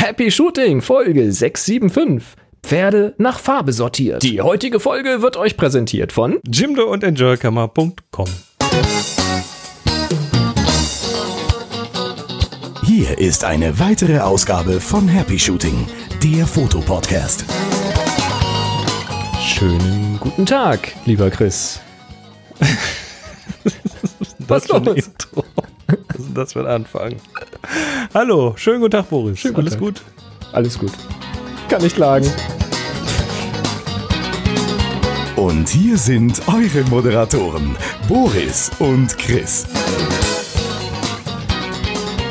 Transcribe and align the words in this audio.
Happy 0.00 0.30
Shooting, 0.30 0.80
Folge 0.80 1.32
675. 1.32 2.36
Pferde 2.62 3.14
nach 3.18 3.40
Farbe 3.40 3.72
sortiert. 3.72 4.22
Die 4.22 4.40
heutige 4.40 4.78
Folge 4.78 5.22
wird 5.22 5.36
euch 5.36 5.56
präsentiert 5.56 6.12
von 6.12 6.38
Jimdo 6.48 6.84
und 6.84 7.02
Enjoykammer.com. 7.02 8.28
Hier 12.84 13.18
ist 13.18 13.42
eine 13.42 13.80
weitere 13.80 14.20
Ausgabe 14.20 14.80
von 14.80 15.08
Happy 15.08 15.36
Shooting, 15.36 15.88
der 16.22 16.46
Fotopodcast. 16.46 17.44
Schönen 19.42 20.18
guten 20.20 20.46
Tag, 20.46 20.92
lieber 21.06 21.28
Chris. 21.28 21.80
Was 24.46 24.66
für 24.66 24.76
ein 24.76 24.86
Intro. 24.86 25.44
Was 25.88 25.96
ist 26.18 26.36
das 26.36 26.52
für 26.52 26.60
ein 26.60 26.66
Anfang? 26.66 27.14
Hallo, 28.14 28.52
schönen 28.56 28.80
guten 28.80 28.92
Tag, 28.92 29.08
Boris. 29.08 29.38
Schönen 29.38 29.54
guten 29.54 29.66
Alles 29.68 29.74
Tag. 29.74 29.80
gut? 29.80 30.02
Alles 30.52 30.78
gut. 30.78 30.92
Kann 31.68 31.82
nicht 31.82 31.96
klagen. 31.96 32.30
Und 35.36 35.68
hier 35.68 35.96
sind 35.96 36.42
eure 36.48 36.84
Moderatoren, 36.90 37.76
Boris 38.08 38.70
und 38.80 39.16
Chris. 39.18 39.66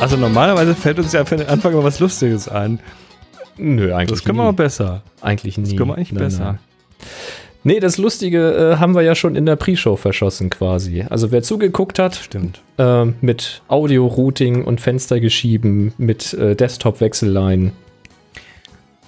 Also 0.01 0.17
normalerweise 0.17 0.75
fällt 0.75 0.99
uns 0.99 1.13
ja 1.13 1.25
für 1.25 1.37
den 1.37 1.47
Anfang 1.47 1.73
mal 1.73 1.83
was 1.83 1.99
Lustiges 1.99 2.47
ein. 2.47 2.79
Nö, 3.57 3.93
eigentlich 3.95 4.19
Das 4.19 4.23
können 4.23 4.37
wir 4.37 4.43
nie. 4.43 4.47
mal 4.49 4.53
besser. 4.53 5.01
Eigentlich 5.21 5.57
nie. 5.57 5.63
Das 5.69 5.77
können 5.77 5.89
wir 5.89 5.95
eigentlich 5.95 6.11
Nein, 6.11 6.23
besser. 6.25 6.43
nein. 6.43 6.59
Nee, 7.63 7.79
das 7.81 7.97
Lustige 7.97 8.53
äh, 8.53 8.77
haben 8.77 8.95
wir 8.95 9.01
ja 9.01 9.13
schon 9.15 9.35
in 9.35 9.45
der 9.45 9.55
Pre-Show 9.57 9.95
verschossen 9.97 10.49
quasi. 10.49 11.03
Also 11.09 11.31
wer 11.31 11.43
zugeguckt 11.43 11.99
hat, 11.99 12.15
Stimmt. 12.15 12.61
äh, 12.77 13.05
mit 13.21 13.61
Audio-Routing 13.67 14.63
und 14.63 14.79
Fenstergeschieben, 14.79 15.93
mit 15.97 16.33
äh, 16.33 16.55
Desktop-Wechsellein. 16.55 17.73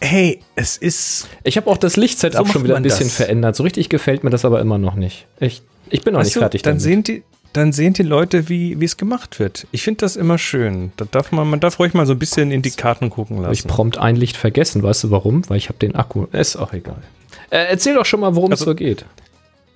Hey, 0.02 0.40
es 0.56 0.78
ist. 0.78 1.28
Ich 1.44 1.58
habe 1.58 1.70
auch 1.70 1.78
das 1.78 1.94
So 1.94 2.02
Lichtsetup 2.02 2.44
macht 2.44 2.54
schon 2.54 2.64
wieder 2.64 2.76
ein 2.78 2.84
bisschen 2.84 3.08
das. 3.08 3.16
verändert. 3.16 3.56
So 3.56 3.64
richtig 3.64 3.90
gefällt 3.90 4.24
mir 4.24 4.30
das 4.30 4.46
aber 4.46 4.62
immer 4.62 4.78
noch 4.78 4.96
nicht. 4.96 5.28
Ich, 5.40 5.62
ich 5.90 6.04
bin 6.04 6.14
noch 6.14 6.20
nicht 6.20 6.28
Weißt 6.28 6.36
du, 6.38 6.40
fertig 6.42 6.62
dann 6.62 6.74
damit. 6.74 6.82
sehen 6.84 7.04
die. 7.04 7.24
Dann 7.54 7.72
sehen 7.74 7.94
die 7.94 8.04
Leute, 8.04 8.48
wie 8.48 8.78
es 8.84 8.96
gemacht 8.96 9.40
wird. 9.40 9.66
Ich 9.72 9.82
finde 9.82 10.02
das 10.02 10.16
immer 10.16 10.38
schön. 10.38 10.92
Da 10.98 11.06
darf 11.10 11.32
man, 11.32 11.50
man 11.50 11.60
darf 11.60 11.80
ruhig 11.80 11.96
mal 11.96 12.06
so 12.06 12.14
ein 12.14 12.20
bisschen 12.20 12.52
in 12.52 12.62
die 12.62 12.70
Karten 12.70 13.10
gucken 13.10 13.38
Hab 13.44 13.52
ich 13.52 13.60
lassen. 13.64 13.68
prompt 13.70 13.98
ein 13.98 14.16
Licht 14.16 14.38
vergessen. 14.38 14.84
Weißt 14.84 15.04
du 15.06 15.10
warum? 15.12 15.50
Weil 15.50 15.58
ich 15.58 15.68
habe 15.68 15.80
den 15.80 15.96
Akku. 15.96 16.26
Ist 16.32 16.58
auch 16.58 16.74
egal. 16.74 17.02
Äh, 17.50 17.66
erzähl 17.70 17.96
doch 17.96 18.06
schon 18.06 18.20
mal, 18.20 18.36
worum 18.36 18.52
es 18.52 18.62
Also- 18.62 18.72
so 18.72 18.76
geht. 18.76 19.06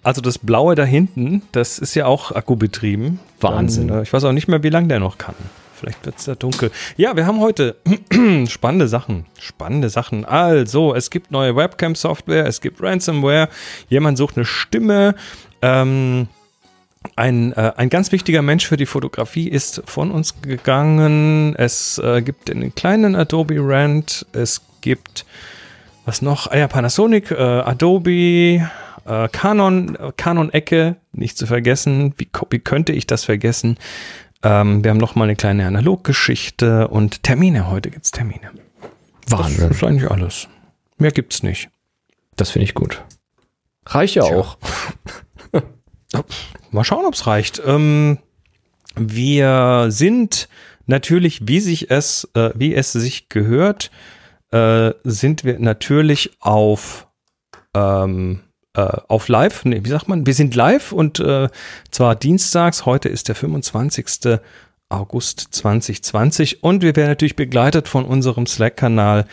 Also 0.06 0.20
das 0.22 0.38
Blaue 0.38 0.76
da 0.76 0.84
hinten, 0.84 1.44
das 1.54 1.80
ist 1.80 1.96
ja 1.96 2.06
auch 2.08 2.32
akkubetrieben. 2.34 3.20
Wahnsinn. 3.40 3.88
Dann, 3.88 4.00
äh, 4.00 4.04
ich 4.04 4.12
weiß 4.12 4.26
auch 4.26 4.34
nicht 4.34 4.50
mehr, 4.50 4.62
wie 4.62 4.70
lange 4.70 4.90
der 4.90 5.00
noch 5.00 5.18
kann. 5.18 5.36
Vielleicht 5.80 6.06
wird 6.06 6.18
es 6.20 6.26
da 6.26 6.36
dunkel. 6.36 6.72
Ja, 6.98 7.16
wir 7.16 7.26
haben 7.26 7.40
heute 7.40 7.78
spannende 8.48 8.88
Sachen. 8.90 9.26
Spannende 9.40 9.90
Sachen. 9.90 10.26
Also, 10.26 10.94
es 10.94 11.10
gibt 11.10 11.32
neue 11.32 11.56
Webcam-Software, 11.56 12.46
es 12.48 12.60
gibt 12.60 12.82
Ransomware, 12.84 13.48
jemand 13.90 14.18
sucht 14.18 14.36
eine 14.36 14.46
Stimme. 14.46 15.16
Ähm, 15.62 16.28
ein, 17.16 17.54
äh, 17.54 17.72
ein 17.78 17.90
ganz 17.90 18.12
wichtiger 18.12 18.42
Mensch 18.42 18.66
für 18.68 18.78
die 18.78 18.86
Fotografie 18.86 19.48
ist 19.50 19.84
von 19.86 20.12
uns 20.12 20.42
gegangen. 20.42 21.56
Es 21.58 21.98
äh, 21.98 22.22
gibt 22.22 22.50
einen 22.52 22.76
kleinen 22.76 23.16
Adobe 23.16 23.56
Rant. 23.60 24.26
Es 24.34 24.62
gibt 24.82 25.26
was 26.06 26.22
noch? 26.22 26.48
Ah 26.48 26.58
ja, 26.58 26.68
Panasonic, 26.68 27.32
äh, 27.32 27.36
Adobe, 27.36 28.70
äh, 29.06 29.28
Canon, 29.32 29.96
äh, 29.96 30.12
Canon-Ecke, 30.16 30.98
nicht 31.14 31.38
zu 31.38 31.48
vergessen. 31.48 32.14
Wie, 32.18 32.28
wie 32.50 32.60
könnte 32.60 32.94
ich 32.94 33.08
das 33.08 33.24
vergessen? 33.26 33.78
Ähm, 34.44 34.84
wir 34.84 34.92
haben 34.92 34.98
noch 34.98 35.16
mal 35.16 35.26
eine 35.26 35.36
kleine 35.36 35.66
Analoggeschichte 35.66 36.88
und 36.90 37.24
Termine. 37.24 37.70
Heute 37.70 37.90
gibt's 37.90 38.12
Termine. 38.12 38.52
Das 39.30 39.50
ist 39.50 39.84
eigentlich 39.84 40.12
alles. 40.12 40.48
Mehr 40.98 41.12
gibt's 41.12 41.44
nicht. 41.44 41.70
Das 42.36 42.52
finde 42.52 42.66
ich 42.66 42.74
gut. 42.74 43.02
Reicht 43.86 44.16
ja 44.16 44.24
Tja. 44.24 44.36
auch. 44.36 44.58
Mal 46.72 46.84
schauen, 46.84 47.06
ob's 47.06 47.28
reicht. 47.28 47.62
Ähm, 47.66 48.20
wir 48.96 49.88
sind 49.90 50.50
natürlich, 50.86 51.48
wie 51.48 51.60
sich 51.60 51.90
es, 51.90 52.30
äh, 52.36 52.52
wie 52.56 52.74
es 52.76 52.92
sich 52.92 53.30
gehört, 53.30 53.92
äh, 54.54 54.94
sind 55.04 55.44
wir 55.44 55.60
natürlich 55.60 56.38
auf 56.40 57.08
ähm, 57.74 58.42
äh, 58.76 58.82
auf 59.08 59.28
live. 59.28 59.66
Nee, 59.66 59.82
wie 59.84 59.90
sagt 59.90 60.08
man? 60.08 60.26
Wir 60.26 60.34
sind 60.34 60.56
live 60.56 60.92
und 60.92 61.20
äh, 61.20 61.50
zwar 61.92 62.16
dienstags. 62.16 62.86
Heute 62.86 63.10
ist 63.10 63.28
der 63.28 63.36
25. 63.36 64.40
August 64.90 65.48
2020 65.52 66.64
und 66.64 66.84
wir 66.84 66.96
werden 66.96 67.10
natürlich 67.10 67.36
begleitet 67.36 67.88
von 67.88 68.06
unserem 68.06 68.46
Slack-Kanal 68.46 69.26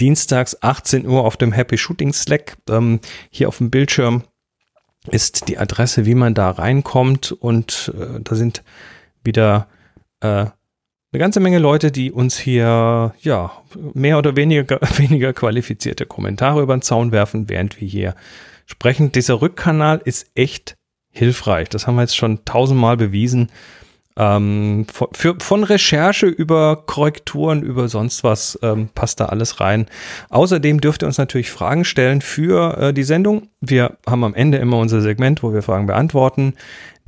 dienstags 0.00 0.56
18 0.62 1.06
Uhr 1.06 1.24
auf 1.24 1.36
dem 1.36 1.52
Happy 1.52 1.76
Shooting 1.76 2.14
Slack. 2.14 2.56
Ähm, 2.70 3.00
hier 3.30 3.48
auf 3.48 3.58
dem 3.58 3.70
Bildschirm 3.70 4.22
ist 5.10 5.48
die 5.48 5.58
Adresse, 5.58 6.06
wie 6.06 6.14
man 6.14 6.32
da 6.32 6.50
reinkommt. 6.50 7.32
Und 7.32 7.92
äh, 7.94 8.20
da 8.20 8.34
sind 8.34 8.62
wieder 9.22 9.68
äh, 10.20 10.46
eine 11.12 11.20
ganze 11.20 11.40
Menge 11.40 11.58
Leute, 11.58 11.92
die 11.92 12.10
uns 12.10 12.38
hier 12.38 13.14
ja 13.20 13.52
mehr 13.92 14.16
oder 14.18 14.34
weniger, 14.34 14.80
weniger 14.96 15.32
qualifizierte 15.32 16.06
Kommentare 16.06 16.62
über 16.62 16.74
den 16.76 16.82
Zaun 16.82 17.12
werfen, 17.12 17.48
während 17.48 17.80
wir 17.80 17.88
hier 17.88 18.14
sprechen. 18.66 19.12
Dieser 19.12 19.42
Rückkanal 19.42 20.00
ist 20.04 20.30
echt 20.34 20.74
hilfreich. 21.10 21.68
Das 21.68 21.86
haben 21.86 21.96
wir 21.96 22.02
jetzt 22.02 22.16
schon 22.16 22.44
tausendmal 22.46 22.96
bewiesen. 22.96 23.50
Ähm, 24.16 24.86
von, 24.92 25.08
für, 25.12 25.36
von 25.40 25.64
Recherche 25.64 26.26
über 26.26 26.84
Korrekturen, 26.86 27.62
über 27.62 27.88
sonst 27.88 28.24
was 28.24 28.58
ähm, 28.62 28.88
passt 28.94 29.20
da 29.20 29.26
alles 29.26 29.60
rein. 29.60 29.86
Außerdem 30.28 30.80
dürft 30.80 31.02
ihr 31.02 31.06
uns 31.06 31.18
natürlich 31.18 31.50
Fragen 31.50 31.84
stellen 31.84 32.20
für 32.20 32.76
äh, 32.78 32.92
die 32.92 33.04
Sendung. 33.04 33.48
Wir 33.60 33.96
haben 34.06 34.24
am 34.24 34.34
Ende 34.34 34.58
immer 34.58 34.78
unser 34.78 35.00
Segment, 35.00 35.42
wo 35.42 35.54
wir 35.54 35.62
Fragen 35.62 35.86
beantworten. 35.86 36.54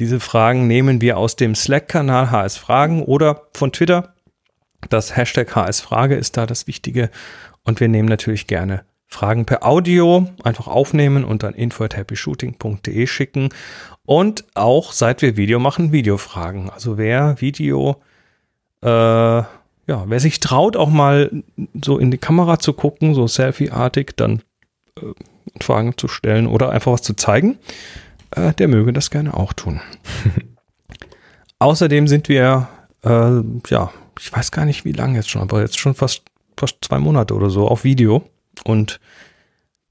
Diese 0.00 0.18
Fragen 0.18 0.66
nehmen 0.66 1.00
wir 1.00 1.18
aus 1.18 1.36
dem 1.36 1.54
Slack-Kanal 1.54 2.30
HS 2.30 2.56
Fragen 2.56 3.02
oder 3.02 3.42
von 3.52 3.70
Twitter. 3.70 4.14
Das 4.88 5.16
Hashtag 5.16 5.54
HS 5.54 5.80
Frage 5.80 6.16
ist 6.16 6.36
da 6.36 6.46
das 6.46 6.66
Wichtige. 6.66 7.10
Und 7.64 7.80
wir 7.80 7.88
nehmen 7.88 8.08
natürlich 8.08 8.46
gerne 8.46 8.84
Fragen 9.06 9.46
per 9.46 9.64
Audio, 9.64 10.26
einfach 10.42 10.66
aufnehmen 10.66 11.24
und 11.24 11.44
an 11.44 11.54
info@happyshooting.de 11.54 13.06
schicken. 13.06 13.50
Und 14.06 14.44
auch 14.54 14.92
seit 14.92 15.22
wir 15.22 15.36
Video 15.36 15.58
machen, 15.58 15.92
Videofragen. 15.92 16.70
Also 16.70 16.98
wer 16.98 17.40
Video, 17.40 18.02
äh, 18.82 18.88
ja, 18.88 19.48
wer 19.86 20.20
sich 20.20 20.40
traut, 20.40 20.76
auch 20.76 20.90
mal 20.90 21.30
so 21.82 21.98
in 21.98 22.10
die 22.10 22.18
Kamera 22.18 22.58
zu 22.58 22.72
gucken, 22.74 23.14
so 23.14 23.26
Selfie-artig, 23.26 24.12
dann 24.16 24.42
äh, 25.00 25.12
Fragen 25.60 25.96
zu 25.96 26.08
stellen 26.08 26.46
oder 26.46 26.70
einfach 26.70 26.92
was 26.92 27.02
zu 27.02 27.14
zeigen, 27.14 27.58
äh, 28.32 28.52
der 28.54 28.68
möge 28.68 28.92
das 28.92 29.10
gerne 29.10 29.34
auch 29.34 29.52
tun. 29.52 29.80
Außerdem 31.58 32.08
sind 32.08 32.28
wir, 32.28 32.68
äh, 33.04 33.40
ja, 33.68 33.90
ich 34.20 34.32
weiß 34.32 34.50
gar 34.50 34.66
nicht 34.66 34.84
wie 34.84 34.92
lange 34.92 35.16
jetzt 35.16 35.30
schon, 35.30 35.42
aber 35.42 35.60
jetzt 35.60 35.78
schon 35.78 35.94
fast, 35.94 36.22
fast 36.58 36.78
zwei 36.82 36.98
Monate 36.98 37.34
oder 37.34 37.48
so 37.48 37.68
auf 37.68 37.84
Video. 37.84 38.22
Und 38.64 39.00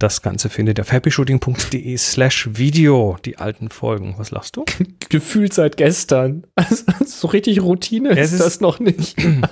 das 0.04 0.22
Ganze 0.22 0.50
findet 0.50 0.78
ihr 0.78 0.82
auf 0.82 0.92
happyshooting.de 0.92 1.98
slash 1.98 2.50
Video, 2.52 3.16
die 3.24 3.38
alten 3.38 3.70
Folgen. 3.70 4.16
Was 4.18 4.32
lachst 4.32 4.58
du? 4.58 4.66
Gefühlt 5.10 5.54
seit 5.54 5.78
gestern. 5.78 6.44
Also, 6.56 6.84
so 7.06 7.28
richtig 7.30 7.62
Routine 7.62 8.10
Es 8.10 8.34
ist, 8.34 8.42
das 8.42 8.60
noch 8.60 8.80
nicht. 8.80 9.18
Und 9.24 9.48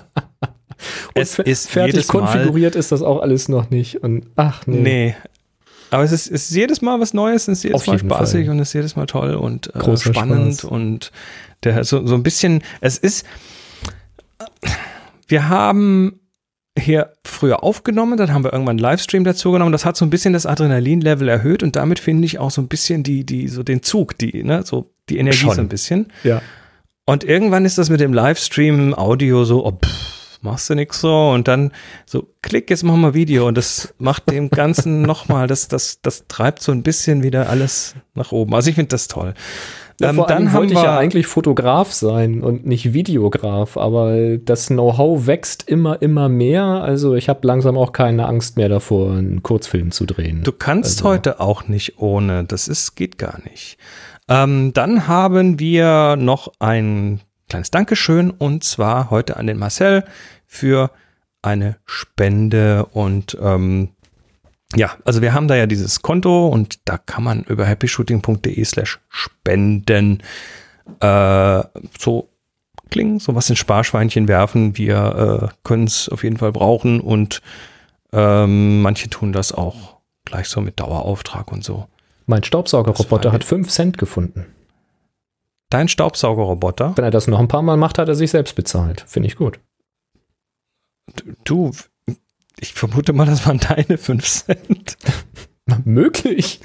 Es 1.13 1.39
ist 1.39 1.69
fertig 1.69 1.93
jedes 1.95 2.11
Mal- 2.11 2.19
konfiguriert 2.19 2.75
ist 2.75 2.91
das 2.91 3.01
auch 3.01 3.21
alles 3.21 3.47
noch 3.47 3.69
nicht. 3.69 4.03
Und 4.03 4.25
ach 4.35 4.67
nee. 4.67 4.81
Nee. 4.81 5.15
Aber 5.89 6.03
es 6.03 6.11
ist, 6.11 6.27
es 6.27 6.49
ist 6.49 6.55
jedes 6.55 6.81
Mal 6.81 6.99
was 6.99 7.13
Neues, 7.13 7.43
es 7.47 7.59
ist 7.59 7.63
jedes 7.63 7.81
Auf 7.81 7.87
Mal 7.87 7.99
spaßig 7.99 8.45
Fall. 8.45 8.55
und 8.55 8.59
es 8.61 8.69
ist 8.69 8.73
jedes 8.73 8.95
Mal 8.95 9.05
toll 9.05 9.35
und 9.35 9.73
äh, 9.75 9.97
spannend 9.97 10.59
Spaß. 10.59 10.65
und 10.65 11.11
der 11.63 11.83
so, 11.83 12.05
so 12.05 12.15
ein 12.15 12.23
bisschen, 12.23 12.63
es 12.79 12.97
ist, 12.97 13.25
wir 15.27 15.49
haben 15.49 16.20
hier 16.77 17.13
früher 17.25 17.63
aufgenommen, 17.63 18.17
dann 18.17 18.33
haben 18.33 18.43
wir 18.43 18.53
irgendwann 18.53 18.77
einen 18.77 18.79
Livestream 18.79 19.23
dazu 19.23 19.51
genommen, 19.51 19.71
das 19.71 19.85
hat 19.85 19.97
so 19.97 20.05
ein 20.05 20.09
bisschen 20.09 20.33
das 20.33 20.45
Adrenalinlevel 20.45 21.27
erhöht 21.27 21.63
und 21.63 21.75
damit 21.75 21.99
finde 21.99 22.25
ich 22.25 22.39
auch 22.39 22.51
so 22.51 22.61
ein 22.61 22.67
bisschen 22.67 23.03
die, 23.03 23.25
die, 23.25 23.47
so 23.47 23.63
den 23.63 23.83
Zug, 23.83 24.17
die, 24.17 24.43
ne, 24.43 24.63
so 24.63 24.89
die 25.09 25.17
Energie 25.17 25.37
Schon. 25.37 25.55
so 25.55 25.61
ein 25.61 25.69
bisschen. 25.69 26.11
Ja. 26.23 26.41
Und 27.05 27.23
irgendwann 27.23 27.65
ist 27.65 27.77
das 27.77 27.89
mit 27.89 27.99
dem 27.99 28.13
Livestream 28.13 28.93
Audio 28.93 29.43
so, 29.43 29.65
oh, 29.65 29.71
pff, 29.71 30.21
machst 30.41 30.69
du 30.69 30.75
nix 30.75 31.01
so 31.01 31.31
und 31.31 31.47
dann 31.47 31.71
so, 32.05 32.27
klick, 32.41 32.69
jetzt 32.69 32.83
machen 32.83 33.01
wir 33.01 33.13
Video 33.13 33.47
und 33.47 33.57
das 33.57 33.93
macht 33.97 34.29
dem 34.29 34.49
Ganzen 34.49 35.01
nochmal, 35.03 35.47
das, 35.47 35.67
das, 35.67 36.01
das 36.01 36.27
treibt 36.27 36.61
so 36.61 36.71
ein 36.71 36.83
bisschen 36.83 37.23
wieder 37.23 37.49
alles 37.49 37.95
nach 38.13 38.31
oben. 38.31 38.53
Also 38.55 38.69
ich 38.69 38.75
finde 38.75 38.89
das 38.89 39.07
toll. 39.07 39.33
Ja, 40.01 40.09
Ähm, 40.09 40.15
vor 40.15 40.29
allem 40.29 40.45
dann 40.45 40.53
wollte 40.53 40.73
ich 40.73 40.81
ja 40.81 40.97
eigentlich 40.97 41.27
Fotograf 41.27 41.91
sein 41.93 42.41
und 42.41 42.65
nicht 42.65 42.93
Videograf, 42.93 43.77
aber 43.77 44.37
das 44.37 44.67
Know-how 44.67 45.27
wächst 45.27 45.67
immer, 45.67 46.01
immer 46.01 46.29
mehr. 46.29 46.63
Also 46.63 47.15
ich 47.15 47.29
habe 47.29 47.45
langsam 47.47 47.77
auch 47.77 47.91
keine 47.91 48.25
Angst 48.27 48.57
mehr 48.57 48.69
davor, 48.69 49.13
einen 49.13 49.43
Kurzfilm 49.43 49.91
zu 49.91 50.05
drehen. 50.05 50.43
du 50.43 50.51
kannst 50.51 50.99
also- 50.99 51.09
heute 51.09 51.39
auch 51.39 51.67
nicht 51.67 51.99
ohne, 51.99 52.43
das 52.43 52.67
ist, 52.67 52.95
geht 52.95 53.17
gar 53.17 53.39
nicht. 53.49 53.77
Ähm, 54.29 54.71
dann 54.73 55.07
haben 55.07 55.59
wir 55.59 56.15
noch 56.15 56.51
ein 56.59 57.19
kleines 57.49 57.71
Dankeschön 57.71 58.31
und 58.31 58.63
zwar 58.63 59.09
heute 59.09 59.37
an 59.37 59.47
den 59.47 59.57
Marcel 59.57 60.05
für 60.45 60.91
eine 61.41 61.77
Spende 61.85 62.85
und 62.93 63.37
ähm, 63.41 63.89
ja, 64.75 64.91
also 65.05 65.21
wir 65.21 65.33
haben 65.33 65.47
da 65.47 65.55
ja 65.55 65.65
dieses 65.65 66.01
Konto 66.01 66.47
und 66.47 66.79
da 66.85 66.97
kann 66.97 67.23
man 67.23 67.43
über 67.43 67.65
happyshooting.de 67.65 68.63
slash 68.63 68.99
spenden 69.09 70.23
äh, 70.99 71.63
so 71.99 72.29
klingen, 72.89 73.19
so 73.19 73.35
was 73.35 73.49
in 73.49 73.55
Sparschweinchen 73.55 74.27
werfen. 74.27 74.77
Wir 74.77 75.49
äh, 75.51 75.55
können 75.63 75.85
es 75.85 76.09
auf 76.09 76.23
jeden 76.23 76.37
Fall 76.37 76.51
brauchen 76.51 77.01
und 77.01 77.41
ähm, 78.13 78.81
manche 78.81 79.09
tun 79.09 79.31
das 79.31 79.51
auch 79.51 79.97
gleich 80.25 80.47
so 80.47 80.61
mit 80.61 80.79
Dauerauftrag 80.79 81.51
und 81.51 81.63
so. 81.63 81.87
Mein 82.25 82.43
Staubsaugerroboter 82.43 83.31
hat 83.31 83.43
5 83.43 83.69
Cent 83.69 83.97
gefunden. 83.97 84.45
Dein 85.69 85.87
Staubsaugerroboter? 85.87 86.93
Wenn 86.95 87.05
er 87.05 87.11
das 87.11 87.27
noch 87.27 87.39
ein 87.39 87.47
paar 87.47 87.61
Mal 87.61 87.77
macht, 87.77 87.97
hat 87.97 88.09
er 88.09 88.15
sich 88.15 88.31
selbst 88.31 88.55
bezahlt. 88.55 89.05
Finde 89.07 89.27
ich 89.27 89.37
gut. 89.37 89.59
Du, 91.43 91.71
ich 92.59 92.73
vermute 92.73 93.13
mal, 93.13 93.25
das 93.25 93.45
waren 93.47 93.59
deine 93.59 93.97
5 93.97 94.25
Cent. 94.25 94.97
Möglich. 95.85 96.59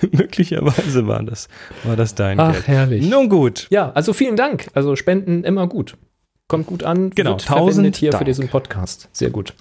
Möglicherweise 0.12 1.06
war 1.06 1.22
das, 1.22 1.48
war 1.84 1.96
das 1.96 2.14
dein 2.14 2.40
Ach, 2.40 2.52
Geld. 2.52 2.68
herrlich. 2.68 3.08
Nun 3.08 3.28
gut. 3.28 3.66
Ja, 3.70 3.92
also 3.92 4.12
vielen 4.12 4.36
Dank. 4.36 4.68
Also 4.74 4.96
Spenden 4.96 5.44
immer 5.44 5.66
gut. 5.66 5.96
Kommt 6.48 6.66
gut 6.66 6.84
an. 6.84 7.10
Genau, 7.10 7.30
wird 7.30 7.42
1000 7.42 7.72
verwendet 7.74 7.96
hier 7.96 8.10
Dank. 8.12 8.20
für 8.20 8.24
diesen 8.24 8.48
Podcast. 8.48 9.08
Sehr 9.12 9.30
gut. 9.30 9.54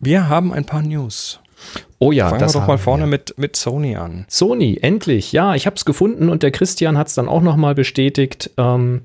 Wir 0.00 0.28
haben 0.28 0.52
ein 0.52 0.64
paar 0.64 0.82
News. 0.82 1.40
Oh 1.98 2.12
ja, 2.12 2.28
Fangen 2.28 2.40
das 2.40 2.54
wir 2.54 2.60
doch 2.60 2.68
mal 2.68 2.78
vorne 2.78 3.04
wir. 3.04 3.08
mit, 3.08 3.34
mit 3.36 3.56
Sony 3.56 3.96
an. 3.96 4.24
Sony, 4.28 4.78
endlich. 4.80 5.32
Ja, 5.32 5.56
ich 5.56 5.66
habe 5.66 5.74
es 5.74 5.84
gefunden 5.84 6.28
und 6.28 6.44
der 6.44 6.52
Christian 6.52 6.96
hat 6.96 7.08
es 7.08 7.14
dann 7.14 7.28
auch 7.28 7.42
nochmal 7.42 7.74
bestätigt. 7.74 8.52
Ähm, 8.56 9.02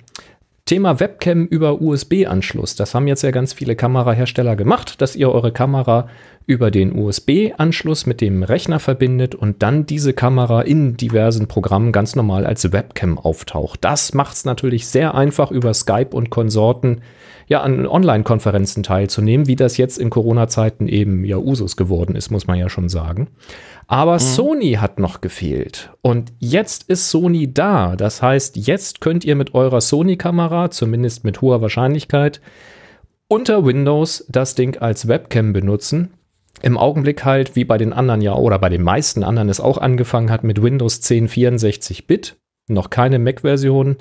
Thema 0.66 1.02
Webcam 1.02 1.46
über 1.46 1.82
USB-Anschluss. 1.82 2.78
Das 2.78 2.96
haben 2.96 3.08
jetzt 3.08 3.22
ja 3.22 3.32
ganz 3.32 3.52
viele 3.52 3.76
Kamerahersteller 3.76 4.56
gemacht, 4.56 5.02
dass 5.02 5.16
ihr 5.18 5.30
eure 5.30 5.52
Kamera 5.52 6.08
über 6.46 6.72
den 6.72 6.98
USB-Anschluss 6.98 8.06
mit 8.06 8.22
dem 8.22 8.44
Rechner 8.44 8.80
verbindet 8.80 9.36
und 9.36 9.64
dann 9.64 9.86
diese 9.86 10.14
Kamera 10.14 10.62
in 10.62 10.98
diversen 10.98 11.48
Programmen 11.48 11.92
ganz 11.92 12.16
normal 12.16 12.46
als 12.46 12.72
Webcam 12.72 13.18
auftaucht. 13.18 13.80
Das 13.84 14.14
macht 14.14 14.36
es 14.36 14.46
natürlich 14.46 14.88
sehr 14.88 15.16
einfach 15.16 15.52
über 15.52 15.74
Skype 15.74 16.10
und 16.12 16.30
Konsorten 16.30 17.02
ja 17.48 17.62
an 17.62 17.86
Online-Konferenzen 17.86 18.84
teilzunehmen, 18.84 19.48
wie 19.48 19.56
das 19.56 19.78
jetzt 19.78 19.98
in 19.98 20.10
Corona-Zeiten 20.10 20.88
eben 20.88 21.24
ja 21.26 21.38
Usus 21.38 21.78
geworden 21.78 22.16
ist, 22.16 22.32
muss 22.32 22.48
man 22.48 22.58
ja 22.58 22.70
schon 22.70 22.90
sagen. 22.90 23.28
Aber 23.88 24.18
Sony 24.18 24.74
hat 24.74 24.98
noch 24.98 25.22
gefehlt. 25.22 25.92
Und 26.02 26.32
jetzt 26.40 26.90
ist 26.90 27.10
Sony 27.10 27.54
da. 27.54 27.96
Das 27.96 28.22
heißt, 28.22 28.56
jetzt 28.56 29.02
könnt 29.02 29.26
ihr 29.26 29.36
mit 29.36 29.54
eurer 29.54 29.82
Sony-Kamera, 29.82 30.72
zumindest 30.72 31.26
mit 31.26 31.42
hoher 31.42 31.62
Wahrscheinlichkeit, 31.62 32.42
unter 33.28 33.66
Windows 33.66 34.26
das 34.30 34.56
Ding 34.56 34.78
als 34.78 35.08
Webcam 35.08 35.54
benutzen. 35.54 36.12
Im 36.62 36.78
Augenblick 36.78 37.26
halt, 37.26 37.56
wie 37.56 37.66
bei 37.66 37.78
den 37.78 37.94
anderen 37.94 38.22
ja, 38.22 38.36
oder 38.36 38.60
bei 38.60 38.70
den 38.70 38.84
meisten 38.84 39.24
anderen 39.24 39.50
es 39.50 39.60
auch 39.60 39.78
angefangen 39.78 40.32
hat, 40.32 40.44
mit 40.44 40.62
Windows 40.62 41.02
10 41.02 41.28
64-Bit. 41.28 42.38
Noch 42.70 42.90
keine 42.90 43.20
Mac-Version. 43.20 43.98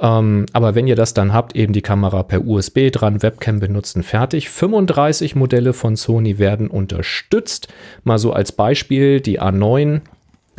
Ähm, 0.00 0.46
aber 0.52 0.74
wenn 0.74 0.86
ihr 0.86 0.96
das 0.96 1.12
dann 1.12 1.34
habt, 1.34 1.54
eben 1.54 1.74
die 1.74 1.82
Kamera 1.82 2.22
per 2.22 2.46
USB 2.46 2.90
dran, 2.90 3.22
Webcam 3.22 3.60
benutzen, 3.60 4.02
fertig. 4.02 4.48
35 4.48 5.36
Modelle 5.36 5.74
von 5.74 5.96
Sony 5.96 6.38
werden 6.38 6.68
unterstützt. 6.68 7.68
Mal 8.02 8.18
so 8.18 8.32
als 8.32 8.52
Beispiel 8.52 9.20
die 9.20 9.40
A9, 9.40 10.00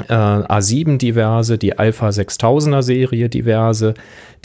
äh, 0.08 0.14
A7 0.14 0.98
diverse, 0.98 1.58
die 1.58 1.80
Alpha 1.80 2.10
6000er 2.10 2.84
Serie 2.84 3.30
diverse, 3.30 3.96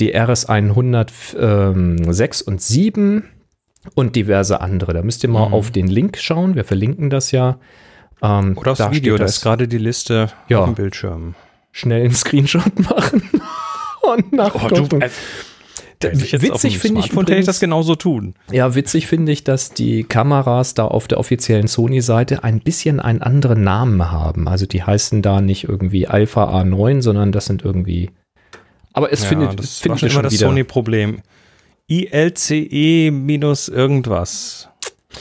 die 0.01 0.15
RS 0.15 0.47
106 0.47 2.41
und 2.43 2.63
7 2.63 3.25
und 3.95 4.17
diverse 4.17 4.61
andere. 4.61 4.93
Da 4.95 5.03
müsst 5.03 5.23
ihr 5.23 5.29
mal 5.31 5.45
auf 5.53 5.71
den 5.71 5.87
Link 5.89 6.19
schauen. 6.19 6.55
Wir 6.55 6.65
verlinken 6.65 7.11
das 7.11 7.31
ja. 7.31 7.59
Ähm, 8.23 8.57
Oder 8.57 8.71
das 8.73 8.79
da 8.79 8.93
Video, 8.93 9.15
steht 9.17 9.21
da 9.21 9.25
ist 9.27 9.41
gerade 9.43 9.69
die 9.69 9.79
Liste 9.79 10.29
Ja. 10.49 10.61
auf 10.61 10.65
dem 10.67 10.75
Bildschirm. 10.75 11.35
schnell 11.73 12.03
einen 12.05 12.15
Screenshot 12.15 12.79
machen 12.91 13.23
und 14.03 14.33
nachgucken. 14.33 14.81
auf 14.83 14.89
dem 14.89 15.01
witzig 16.03 16.79
finde 16.79 17.01
ich 17.01 17.13
hätte 17.13 17.35
ich 17.37 17.47
das 17.47 17.61
genauso 17.61 17.95
tun. 17.95 18.35
ja, 18.51 18.75
witzig 18.75 19.07
finde 19.07 19.33
ich, 19.33 19.45
dass 19.45 19.71
die 19.73 20.05
Kameras 20.05 20.75
da 20.75 20.85
auf 20.85 21.09
der 21.09 21.19
offiziellen 21.19 21.69
Sony-Seite 21.69 22.45
ein 22.45 22.61
bisschen 22.61 23.01
einen 23.01 23.23
anderen 23.23 23.63
Namen 23.63 24.11
haben. 24.11 24.47
Also 24.49 24.67
die 24.67 24.83
heißen 24.83 25.23
da 25.23 25.41
nicht 25.41 25.65
irgendwie 25.65 26.07
Alpha 26.07 26.45
A9, 26.61 27.01
sondern 27.03 27.33
das 27.33 27.47
sind 27.47 27.65
irgendwie. 27.65 28.11
Aber 28.93 29.13
es 29.13 29.25
findet, 29.25 29.59
das 29.59 29.79
findet 29.79 30.03
war 30.03 30.09
schon 30.11 30.21
immer 30.21 30.31
das. 30.31 30.39
Sony-Problem. 30.39 31.23
ILCE 31.89 33.11
minus 33.13 33.69
irgendwas. 33.69 34.69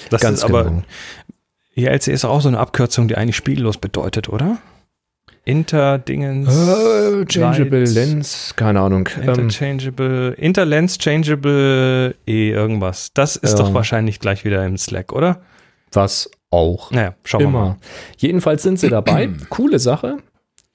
Das 0.10 0.22
Ganz 0.22 0.40
ist 0.40 0.44
aber, 0.44 0.64
genau. 0.66 0.84
ILCE 1.76 2.12
ist 2.12 2.26
auch 2.26 2.42
so 2.42 2.48
eine 2.48 2.60
Abkürzung, 2.60 3.08
die 3.08 3.16
eigentlich 3.16 3.36
spiellos 3.36 3.78
bedeutet, 3.78 4.30
oder? 4.30 4.58
Interdingens. 5.44 6.50
Äh, 6.50 7.26
changeable 7.28 7.80
Lights, 7.80 7.94
Lens, 7.94 8.54
keine 8.56 8.80
Ahnung. 8.82 9.08
Ähm, 9.22 9.30
Interchangeable, 9.30 10.32
Interlens 10.40 10.98
Changeable 10.98 12.16
E 12.26 12.50
irgendwas. 12.50 13.12
Das 13.14 13.36
ist 13.36 13.52
Ja. 13.52 13.66
doch 13.66 13.74
wahrscheinlich 13.74 14.20
gleich 14.20 14.44
wieder 14.44 14.66
im 14.66 14.78
Slack, 14.78 15.14
oder? 15.14 15.42
was 15.94 16.30
auch. 16.50 16.92
Naja, 16.92 17.16
schauen 17.24 17.40
wir 17.42 17.48
Immer. 17.48 17.60
mal. 17.62 17.78
Jedenfalls 18.18 18.64
sind 18.64 18.80
sie 18.82 18.90
dabei. 18.90 19.30
Coole 19.50 19.80
Sache. 19.80 20.18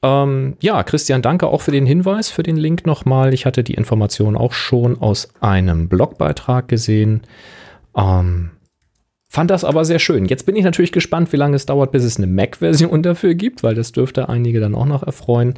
Ähm, 0.02 0.56
ja, 0.60 0.82
Christian, 0.82 1.22
danke 1.22 1.48
auch 1.48 1.60
für 1.60 1.72
den 1.72 1.86
Hinweis, 1.86 2.30
für 2.30 2.42
den 2.42 2.56
Link 2.56 2.86
nochmal. 2.86 3.34
Ich 3.34 3.44
hatte 3.44 3.62
die 3.62 3.74
Information 3.74 4.36
auch 4.36 4.52
schon 4.52 5.00
aus 5.00 5.28
einem 5.40 5.88
Blogbeitrag 5.88 6.68
gesehen. 6.68 7.22
Ähm, 7.94 8.50
fand 9.28 9.50
das 9.50 9.62
aber 9.62 9.84
sehr 9.84 9.98
schön. 9.98 10.24
Jetzt 10.24 10.46
bin 10.46 10.56
ich 10.56 10.64
natürlich 10.64 10.92
gespannt, 10.92 11.32
wie 11.32 11.36
lange 11.36 11.56
es 11.56 11.66
dauert, 11.66 11.92
bis 11.92 12.04
es 12.04 12.16
eine 12.16 12.26
Mac-Version 12.26 13.02
dafür 13.02 13.34
gibt, 13.34 13.62
weil 13.62 13.74
das 13.74 13.92
dürfte 13.92 14.28
einige 14.30 14.60
dann 14.60 14.74
auch 14.74 14.86
noch 14.86 15.02
erfreuen. 15.02 15.54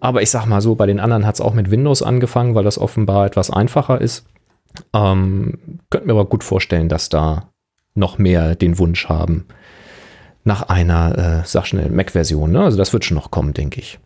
Aber 0.00 0.22
ich 0.22 0.30
sag 0.30 0.46
mal 0.46 0.62
so, 0.62 0.74
bei 0.74 0.86
den 0.86 1.00
anderen 1.00 1.26
hat 1.26 1.34
es 1.34 1.40
auch 1.42 1.54
mit 1.54 1.70
Windows 1.70 2.02
angefangen, 2.02 2.54
weil 2.54 2.64
das 2.64 2.78
offenbar 2.78 3.26
etwas 3.26 3.50
einfacher 3.50 4.00
ist. 4.00 4.24
Ähm, 4.94 5.58
könnte 5.90 6.06
mir 6.06 6.14
aber 6.14 6.24
gut 6.24 6.44
vorstellen, 6.44 6.88
dass 6.88 7.10
da 7.10 7.50
noch 7.94 8.16
mehr 8.16 8.54
den 8.54 8.78
Wunsch 8.78 9.10
haben 9.10 9.44
nach 10.44 10.62
einer, 10.62 11.42
äh, 11.42 11.46
sag 11.46 11.66
schnell, 11.66 11.90
Mac-Version. 11.90 12.50
Ne? 12.50 12.62
Also 12.62 12.76
das 12.78 12.92
wird 12.92 13.04
schon 13.04 13.16
noch 13.16 13.30
kommen, 13.30 13.54
denke 13.54 13.80
ich. 13.80 13.98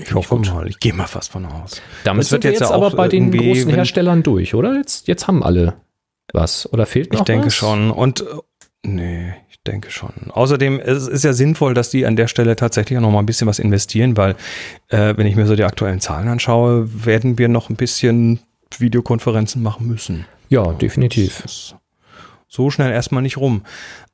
Ich 0.00 0.14
hoffe 0.14 0.36
mal, 0.36 0.66
ich 0.68 0.78
gehe 0.80 0.92
mal 0.92 1.06
fast 1.06 1.30
von 1.32 1.46
aus. 1.46 1.80
Damit 2.04 2.22
Das 2.22 2.28
sind 2.30 2.36
wird 2.36 2.44
wir 2.44 2.50
jetzt 2.50 2.60
jetzt 2.60 2.72
aber 2.72 2.90
bei 2.90 3.08
den 3.08 3.30
großen 3.30 3.70
Herstellern 3.70 4.22
durch, 4.22 4.54
oder? 4.54 4.76
Jetzt, 4.76 5.06
jetzt 5.06 5.28
haben 5.28 5.42
alle 5.42 5.74
was. 6.32 6.70
Oder 6.72 6.86
fehlt 6.86 7.12
noch 7.12 7.20
Ich 7.20 7.24
denke 7.24 7.46
was? 7.46 7.54
schon. 7.54 7.90
Und 7.90 8.22
äh, 8.22 8.24
nee, 8.82 9.34
ich 9.50 9.60
denke 9.62 9.90
schon. 9.90 10.12
Außerdem 10.30 10.80
es 10.80 11.06
ist 11.06 11.22
ja 11.22 11.32
sinnvoll, 11.32 11.74
dass 11.74 11.90
die 11.90 12.06
an 12.06 12.16
der 12.16 12.26
Stelle 12.26 12.56
tatsächlich 12.56 12.98
auch 12.98 13.02
noch 13.02 13.12
mal 13.12 13.20
ein 13.20 13.26
bisschen 13.26 13.46
was 13.46 13.58
investieren, 13.60 14.16
weil 14.16 14.34
äh, 14.88 15.16
wenn 15.16 15.26
ich 15.26 15.36
mir 15.36 15.46
so 15.46 15.54
die 15.54 15.64
aktuellen 15.64 16.00
Zahlen 16.00 16.28
anschaue, 16.28 16.88
werden 17.04 17.38
wir 17.38 17.48
noch 17.48 17.70
ein 17.70 17.76
bisschen 17.76 18.40
Videokonferenzen 18.76 19.62
machen 19.62 19.86
müssen. 19.86 20.26
Ja, 20.48 20.72
definitiv. 20.72 21.42
Das 21.42 21.52
ist 21.52 21.76
so 22.54 22.70
schnell 22.70 22.92
erstmal 22.92 23.22
nicht 23.22 23.36
rum. 23.36 23.62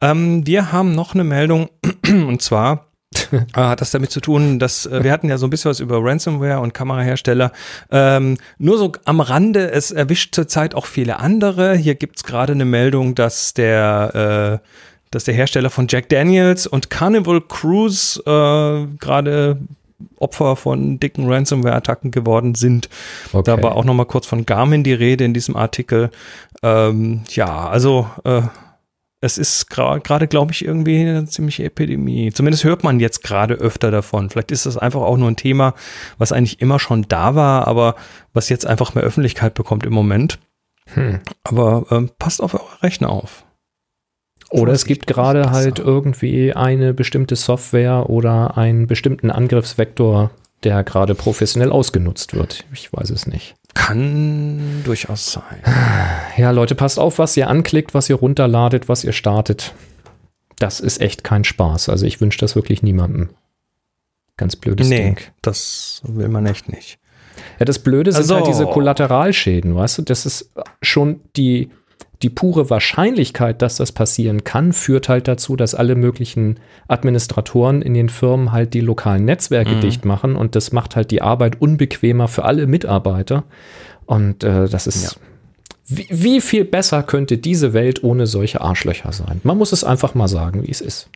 Ähm, 0.01 0.47
wir 0.47 0.73
haben 0.73 0.95
noch 0.95 1.15
eine 1.15 1.25
Meldung 1.25 1.69
und 2.07 2.41
zwar 2.41 2.87
äh, 3.33 3.39
hat 3.55 3.81
das 3.81 3.91
damit 3.91 4.11
zu 4.11 4.21
tun, 4.21 4.59
dass 4.59 4.87
äh, 4.87 5.05
wir 5.05 5.13
hatten 5.13 5.29
ja 5.29 5.37
so 5.37 5.47
ein 5.47 5.51
bisschen 5.51 5.71
was 5.71 5.81
über 5.81 5.99
Ransomware 6.03 6.61
und 6.61 6.73
Kamerahersteller. 6.73 7.53
Ähm, 7.91 8.39
nur 8.59 8.79
so 8.79 8.93
am 9.05 9.21
Rande, 9.21 9.71
es 9.71 9.91
erwischt 9.91 10.35
zurzeit 10.35 10.75
auch 10.75 10.87
viele 10.87 11.19
andere. 11.19 11.75
Hier 11.77 11.97
gibt's 11.97 12.25
gerade 12.25 12.53
eine 12.53 12.65
Meldung, 12.65 13.15
dass 13.15 13.53
der, 13.53 14.61
äh, 14.63 14.67
dass 15.11 15.25
der 15.25 15.35
Hersteller 15.35 15.71
von 15.71 15.87
Jack 15.89 16.09
Daniels 16.09 16.67
und 16.67 16.89
Carnival 16.89 17.43
Cruise 17.43 18.21
äh, 18.21 18.87
gerade 18.99 19.59
Opfer 20.17 20.57
von 20.57 20.99
dicken 21.01 21.31
Ransomware-Attacken 21.31 22.11
geworden 22.11 22.55
sind. 22.55 22.89
Okay. 23.33 23.43
Da 23.45 23.63
war 23.63 23.77
auch 23.77 23.85
noch 23.85 23.95
mal 23.95 24.05
kurz 24.05 24.27
von 24.27 24.47
Garmin 24.47 24.85
die 24.85 24.93
Rede 24.93 25.25
in 25.25 25.35
diesem 25.35 25.57
Artikel. 25.57 26.11
Ähm, 26.63 27.23
ja, 27.31 27.69
also 27.69 28.09
äh, 28.25 28.43
es 29.23 29.37
ist 29.37 29.71
gra- 29.71 30.01
gerade, 30.01 30.27
glaube 30.29 30.53
ich, 30.53 30.65
irgendwie 30.65 30.99
eine 31.01 31.27
ziemliche 31.27 31.65
Epidemie. 31.65 32.33
Zumindest 32.33 32.65
hört 32.65 32.85
man 32.85 33.01
jetzt 33.01 33.23
gerade 33.23 33.55
öfter 33.55 33.91
davon. 33.91 34.31
Vielleicht 34.31 34.51
ist 34.51 34.67
das 34.67 34.79
einfach 34.79 35.03
auch 35.03 35.17
nur 35.19 35.31
ein 35.31 35.37
Thema, 35.37 35.75
was 36.17 36.33
eigentlich 36.33 36.61
immer 36.61 36.79
schon 36.79 37.07
da 37.09 37.35
war, 37.35 37.67
aber 37.69 37.97
was 38.33 38.49
jetzt 38.49 38.67
einfach 38.67 38.95
mehr 38.95 39.05
Öffentlichkeit 39.05 39.55
bekommt 39.55 39.85
im 39.85 39.93
Moment. 39.93 40.39
Hm. 40.95 41.21
Aber 41.45 41.85
ähm, 41.91 42.11
passt 42.19 42.43
auf 42.43 42.55
eure 42.55 42.83
Rechner 42.83 43.11
auf. 43.11 43.45
Oder 44.51 44.73
es 44.73 44.85
gibt 44.85 45.07
gerade 45.07 45.51
halt 45.51 45.79
irgendwie 45.79 46.53
eine 46.53 46.93
bestimmte 46.93 47.37
Software 47.37 48.11
oder 48.11 48.57
einen 48.57 48.87
bestimmten 48.87 49.31
Angriffsvektor, 49.31 50.31
der 50.65 50.83
gerade 50.85 51.15
professionell 51.15 51.71
ausgenutzt 51.71 52.35
wird. 52.35 52.65
Ich 52.73 52.93
weiß 52.93 53.11
es 53.11 53.27
nicht. 53.27 53.55
Kann 53.75 54.83
durchaus 54.85 55.33
sein. 55.33 55.63
Ja, 56.37 56.51
Leute, 56.51 56.75
passt 56.75 56.99
auf, 56.99 57.19
was 57.19 57.37
ihr 57.37 57.49
anklickt, 57.49 57.95
was 57.95 58.11
ihr 58.11 58.17
runterladet, 58.17 58.89
was 58.89 59.05
ihr 59.05 59.13
startet. 59.13 59.73
Das 60.59 60.81
ist 60.81 61.01
echt 61.01 61.23
kein 61.23 61.45
Spaß. 61.45 61.89
Also 61.89 62.05
ich 62.05 62.21
wünsche 62.21 62.39
das 62.39 62.57
wirklich 62.57 62.83
niemandem. 62.83 63.31
Ganz 64.37 64.57
blödes 64.57 64.89
nee, 64.89 64.99
Ding. 65.05 65.19
das 65.43 66.03
will 66.05 66.29
man 66.29 66.47
echt 66.47 66.69
nicht. 66.69 66.99
Ja, 67.59 67.65
das 67.65 67.79
Blöde 67.79 68.11
sind 68.11 68.23
Also- 68.23 68.35
halt 68.37 68.47
diese 68.49 68.67
Kollateralschäden, 68.67 69.75
weißt 69.77 69.99
du? 69.99 70.03
Das 70.03 70.27
ist 70.27 70.51
schon 70.83 71.21
die, 71.37 71.71
die 72.23 72.31
pure 72.31 72.69
Wahrscheinlichkeit, 72.69 73.63
dass 73.63 73.77
das 73.77 73.93
passieren 73.93 74.45
kann, 74.45 74.73
führt 74.73 75.09
halt 75.09 75.27
dazu, 75.27 75.57
dass 75.57 75.75
alle 75.75 75.95
möglichen 75.95 76.61
Administratoren 76.87 77.81
in 77.81 77.95
den 77.95 78.11
Firmen 78.11 78.53
halt 78.53 78.75
die 78.75 78.81
lokalen 78.81 79.25
Netzwerke 79.25 79.77
mhm. 79.77 79.81
dicht 79.81 80.05
machen 80.05 80.37
und 80.37 80.55
das 80.55 80.73
macht 80.73 80.97
halt 80.97 81.11
die 81.11 81.23
Arbeit 81.23 81.61
unbequemer 81.61 82.29
für 82.29 82.45
alle 82.45 82.67
Mitarbeiter. 82.67 83.45
Und 84.05 84.45
äh, 84.45 84.69
das 84.69 84.87
ist. 84.87 85.15
Ja. 85.15 85.21
Wie, 85.87 86.07
wie 86.11 86.41
viel 86.41 86.65
besser 86.65 87.03
könnte 87.03 87.39
diese 87.39 87.73
Welt 87.73 88.05
ohne 88.05 88.27
solche 88.27 88.61
Arschlöcher 88.61 89.13
sein? 89.13 89.41
Man 89.43 89.57
muss 89.57 89.73
es 89.73 89.83
einfach 89.83 90.15
mal 90.15 90.29
sagen, 90.29 90.63
wie 90.65 90.71
es 90.71 90.81
ist. 90.81 91.09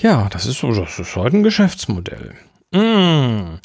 Ja, 0.00 0.28
das 0.30 0.46
ist 0.46 0.58
so, 0.58 0.72
das 0.72 0.98
ist 0.98 1.16
halt 1.16 1.32
ein 1.32 1.42
Geschäftsmodell. 1.42 2.34
Mm. 2.72 3.58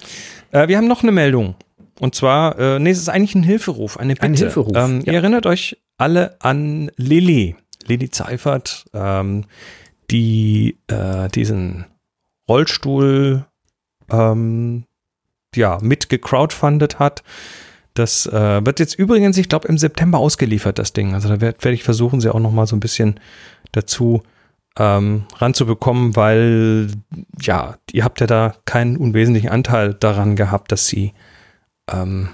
Äh, 0.52 0.68
wir 0.68 0.78
haben 0.78 0.88
noch 0.88 1.04
eine 1.04 1.12
Meldung. 1.12 1.56
Und 2.02 2.16
zwar, 2.16 2.58
äh, 2.58 2.80
nee, 2.80 2.90
es 2.90 2.98
ist 2.98 3.10
eigentlich 3.10 3.36
ein 3.36 3.44
Hilferuf, 3.44 3.98
eine 3.98 4.16
Bitte. 4.16 4.26
Ein 4.26 4.34
Hilferuf. 4.36 4.76
Ähm, 4.76 5.02
ja. 5.06 5.14
Ihr 5.14 5.20
erinnert 5.20 5.46
euch 5.46 5.78
alle 5.98 6.36
an 6.40 6.90
Lilly, 6.96 7.56
Lilly 7.86 8.10
Zeifert, 8.10 8.86
ähm, 8.94 9.46
die 10.10 10.78
äh, 10.88 11.30
diesen 11.30 11.86
Rollstuhl 12.50 13.46
ähm, 14.10 14.86
ja, 15.56 15.78
mit 15.80 16.10
gecrowdfundet 16.10 16.98
hat. 16.98 17.22
Das 17.94 18.26
äh, 18.26 18.66
wird 18.66 18.80
jetzt 18.80 18.98
übrigens, 18.98 19.38
ich 19.38 19.48
glaube, 19.48 19.68
im 19.68 19.78
September 19.78 20.18
ausgeliefert, 20.18 20.80
das 20.80 20.94
Ding. 20.94 21.14
Also 21.14 21.30
da 21.30 21.40
werde 21.40 21.64
werd 21.64 21.76
ich 21.76 21.84
versuchen, 21.84 22.20
sie 22.20 22.34
auch 22.34 22.40
noch 22.40 22.52
mal 22.52 22.66
so 22.66 22.76
ein 22.76 22.80
bisschen 22.80 23.20
dazu 23.74 24.24
ähm, 24.76 25.26
ranzubekommen, 25.38 26.16
weil 26.16 26.88
ja, 27.40 27.76
ihr 27.92 28.04
habt 28.04 28.22
ja 28.22 28.28
da 28.28 28.56
keinen 28.66 28.98
unwesentlichen 28.98 29.50
Anteil 29.50 29.94
daran 29.94 30.36
gehabt, 30.36 30.72
dass 30.72 30.88
sie, 30.88 31.14
ähm, 31.92 32.30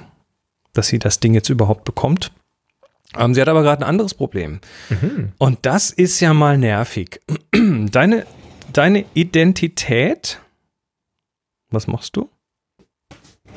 dass 0.74 0.88
sie 0.88 1.00
das 1.00 1.20
Ding 1.20 1.34
jetzt 1.34 1.50
überhaupt 1.50 1.84
bekommt. 1.84 2.32
Ähm, 3.18 3.34
sie 3.34 3.42
hat 3.42 3.50
aber 3.50 3.64
gerade 3.64 3.84
ein 3.84 3.90
anderes 3.90 4.14
Problem. 4.14 4.60
Mhm. 4.90 5.32
Und 5.38 5.66
das 5.66 5.92
ist 5.92 6.20
ja 6.20 6.34
mal 6.34 6.58
nervig. 6.58 7.20
Deine, 7.92 8.26
deine 8.74 9.06
Identität, 9.14 10.40
was 11.72 11.88
machst 11.88 12.16
du? 12.16 12.30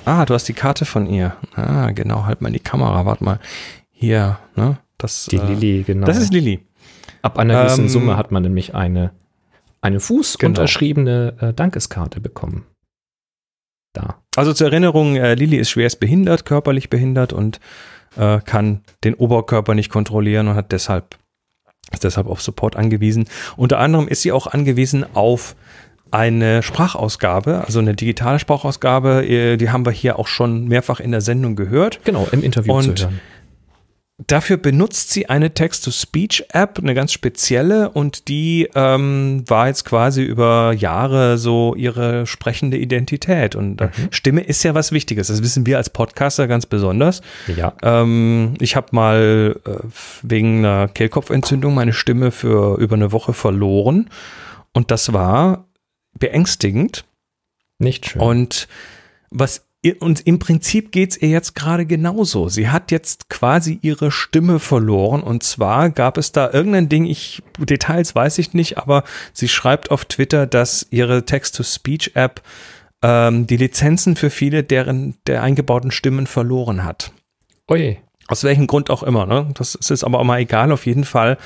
Ah, 0.04 0.24
du 0.24 0.34
hast 0.34 0.48
die 0.48 0.54
Karte 0.54 0.84
von 0.84 1.06
ihr. 1.06 1.36
Ah, 1.54 1.90
genau, 1.90 2.24
halt 2.24 2.40
mal 2.40 2.48
in 2.48 2.54
die 2.54 2.60
Kamera, 2.60 3.04
warte 3.04 3.24
mal. 3.24 3.38
Hier, 3.90 4.38
ne? 4.56 4.78
Das, 4.96 5.26
die 5.26 5.36
äh, 5.36 5.46
Lilly, 5.46 5.82
genau. 5.82 6.06
Das 6.06 6.16
ist 6.16 6.32
Lilly. 6.32 6.60
Ab 7.22 7.38
einer 7.38 7.64
gewissen 7.64 7.84
ähm, 7.84 7.88
Summe 7.88 8.16
hat 8.16 8.32
man 8.32 8.42
nämlich 8.42 8.74
eine, 8.74 9.12
eine 9.82 10.00
fußunterschriebene 10.00 11.34
genau. 11.38 11.50
äh, 11.50 11.54
Dankeskarte 11.54 12.20
bekommen. 12.20 12.64
Da. 13.92 14.22
Also 14.36 14.52
zur 14.52 14.68
Erinnerung, 14.68 15.16
äh, 15.16 15.34
Lilly 15.34 15.56
ist 15.56 15.70
schwerst 15.70 16.00
behindert, 16.00 16.44
körperlich 16.44 16.90
behindert 16.90 17.32
und 17.32 17.60
äh, 18.16 18.40
kann 18.40 18.82
den 19.04 19.14
Oberkörper 19.14 19.74
nicht 19.74 19.90
kontrollieren 19.90 20.48
und 20.48 20.54
hat 20.54 20.72
deshalb, 20.72 21.16
ist 21.92 22.04
deshalb 22.04 22.28
auf 22.28 22.40
Support 22.40 22.76
angewiesen. 22.76 23.28
Unter 23.56 23.78
anderem 23.78 24.06
ist 24.06 24.22
sie 24.22 24.32
auch 24.32 24.46
angewiesen 24.46 25.04
auf 25.14 25.56
eine 26.12 26.62
Sprachausgabe, 26.62 27.64
also 27.64 27.78
eine 27.78 27.94
digitale 27.94 28.38
Sprachausgabe, 28.38 29.26
äh, 29.26 29.56
die 29.56 29.70
haben 29.70 29.86
wir 29.86 29.92
hier 29.92 30.18
auch 30.18 30.26
schon 30.26 30.66
mehrfach 30.66 31.00
in 31.00 31.12
der 31.12 31.20
Sendung 31.20 31.56
gehört. 31.56 32.00
Genau, 32.04 32.26
im 32.32 32.42
Interview 32.42 32.74
und 32.74 32.98
zu 32.98 33.04
hören. 33.04 33.20
Dafür 34.26 34.58
benutzt 34.58 35.10
sie 35.10 35.30
eine 35.30 35.54
Text-to-Speech-App, 35.54 36.78
eine 36.78 36.94
ganz 36.94 37.12
spezielle, 37.12 37.90
und 37.90 38.28
die 38.28 38.68
ähm, 38.74 39.44
war 39.46 39.68
jetzt 39.68 39.84
quasi 39.86 40.22
über 40.22 40.72
Jahre 40.72 41.38
so 41.38 41.74
ihre 41.74 42.26
sprechende 42.26 42.76
Identität. 42.76 43.54
Und 43.54 43.80
äh, 43.80 43.86
mhm. 43.86 44.08
Stimme 44.10 44.42
ist 44.42 44.62
ja 44.62 44.74
was 44.74 44.92
Wichtiges. 44.92 45.28
Das 45.28 45.42
wissen 45.42 45.64
wir 45.64 45.78
als 45.78 45.88
Podcaster 45.88 46.48
ganz 46.48 46.66
besonders. 46.66 47.22
Ja. 47.56 47.72
Ähm, 47.82 48.54
ich 48.60 48.76
habe 48.76 48.88
mal 48.92 49.58
äh, 49.64 49.70
wegen 50.22 50.58
einer 50.58 50.88
Kehlkopfentzündung 50.88 51.74
meine 51.74 51.94
Stimme 51.94 52.30
für 52.30 52.78
über 52.78 52.96
eine 52.96 53.12
Woche 53.12 53.32
verloren. 53.32 54.10
Und 54.72 54.90
das 54.90 55.14
war 55.14 55.66
beängstigend. 56.18 57.04
Nicht 57.78 58.10
schön. 58.10 58.20
Und 58.20 58.68
was 59.30 59.64
und 59.98 60.26
im 60.26 60.38
Prinzip 60.38 60.92
geht 60.92 61.12
es 61.12 61.22
ihr 61.22 61.30
jetzt 61.30 61.54
gerade 61.54 61.86
genauso. 61.86 62.48
Sie 62.48 62.68
hat 62.68 62.90
jetzt 62.90 63.30
quasi 63.30 63.78
ihre 63.80 64.10
Stimme 64.10 64.58
verloren. 64.58 65.22
Und 65.22 65.42
zwar 65.42 65.88
gab 65.88 66.18
es 66.18 66.32
da 66.32 66.50
irgendein 66.52 66.90
Ding, 66.90 67.06
ich, 67.06 67.42
Details 67.58 68.14
weiß 68.14 68.38
ich 68.38 68.52
nicht, 68.52 68.76
aber 68.76 69.04
sie 69.32 69.48
schreibt 69.48 69.90
auf 69.90 70.04
Twitter, 70.04 70.46
dass 70.46 70.86
ihre 70.90 71.24
Text-to-Speech-App 71.24 72.42
ähm, 73.02 73.46
die 73.46 73.56
Lizenzen 73.56 74.16
für 74.16 74.28
viele 74.28 74.62
deren 74.64 75.14
der 75.26 75.42
eingebauten 75.42 75.90
Stimmen 75.90 76.26
verloren 76.26 76.84
hat. 76.84 77.12
Oje. 77.66 77.98
Aus 78.30 78.44
welchem 78.44 78.66
Grund 78.66 78.90
auch 78.90 79.02
immer, 79.02 79.26
ne? 79.26 79.48
Das 79.54 79.74
ist 79.74 80.04
aber 80.04 80.20
auch 80.20 80.24
mal 80.24 80.38
egal. 80.38 80.70
Auf 80.70 80.86
jeden 80.86 81.04
Fall 81.04 81.36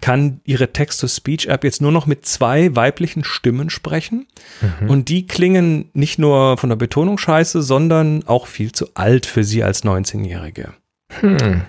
kann 0.00 0.40
ihre 0.44 0.72
Text-to-Speech-App 0.72 1.64
jetzt 1.64 1.80
nur 1.80 1.90
noch 1.90 2.06
mit 2.06 2.26
zwei 2.26 2.76
weiblichen 2.76 3.24
Stimmen 3.24 3.70
sprechen. 3.70 4.26
Mhm. 4.60 4.90
Und 4.90 5.08
die 5.08 5.26
klingen 5.26 5.90
nicht 5.94 6.18
nur 6.18 6.58
von 6.58 6.68
der 6.68 6.76
Betonung 6.76 7.16
scheiße, 7.16 7.62
sondern 7.62 8.24
auch 8.26 8.46
viel 8.46 8.72
zu 8.72 8.88
alt 8.94 9.24
für 9.24 9.42
sie 9.42 9.64
als 9.64 9.84
19-Jährige. 9.84 10.74
Hm. 11.20 11.62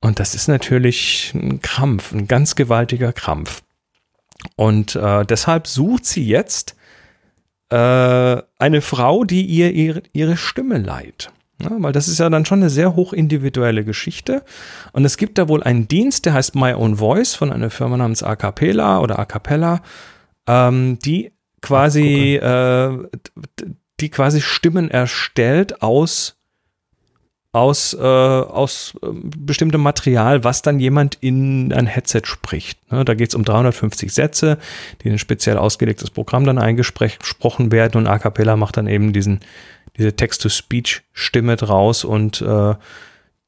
Und 0.00 0.18
das 0.18 0.34
ist 0.34 0.48
natürlich 0.48 1.32
ein 1.34 1.60
Krampf, 1.60 2.12
ein 2.12 2.26
ganz 2.26 2.54
gewaltiger 2.56 3.12
Krampf. 3.12 3.62
Und 4.56 4.96
äh, 4.96 5.24
deshalb 5.24 5.66
sucht 5.66 6.06
sie 6.06 6.26
jetzt 6.26 6.74
äh, 7.70 8.42
eine 8.58 8.80
Frau, 8.80 9.24
die 9.24 9.44
ihr 9.44 9.72
ihre, 9.72 10.02
ihre 10.12 10.36
Stimme 10.36 10.78
leiht. 10.78 11.30
Ja, 11.62 11.70
weil 11.78 11.92
das 11.92 12.08
ist 12.08 12.18
ja 12.18 12.28
dann 12.30 12.44
schon 12.44 12.60
eine 12.60 12.70
sehr 12.70 12.96
hochindividuelle 12.96 13.84
Geschichte. 13.84 14.42
Und 14.92 15.04
es 15.04 15.16
gibt 15.16 15.38
da 15.38 15.48
wohl 15.48 15.62
einen 15.62 15.88
Dienst, 15.88 16.26
der 16.26 16.34
heißt 16.34 16.54
My 16.54 16.72
Own 16.72 16.96
Voice 16.96 17.34
von 17.34 17.52
einer 17.52 17.70
Firma 17.70 17.96
namens 17.96 18.22
Acapella 18.22 19.00
oder 19.00 19.18
Acapella, 19.18 19.82
ähm, 20.46 20.98
die 21.00 21.32
quasi, 21.60 22.36
äh, 22.36 22.98
die 24.00 24.08
quasi 24.08 24.40
Stimmen 24.40 24.90
erstellt 24.90 25.82
aus 25.82 26.40
aus, 27.52 27.94
äh, 27.94 27.98
aus 28.00 28.94
äh, 29.02 29.08
bestimmtem 29.12 29.80
Material, 29.80 30.44
was 30.44 30.62
dann 30.62 30.78
jemand 30.78 31.16
in 31.20 31.72
ein 31.72 31.86
Headset 31.86 32.22
spricht. 32.24 32.78
Ne, 32.92 33.04
da 33.04 33.14
geht 33.14 33.30
es 33.30 33.34
um 33.34 33.44
350 33.44 34.12
Sätze, 34.12 34.58
die 35.02 35.08
in 35.08 35.14
ein 35.14 35.18
speziell 35.18 35.56
ausgelegtes 35.56 36.10
Programm 36.10 36.44
dann 36.44 36.58
eingesprochen 36.58 37.72
werden 37.72 37.98
und 37.98 38.06
A 38.06 38.18
Cappella 38.18 38.56
macht 38.56 38.76
dann 38.76 38.86
eben 38.86 39.12
diesen, 39.12 39.40
diese 40.00 40.16
Text-to-Speech-Stimme 40.16 41.56
draus 41.56 42.04
und 42.04 42.40
äh, 42.40 42.74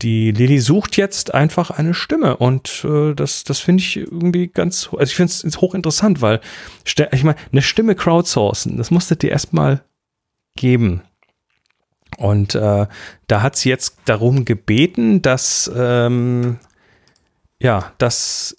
die 0.03 0.33
Lilly 0.33 0.59
sucht 0.59 0.97
jetzt 0.97 1.33
einfach 1.35 1.71
eine 1.71 1.95
Stimme 1.95 2.37
und 2.37 2.85
äh, 2.85 3.15
das, 3.15 3.45
das 3.45 3.61
finde 3.61 3.83
ich 3.83 3.97
irgendwie 3.97 4.49
ganz, 4.49 4.89
also 4.93 5.03
ich 5.03 5.15
finde 5.15 5.33
es 5.33 5.61
hochinteressant, 5.61 6.21
weil 6.21 6.41
ich 6.85 7.25
meine, 7.25 7.39
eine 7.51 7.63
Stimme 7.63 7.95
crowdsourcen, 7.95 8.77
das 8.77 8.91
musste 8.91 9.17
dir 9.17 9.31
erstmal 9.31 9.83
geben. 10.57 11.03
Und 12.19 12.55
äh, 12.55 12.87
da 13.27 13.43
hat 13.43 13.57
sie 13.57 13.71
jetzt 13.71 13.97
darum 14.05 14.45
gebeten, 14.45 15.23
dass 15.23 15.71
ähm, 15.75 16.59
ja, 17.59 17.93
dass 17.99 18.57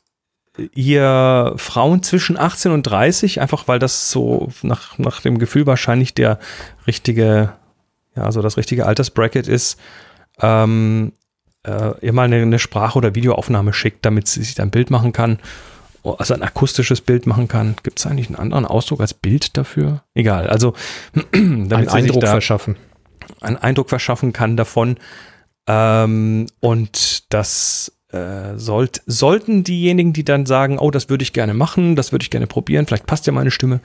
ihr 0.73 1.53
Frauen 1.57 2.03
zwischen 2.03 2.37
18 2.37 2.71
und 2.71 2.83
30, 2.83 3.41
einfach 3.41 3.67
weil 3.67 3.79
das 3.79 4.11
so 4.11 4.49
nach, 4.61 4.97
nach 4.97 5.21
dem 5.21 5.39
Gefühl 5.39 5.65
wahrscheinlich 5.65 6.13
der 6.13 6.39
richtige, 6.87 7.53
ja, 8.15 8.31
so 8.31 8.41
das 8.41 8.57
richtige 8.57 8.85
Altersbracket 8.85 9.47
ist, 9.47 9.79
ähm, 10.41 11.13
äh, 11.65 11.97
ihr 12.01 12.13
mal 12.13 12.23
eine, 12.23 12.37
eine 12.37 12.59
Sprache- 12.59 12.97
oder 12.97 13.15
Videoaufnahme 13.15 13.73
schickt, 13.73 14.05
damit 14.05 14.27
sie 14.27 14.43
sich 14.43 14.59
ein 14.61 14.71
Bild 14.71 14.89
machen 14.89 15.13
kann. 15.13 15.39
Also 16.03 16.33
ein 16.33 16.43
akustisches 16.43 16.99
Bild 16.99 17.27
machen 17.27 17.47
kann. 17.47 17.75
Gibt 17.81 17.99
es 17.99 18.05
eigentlich 18.05 18.27
einen 18.27 18.35
anderen 18.35 18.65
Ausdruck 18.65 18.99
als 18.99 19.13
Bild 19.13 19.55
dafür? 19.55 20.03
Egal. 20.13 20.47
Also 20.49 20.73
damit 21.31 21.71
einen 21.71 21.87
Eindruck 21.87 22.27
verschaffen 22.27 22.75
einen 23.41 23.57
Eindruck 23.57 23.89
verschaffen 23.89 24.33
kann 24.33 24.57
davon. 24.57 24.97
Ähm, 25.67 26.47
und 26.59 27.33
das 27.33 27.91
äh, 28.09 28.57
sollt, 28.57 29.01
sollten 29.05 29.63
diejenigen, 29.63 30.13
die 30.13 30.25
dann 30.25 30.45
sagen, 30.45 30.77
oh, 30.79 30.91
das 30.91 31.09
würde 31.09 31.23
ich 31.23 31.33
gerne 31.33 31.53
machen, 31.53 31.95
das 31.95 32.11
würde 32.11 32.23
ich 32.23 32.29
gerne 32.29 32.47
probieren, 32.47 32.85
vielleicht 32.85 33.07
passt 33.07 33.27
ja 33.27 33.33
meine 33.33 33.51
Stimme, 33.51 33.79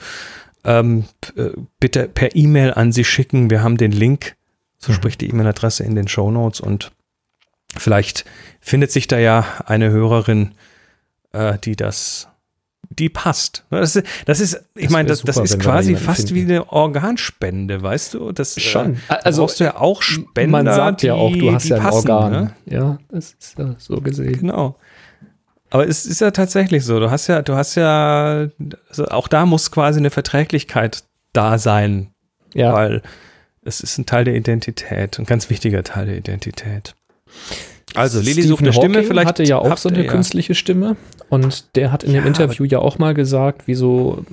ähm, 0.64 1.04
äh, 1.36 1.50
bitte 1.80 2.08
per 2.08 2.34
E-Mail 2.34 2.72
an 2.74 2.92
sie 2.92 3.04
schicken. 3.04 3.50
Wir 3.50 3.62
haben 3.62 3.76
den 3.76 3.92
Link, 3.92 4.36
so 4.78 4.92
mhm. 4.92 4.96
spricht 4.96 5.20
die 5.20 5.30
E-Mail-Adresse 5.30 5.84
in 5.84 5.94
den 5.94 6.08
Show 6.08 6.30
Notes 6.30 6.60
und 6.60 6.92
vielleicht 7.76 8.24
findet 8.60 8.90
sich 8.90 9.06
da 9.06 9.18
ja 9.18 9.44
eine 9.66 9.90
Hörerin, 9.90 10.52
äh, 11.32 11.58
die 11.58 11.76
das 11.76 12.28
die 12.90 13.08
passt. 13.08 13.64
Das 13.70 13.96
ist, 13.96 14.06
das 14.24 14.40
ist 14.40 14.64
ich 14.74 14.90
meine, 14.90 15.08
das, 15.08 15.22
das 15.22 15.36
ist 15.36 15.60
quasi 15.60 15.94
fast 15.94 16.28
finden. 16.28 16.34
wie 16.34 16.52
eine 16.52 16.72
Organspende, 16.72 17.82
weißt 17.82 18.14
du? 18.14 18.32
Das 18.32 18.56
äh, 18.56 18.60
schon. 18.60 18.94
Äh, 19.08 19.14
also 19.24 19.42
brauchst 19.42 19.60
du 19.60 19.64
ja 19.64 19.76
auch 19.76 20.02
Spender. 20.02 20.50
Man 20.62 20.66
sagt 20.66 21.02
ja 21.02 21.14
auch, 21.14 21.34
du 21.34 21.52
hast 21.52 21.68
ja 21.68 21.76
ein 21.76 21.82
passen, 21.82 22.10
Organ. 22.10 22.32
Ne? 22.32 22.54
Ja, 22.66 22.98
das 23.10 23.36
ist 23.38 23.58
ja 23.58 23.74
so 23.78 24.00
gesehen. 24.00 24.40
Genau. 24.40 24.76
Aber 25.70 25.86
es 25.86 26.06
ist 26.06 26.20
ja 26.20 26.30
tatsächlich 26.30 26.84
so. 26.84 26.98
Du 27.00 27.10
hast 27.10 27.26
ja, 27.26 27.42
du 27.42 27.54
hast 27.54 27.74
ja, 27.74 28.48
also 28.88 29.06
auch 29.06 29.28
da 29.28 29.46
muss 29.46 29.70
quasi 29.70 29.98
eine 29.98 30.10
Verträglichkeit 30.10 31.04
da 31.32 31.58
sein. 31.58 32.10
Ja. 32.54 32.72
Weil 32.72 33.02
es 33.64 33.80
ist 33.80 33.98
ein 33.98 34.06
Teil 34.06 34.24
der 34.24 34.34
Identität, 34.34 35.18
ein 35.18 35.26
ganz 35.26 35.50
wichtiger 35.50 35.84
Teil 35.84 36.06
der 36.06 36.16
Identität. 36.16 36.94
Also 37.94 38.20
Lilly 38.20 38.32
Stephen 38.32 38.48
sucht 38.48 38.62
eine 38.62 38.72
Stimme, 38.72 39.02
vielleicht 39.02 39.28
hatte 39.28 39.44
ja 39.44 39.58
auch 39.58 39.70
habt 39.70 39.80
so 39.80 39.88
eine 39.88 39.98
ihr 39.98 40.04
ja- 40.04 40.10
künstliche 40.10 40.54
Stimme 40.54 40.96
und 41.28 41.76
der 41.76 41.92
hat 41.92 42.04
in 42.04 42.12
Ja, 42.14 42.20
dem 42.20 42.26
Interview 42.26 42.64
ja 42.64 42.78
auch 42.78 42.98
mal 42.98 43.14
gesagt, 43.14 43.62
wieso 43.66 44.24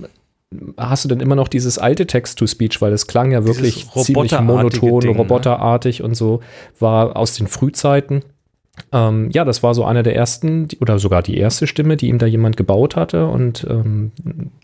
hast 0.78 1.04
du 1.04 1.10
denn 1.10 1.20
immer 1.20 1.36
noch 1.36 1.48
dieses 1.48 1.78
alte 1.78 2.08
Text-to-Speech, 2.08 2.82
weil 2.82 2.94
es 2.94 3.08
klang 3.08 3.32
ja 3.32 3.46
wirklich 3.46 3.90
ziemlich 3.92 4.40
monoton, 4.40 5.02
Ding, 5.02 5.12
ne? 5.12 5.18
roboterartig 5.18 6.02
und 6.04 6.16
so, 6.16 6.42
war 6.80 7.16
aus 7.18 7.34
den 7.34 7.48
Frühzeiten. 7.48 8.24
Ähm, 8.92 9.30
ja, 9.32 9.46
das 9.46 9.64
war 9.64 9.74
so 9.74 9.86
einer 9.86 10.04
der 10.04 10.16
ersten 10.16 10.68
oder 10.82 11.00
sogar 11.00 11.22
die 11.22 11.38
erste 11.38 11.68
Stimme, 11.68 11.98
die 11.98 12.08
ihm 12.08 12.18
da 12.18 12.26
jemand 12.26 12.58
gebaut 12.58 12.96
hatte 12.96 13.28
und 13.28 13.66
ähm, 13.70 14.12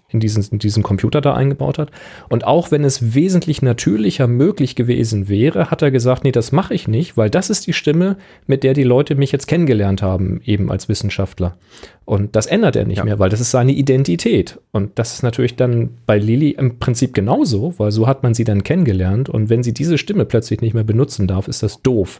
in, 0.09 0.19
diesen, 0.19 0.43
in 0.51 0.59
diesen 0.59 0.83
Computer 0.83 1.21
da 1.21 1.33
eingebaut 1.33 1.77
hat. 1.79 1.91
Und 2.29 2.45
auch 2.45 2.71
wenn 2.71 2.83
es 2.83 3.15
wesentlich 3.15 3.61
natürlicher 3.61 4.27
möglich 4.27 4.75
gewesen 4.75 5.29
wäre, 5.29 5.71
hat 5.71 5.81
er 5.81 5.91
gesagt, 5.91 6.23
nee, 6.23 6.31
das 6.31 6.51
mache 6.51 6.73
ich 6.73 6.87
nicht, 6.87 7.15
weil 7.15 7.29
das 7.29 7.49
ist 7.49 7.67
die 7.67 7.73
Stimme, 7.73 8.17
mit 8.47 8.63
der 8.63 8.73
die 8.73 8.83
Leute 8.83 9.15
mich 9.15 9.31
jetzt 9.31 9.47
kennengelernt 9.47 10.01
haben, 10.01 10.41
eben 10.43 10.69
als 10.71 10.89
Wissenschaftler. 10.89 11.55
Und 12.03 12.35
das 12.35 12.45
ändert 12.47 12.75
er 12.75 12.85
nicht 12.85 12.97
Ja. 12.97 13.05
mehr, 13.05 13.19
weil 13.19 13.29
das 13.29 13.39
ist 13.39 13.51
seine 13.51 13.71
Identität. 13.71 14.59
Und 14.71 14.99
das 14.99 15.13
ist 15.13 15.23
natürlich 15.23 15.55
dann 15.55 15.91
bei 16.05 16.17
Lilly 16.17 16.51
im 16.51 16.79
Prinzip 16.79 17.13
genauso, 17.13 17.73
weil 17.77 17.91
so 17.91 18.07
hat 18.07 18.23
man 18.23 18.33
sie 18.33 18.43
dann 18.43 18.63
kennengelernt. 18.63 19.29
Und 19.29 19.49
wenn 19.49 19.63
sie 19.63 19.73
diese 19.73 19.97
Stimme 19.97 20.25
plötzlich 20.25 20.59
nicht 20.61 20.73
mehr 20.73 20.83
benutzen 20.83 21.27
darf, 21.27 21.47
ist 21.47 21.63
das 21.63 21.81
doof. 21.81 22.19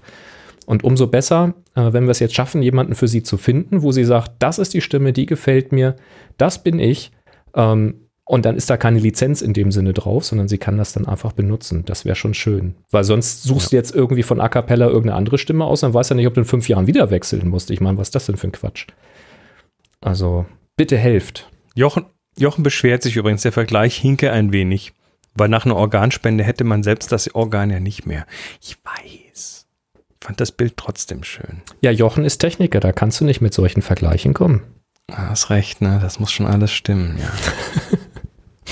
Und 0.72 0.86
umso 0.86 1.08
besser, 1.08 1.54
äh, 1.76 1.92
wenn 1.92 2.06
wir 2.06 2.12
es 2.12 2.20
jetzt 2.20 2.34
schaffen, 2.34 2.62
jemanden 2.62 2.96
für 2.96 3.10
sie 3.10 3.24
zu 3.24 3.36
finden, 3.36 3.82
wo 3.82 3.92
sie 3.92 4.06
sagt, 4.06 4.32
das 4.40 4.58
ist 4.58 4.74
die 4.74 4.80
Stimme, 4.80 5.12
die 5.12 5.26
gefällt 5.26 5.74
mir, 5.74 5.98
das 6.38 6.64
bin 6.64 6.80
ich. 6.80 7.12
Ähm, 7.54 8.08
und 8.24 8.46
dann 8.46 8.56
ist 8.56 8.70
da 8.70 8.78
keine 8.78 9.00
Lizenz 9.00 9.42
in 9.42 9.52
dem 9.52 9.74
Sinne 9.74 9.92
drauf, 9.92 10.24
sondern 10.24 10.48
sie 10.48 10.60
kann 10.60 10.78
das 10.78 10.94
dann 10.94 11.06
einfach 11.06 11.34
benutzen. 11.34 11.84
Das 11.84 12.06
wäre 12.06 12.16
schon 12.16 12.34
schön. 12.34 12.76
Weil 12.90 13.04
sonst 13.04 13.44
suchst 13.44 13.74
du 13.74 13.76
jetzt 13.76 13.94
irgendwie 13.94 14.24
von 14.24 14.40
A 14.40 14.48
Cappella 14.48 14.88
irgendeine 14.88 15.18
andere 15.18 15.38
Stimme 15.38 15.66
aus, 15.66 15.82
dann 15.82 15.94
weißt 15.94 16.12
du 16.12 16.14
ja 16.14 16.16
nicht, 16.20 16.28
ob 16.28 16.36
du 16.36 16.40
in 16.40 16.46
fünf 16.46 16.70
Jahren 16.70 16.88
wieder 16.88 17.12
wechseln 17.12 17.50
musst. 17.50 17.70
Ich 17.70 17.82
meine, 17.82 17.98
was 17.98 18.08
ist 18.08 18.16
das 18.16 18.28
denn 18.28 18.38
für 18.38 18.48
ein 18.48 18.54
Quatsch? 18.54 18.88
Also, 20.00 20.46
bitte 20.78 20.98
helft. 20.98 21.52
Jochen, 21.76 22.06
Jochen 22.38 22.64
beschwert 22.64 23.04
sich 23.04 23.18
übrigens, 23.18 23.42
der 23.42 23.52
Vergleich 23.52 23.98
hinke 23.98 24.32
ein 24.32 24.54
wenig, 24.54 24.94
weil 25.34 25.50
nach 25.50 25.66
einer 25.66 25.76
Organspende 25.76 26.46
hätte 26.46 26.64
man 26.64 26.82
selbst 26.82 27.12
das 27.12 27.36
Organ 27.36 27.72
ja 27.72 27.82
nicht 27.82 28.06
mehr. 28.06 28.26
Ich 28.62 28.78
weiß. 28.86 29.31
Fand 30.24 30.40
das 30.40 30.52
Bild 30.52 30.78
trotzdem 30.78 31.24
schön. 31.24 31.62
Ja, 31.82 31.90
Jochen 31.92 32.24
ist 32.26 32.38
Techniker, 32.38 32.80
da 32.80 32.92
kannst 32.92 33.20
du 33.22 33.26
nicht 33.26 33.42
mit 33.42 33.54
solchen 33.54 33.82
Vergleichen 33.82 34.34
kommen. 34.34 34.62
Ah, 35.10 35.30
Hast 35.30 35.50
recht, 35.50 35.82
ne? 35.82 35.98
Das 36.02 36.20
muss 36.20 36.32
schon 36.32 36.46
alles 36.46 36.72
stimmen, 36.72 37.18
ja. 37.18 37.32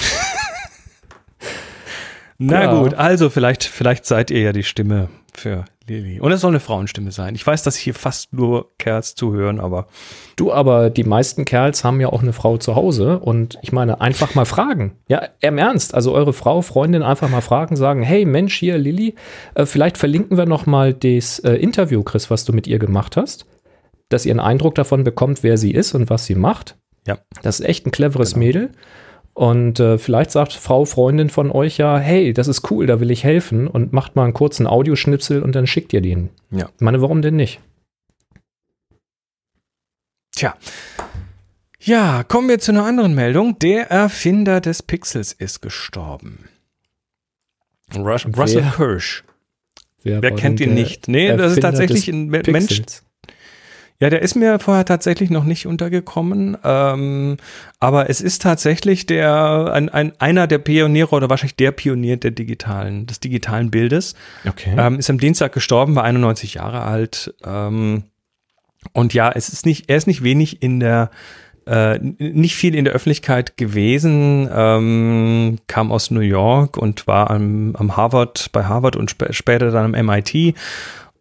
Na 2.38 2.64
Ja. 2.64 2.80
gut, 2.80 2.94
also 2.94 3.30
vielleicht, 3.30 3.64
vielleicht 3.66 4.06
seid 4.06 4.32
ihr 4.32 4.42
ja 4.42 4.52
die 4.54 4.64
Stimme 4.64 5.10
für 5.34 5.66
Lilly. 5.90 6.20
Und 6.20 6.32
es 6.32 6.42
soll 6.42 6.52
eine 6.52 6.60
Frauenstimme 6.60 7.12
sein. 7.12 7.36
Ich 7.36 7.46
weiß, 7.46 7.64
dass 7.64 7.76
hier 7.76 7.94
fast 7.94 8.32
nur 8.32 8.72
Kerls 8.78 9.16
zuhören, 9.16 9.60
aber 9.60 9.88
Du, 10.36 10.54
aber 10.54 10.90
die 10.90 11.04
meisten 11.04 11.44
Kerls 11.44 11.84
haben 11.84 12.00
ja 12.00 12.08
auch 12.08 12.22
eine 12.22 12.32
Frau 12.32 12.58
zu 12.58 12.76
Hause 12.76 13.20
und 13.20 13.58
ich 13.62 13.74
meine, 13.74 14.00
einfach 14.00 14.36
mal 14.36 14.46
fragen. 14.46 14.94
Ja, 15.10 15.28
im 15.42 15.58
Ernst. 15.58 15.94
Also 15.94 16.14
eure 16.14 16.32
Frau, 16.32 16.62
Freundin 16.62 17.04
einfach 17.04 17.30
mal 17.30 17.42
fragen, 17.42 17.76
sagen, 17.76 18.04
hey 18.04 18.24
Mensch, 18.24 18.56
hier 18.56 18.78
Lilly, 18.78 19.16
äh, 19.56 19.66
vielleicht 19.66 19.98
verlinken 19.98 20.38
wir 20.38 20.46
noch 20.46 20.66
mal 20.66 20.94
das 20.94 21.40
äh, 21.40 21.56
Interview, 21.56 22.04
Chris, 22.04 22.30
was 22.30 22.46
du 22.46 22.54
mit 22.54 22.68
ihr 22.68 22.80
gemacht 22.80 23.18
hast, 23.18 23.46
dass 24.08 24.26
ihr 24.26 24.32
einen 24.32 24.40
Eindruck 24.40 24.76
davon 24.76 25.04
bekommt, 25.04 25.44
wer 25.44 25.58
sie 25.58 25.72
ist 25.72 25.94
und 25.94 26.10
was 26.10 26.26
sie 26.26 26.36
macht. 26.36 26.78
Ja. 27.06 27.18
Das 27.42 27.60
ist 27.60 27.66
echt 27.66 27.86
ein 27.86 27.92
cleveres 27.92 28.34
Genau. 28.34 28.46
Mädel. 28.46 28.70
Und 29.40 29.80
äh, 29.80 29.98
vielleicht 29.98 30.32
sagt 30.32 30.52
Frau, 30.52 30.84
Freundin 30.84 31.30
von 31.30 31.50
euch 31.50 31.78
ja, 31.78 31.98
hey, 31.98 32.34
das 32.34 32.50
ist 32.50 32.70
cool, 32.72 32.88
da 32.88 33.00
will 33.00 33.10
ich 33.10 33.24
helfen 33.24 33.70
und 33.70 33.94
macht 33.94 34.18
mal 34.18 34.26
einen 34.26 34.34
kurzen 34.34 34.68
Audioschnipsel 34.68 35.42
und 35.42 35.56
dann 35.56 35.66
schickt 35.66 35.94
ihr 35.94 36.02
den. 36.02 36.30
Ja. 36.52 36.68
Ich 36.76 36.82
meine, 36.82 37.02
warum 37.02 37.22
denn 37.22 37.38
nicht? 37.38 37.62
Tja. 40.36 40.58
Ja, 41.80 42.26
kommen 42.26 42.50
wir 42.50 42.60
zu 42.60 42.74
einer 42.74 42.84
anderen 42.84 43.16
Meldung. 43.16 43.58
Der 43.60 43.90
Erfinder 43.90 44.60
des 44.60 44.84
Pixels 44.84 45.32
ist 45.32 45.62
gestorben. 45.62 46.50
Rus 47.96 48.26
Wer? 48.26 48.36
Russell 48.38 48.72
Hirsch. 48.76 49.24
Wer 50.04 50.22
war 50.22 50.32
kennt 50.32 50.60
ihn 50.60 50.74
nicht? 50.74 51.08
Nee, 51.08 51.30
das 51.30 51.54
ist 51.54 51.64
Erfinder 51.64 51.70
tatsächlich 51.70 52.08
ein 52.10 52.28
Me- 52.28 52.44
Mensch. 52.46 52.68
Pixels? 52.68 53.06
Ja, 54.02 54.10
der 54.10 54.22
ist 54.22 54.36
mir 54.36 54.60
vorher 54.60 54.86
tatsächlich 54.86 55.30
noch 55.30 55.44
nicht 55.44 55.68
untergekommen. 55.68 56.58
Ähm, 56.64 57.36
aber 57.80 58.10
es 58.10 58.22
ist 58.22 58.42
tatsächlich 58.42 59.06
der, 59.06 59.72
ein, 59.74 59.90
ein, 59.90 60.14
einer 60.20 60.48
der 60.48 60.60
Pioniere 60.60 61.14
oder 61.14 61.30
wahrscheinlich 61.30 61.58
der 61.58 61.72
Pionier 61.72 62.16
der 62.16 62.32
digitalen, 62.32 63.08
des 63.08 63.20
digitalen 63.20 63.72
Bildes. 63.72 64.16
Okay. 64.48 64.74
Ähm, 64.78 65.00
ist 65.00 65.10
am 65.10 65.20
Dienstag 65.20 65.52
gestorben, 65.52 65.96
war 65.96 66.06
91 66.06 66.56
Jahre 66.56 66.84
alt. 66.84 67.34
Ähm, 67.44 68.04
und 68.94 69.14
ja, 69.14 69.32
es 69.32 69.50
ist 69.50 69.66
nicht, 69.66 69.90
er 69.90 69.98
ist 69.98 70.08
nicht 70.08 70.24
wenig 70.24 70.64
in 70.64 70.80
der, 70.80 71.12
äh, 71.68 72.00
nicht 72.00 72.56
viel 72.56 72.76
in 72.76 72.86
der 72.86 72.94
Öffentlichkeit 72.94 73.58
gewesen, 73.58 74.50
ähm, 74.50 75.58
kam 75.68 75.92
aus 75.92 76.10
New 76.10 76.22
York 76.22 76.78
und 76.78 77.06
war 77.06 77.30
am, 77.30 77.76
am 77.76 77.98
Harvard, 77.98 78.50
bei 78.54 78.64
Harvard 78.64 78.96
und 78.96 79.12
spä 79.12 79.34
später 79.34 79.72
dann 79.72 79.94
am 79.94 80.06
MIT 80.06 80.56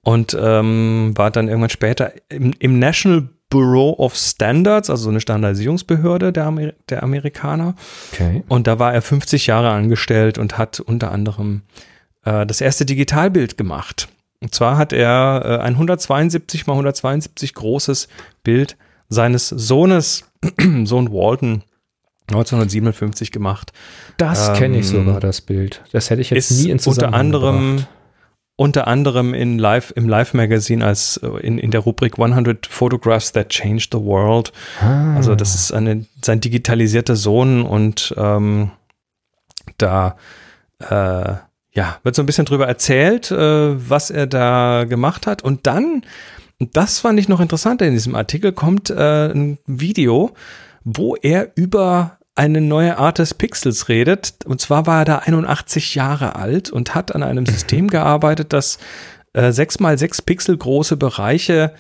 und 0.08 0.34
ähm, 0.40 1.12
war 1.16 1.30
dann 1.30 1.48
irgendwann 1.48 1.68
später 1.68 2.12
im, 2.30 2.54
im 2.60 2.78
National 2.78 3.28
Bureau 3.50 3.94
of 3.98 4.16
Standards, 4.16 4.88
also 4.88 5.02
so 5.02 5.10
eine 5.10 5.20
Standardisierungsbehörde 5.20 6.32
der, 6.32 6.46
Amer 6.46 6.72
der 6.88 7.02
Amerikaner. 7.02 7.74
okay. 8.14 8.42
Und 8.48 8.66
da 8.66 8.78
war 8.78 8.94
er 8.94 9.02
50 9.02 9.48
Jahre 9.48 9.68
angestellt 9.68 10.38
und 10.38 10.56
hat 10.56 10.80
unter 10.80 11.12
anderem 11.12 11.60
äh, 12.24 12.46
das 12.46 12.62
erste 12.62 12.86
Digitalbild 12.86 13.58
gemacht. 13.58 14.08
Und 14.40 14.54
zwar 14.54 14.78
hat 14.78 14.94
er 14.94 15.42
äh, 15.44 15.62
ein 15.62 15.74
172 15.74 16.66
mal 16.66 16.72
172 16.72 17.52
großes 17.52 18.08
Bild 18.42 18.78
seines 19.10 19.50
Sohnes, 19.50 20.24
Sohn 20.84 21.12
Walton, 21.12 21.64
1957 22.28 23.30
gemacht. 23.30 23.74
Das 24.16 24.54
kenne 24.54 24.78
ich 24.78 24.86
Ähm, 24.86 25.04
sogar, 25.04 25.20
das 25.20 25.42
Bild. 25.42 25.82
Das 25.92 26.08
hätte 26.08 26.22
ich 26.22 26.30
jetzt 26.30 26.50
nie 26.50 26.70
in 26.70 26.72
unter 26.72 26.82
Zusammenhang 26.82 27.20
anderem 27.20 27.76
gebracht. 27.76 27.88
Unter 28.58 28.88
anderem 28.88 29.34
in 29.34 29.56
Live 29.56 29.92
im 29.94 30.08
Live 30.08 30.34
Magazine 30.34 30.84
als 30.84 31.16
äh, 31.18 31.28
in, 31.46 31.58
in 31.58 31.70
der 31.70 31.80
Rubrik 31.80 32.18
100 32.18 32.66
Photographs 32.66 33.30
that 33.32 33.50
changed 33.50 33.90
the 33.92 34.00
world 34.00 34.52
Ah. 34.80 35.14
Also 35.14 35.34
das 35.36 35.54
ist 35.54 35.72
eine, 35.72 36.04
sein 36.22 36.40
digitalisierter 36.40 37.14
Sohn 37.14 37.62
und 37.62 38.14
ähm, 38.16 38.72
da 39.78 40.16
äh, 40.80 41.34
ja, 41.72 41.98
wird 42.02 42.16
so 42.16 42.22
ein 42.22 42.26
bisschen 42.26 42.46
drüber 42.46 42.66
erzählt, 42.66 43.30
äh, 43.30 43.90
was 43.90 44.10
er 44.10 44.26
da 44.26 44.84
gemacht 44.84 45.28
hat. 45.28 45.42
Und 45.42 45.66
dann, 45.68 46.02
das 46.58 46.98
fand 46.98 47.20
ich 47.20 47.28
noch 47.28 47.40
interessanter 47.40 47.86
in 47.86 47.92
diesem 47.92 48.16
Artikel, 48.16 48.52
kommt 48.52 48.90
äh, 48.90 49.30
ein 49.32 49.58
Video, 49.66 50.32
wo 50.82 51.14
er 51.14 51.52
über 51.54 52.17
eine 52.38 52.61
neue 52.61 52.98
Art 52.98 53.18
des 53.18 53.35
Pixels 53.35 53.88
redet. 53.88 54.35
Und 54.46 54.61
zwar 54.61 54.87
war 54.87 55.01
er 55.01 55.05
da 55.05 55.18
81 55.18 55.96
Jahre 55.96 56.37
alt 56.37 56.70
und 56.70 56.94
hat 56.94 57.12
an 57.14 57.24
einem 57.24 57.44
System 57.46 57.88
gearbeitet, 57.88 58.53
das 58.53 58.79
äh, 59.33 59.51
6 59.51 59.81
mal 59.81 59.98
6 59.98 60.22
Pixel 60.22 60.57
große 60.57 60.96
Bereiche 60.96 61.74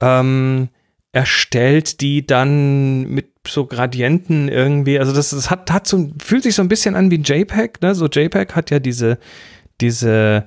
ähm, 0.00 0.68
erstellt, 1.12 2.02
die 2.02 2.26
dann 2.26 3.08
mit 3.08 3.30
so 3.48 3.64
Gradienten 3.64 4.48
irgendwie, 4.48 4.98
also 4.98 5.14
das, 5.14 5.30
das 5.30 5.50
hat, 5.50 5.70
hat 5.72 5.88
so, 5.88 6.10
fühlt 6.22 6.42
sich 6.42 6.54
so 6.54 6.62
ein 6.62 6.68
bisschen 6.68 6.94
an 6.94 7.10
wie 7.10 7.18
ein 7.18 7.24
JPEG, 7.24 7.80
ne? 7.80 7.94
So 7.94 8.06
JPEG 8.06 8.54
hat 8.54 8.70
ja 8.70 8.80
diese, 8.80 9.18
diese 9.80 10.44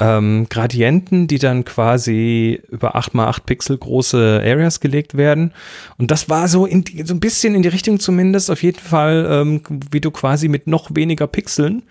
ähm, 0.00 0.46
Gradienten, 0.48 1.28
die 1.28 1.38
dann 1.38 1.64
quasi 1.64 2.60
über 2.68 2.96
8 2.96 3.14
mal 3.14 3.28
8 3.28 3.46
Pixel 3.46 3.78
große 3.78 4.40
Areas 4.44 4.80
gelegt 4.80 5.16
werden. 5.16 5.52
Und 5.98 6.10
das 6.10 6.28
war 6.28 6.48
so, 6.48 6.66
in 6.66 6.84
die, 6.84 7.04
so 7.04 7.14
ein 7.14 7.20
bisschen 7.20 7.54
in 7.54 7.62
die 7.62 7.68
Richtung 7.68 8.00
zumindest, 8.00 8.50
auf 8.50 8.62
jeden 8.62 8.80
Fall, 8.80 9.26
ähm, 9.30 9.62
wie 9.90 10.00
du 10.00 10.10
quasi 10.10 10.48
mit 10.48 10.66
noch 10.66 10.90
weniger 10.94 11.26
Pixeln 11.26 11.84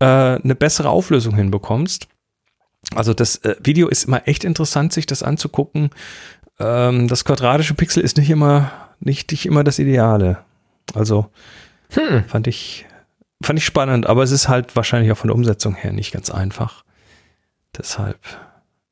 äh, 0.00 0.04
eine 0.04 0.54
bessere 0.54 0.88
Auflösung 0.88 1.36
hinbekommst. 1.36 2.08
Also 2.94 3.14
das 3.14 3.36
äh, 3.38 3.56
Video 3.62 3.88
ist 3.88 4.04
immer 4.04 4.26
echt 4.26 4.44
interessant, 4.44 4.92
sich 4.92 5.06
das 5.06 5.22
anzugucken. 5.22 5.90
Ähm, 6.58 7.08
das 7.08 7.24
quadratische 7.24 7.74
Pixel 7.74 8.02
ist 8.02 8.16
nicht 8.16 8.30
immer, 8.30 8.72
nicht, 9.00 9.30
nicht 9.30 9.46
immer 9.46 9.64
das 9.64 9.78
Ideale. 9.78 10.38
Also 10.94 11.30
Hm. 11.90 12.24
fand 12.24 12.46
ich, 12.46 12.86
fand 13.42 13.58
ich 13.58 13.64
spannend, 13.64 14.06
aber 14.06 14.22
es 14.22 14.32
ist 14.32 14.48
halt 14.48 14.74
wahrscheinlich 14.76 15.12
auch 15.12 15.16
von 15.16 15.28
der 15.28 15.36
Umsetzung 15.36 15.74
her 15.74 15.92
nicht 15.92 16.12
ganz 16.12 16.30
einfach. 16.30 16.83
Deshalb 17.76 18.18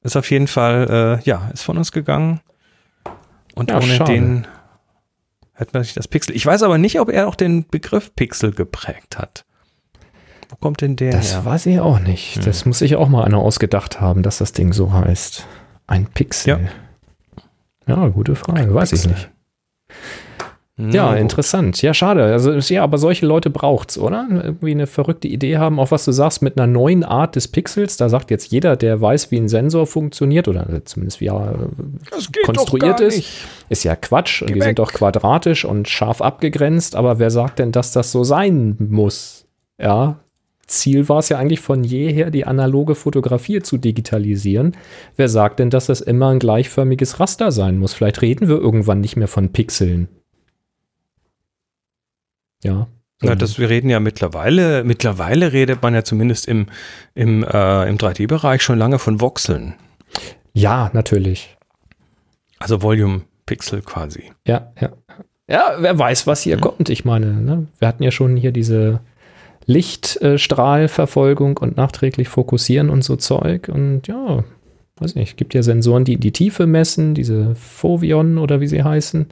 ist 0.03 0.16
auf 0.16 0.31
jeden 0.31 0.47
Fall, 0.49 1.21
äh, 1.21 1.25
ja, 1.29 1.49
ist 1.53 1.62
von 1.62 1.79
uns 1.79 1.92
gegangen. 1.92 2.40
Und 3.55 3.71
Ja, 3.71 3.77
ohne 3.77 3.87
schade. 3.87 4.12
den 4.12 4.47
hätte 5.55 5.71
man 5.75 5.85
sich 5.85 5.95
das 5.95 6.09
Pixel. 6.09 6.35
Ich 6.35 6.45
weiß 6.47 6.62
aber 6.62 6.79
nicht, 6.79 6.99
ob 7.01 7.09
er 7.11 7.29
auch 7.29 7.35
den 7.35 7.66
Begriff 7.68 8.14
Pixel 8.14 8.53
geprägt 8.53 9.18
hat. 9.18 9.45
Wo 10.49 10.57
kommt 10.57 10.81
denn 10.81 10.97
der 10.97 11.12
Das 11.12 11.33
her? 11.35 11.45
weiß 11.45 11.66
ich 11.66 11.81
auch 11.81 11.99
nicht. 11.99 12.37
Hm. 12.37 12.45
Das 12.45 12.64
muss 12.64 12.79
sich 12.81 12.97
auch 12.97 13.09
mal 13.09 13.25
einer 13.25 13.38
ausgedacht 13.38 14.01
haben, 14.01 14.23
dass 14.23 14.38
das 14.38 14.53
Ding 14.53 14.73
so 14.73 14.92
heißt. 14.92 15.47
Ein 15.87 16.07
Pixel. 16.07 16.68
Ja, 17.87 18.09
gute 18.09 18.35
Frage. 18.35 18.73
weiß 18.73 18.92
ich 18.92 19.03
Pixel. 19.03 19.12
nicht. 19.12 19.31
Ja, 20.90 21.14
interessant. 21.14 21.81
Ja, 21.83 21.95
schade. 21.95 22.25
Also, 22.25 22.53
ja, 22.53 22.83
aber 22.83 22.99
solche 22.99 23.27
Leute 23.27 23.51
braucht's, 23.51 23.99
oder? 23.99 24.27
Irgendwie 24.31 24.71
eine 24.73 24.87
verrückte 24.87 25.29
Idee 25.29 25.59
haben, 25.59 25.79
auch 25.79 25.90
was 25.90 26.05
du 26.05 26.12
sagst, 26.12 26.42
mit 26.42 26.59
einer 26.59 26.66
neuen 26.66 27.05
Art 27.05 27.37
des 27.37 27.49
Pixels. 27.49 27.97
Da 27.97 28.09
sagt 28.09 28.31
jetzt 28.31 28.51
jeder, 28.51 28.77
der 28.77 29.01
weiß, 29.01 29.31
wie 29.31 29.37
ein 29.37 29.49
Sensor 29.49 29.87
funktioniert 29.87 30.49
oder 30.49 30.66
zumindest 30.85 31.21
wie 31.21 31.27
er 31.29 31.55
äh, 31.55 32.42
konstruiert 32.45 33.01
ist. 33.01 33.16
nicht. 33.16 33.45
Ist 33.68 33.85
ja 33.85 33.95
Quatsch. 33.97 34.42
Und 34.42 34.49
Geh 34.49 34.55
die 34.55 34.61
weg. 34.61 34.66
sind 34.68 34.79
doch 34.79 34.92
quadratisch 34.92 35.64
und 35.64 35.88
scharf 35.88 36.21
abgegrenzt. 36.23 36.97
Aber 36.97 37.18
wer 37.18 37.31
sagt 37.31 37.59
denn, 37.59 37.71
dass 37.73 37.92
das 37.92 38.11
so 38.11 38.25
sein 38.25 38.77
muss? 38.79 39.47
Ja. 39.79 40.18
Ziel 40.66 41.09
war 41.09 41.18
es 41.18 41.29
ja 41.29 41.38
eigentlich 41.38 41.61
von 41.61 41.85
jeher, 41.85 42.31
die 42.31 42.47
analoge 42.47 42.95
Fotografie 42.95 43.61
zu 43.61 43.77
digitalisieren. 43.77 44.75
Wer 45.16 45.29
sagt 45.29 45.59
denn, 45.59 45.71
dass 45.71 45.87
das 45.87 46.01
immer 46.01 46.29
ein 46.29 46.38
gleichförmiges 46.38 47.21
Raster 47.21 47.53
sein 47.53 47.79
muss? 47.79 47.92
Vielleicht 47.92 48.23
reden 48.23 48.49
wir 48.49 48.57
irgendwann 48.57 49.01
nicht 49.01 49.16
mehr 49.16 49.29
von 49.29 49.51
Pixeln. 49.53 50.09
Ja. 52.62 52.87
Na, 53.22 53.37
das, 53.37 53.59
wir 53.59 53.70
reden 53.70 53.88
ja 53.88 54.01
mittlerweile, 54.01 54.83
mittlerweile 54.83 55.53
redet 55.53 55.81
man 55.81 55.94
ja 55.94 56.03
zumindest 56.03 56.48
im, 56.48 56.66
im, 57.14 57.44
äh, 57.44 57.88
im 57.88 57.96
3D-Bereich 57.96 58.62
schon 58.62 58.79
lange 58.79 58.98
von 58.98 59.20
Voxeln. 59.20 59.75
ja, 60.53 60.90
natürlich. 60.92 61.57
Also 62.59 62.83
Volume 62.83 63.22
Pixel 63.46 63.83
quasi. 63.83 64.33
Ja, 64.46 64.72
ja. 64.81 64.90
Ja, 65.48 65.77
wer 65.79 65.98
weiß, 65.98 66.27
was 66.27 66.42
hier 66.42 66.57
kommt. 66.57 66.88
Ich 66.88 67.05
meine, 67.05 67.27
ne? 67.27 67.66
wir 67.79 67.88
hatten 67.88 68.03
ja 68.03 68.11
schon 68.11 68.37
hier 68.37 68.53
diese 68.53 69.01
Lichtstrahlverfolgung 69.66 71.59
und 71.59 71.77
nachträglich 71.77 72.29
fokussieren 72.29 72.90
und 72.90 73.03
so 73.03 73.16
Zeug. 73.16 73.68
Und 73.68 74.09
ja, 74.09 74.44
weiß 74.96 75.14
nicht, 75.14 75.37
gibt 75.37 75.55
ja 75.55 75.62
Sensoren, 75.62 76.05
die 76.05 76.16
die 76.16 76.33
Tiefe 76.33 76.66
messen, 76.66 77.14
diese 77.14 77.55
Fovion 77.55 78.38
oder 78.38 78.61
wie 78.61 78.66
sie 78.66 78.83
heißen. 78.83 79.27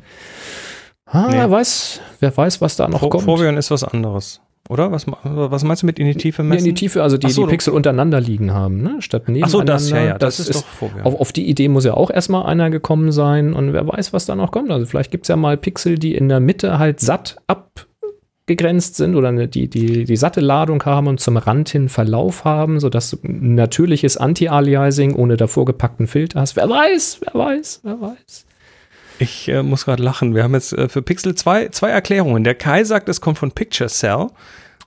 Ah, 1.12 1.26
Nee. 1.30 1.36
wer 1.38 1.50
weiß, 1.50 2.00
wer 2.20 2.36
weiß, 2.36 2.60
was 2.60 2.76
da 2.76 2.88
noch 2.88 3.00
Fo 3.00 3.08
kommt. 3.08 3.24
Foveon 3.24 3.56
ist 3.56 3.70
was 3.70 3.84
anderes. 3.84 4.40
Oder? 4.68 4.92
Was, 4.92 5.06
was 5.24 5.64
meinst 5.64 5.82
du 5.82 5.86
mit 5.86 5.98
in 5.98 6.06
die 6.06 6.14
Tiefe 6.14 6.42
Ja, 6.42 6.48
messen? 6.48 6.68
in 6.68 6.74
die 6.74 6.78
Tiefe, 6.78 7.02
also 7.02 7.16
die, 7.18 7.26
Ach 7.26 7.30
so, 7.30 7.44
die 7.46 7.50
Pixel 7.50 7.72
untereinander 7.74 8.20
liegen 8.20 8.52
haben, 8.52 8.80
ne? 8.82 8.96
Statt 9.02 9.22
Ach 9.24 9.28
nebeneinander. 9.28 9.50
so, 9.50 9.62
das, 9.64 9.90
ja, 9.90 10.00
ja, 10.04 10.18
das, 10.18 10.38
ist, 10.38 10.54
doch 10.54 10.64
Foveon. 10.64 11.02
Auf, 11.02 11.20
auf 11.20 11.32
die 11.32 11.48
Idee 11.48 11.68
muss 11.68 11.84
ja 11.84 11.94
auch 11.94 12.10
erstmal 12.10 12.46
einer 12.46 12.70
gekommen 12.70 13.10
sein 13.10 13.52
und 13.52 13.72
wer 13.72 13.88
weiß, 13.88 14.12
was 14.12 14.26
da 14.26 14.36
noch 14.36 14.52
kommt. 14.52 14.70
Also 14.70 14.86
vielleicht 14.86 15.10
gibt 15.10 15.24
es 15.24 15.28
ja 15.28 15.34
mal 15.36 15.56
Pixel, 15.56 15.98
die 15.98 16.14
in 16.14 16.28
der 16.28 16.38
Mitte 16.38 16.78
halt 16.78 17.00
satt 17.00 17.38
abgegrenzt 18.46 18.94
sind 18.94 19.16
oder 19.16 19.28
eine, 19.28 19.48
die, 19.48 19.68
die 19.68 20.04
die 20.04 20.16
satte 20.16 20.40
Ladung 20.40 20.84
haben 20.84 21.08
und 21.08 21.18
zum 21.18 21.36
Rand 21.36 21.68
hin 21.70 21.88
Verlauf 21.88 22.44
haben, 22.44 22.78
sodass 22.78 23.10
du 23.10 23.16
ein 23.24 23.56
natürliches 23.56 24.18
Anti-Aliasing 24.18 25.16
ohne 25.16 25.36
davor 25.36 25.64
gepackten 25.64 26.06
Filter 26.06 26.40
hast. 26.40 26.54
Wer 26.54 26.68
weiß, 26.70 27.20
wer 27.24 27.40
weiß, 27.40 27.80
wer 27.82 28.00
weiß. 28.00 28.46
Ich 29.20 29.48
äh, 29.48 29.62
muss 29.62 29.84
gerade 29.84 30.02
lachen. 30.02 30.34
Wir 30.34 30.42
haben 30.42 30.54
jetzt 30.54 30.72
äh, 30.72 30.88
für 30.88 31.02
Pixel 31.02 31.34
zwei, 31.34 31.68
zwei 31.68 31.90
Erklärungen. 31.90 32.42
Der 32.42 32.54
Kai 32.54 32.84
sagt, 32.84 33.08
es 33.08 33.20
kommt 33.20 33.36
von 33.38 33.52
Picture 33.52 33.88
Cell. 33.90 34.28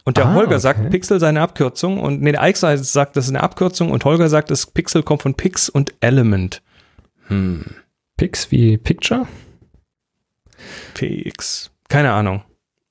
Und 0.06 0.18
der 0.18 0.26
Ah, 0.26 0.34
Holger 0.34 0.54
okay. 0.56 0.60
sagt, 0.60 0.90
Pixel 0.90 1.20
sei 1.20 1.30
eine 1.30 1.42
Abkürzung. 1.42 2.00
Und 2.00 2.22
nee, 2.22 2.32
der 2.34 2.44
Ike 2.44 2.58
sagt, 2.58 3.16
das 3.16 3.26
ist 3.26 3.30
eine 3.30 3.42
Abkürzung. 3.44 3.92
Und 3.92 4.04
Holger 4.06 4.28
sagt, 4.28 4.50
das 4.52 4.66
Pixel 4.66 5.04
kommt 5.04 5.22
von 5.22 5.36
Pix 5.36 5.70
und 5.70 5.94
Element. 6.02 6.62
Pix 8.18 8.52
wie 8.52 8.78
Picture? 8.78 9.28
PX. 10.96 11.72
Keine 11.88 12.12
Ahnung. 12.12 12.44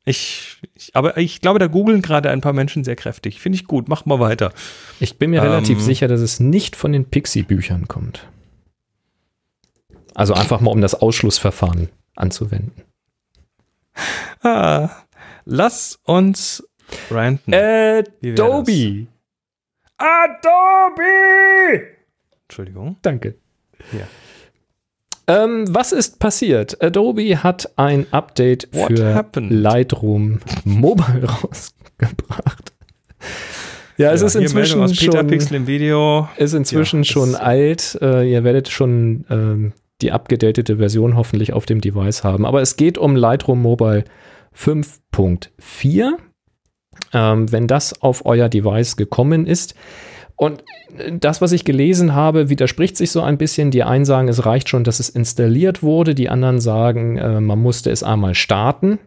Ich, 0.05 0.57
ich, 0.75 0.91
aber 0.95 1.17
ich 1.17 1.41
glaube, 1.41 1.59
da 1.59 1.67
googeln 1.67 2.03
gerade 2.03 2.31
ein 2.31 2.41
paar 2.41 2.53
Menschen 2.53 2.83
sehr 2.83 2.97
kräftig. 2.97 3.41
Finde 3.41 3.57
ich 3.57 3.67
gut. 3.67 3.89
Mach 3.89 4.05
mal 4.05 4.19
weiter. 4.19 4.53
Ich 4.99 5.19
bin 5.19 5.31
mir 5.31 5.43
Ähm. 5.43 5.49
relativ 5.51 5.81
sicher, 5.81 6.09
dass 6.09 6.21
es 6.21 6.41
nicht 6.41 6.77
von 6.77 6.93
den 6.93 7.05
Pixie-Büchern 7.05 7.89
kommt. 7.89 8.27
Also 10.15 10.35
einfach 10.35 10.61
mal, 10.61 10.71
um 10.71 10.81
das 10.81 10.95
Ausschlussverfahren 10.95 11.89
anzuwenden. 12.17 12.73
Ah, 14.43 14.91
lass 15.45 15.99
uns 16.05 16.63
ranten. 17.11 17.53
Wär 17.53 18.05
Adobe. 18.25 19.07
Adobe! 19.97 21.83
Entschuldigung. 22.49 22.97
Danke. 23.03 23.37
Ja. 23.93 24.07
Ähm, 25.29 25.73
was 25.73 25.93
ist 25.93 26.19
passiert? 26.19 26.83
Adobe 26.83 27.43
hat 27.43 27.73
ein 27.77 28.07
Update 28.13 28.69
What 28.73 28.97
für 28.99 29.15
happened? 29.15 29.53
Lightroom 29.53 30.41
Mobile 30.65 31.25
rausgebracht. 31.29 32.73
Ja, 33.97 34.13
es 34.13 34.21
Ja, 34.21 34.27
ist 34.27 34.35
inzwischen 34.35 34.85
Peter 34.91 35.19
schon, 35.19 35.27
Pixel 35.29 35.57
im 35.57 35.67
Video. 35.67 36.29
ist 36.37 36.55
inzwischen 36.55 37.05
Ja, 37.05 37.13
schon 37.13 37.35
alt. 37.37 37.97
Äh, 38.03 38.31
ihr 38.31 38.43
werdet 38.43 38.69
schon 38.69 39.25
ähm, 39.31 39.73
die 40.03 40.13
abgedatete 40.13 40.77
Version 40.77 41.17
hoffentlich 41.17 41.53
auf 41.53 41.67
dem 41.67 41.81
Device 41.81 42.25
haben. 42.25 42.45
Aber 42.45 42.61
es 42.61 42.77
geht 42.77 42.99
um 42.99 43.17
Lightroom 43.17 43.63
Mobile 43.63 44.05
5.4. 44.57 46.13
Ähm, 47.15 47.51
wenn 47.51 47.67
das 47.67 48.03
auf 48.03 48.27
euer 48.27 48.49
Device 48.49 48.97
gekommen 48.97 49.47
ist. 49.47 49.75
Und 50.37 50.63
äh, 50.97 51.13
das, 51.19 51.41
was 51.41 51.53
ich 51.53 51.65
gelesen 51.65 52.15
habe, 52.15 52.49
widerspricht 52.49 52.97
sich 52.97 53.11
so 53.11 53.23
ein 53.23 53.39
bisschen. 53.39 53.71
Die 53.71 53.83
einen 53.83 54.05
sagen, 54.05 54.29
es 54.29 54.45
reicht 54.45 54.69
schon, 54.69 54.85
dass 54.85 55.01
es 55.01 55.09
installiert 55.09 55.83
wurde. 55.83 56.15
Die 56.15 56.29
anderen 56.29 56.61
sagen, 56.61 57.17
äh, 57.17 57.41
man 57.41 57.61
musste 57.61 57.91
es 57.91 58.03
einmal 58.03 58.35
starten. 58.35 58.99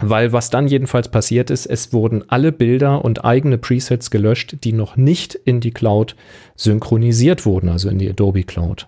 Weil 0.00 0.32
was 0.32 0.50
dann 0.50 0.68
jedenfalls 0.68 1.08
passiert 1.08 1.50
ist, 1.50 1.66
es 1.66 1.92
wurden 1.92 2.24
alle 2.28 2.52
Bilder 2.52 3.04
und 3.04 3.24
eigene 3.24 3.58
Presets 3.58 4.10
gelöscht, 4.10 4.58
die 4.62 4.72
noch 4.72 4.96
nicht 4.96 5.34
in 5.34 5.58
die 5.60 5.72
Cloud 5.72 6.14
synchronisiert 6.54 7.44
wurden, 7.44 7.68
also 7.68 7.88
in 7.88 7.98
die 7.98 8.08
Adobe 8.08 8.44
Cloud. 8.44 8.86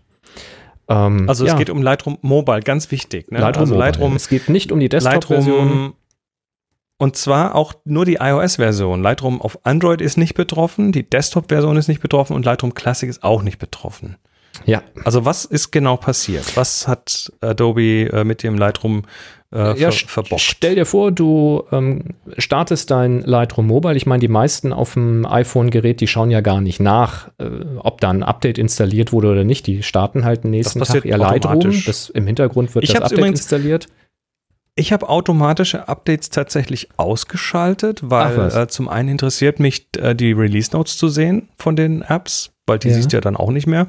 Ähm, 0.90 1.28
Also 1.28 1.44
es 1.44 1.52
ja, 1.52 1.56
geht 1.56 1.70
um 1.70 1.82
Lightroom 1.82 2.18
Mobile, 2.20 2.60
ganz 2.60 2.90
wichtig. 2.90 3.30
Ne? 3.30 3.38
Lightroom, 3.38 3.62
also 3.62 3.74
Mobile. 3.74 3.86
Lightroom, 3.86 4.16
Es 4.16 4.28
geht 4.28 4.48
nicht 4.48 4.72
um 4.72 4.80
die 4.80 4.88
Desktop-Version. 4.88 5.94
Und 6.98 7.16
zwar 7.16 7.54
auch 7.54 7.72
nur 7.84 8.04
die 8.04 8.16
iOS-Version. 8.20 9.00
Lightroom 9.02 9.40
auf 9.40 9.64
Android 9.64 10.02
ist 10.02 10.18
nicht 10.18 10.34
betroffen, 10.34 10.92
die 10.92 11.08
Desktop-Version 11.08 11.78
ist 11.78 11.88
nicht 11.88 12.02
betroffen 12.02 12.34
und 12.34 12.44
Lightroom 12.44 12.74
Classic 12.74 13.08
ist 13.08 13.22
auch 13.22 13.42
nicht 13.42 13.58
betroffen. 13.58 14.16
Ja, 14.66 14.82
Also 15.04 15.24
was 15.24 15.44
ist 15.44 15.70
genau 15.70 15.96
passiert? 15.96 16.56
Was 16.56 16.86
hat 16.86 17.32
Adobe 17.40 18.10
äh, 18.12 18.24
mit 18.24 18.42
dem 18.42 18.56
Lightroom 18.58 19.02
äh, 19.52 19.78
ja, 19.80 19.90
ver 19.90 20.06
verbockt? 20.08 20.42
Stell 20.42 20.74
dir 20.76 20.86
vor, 20.86 21.10
du 21.12 21.64
ähm, 21.72 22.14
startest 22.38 22.90
dein 22.90 23.22
Lightroom 23.22 23.66
Mobile. 23.66 23.96
Ich 23.96 24.06
meine, 24.06 24.20
die 24.20 24.28
meisten 24.28 24.72
auf 24.72 24.94
dem 24.94 25.24
iPhone-Gerät, 25.26 26.00
die 26.00 26.06
schauen 26.06 26.30
ja 26.30 26.40
gar 26.40 26.60
nicht 26.60 26.78
nach, 26.80 27.28
äh, 27.38 27.48
ob 27.78 28.00
da 28.00 28.10
ein 28.10 28.22
Update 28.22 28.58
installiert 28.58 29.12
wurde 29.12 29.30
oder 29.32 29.44
nicht. 29.44 29.66
Die 29.66 29.82
starten 29.82 30.24
halt 30.24 30.44
den 30.44 30.50
nächsten 30.52 30.80
Tag 30.80 31.04
ihr 31.04 31.16
Lightroom. 31.16 31.52
automatisch. 31.56 31.86
Das, 31.86 32.10
Im 32.10 32.26
Hintergrund 32.26 32.74
wird 32.74 32.84
Ich 32.84 32.92
das 32.92 33.02
Update 33.02 33.18
übrigens- 33.18 33.40
installiert. 33.40 33.86
Ich 34.76 34.92
habe 34.92 35.08
automatische 35.08 35.88
Updates 35.88 36.30
tatsächlich 36.30 36.88
ausgeschaltet, 36.96 38.00
weil 38.04 38.50
äh, 38.54 38.66
zum 38.68 38.88
einen 38.88 39.08
interessiert 39.10 39.58
mich 39.60 39.88
äh, 39.98 40.14
die 40.14 40.32
Release 40.32 40.70
Notes 40.72 40.96
zu 40.96 41.08
sehen 41.08 41.48
von 41.58 41.76
den 41.76 42.02
Apps, 42.02 42.52
weil 42.66 42.78
die 42.78 42.88
Ja. 42.88 42.94
siehst 42.94 43.12
du 43.12 43.16
ja 43.16 43.20
dann 43.20 43.36
auch 43.36 43.50
nicht 43.50 43.66
mehr. 43.66 43.86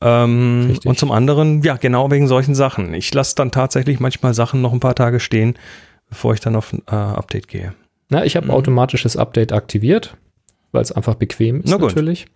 Ähm, 0.00 0.78
und 0.84 0.98
zum 0.98 1.10
anderen, 1.10 1.62
ja, 1.62 1.76
genau 1.76 2.10
wegen 2.10 2.28
solchen 2.28 2.54
Sachen. 2.54 2.94
Ich 2.94 3.12
lasse 3.12 3.34
dann 3.34 3.50
tatsächlich 3.50 3.98
manchmal 4.00 4.34
Sachen 4.34 4.60
noch 4.62 4.72
ein 4.72 4.80
paar 4.80 4.94
Tage 4.94 5.18
stehen, 5.20 5.54
bevor 6.08 6.34
ich 6.34 6.40
dann 6.40 6.54
auf 6.56 6.72
ein 6.72 6.82
äh, 6.86 6.94
Update 6.94 7.48
gehe. 7.48 7.74
Na, 8.08 8.24
ich 8.24 8.36
habe 8.36 8.46
Mhm. 8.46 8.52
automatisches 8.52 9.16
Update 9.16 9.52
aktiviert, 9.52 10.16
weil 10.72 10.82
es 10.82 10.92
einfach 10.92 11.14
bequem 11.16 11.62
ist 11.62 11.76
natürlich. 11.78 12.26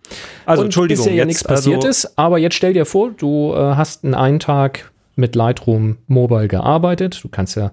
Also 0.45 0.61
Und 0.61 0.67
Entschuldigung, 0.67 1.05
bisher 1.05 1.15
ja 1.17 1.25
nichts 1.25 1.43
passiert 1.43 1.77
also, 1.77 1.87
ist, 1.87 2.17
aber 2.17 2.37
jetzt 2.37 2.55
stell 2.55 2.73
dir 2.73 2.85
vor, 2.85 3.11
du 3.11 3.53
äh, 3.53 3.57
hast 3.57 4.03
einen 4.03 4.13
einen 4.13 4.39
Tag 4.39 4.91
mit 5.15 5.35
Lightroom 5.35 5.97
Mobile 6.07 6.47
gearbeitet. 6.47 7.19
Du 7.23 7.27
kannst 7.29 7.55
ja 7.55 7.67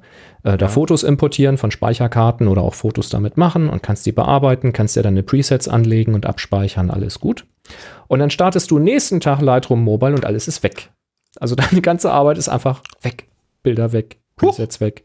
äh, 0.44 0.56
da 0.58 0.66
Ja. 0.66 0.68
Fotos 0.68 1.02
importieren 1.02 1.56
von 1.58 1.70
Speicherkarten 1.70 2.48
oder 2.48 2.60
auch 2.62 2.74
Fotos 2.74 3.08
damit 3.08 3.38
machen 3.38 3.68
und 3.70 3.82
kannst 3.82 4.04
die 4.06 4.12
bearbeiten, 4.12 4.72
kannst 4.74 4.94
dir 4.96 5.02
deine 5.02 5.22
Presets 5.22 5.66
anlegen 5.66 6.14
und 6.14 6.26
abspeichern, 6.26 6.90
alles 6.90 7.18
gut. 7.18 7.44
Und 8.08 8.18
dann 8.18 8.30
startest 8.30 8.70
du 8.70 8.78
nächsten 8.78 9.20
Tag 9.20 9.40
Lightroom 9.40 9.82
Mobile 9.82 10.14
und 10.14 10.24
alles 10.24 10.48
ist 10.48 10.62
weg. 10.62 10.90
Also 11.38 11.54
deine 11.56 11.80
ganze 11.80 12.10
Arbeit 12.10 12.38
ist 12.38 12.48
einfach 12.48 12.82
weg. 13.02 13.26
Bilder 13.62 13.92
weg, 13.92 14.18
Presets 14.36 14.80
weg, 14.80 15.04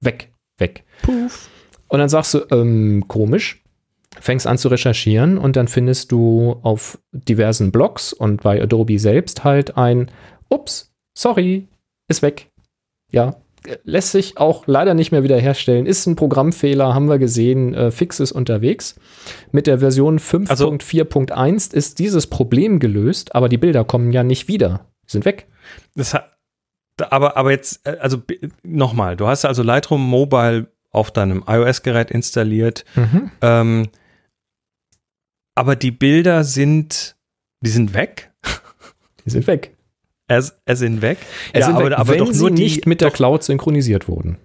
weg, 0.00 0.32
weg. 0.58 0.84
Und 1.06 1.98
dann 1.98 2.08
sagst 2.08 2.34
du, 2.34 2.40
ähm, 2.50 3.04
komisch, 3.06 3.62
fängst 4.20 4.46
an 4.46 4.58
zu 4.58 4.68
recherchieren 4.68 5.38
und 5.38 5.56
dann 5.56 5.68
findest 5.68 6.10
du 6.10 6.58
auf 6.62 6.98
diversen 7.12 7.70
Blogs 7.70 8.12
und 8.12 8.42
bei 8.42 8.60
Adobe 8.60 8.98
selbst 8.98 9.44
halt 9.44 9.76
ein, 9.76 10.10
ups, 10.48 10.92
sorry, 11.14 11.68
ist 12.08 12.22
weg. 12.22 12.50
Ja, 13.10 13.36
lässt 13.84 14.12
sich 14.12 14.38
auch 14.38 14.66
leider 14.66 14.94
nicht 14.94 15.12
mehr 15.12 15.22
wiederherstellen. 15.22 15.86
Ist 15.86 16.06
ein 16.06 16.16
Programmfehler, 16.16 16.94
haben 16.94 17.08
wir 17.08 17.18
gesehen, 17.18 17.74
äh, 17.74 17.90
Fix 17.90 18.20
ist 18.20 18.32
unterwegs. 18.32 18.96
Mit 19.50 19.66
der 19.66 19.78
Version 19.78 20.18
5.4.1 20.18 21.74
ist 21.74 21.98
dieses 21.98 22.26
Problem 22.26 22.78
gelöst, 22.78 23.34
aber 23.34 23.48
die 23.48 23.58
Bilder 23.58 23.84
kommen 23.84 24.12
ja 24.12 24.22
nicht 24.22 24.48
wieder. 24.48 24.86
Sind 25.06 25.24
weg. 25.24 25.46
das 25.94 26.14
hat, 26.14 26.32
aber, 27.10 27.36
aber 27.36 27.50
jetzt, 27.50 27.86
äh, 27.86 27.96
also 28.00 28.22
nochmal, 28.62 29.16
du 29.16 29.26
hast 29.26 29.44
also 29.44 29.62
Lightroom 29.62 30.02
Mobile 30.04 30.68
auf 30.90 31.10
deinem 31.10 31.42
iOS-Gerät 31.46 32.10
installiert. 32.10 32.84
Ähm, 33.40 33.88
aber 35.54 35.76
die 35.76 35.90
Bilder 35.90 36.44
sind, 36.44 37.16
die 37.60 37.70
sind 37.70 37.94
weg. 37.94 38.30
Die 39.24 39.30
sind 39.30 39.46
weg. 39.46 39.76
Er, 40.28 40.44
er 40.64 40.76
sind 40.76 41.02
weg. 41.02 41.18
Es 41.52 41.66
sind 41.66 41.74
aber, 41.74 41.90
weg, 41.90 41.98
aber 41.98 42.12
wenn 42.12 42.18
doch 42.18 42.32
sie 42.32 42.40
nur 42.40 42.50
die, 42.50 42.62
nicht 42.62 42.86
mit 42.86 43.00
der 43.00 43.08
doch, 43.08 43.16
Cloud 43.16 43.42
synchronisiert 43.42 44.08
wurden. 44.08 44.38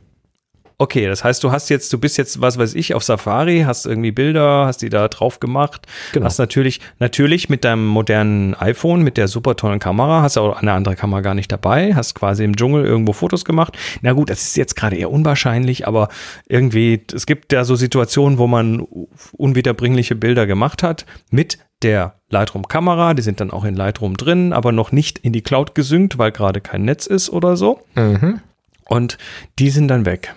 Okay, 0.80 1.08
das 1.08 1.24
heißt, 1.24 1.44
du 1.44 1.52
hast 1.52 1.70
jetzt, 1.70 1.92
du 1.92 1.98
bist 1.98 2.20
jetzt, 2.20 2.40
was 2.40 2.60
weiß 2.60 2.76
ich, 2.76 2.94
auf 2.94 3.04
Safari, 3.04 3.64
hast 3.66 3.88
irgendwie 3.88 4.12
Bilder, 4.12 4.68
hast 4.68 4.84
die 4.84 4.90
da 4.90 5.08
drauf 5.08 5.40
gemacht, 5.40 5.88
Genau. 6.14 6.28
hast 6.28 6.38
natürlich, 6.38 6.82
natürlich 7.00 7.50
mit 7.50 7.64
deinem 7.66 7.88
modernen 7.88 8.54
iPhone, 8.54 9.02
mit 9.02 9.18
der 9.18 9.28
super 9.28 9.56
tollen 9.56 9.80
Kamera, 9.80 10.22
hast 10.22 10.38
auch 10.38 10.62
eine 10.62 10.74
andere 10.74 10.96
Kamera 10.96 11.22
gar 11.22 11.34
nicht 11.34 11.52
dabei, 11.52 11.96
hast 11.96 12.14
quasi 12.14 12.44
im 12.44 12.56
Dschungel 12.56 12.86
irgendwo 12.86 13.14
Fotos 13.14 13.44
gemacht. 13.44 13.76
Na 14.04 14.14
gut, 14.14 14.30
das 14.30 14.44
ist 14.44 14.56
jetzt 14.56 14.76
gerade 14.76 14.98
eher 14.98 15.10
unwahrscheinlich, 15.10 15.88
aber 15.88 16.10
irgendwie, 16.48 17.02
es 17.12 17.26
gibt 17.26 17.54
ja 17.54 17.64
so 17.64 17.76
Situationen, 17.76 18.38
wo 18.38 18.46
man 18.46 18.86
unwiederbringliche 19.32 20.14
Bilder 20.14 20.46
gemacht 20.46 20.84
hat 20.84 21.08
mit 21.32 21.58
der 21.84 22.20
Lightroom-Kamera, 22.30 23.14
die 23.14 23.22
sind 23.22 23.40
dann 23.40 23.52
auch 23.52 23.64
in 23.64 23.76
Lightroom 23.76 24.18
drin, 24.18 24.54
aber 24.54 24.72
noch 24.72 24.92
nicht 24.92 25.20
in 25.20 25.34
die 25.34 25.42
Cloud 25.42 25.76
gesynkt, 25.76 26.18
weil 26.18 26.32
gerade 26.32 26.62
kein 26.62 26.84
Netz 26.84 27.06
ist 27.06 27.30
oder 27.30 27.56
so. 27.56 27.82
Mhm. 27.96 28.42
Und 28.86 29.18
die 29.60 29.70
sind 29.70 29.88
dann 29.88 30.06
weg. 30.06 30.36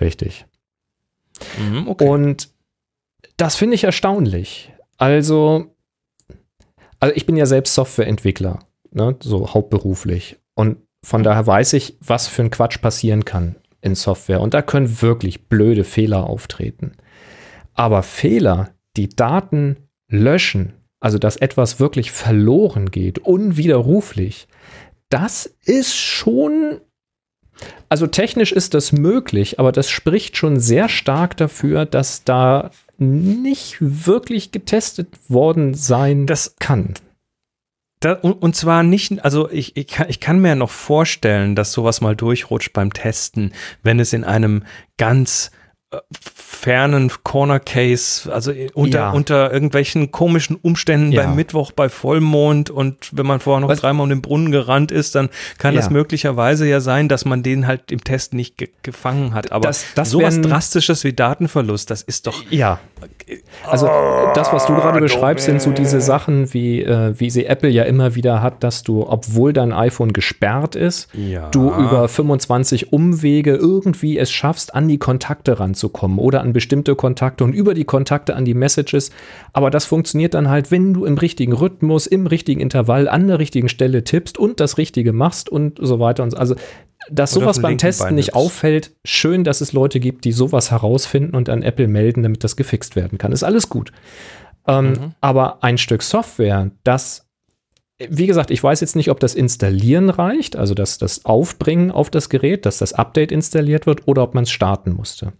Richtig. 0.00 0.46
Mhm, 1.58 1.88
Und 1.88 2.50
das 3.36 3.56
finde 3.56 3.74
ich 3.74 3.84
erstaunlich. 3.84 4.72
Also, 4.96 5.74
also 7.00 7.14
ich 7.14 7.26
bin 7.26 7.36
ja 7.36 7.46
selbst 7.46 7.74
Softwareentwickler, 7.74 8.60
ne, 8.90 9.16
so 9.20 9.54
hauptberuflich. 9.54 10.38
Und 10.54 10.78
von 11.04 11.22
daher 11.22 11.46
weiß 11.46 11.74
ich, 11.74 11.96
was 12.00 12.26
für 12.26 12.42
ein 12.42 12.50
Quatsch 12.50 12.80
passieren 12.80 13.24
kann 13.24 13.56
in 13.80 13.94
Software. 13.94 14.40
Und 14.40 14.54
da 14.54 14.62
können 14.62 15.00
wirklich 15.00 15.48
blöde 15.48 15.84
Fehler 15.84 16.24
auftreten. 16.24 16.92
Aber 17.74 18.02
Fehler, 18.02 18.70
die 18.96 19.08
Daten 19.08 19.87
löschen, 20.10 20.72
also 21.00 21.18
dass 21.18 21.36
etwas 21.36 21.80
wirklich 21.80 22.10
verloren 22.12 22.90
geht, 22.90 23.18
unwiderruflich, 23.20 24.48
das 25.10 25.46
ist 25.64 25.94
schon 25.94 26.80
also 27.88 28.06
technisch 28.06 28.52
ist 28.52 28.74
das 28.74 28.92
möglich, 28.92 29.58
aber 29.58 29.72
das 29.72 29.90
spricht 29.90 30.36
schon 30.36 30.60
sehr 30.60 30.88
stark 30.88 31.36
dafür, 31.36 31.86
dass 31.86 32.24
da 32.24 32.70
nicht 32.98 33.76
wirklich 33.80 34.52
getestet 34.52 35.08
worden 35.28 35.74
sein 35.74 36.26
Das- 36.26 36.54
kann. 36.58 36.94
Da, 38.00 38.12
und, 38.12 38.34
und 38.34 38.54
zwar 38.54 38.84
nicht, 38.84 39.24
also 39.24 39.50
ich, 39.50 39.76
ich, 39.76 39.88
kann, 39.88 40.08
ich 40.08 40.20
kann 40.20 40.38
mir 40.38 40.54
noch 40.54 40.70
vorstellen, 40.70 41.56
dass 41.56 41.72
sowas 41.72 42.00
mal 42.00 42.14
durchrutscht 42.14 42.72
beim 42.72 42.92
Testen, 42.92 43.52
wenn 43.82 43.98
es 43.98 44.12
in 44.12 44.22
einem 44.22 44.62
ganz 44.98 45.50
äh, 45.90 45.98
fernen 46.50 47.10
Corner 47.24 47.60
Case, 47.60 48.32
also 48.32 48.52
unter, 48.72 48.98
Ja. 48.98 49.10
unter 49.10 49.52
irgendwelchen 49.52 50.10
komischen 50.10 50.56
Umständen 50.56 51.12
Ja. 51.12 51.24
beim 51.24 51.36
Mittwoch 51.36 51.72
bei 51.72 51.90
Vollmond 51.90 52.70
und 52.70 52.96
wenn 53.12 53.26
man 53.26 53.38
vorher 53.38 53.60
noch 53.60 53.68
Was- 53.68 53.80
dreimal 53.80 54.04
um 54.04 54.08
den 54.08 54.22
Brunnen 54.22 54.50
gerannt 54.50 54.90
ist, 54.90 55.14
dann 55.14 55.28
kann 55.58 55.74
Ja. 55.74 55.80
es 55.80 55.90
möglicherweise 55.90 56.66
ja 56.66 56.80
sein, 56.80 57.08
dass 57.08 57.26
man 57.26 57.42
den 57.42 57.66
halt 57.66 57.92
im 57.92 58.02
Test 58.02 58.32
nicht 58.32 58.56
ge 58.56 58.70
gefangen 58.82 59.34
hat. 59.34 59.52
Aber 59.52 59.68
Das- 59.68 59.84
das 59.94 60.10
sowas 60.10 60.40
Drastisches 60.40 61.04
wie 61.04 61.12
Datenverlust, 61.12 61.90
das 61.90 62.00
ist 62.00 62.26
doch 62.26 62.42
Ja. 62.48 62.78
Also 63.66 63.86
das, 64.34 64.50
was 64.52 64.64
du 64.66 64.74
gerade 64.74 65.00
beschreibst, 65.00 65.44
sind 65.44 65.60
so 65.60 65.70
diese 65.70 66.00
Sachen, 66.00 66.52
wie, 66.54 66.82
äh, 66.82 67.12
wie 67.20 67.28
sie 67.28 67.44
Apple 67.44 67.68
ja 67.68 67.82
immer 67.84 68.14
wieder 68.14 68.40
hat, 68.42 68.64
dass 68.64 68.82
du, 68.82 69.06
obwohl 69.06 69.52
dein 69.52 69.72
iPhone 69.74 70.12
gesperrt 70.14 70.74
ist, 70.76 71.08
Ja. 71.12 71.48
du 71.50 71.68
über 71.70 72.08
25 72.08 72.92
Umwege 72.92 73.54
irgendwie 73.54 74.16
es 74.18 74.30
schaffst, 74.30 74.74
an 74.74 74.88
die 74.88 74.98
Kontakte 74.98 75.60
ranzukommen 75.60 76.18
oder 76.18 76.37
an 76.40 76.52
bestimmte 76.52 76.94
Kontakte 76.94 77.44
und 77.44 77.52
über 77.52 77.74
die 77.74 77.84
Kontakte 77.84 78.36
an 78.36 78.44
die 78.44 78.54
Messages. 78.54 79.10
Aber 79.52 79.70
das 79.70 79.84
funktioniert 79.84 80.34
dann 80.34 80.48
halt, 80.48 80.70
wenn 80.70 80.94
du 80.94 81.04
im 81.04 81.18
richtigen 81.18 81.52
Rhythmus, 81.52 82.06
im 82.06 82.26
richtigen 82.26 82.60
Intervall, 82.60 83.08
an 83.08 83.26
der 83.26 83.38
richtigen 83.38 83.68
Stelle 83.68 84.04
tippst 84.04 84.38
und 84.38 84.60
das 84.60 84.78
Richtige 84.78 85.12
machst 85.12 85.48
und 85.48 85.78
so 85.80 86.00
weiter 86.00 86.22
und 86.22 86.30
so. 86.30 86.36
Also 86.36 86.54
dass 87.10 87.36
Oder 87.36 87.44
sowas 87.46 87.62
beim 87.62 87.78
Testen 87.78 88.14
nicht 88.14 88.34
auffällt, 88.34 88.92
schön, 89.04 89.44
dass 89.44 89.60
es 89.60 89.72
Leute 89.72 90.00
gibt, 90.00 90.24
die 90.24 90.32
sowas 90.32 90.70
herausfinden 90.70 91.34
und 91.34 91.48
an 91.48 91.62
Apple 91.62 91.88
melden, 91.88 92.22
damit 92.22 92.44
das 92.44 92.56
gefixt 92.56 92.96
werden 92.96 93.18
kann. 93.18 93.32
Ist 93.32 93.44
alles 93.44 93.68
gut. 93.68 93.92
Ähm, 94.66 94.88
Mhm. 94.88 95.14
Aber 95.20 95.62
ein 95.64 95.78
Stück 95.78 96.02
Software, 96.02 96.70
das, 96.84 97.27
wie 98.08 98.28
gesagt, 98.28 98.52
ich 98.52 98.62
weiß 98.62 98.80
jetzt 98.80 98.94
nicht, 98.94 99.10
ob 99.10 99.18
das 99.18 99.34
Installieren 99.34 100.08
reicht, 100.08 100.54
also 100.54 100.72
das, 100.72 100.98
das 100.98 101.24
Aufbringen 101.24 101.90
auf 101.90 102.10
das 102.10 102.28
Gerät, 102.28 102.64
dass 102.64 102.78
das 102.78 102.92
Update 102.92 103.32
installiert 103.32 103.86
wird 103.86 104.06
oder 104.06 104.22
ob 104.22 104.34
man 104.34 104.44
es 104.44 104.52
starten 104.52 104.92
musste. 104.92 105.32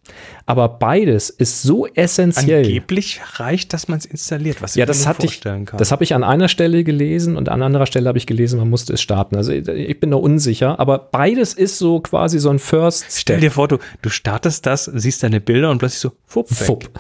Aber 0.44 0.68
beides 0.68 1.30
ist 1.30 1.62
so 1.62 1.86
essentiell. 1.86 2.64
angeblich 2.64 3.20
reicht, 3.34 3.72
dass 3.72 3.86
man 3.86 3.98
es 3.98 4.06
installiert, 4.06 4.60
was 4.60 4.74
Ja, 4.74 4.84
ich 4.84 4.88
das 4.88 5.00
mir 5.00 5.06
hatte 5.06 5.26
vorstellen 5.28 5.66
kann. 5.66 5.78
das 5.78 5.92
habe 5.92 6.02
ich 6.02 6.14
an 6.14 6.24
einer 6.24 6.48
Stelle 6.48 6.82
gelesen 6.82 7.36
und 7.36 7.48
an 7.48 7.62
anderer 7.62 7.86
Stelle 7.86 8.08
habe 8.08 8.18
ich 8.18 8.26
gelesen, 8.26 8.58
man 8.58 8.68
musste 8.70 8.94
es 8.94 9.00
starten. 9.02 9.36
Also 9.36 9.52
ich 9.52 10.00
bin 10.00 10.10
da 10.10 10.16
unsicher, 10.16 10.80
aber 10.80 10.98
beides 10.98 11.54
ist 11.54 11.78
so 11.78 12.00
quasi 12.00 12.40
so 12.40 12.50
ein 12.50 12.58
First 12.58 13.06
Stell 13.10 13.38
dir 13.38 13.52
vor, 13.52 13.68
du, 13.68 13.78
du 14.02 14.08
startest 14.10 14.66
das, 14.66 14.86
siehst 14.86 15.22
deine 15.22 15.40
Bilder 15.40 15.70
und 15.70 15.78
plötzlich 15.78 16.00
so, 16.00 16.10
fupp, 16.26 16.50
weg. 16.50 16.66
Fupp. 16.66 16.90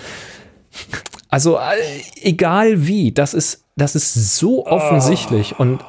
Also 1.28 1.56
äh, 1.56 2.02
egal 2.22 2.86
wie, 2.86 3.12
das 3.12 3.34
ist, 3.34 3.64
das 3.76 3.94
ist 3.94 4.36
so 4.38 4.66
offensichtlich 4.66 5.58
und 5.58 5.80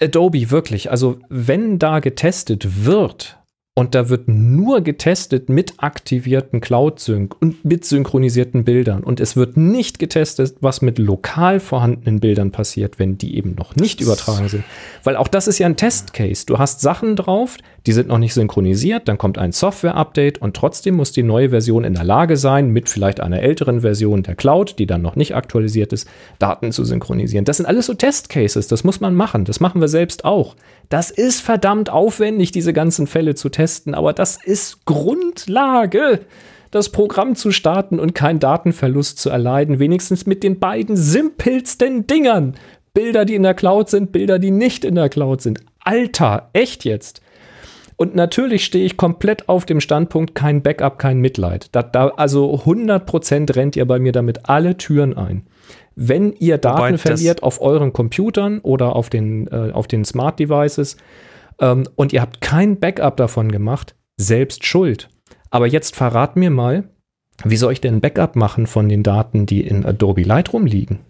Adobe 0.00 0.50
wirklich, 0.50 0.90
also 0.90 1.18
wenn 1.28 1.78
da 1.78 2.00
getestet 2.00 2.84
wird 2.84 3.37
und 3.78 3.94
da 3.94 4.08
wird 4.08 4.26
nur 4.26 4.80
getestet 4.80 5.48
mit 5.48 5.74
aktivierten 5.76 6.60
Cloud-Sync 6.60 7.36
und 7.40 7.64
mit 7.64 7.84
synchronisierten 7.84 8.64
Bildern 8.64 9.04
und 9.04 9.20
es 9.20 9.36
wird 9.36 9.56
nicht 9.56 10.00
getestet, 10.00 10.56
was 10.60 10.82
mit 10.82 10.98
lokal 10.98 11.60
vorhandenen 11.60 12.18
Bildern 12.18 12.50
passiert, 12.50 12.98
wenn 12.98 13.18
die 13.18 13.36
eben 13.36 13.54
noch 13.54 13.76
nicht 13.76 14.00
übertragen 14.00 14.48
sind. 14.48 14.64
Weil 15.04 15.14
auch 15.14 15.28
das 15.28 15.46
ist 15.46 15.60
ja 15.60 15.66
ein 15.66 15.76
Testcase. 15.76 16.44
Du 16.44 16.58
hast 16.58 16.80
Sachen 16.80 17.14
drauf, 17.14 17.56
die 17.86 17.92
sind 17.92 18.08
noch 18.08 18.18
nicht 18.18 18.34
synchronisiert, 18.34 19.06
dann 19.06 19.16
kommt 19.16 19.38
ein 19.38 19.52
Software-Update 19.52 20.42
und 20.42 20.56
trotzdem 20.56 20.96
muss 20.96 21.12
die 21.12 21.22
neue 21.22 21.50
Version 21.50 21.84
in 21.84 21.94
der 21.94 22.02
Lage 22.02 22.36
sein, 22.36 22.70
mit 22.70 22.88
vielleicht 22.88 23.20
einer 23.20 23.42
älteren 23.42 23.82
Version 23.82 24.24
der 24.24 24.34
Cloud, 24.34 24.80
die 24.80 24.86
dann 24.86 25.02
noch 25.02 25.14
nicht 25.14 25.36
aktualisiert 25.36 25.92
ist, 25.92 26.08
Daten 26.40 26.72
zu 26.72 26.84
synchronisieren. 26.84 27.44
Das 27.44 27.58
sind 27.58 27.66
alles 27.66 27.86
so 27.86 27.94
Testcases, 27.94 28.66
das 28.66 28.82
muss 28.82 29.00
man 29.00 29.14
machen. 29.14 29.44
Das 29.44 29.60
machen 29.60 29.80
wir 29.80 29.88
selbst 29.88 30.24
auch. 30.24 30.56
Das 30.88 31.10
ist 31.10 31.40
verdammt 31.40 31.90
aufwendig, 31.90 32.50
diese 32.50 32.72
ganzen 32.72 33.06
Fälle 33.06 33.34
zu 33.34 33.50
testen, 33.50 33.94
aber 33.94 34.12
das 34.12 34.42
ist 34.42 34.86
Grundlage, 34.86 36.20
das 36.70 36.90
Programm 36.90 37.34
zu 37.34 37.50
starten 37.50 37.98
und 37.98 38.14
keinen 38.14 38.40
Datenverlust 38.40 39.18
zu 39.18 39.30
erleiden, 39.30 39.78
wenigstens 39.78 40.26
mit 40.26 40.42
den 40.42 40.58
beiden 40.58 40.96
simpelsten 40.96 42.06
Dingern. 42.06 42.54
Bilder, 42.94 43.24
die 43.24 43.34
in 43.34 43.42
der 43.42 43.54
Cloud 43.54 43.90
sind, 43.90 44.12
Bilder, 44.12 44.38
die 44.38 44.50
nicht 44.50 44.84
in 44.84 44.94
der 44.94 45.08
Cloud 45.08 45.40
sind. 45.40 45.60
Alter, 45.80 46.50
echt 46.52 46.84
jetzt? 46.84 47.20
Und 47.96 48.14
natürlich 48.14 48.64
stehe 48.64 48.84
ich 48.84 48.96
komplett 48.96 49.48
auf 49.48 49.66
dem 49.66 49.80
Standpunkt, 49.80 50.34
kein 50.34 50.62
Backup, 50.62 50.98
kein 50.98 51.18
Mitleid. 51.18 51.68
Da, 51.72 51.82
da, 51.82 52.08
also 52.08 52.54
100% 52.54 53.54
rennt 53.56 53.76
ihr 53.76 53.86
bei 53.86 53.98
mir 53.98 54.12
damit 54.12 54.48
alle 54.48 54.76
Türen 54.76 55.16
ein. 55.16 55.42
Wenn 56.00 56.32
ihr 56.34 56.58
Daten 56.58 56.78
Wobei 56.78 56.98
verliert 56.98 57.42
auf 57.42 57.60
euren 57.60 57.92
Computern 57.92 58.60
oder 58.60 58.94
auf 58.94 59.10
den, 59.10 59.48
äh, 59.48 59.72
auf 59.72 59.88
den 59.88 60.04
Smart 60.04 60.38
Devices 60.38 60.96
ähm, 61.60 61.88
und 61.96 62.12
ihr 62.12 62.20
habt 62.22 62.40
kein 62.40 62.78
Backup 62.78 63.16
davon 63.16 63.50
gemacht, 63.50 63.96
selbst 64.16 64.64
schuld. 64.64 65.08
Aber 65.50 65.66
jetzt 65.66 65.96
verrat 65.96 66.36
mir 66.36 66.50
mal, 66.50 66.84
wie 67.44 67.56
soll 67.56 67.72
ich 67.72 67.80
denn 67.80 67.96
ein 67.96 68.00
Backup 68.00 68.36
machen 68.36 68.68
von 68.68 68.88
den 68.88 69.02
Daten, 69.02 69.44
die 69.44 69.66
in 69.66 69.84
Adobe 69.84 70.22
Lightroom 70.22 70.66
liegen? 70.66 71.00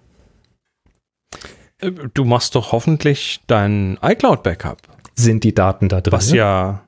Äh, 1.80 1.90
Du 2.14 2.24
machst 2.24 2.54
doch 2.54 2.72
hoffentlich 2.72 3.40
dein 3.46 3.98
iCloud-Backup, 4.02 4.78
Sind 5.14 5.44
die 5.44 5.54
Daten 5.54 5.90
da 5.90 6.00
drin? 6.00 6.12
was 6.12 6.32
ja, 6.32 6.87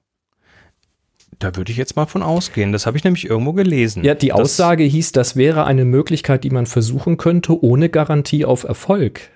da 1.40 1.56
würde 1.56 1.72
ich 1.72 1.78
jetzt 1.78 1.96
mal 1.96 2.06
von 2.06 2.22
ausgehen. 2.22 2.70
Das 2.72 2.86
habe 2.86 2.96
ich 2.96 3.02
nämlich 3.04 3.28
irgendwo 3.28 3.52
gelesen. 3.52 4.04
Ja, 4.04 4.14
die 4.14 4.28
Das- 4.28 4.38
Aussage 4.38 4.84
hieß, 4.84 5.12
das 5.12 5.34
wäre 5.36 5.64
eine 5.64 5.84
Möglichkeit, 5.84 6.44
die 6.44 6.50
man 6.50 6.66
versuchen 6.66 7.16
könnte, 7.16 7.62
ohne 7.64 7.88
Garantie 7.88 8.44
auf 8.44 8.62
Erfolg. 8.64 9.30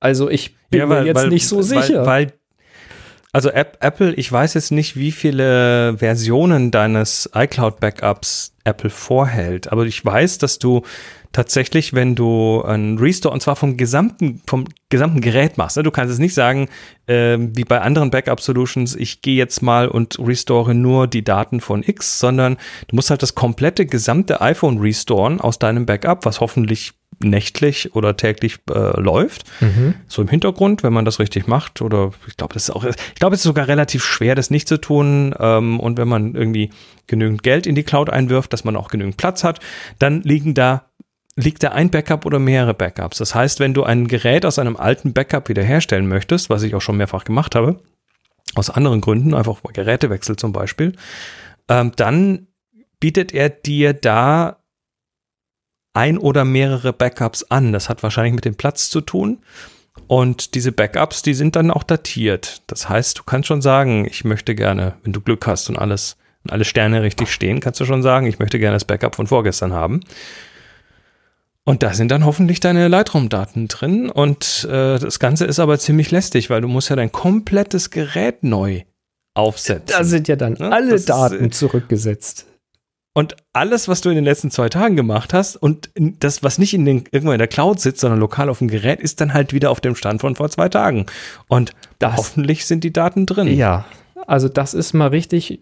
Also 0.00 0.28
ich 0.28 0.56
bin 0.68 0.80
Ja, 0.80 0.86
mir 0.86 1.04
jetzt 1.06 1.28
nicht 1.28 1.48
so 1.48 1.62
sicher. 1.62 2.04
Weil, 2.04 2.26
weil 2.26 2.32
also 3.32 3.50
App, 3.50 3.78
Apple, 3.80 4.14
ich 4.14 4.30
weiß 4.30 4.54
jetzt 4.54 4.70
nicht, 4.70 4.96
wie 4.96 5.10
viele 5.12 5.96
Versionen 5.98 6.70
deines 6.70 7.30
iCloud-Backups 7.34 8.52
Apple 8.64 8.90
vorhält, 8.90 9.72
aber 9.72 9.86
ich 9.86 10.04
weiß, 10.04 10.38
dass 10.38 10.58
du 10.58 10.82
tatsächlich, 11.34 11.92
wenn 11.92 12.14
du 12.14 12.62
einen 12.62 12.96
Restore, 12.96 13.34
und 13.34 13.40
zwar 13.40 13.56
vom 13.56 13.76
gesamten, 13.76 14.40
vom 14.46 14.64
gesamten 14.88 15.20
Gerät 15.20 15.58
machst, 15.58 15.76
ne? 15.76 15.82
du 15.82 15.90
kannst 15.90 16.12
es 16.12 16.18
nicht 16.18 16.32
sagen, 16.32 16.68
ähm, 17.08 17.54
wie 17.54 17.64
bei 17.64 17.80
anderen 17.80 18.10
Backup-Solutions, 18.10 18.94
ich 18.94 19.20
gehe 19.20 19.36
jetzt 19.36 19.60
mal 19.60 19.88
und 19.88 20.18
restore 20.18 20.74
nur 20.74 21.06
die 21.06 21.24
Daten 21.24 21.60
von 21.60 21.82
X, 21.82 22.18
sondern 22.18 22.56
du 22.88 22.96
musst 22.96 23.10
halt 23.10 23.22
das 23.22 23.34
komplette 23.34 23.84
gesamte 23.84 24.40
iPhone 24.40 24.78
restoren 24.78 25.40
aus 25.40 25.58
deinem 25.58 25.84
Backup, 25.84 26.24
was 26.24 26.40
hoffentlich 26.40 26.92
nächtlich 27.20 27.94
oder 27.94 28.16
täglich 28.16 28.58
äh, 28.70 29.00
läuft 29.00 29.44
mhm. 29.60 29.94
so 30.08 30.22
im 30.22 30.28
Hintergrund, 30.28 30.82
wenn 30.82 30.92
man 30.92 31.04
das 31.04 31.18
richtig 31.18 31.46
macht. 31.46 31.80
Oder 31.80 32.12
ich 32.26 32.36
glaube, 32.36 32.54
das 32.54 32.64
ist 32.64 32.70
auch, 32.70 32.84
ich 32.84 33.14
glaube, 33.14 33.34
es 33.34 33.40
ist 33.40 33.44
sogar 33.44 33.68
relativ 33.68 34.04
schwer, 34.04 34.34
das 34.34 34.50
nicht 34.50 34.68
zu 34.68 34.80
tun. 34.80 35.34
Ähm, 35.38 35.78
und 35.78 35.96
wenn 35.96 36.08
man 36.08 36.34
irgendwie 36.34 36.70
genügend 37.06 37.42
Geld 37.42 37.66
in 37.66 37.74
die 37.74 37.84
Cloud 37.84 38.10
einwirft, 38.10 38.52
dass 38.52 38.64
man 38.64 38.76
auch 38.76 38.88
genügend 38.88 39.16
Platz 39.16 39.44
hat, 39.44 39.60
dann 39.98 40.22
liegen 40.22 40.54
da 40.54 40.86
liegt 41.36 41.62
da 41.62 41.70
ein 41.70 41.90
Backup 41.90 42.26
oder 42.26 42.38
mehrere 42.38 42.74
Backups. 42.74 43.18
Das 43.18 43.34
heißt, 43.34 43.60
wenn 43.60 43.74
du 43.74 43.82
ein 43.82 44.06
Gerät 44.06 44.46
aus 44.46 44.58
einem 44.58 44.76
alten 44.76 45.12
Backup 45.12 45.48
wiederherstellen 45.48 46.06
möchtest, 46.06 46.50
was 46.50 46.62
ich 46.62 46.74
auch 46.74 46.80
schon 46.80 46.96
mehrfach 46.96 47.24
gemacht 47.24 47.54
habe, 47.54 47.80
aus 48.54 48.70
anderen 48.70 49.00
Gründen, 49.00 49.34
einfach 49.34 49.60
Gerätewechsel 49.72 50.36
zum 50.36 50.52
Beispiel, 50.52 50.92
ähm, 51.68 51.92
dann 51.96 52.46
bietet 53.00 53.34
er 53.34 53.48
dir 53.48 53.92
da 53.92 54.58
ein 55.92 56.18
oder 56.18 56.44
mehrere 56.44 56.92
Backups 56.92 57.44
an. 57.44 57.72
Das 57.72 57.88
hat 57.88 58.02
wahrscheinlich 58.02 58.34
mit 58.34 58.44
dem 58.44 58.56
Platz 58.56 58.88
zu 58.88 59.00
tun. 59.00 59.38
Und 60.06 60.54
diese 60.54 60.72
Backups, 60.72 61.22
die 61.22 61.34
sind 61.34 61.56
dann 61.56 61.70
auch 61.70 61.84
datiert. 61.84 62.62
Das 62.66 62.88
heißt, 62.88 63.18
du 63.18 63.22
kannst 63.22 63.48
schon 63.48 63.62
sagen, 63.62 64.06
ich 64.06 64.24
möchte 64.24 64.54
gerne, 64.54 64.94
wenn 65.02 65.12
du 65.12 65.20
Glück 65.20 65.46
hast 65.46 65.68
und 65.68 65.78
alles, 65.78 66.16
und 66.42 66.52
alle 66.52 66.64
Sterne 66.64 67.02
richtig 67.02 67.32
stehen, 67.32 67.60
kannst 67.60 67.80
du 67.80 67.84
schon 67.84 68.02
sagen, 68.02 68.26
ich 68.26 68.38
möchte 68.38 68.58
gerne 68.58 68.76
das 68.76 68.84
Backup 68.84 69.14
von 69.14 69.26
vorgestern 69.26 69.72
haben. 69.72 70.00
Und 71.66 71.82
da 71.82 71.94
sind 71.94 72.10
dann 72.10 72.26
hoffentlich 72.26 72.60
deine 72.60 72.88
Lightroom-Daten 72.88 73.68
drin. 73.68 74.10
Und 74.10 74.66
äh, 74.70 74.98
das 74.98 75.18
Ganze 75.18 75.46
ist 75.46 75.58
aber 75.58 75.78
ziemlich 75.78 76.10
lästig, 76.10 76.50
weil 76.50 76.60
du 76.60 76.68
musst 76.68 76.90
ja 76.90 76.96
dein 76.96 77.10
komplettes 77.10 77.90
Gerät 77.90 78.42
neu 78.44 78.82
aufsetzen. 79.34 79.86
Da 79.98 80.04
sind 80.04 80.28
ja 80.28 80.36
dann 80.36 80.54
Ne? 80.54 80.70
alle 80.70 80.90
Das 80.90 81.00
ist, 81.00 81.08
Daten 81.08 81.44
äh, 81.46 81.50
zurückgesetzt. 81.50 82.46
Und 83.16 83.36
alles, 83.52 83.86
was 83.88 84.00
du 84.00 84.08
in 84.08 84.16
den 84.16 84.24
letzten 84.24 84.50
zwei 84.50 84.68
Tagen 84.68 84.96
gemacht 84.96 85.32
hast 85.32 85.54
und 85.56 85.88
das, 85.94 86.42
was 86.42 86.58
nicht 86.58 86.74
in 86.74 86.84
den, 86.84 87.04
irgendwo 87.12 87.32
in 87.32 87.38
der 87.38 87.46
Cloud 87.46 87.78
sitzt, 87.80 88.00
sondern 88.00 88.18
lokal 88.18 88.48
auf 88.48 88.58
dem 88.58 88.66
Gerät, 88.68 89.00
ist 89.00 89.20
dann 89.20 89.32
halt 89.32 89.52
wieder 89.52 89.70
auf 89.70 89.80
dem 89.80 89.94
Stand 89.94 90.20
von 90.20 90.34
vor 90.34 90.50
zwei 90.50 90.68
Tagen. 90.68 91.06
Und 91.46 91.72
Das- 92.00 92.16
hoffentlich 92.16 92.66
sind 92.66 92.82
die 92.84 92.92
Daten 92.92 93.24
drin. 93.24 93.46
Ja, 93.56 93.84
also 94.26 94.48
das 94.48 94.74
ist 94.74 94.92
mal 94.94 95.08
richtig 95.08 95.60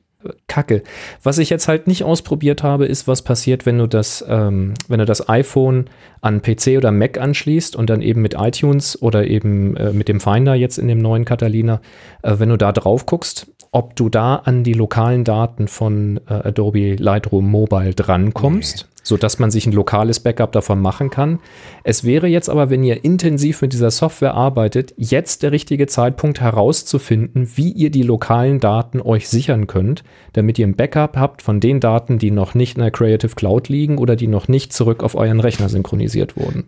kacke. 0.48 0.82
Was 1.22 1.38
ich 1.38 1.50
jetzt 1.50 1.68
halt 1.68 1.87
nicht 1.87 2.04
ausprobiert 2.04 2.62
habe, 2.62 2.87
ist, 2.87 3.08
was 3.08 3.22
passiert, 3.22 3.66
wenn 3.66 3.78
du 3.78 3.87
das, 3.87 4.24
ähm, 4.28 4.74
wenn 4.88 4.98
du 4.98 5.04
das 5.04 5.28
iPhone 5.28 5.87
an 6.20 6.42
PC 6.42 6.76
oder 6.76 6.92
Mac 6.92 7.18
anschließt 7.18 7.76
und 7.76 7.90
dann 7.90 8.02
eben 8.02 8.22
mit 8.22 8.35
iTunes 8.38 9.00
oder 9.00 9.26
eben 9.26 9.76
äh, 9.76 9.92
mit 9.92 10.08
dem 10.08 10.20
Finder 10.20 10.54
jetzt 10.54 10.78
in 10.78 10.88
dem 10.88 10.98
neuen 10.98 11.24
Catalina, 11.24 11.80
äh, 12.22 12.35
wenn 12.38 12.48
du 12.48 12.56
da 12.56 12.72
drauf 12.72 13.06
guckst, 13.06 13.46
ob 13.72 13.96
du 13.96 14.08
da 14.08 14.37
an 14.37 14.64
die 14.64 14.74
lokalen 14.74 15.24
Daten 15.24 15.66
von 15.66 16.20
äh, 16.28 16.35
Adobe 16.35 16.94
Lightroom 16.94 17.50
Mobile 17.50 17.94
drankommst, 17.94 18.88
sodass 19.02 19.38
man 19.38 19.50
sich 19.50 19.66
ein 19.66 19.72
lokales 19.72 20.20
Backup 20.20 20.52
davon 20.52 20.80
machen 20.80 21.10
kann. 21.10 21.40
Es 21.84 22.04
wäre 22.04 22.26
jetzt 22.26 22.48
aber, 22.48 22.70
wenn 22.70 22.84
ihr 22.84 23.04
intensiv 23.04 23.62
mit 23.62 23.72
dieser 23.72 23.90
Software 23.90 24.34
arbeitet, 24.34 24.94
jetzt 24.96 25.42
der 25.42 25.52
richtige 25.52 25.86
Zeitpunkt 25.86 26.40
herauszufinden, 26.40 27.50
wie 27.56 27.70
ihr 27.70 27.90
die 27.90 28.02
lokalen 28.02 28.60
Daten 28.60 29.00
euch 29.00 29.28
sichern 29.28 29.66
könnt, 29.66 30.04
damit 30.32 30.58
ihr 30.58 30.66
ein 30.66 30.76
Backup 30.76 31.16
habt 31.16 31.42
von 31.42 31.60
den 31.60 31.80
Daten, 31.80 32.18
die 32.18 32.30
noch 32.30 32.54
nicht 32.54 32.76
in 32.76 32.82
der 32.82 32.90
Creative 32.90 33.34
Cloud 33.34 33.68
liegen 33.68 33.98
oder 33.98 34.16
die 34.16 34.28
noch 34.28 34.48
nicht 34.48 34.72
zurück 34.72 35.02
auf 35.02 35.14
euren 35.14 35.40
Rechner 35.40 35.68
synchronisiert 35.68 36.36
wurden. 36.36 36.66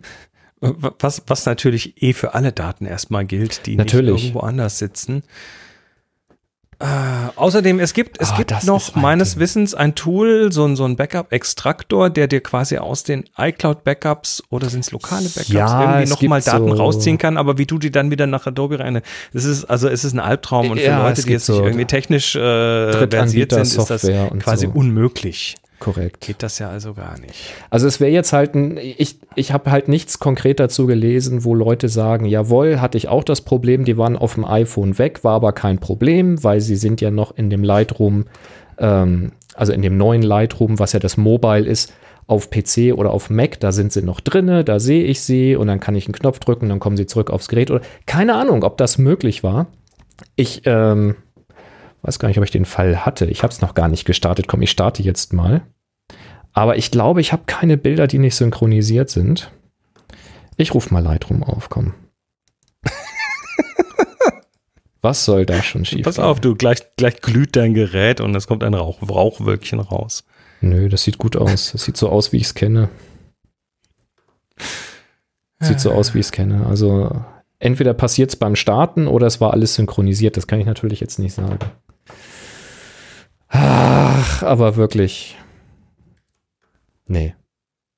Was, 0.61 1.23
was 1.27 1.45
natürlich 1.45 2.01
eh 2.01 2.13
für 2.13 2.33
alle 2.33 2.51
Daten 2.51 2.85
erstmal 2.85 3.25
gilt, 3.25 3.65
die 3.65 3.75
Natürlich. 3.75 4.13
nicht 4.13 4.23
irgendwo 4.25 4.39
anders 4.39 4.79
sitzen. 4.79 5.23
Äh, 6.79 6.85
außerdem, 7.37 7.79
es 7.79 7.93
gibt, 7.93 8.21
es 8.21 8.31
Ah, 8.31 8.37
gibt 8.37 8.63
noch 8.65 8.95
meines 8.95 9.31
Ding. 9.33 9.39
Wissens 9.41 9.73
ein 9.73 9.95
Tool, 9.95 10.51
so 10.51 10.65
ein, 10.65 10.75
so 10.75 10.83
ein 10.85 10.95
Backup-Extraktor, 10.95 12.09
der 12.09 12.27
dir 12.27 12.41
quasi 12.41 12.77
aus 12.77 13.03
den 13.03 13.23
iCloud-Backups 13.37 14.43
oder 14.49 14.69
sind 14.69 14.81
es 14.81 14.91
lokale 14.91 15.23
Backups 15.29 15.49
Ja, 15.49 15.81
irgendwie 15.93 16.09
nochmal 16.09 16.41
Daten 16.41 16.67
so- 16.69 16.73
rausziehen 16.75 17.17
kann, 17.17 17.37
aber 17.37 17.57
wie 17.57 17.65
du 17.65 17.77
die 17.77 17.91
dann 17.91 18.11
wieder 18.11 18.27
nach 18.27 18.45
Adobe 18.45 18.79
rein. 18.79 19.01
Das 19.33 19.45
ist, 19.45 19.65
also 19.65 19.87
es 19.87 20.03
ist 20.03 20.13
ein 20.13 20.19
Albtraum 20.19 20.69
und 20.71 20.77
für 20.79 20.85
Ja, 20.85 21.01
Leute, 21.07 21.23
die 21.23 21.31
jetzt 21.31 21.47
nicht 21.49 21.57
so 21.57 21.63
irgendwie 21.63 21.85
technisch 21.85 22.35
äh, 22.35 23.07
versiert 23.07 23.51
sind, 23.51 23.61
ist 23.63 23.89
das 23.89 24.01
quasi 24.39 24.65
so. 24.67 24.71
unmöglich. 24.73 25.55
Korrekt. 25.85 26.21
Geht 26.21 26.41
das 26.41 26.57
ja 26.57 26.69
also 26.69 26.95
gar 26.95 27.19
nicht. 27.19 27.53
Also 27.69 27.85
es 27.85 27.99
wäre 27.99 28.09
jetzt 28.09 28.33
halt 28.33 28.55
ein, 28.55 28.77
ich, 28.77 29.19
ich 29.35 29.51
habe 29.51 29.69
halt 29.69 29.87
nichts 29.87 30.17
konkret 30.17 30.59
dazu 30.59 30.87
gelesen, 30.87 31.43
wo 31.43 31.53
Leute 31.53 31.89
sagen, 31.89 32.25
jawohl, 32.25 32.81
hatte 32.81 32.97
ich 32.97 33.07
auch 33.07 33.23
das 33.23 33.41
Problem, 33.41 33.85
die 33.85 33.95
waren 33.95 34.17
auf 34.17 34.33
dem 34.33 34.45
iPhone 34.45 34.97
weg, 34.97 35.23
war 35.23 35.33
aber 35.33 35.53
kein 35.53 35.77
Problem, 35.77 36.43
weil 36.43 36.59
sie 36.59 36.75
sind 36.75 37.01
ja 37.01 37.11
noch 37.11 37.37
in 37.37 37.51
dem 37.51 37.63
Lightroom, 37.63 38.25
ähm, 38.79 39.33
also 39.53 39.73
in 39.73 39.83
dem 39.83 39.95
neuen 39.95 40.23
Lightroom, 40.23 40.79
was 40.79 40.93
ja 40.93 40.99
das 40.99 41.17
Mobile 41.17 41.67
ist, 41.67 41.93
auf 42.25 42.49
PC 42.49 42.95
oder 42.95 43.11
auf 43.11 43.29
Mac, 43.29 43.59
da 43.59 43.71
sind 43.71 43.93
sie 43.93 44.01
noch 44.01 44.21
drinne, 44.21 44.63
da 44.63 44.79
sehe 44.79 45.03
ich 45.03 45.21
sie 45.21 45.55
und 45.55 45.67
dann 45.67 45.79
kann 45.79 45.93
ich 45.93 46.07
einen 46.07 46.15
Knopf 46.15 46.39
drücken, 46.39 46.67
dann 46.67 46.79
kommen 46.79 46.97
sie 46.97 47.05
zurück 47.05 47.29
aufs 47.29 47.47
Gerät 47.47 47.69
oder 47.69 47.81
keine 48.07 48.33
Ahnung, 48.33 48.63
ob 48.63 48.79
das 48.79 48.97
möglich 48.97 49.43
war. 49.43 49.67
Ich 50.35 50.63
ähm, 50.65 51.13
weiß 52.05 52.19
gar 52.19 52.27
nicht, 52.27 52.37
ob 52.37 52.43
ich 52.43 52.49
den 52.49 52.65
Fall 52.65 53.05
hatte. 53.05 53.25
Ich 53.25 53.43
habe 53.43 53.51
es 53.51 53.61
noch 53.61 53.73
gar 53.73 53.87
nicht 53.87 54.05
gestartet. 54.05 54.47
Komm, 54.47 54.61
ich 54.61 54.71
starte 54.71 55.03
jetzt 55.03 55.33
mal. 55.33 55.61
Aber 56.55 56.77
ich 56.77 56.89
glaube, 56.89 57.19
ich 57.21 57.33
habe 57.33 57.43
keine 57.45 57.77
Bilder, 57.77 58.07
die 58.07 58.17
nicht 58.17 58.35
synchronisiert 58.35 59.09
sind. 59.09 59.51
Ich 60.55 60.73
rufe 60.73 60.93
mal 60.93 61.03
Lightroom 61.03 61.43
auf, 61.43 61.69
komm. 61.69 61.93
Was 65.01 65.25
soll 65.25 65.45
da 65.45 65.61
schon 65.61 65.83
schief 65.83 66.03
Pass 66.03 66.17
auf, 66.17 66.39
du, 66.39 66.55
gleich, 66.55 66.79
gleich 66.95 67.21
glüht 67.21 67.57
dein 67.57 67.73
Gerät 67.73 68.21
und 68.21 68.33
es 68.35 68.47
kommt 68.47 68.63
ein 68.63 68.73
Rauch, 68.73 69.01
Rauchwölkchen 69.07 69.81
raus. 69.81 70.23
Nö, 70.61 70.87
das 70.87 71.03
sieht 71.03 71.17
gut 71.17 71.35
aus. 71.35 71.73
Das 71.73 71.83
sieht 71.83 71.97
so 71.97 72.07
aus, 72.07 72.31
wie 72.31 72.37
ich 72.37 72.43
es 72.43 72.55
kenne. 72.55 72.87
Sieht 75.59 75.81
so 75.81 75.91
aus, 75.91 76.13
wie 76.13 76.19
ich 76.19 76.27
es 76.27 76.31
kenne. 76.31 76.65
Also 76.67 77.21
entweder 77.59 77.93
passiert 77.93 78.29
es 78.29 78.37
beim 78.37 78.55
Starten 78.55 79.07
oder 79.07 79.27
es 79.27 79.41
war 79.41 79.51
alles 79.51 79.75
synchronisiert. 79.75 80.37
Das 80.37 80.47
kann 80.47 80.61
ich 80.61 80.65
natürlich 80.65 81.01
jetzt 81.01 81.19
nicht 81.19 81.33
sagen. 81.33 81.59
Ach, 83.49 84.41
aber 84.41 84.77
wirklich. 84.77 85.35
Nee. 87.07 87.35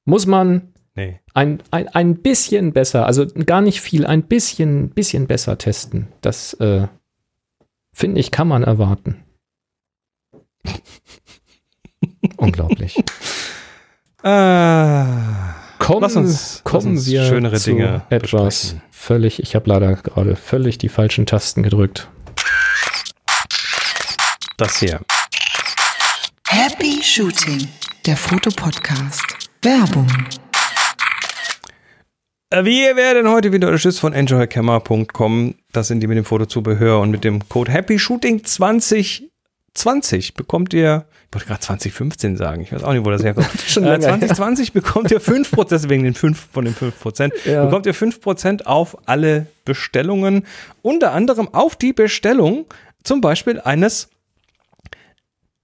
Muss 0.05 0.25
man 0.25 0.73
Nee. 0.95 1.19
ein, 1.33 1.61
ein, 1.71 1.87
ein 1.89 2.15
bisschen 2.21 2.73
besser, 2.73 3.05
also 3.05 3.25
gar 3.27 3.61
nicht 3.61 3.81
viel, 3.81 4.05
ein 4.05 4.23
bisschen, 4.23 4.89
bisschen 4.89 5.27
besser 5.27 5.57
testen. 5.57 6.07
Das 6.21 6.53
äh, 6.55 6.87
finde 7.93 8.19
ich, 8.19 8.31
kann 8.31 8.47
man 8.47 8.63
erwarten. 8.63 9.23
Unglaublich. 12.37 13.03
Ah, 14.23 15.53
Kommen, 15.79 16.01
Lass 16.01 16.15
uns- 16.15 16.61
kommen 16.63 16.95
lass 16.95 17.03
uns 17.03 17.05
wir 17.07 17.23
schönere 17.25 17.57
zu 17.57 17.69
Dinge 17.71 18.01
etwas 18.09 18.59
besprechen. 18.71 18.81
völlig, 18.91 19.39
ich 19.41 19.55
habe 19.55 19.69
leider 19.69 19.95
gerade 19.95 20.35
völlig 20.35 20.77
die 20.79 20.89
falschen 20.89 21.25
Tasten 21.25 21.63
gedrückt. 21.63 22.09
das 24.57 24.77
hier. 24.79 24.99
Happy 26.47 27.01
Shooting, 27.03 27.67
der 28.07 28.17
Fotopodcast. 28.17 29.23
Werbung. 29.61 30.07
Äh, 32.49 32.63
Wir 32.63 32.95
werden 32.95 33.29
heute 33.29 33.51
wieder 33.51 33.67
unterstützt 33.67 33.99
von 33.99 34.13
enjoycamera.com. 34.13 35.55
Das 35.73 35.89
sind 35.89 35.99
die 35.99 36.07
mit 36.07 36.17
dem 36.17 36.23
Fotozubehör 36.25 37.01
und 37.01 37.11
mit 37.11 37.23
dem 37.25 37.47
Code 37.49 37.71
HappyShooting 37.71 38.45
2020 38.45 40.33
bekommt 40.35 40.73
ihr, 40.73 41.05
ich 41.29 41.33
wollte 41.35 41.47
gerade 41.47 41.59
2015 41.59 42.37
sagen, 42.37 42.61
ich 42.61 42.71
weiß 42.71 42.83
auch 42.83 42.93
nicht, 42.93 43.05
wo 43.05 43.09
das 43.11 43.23
herkommt. 43.23 43.49
Schon 43.67 43.83
äh, 43.83 43.97
länger 43.97 44.07
her. 44.07 44.17
2020 44.19 44.71
bekommt 44.71 45.11
ihr 45.11 45.19
5%, 45.21 45.67
deswegen 45.69 46.03
den 46.05 46.13
5 46.13 46.47
von 46.53 46.63
den 46.63 46.75
5%, 46.75 47.31
Ja. 47.45 47.65
bekommt 47.65 47.85
ihr 47.85 47.93
5% 47.95 48.63
auf 48.63 48.97
alle 49.05 49.47
Bestellungen, 49.65 50.45
unter 50.81 51.11
anderem 51.11 51.53
auf 51.53 51.75
die 51.75 51.91
Bestellung 51.91 52.65
zum 53.03 53.19
Beispiel 53.19 53.59
eines 53.59 54.07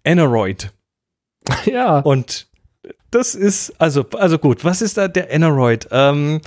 Aneroid. 0.06 0.71
Ja, 1.65 1.99
Und 1.99 2.47
das 3.12 3.36
ist, 3.36 3.73
also, 3.79 4.06
also 4.17 4.38
gut, 4.39 4.63
was 4.65 4.82
ist 4.82 4.97
da 4.97 5.08
der 5.08 5.34
Aneroid? 5.34 5.88
Ähm, 5.91 6.41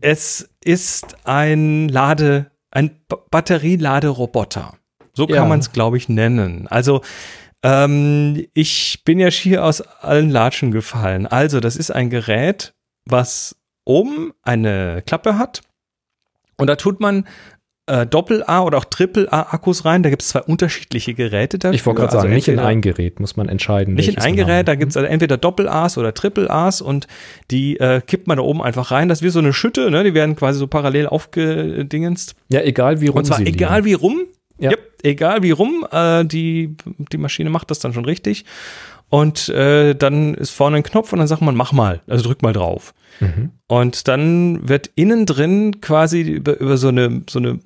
es 0.00 0.48
ist 0.64 1.16
ein 1.26 1.88
Lade, 1.88 2.50
ein 2.70 2.90
B 3.08 3.16
Batterieladeroboter. 3.30 4.74
So 5.12 5.26
kann 5.26 5.36
Ja. 5.36 5.44
man 5.44 5.60
es, 5.60 5.72
glaube 5.72 5.96
ich, 5.96 6.08
nennen. 6.08 6.66
Also, 6.68 7.02
ähm, 7.62 8.46
ich 8.54 9.02
bin 9.04 9.18
ja 9.18 9.30
schier 9.30 9.64
aus 9.64 9.80
allen 9.82 10.30
Latschen 10.30 10.70
gefallen. 10.70 11.26
Also, 11.26 11.60
das 11.60 11.76
ist 11.76 11.90
ein 11.90 12.08
Gerät, 12.10 12.72
was 13.04 13.56
oben 13.84 14.32
eine 14.42 15.02
Klappe 15.04 15.36
hat. 15.38 15.60
Und 16.56 16.68
da 16.68 16.76
tut 16.76 17.00
man 17.00 17.26
äh, 17.90 18.06
Doppel-A 18.06 18.62
oder 18.62 18.78
auch 18.78 18.84
Triple-A-Akkus 18.84 19.84
rein. 19.84 20.02
Da 20.02 20.10
gibt 20.10 20.22
es 20.22 20.28
zwei 20.28 20.42
unterschiedliche 20.42 21.14
Geräte 21.14 21.58
dafür. 21.58 21.74
ich 21.74 21.84
wollte 21.84 22.00
gerade 22.00 22.12
Also 22.12 22.22
sagen, 22.22 22.34
nicht 22.34 22.48
in 22.48 22.58
ein 22.58 22.80
Gerät, 22.80 23.20
muss 23.20 23.36
man 23.36 23.48
entscheiden. 23.48 23.94
nicht 23.94 24.08
in 24.08 24.18
ein 24.18 24.36
man 24.36 24.46
Gerät, 24.46 24.68
da 24.68 24.74
gibt 24.76 24.90
es 24.92 24.96
also 24.96 25.08
entweder 25.08 25.36
Doppel-A's 25.36 25.98
oder 25.98 26.14
Triple-A's 26.14 26.80
und 26.80 27.06
die 27.50 27.78
äh, 27.80 28.00
kippt 28.00 28.26
man 28.26 28.36
da 28.38 28.42
oben 28.44 28.62
einfach 28.62 28.90
rein. 28.90 29.08
Das 29.08 29.18
ist 29.18 29.24
wie 29.24 29.30
so 29.30 29.40
eine 29.40 29.52
Schütte, 29.52 29.90
ne? 29.90 30.04
die 30.04 30.14
werden 30.14 30.36
quasi 30.36 30.58
so 30.58 30.66
parallel 30.66 31.06
aufgedingenst. 31.06 32.34
Ja, 32.48 32.60
egal 32.62 33.00
wie 33.00 33.08
rum 33.08 33.18
Und 33.18 33.24
zwar 33.26 33.40
egal 33.40 33.78
liegen. 33.82 33.84
wie 33.86 33.92
rum, 33.94 34.20
Ja. 34.58 34.70
Yep, 34.70 34.80
egal 35.02 35.42
wie 35.42 35.50
rum, 35.50 35.86
äh, 35.90 36.24
die, 36.24 36.76
die 37.12 37.18
Maschine 37.18 37.50
macht 37.50 37.70
das 37.70 37.78
dann 37.80 37.92
schon 37.92 38.04
richtig. 38.04 38.44
Und 39.08 39.48
äh, 39.48 39.94
dann 39.96 40.34
ist 40.34 40.50
vorne 40.50 40.76
ein 40.76 40.82
Knopf 40.84 41.12
und 41.12 41.18
dann 41.18 41.26
sagt 41.26 41.42
man, 41.42 41.56
mach 41.56 41.72
mal, 41.72 42.00
also 42.06 42.22
drück 42.22 42.42
mal 42.42 42.52
drauf. 42.52 42.94
Mhm. 43.18 43.50
Und 43.66 44.06
dann 44.06 44.68
wird 44.68 44.88
innen 44.94 45.26
drin 45.26 45.80
quasi 45.80 46.20
über, 46.20 46.60
über 46.60 46.76
so 46.76 46.88
eine, 46.88 47.22
so 47.28 47.40
eine, 47.40 47.58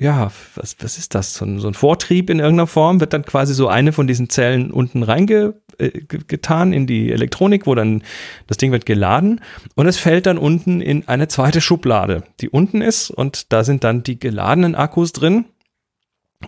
ja, 0.00 0.32
was, 0.56 0.76
was 0.80 0.98
ist 0.98 1.14
das? 1.14 1.34
So 1.34 1.44
ein, 1.44 1.60
so 1.60 1.68
ein 1.68 1.74
Vortrieb 1.74 2.28
in 2.28 2.40
irgendeiner 2.40 2.66
Form 2.66 2.98
wird 2.98 3.12
dann 3.12 3.24
quasi 3.24 3.54
so 3.54 3.68
eine 3.68 3.92
von 3.92 4.08
diesen 4.08 4.28
Zellen 4.28 4.72
unten 4.72 5.04
reingetan 5.04 6.72
äh, 6.72 6.76
in 6.76 6.86
die 6.88 7.12
Elektronik, 7.12 7.66
wo 7.66 7.76
dann 7.76 8.02
das 8.48 8.56
Ding 8.56 8.72
wird 8.72 8.86
geladen 8.86 9.40
und 9.76 9.86
es 9.86 9.96
fällt 9.96 10.26
dann 10.26 10.38
unten 10.38 10.80
in 10.80 11.06
eine 11.06 11.28
zweite 11.28 11.60
Schublade, 11.60 12.24
die 12.40 12.48
unten 12.48 12.82
ist 12.82 13.10
und 13.10 13.52
da 13.52 13.62
sind 13.62 13.84
dann 13.84 14.02
die 14.02 14.18
geladenen 14.18 14.74
Akkus 14.74 15.12
drin. 15.12 15.44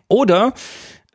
Oder 0.08 0.52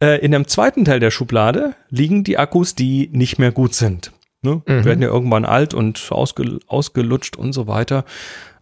äh, 0.01 0.23
in 0.25 0.33
einem 0.33 0.47
zweiten 0.47 0.85
Teil 0.85 0.99
der 0.99 1.11
Schublade 1.11 1.75
liegen 1.89 2.23
die 2.23 2.37
Akkus, 2.37 2.75
die 2.75 3.09
nicht 3.11 3.39
mehr 3.39 3.51
gut 3.51 3.75
sind. 3.75 4.11
Ne? 4.41 4.61
Mhm. 4.65 4.85
Werden 4.85 5.01
ja 5.01 5.09
irgendwann 5.09 5.45
alt 5.45 5.73
und 5.73 6.11
ausge, 6.11 6.59
ausgelutscht 6.65 7.35
und 7.35 7.53
so 7.53 7.67
weiter. 7.67 8.05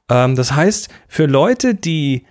Ähm, 0.09 0.36
das 0.36 0.53
heißt, 0.53 0.89
für 1.07 1.28
Leute, 1.28 1.76
die 1.76 2.26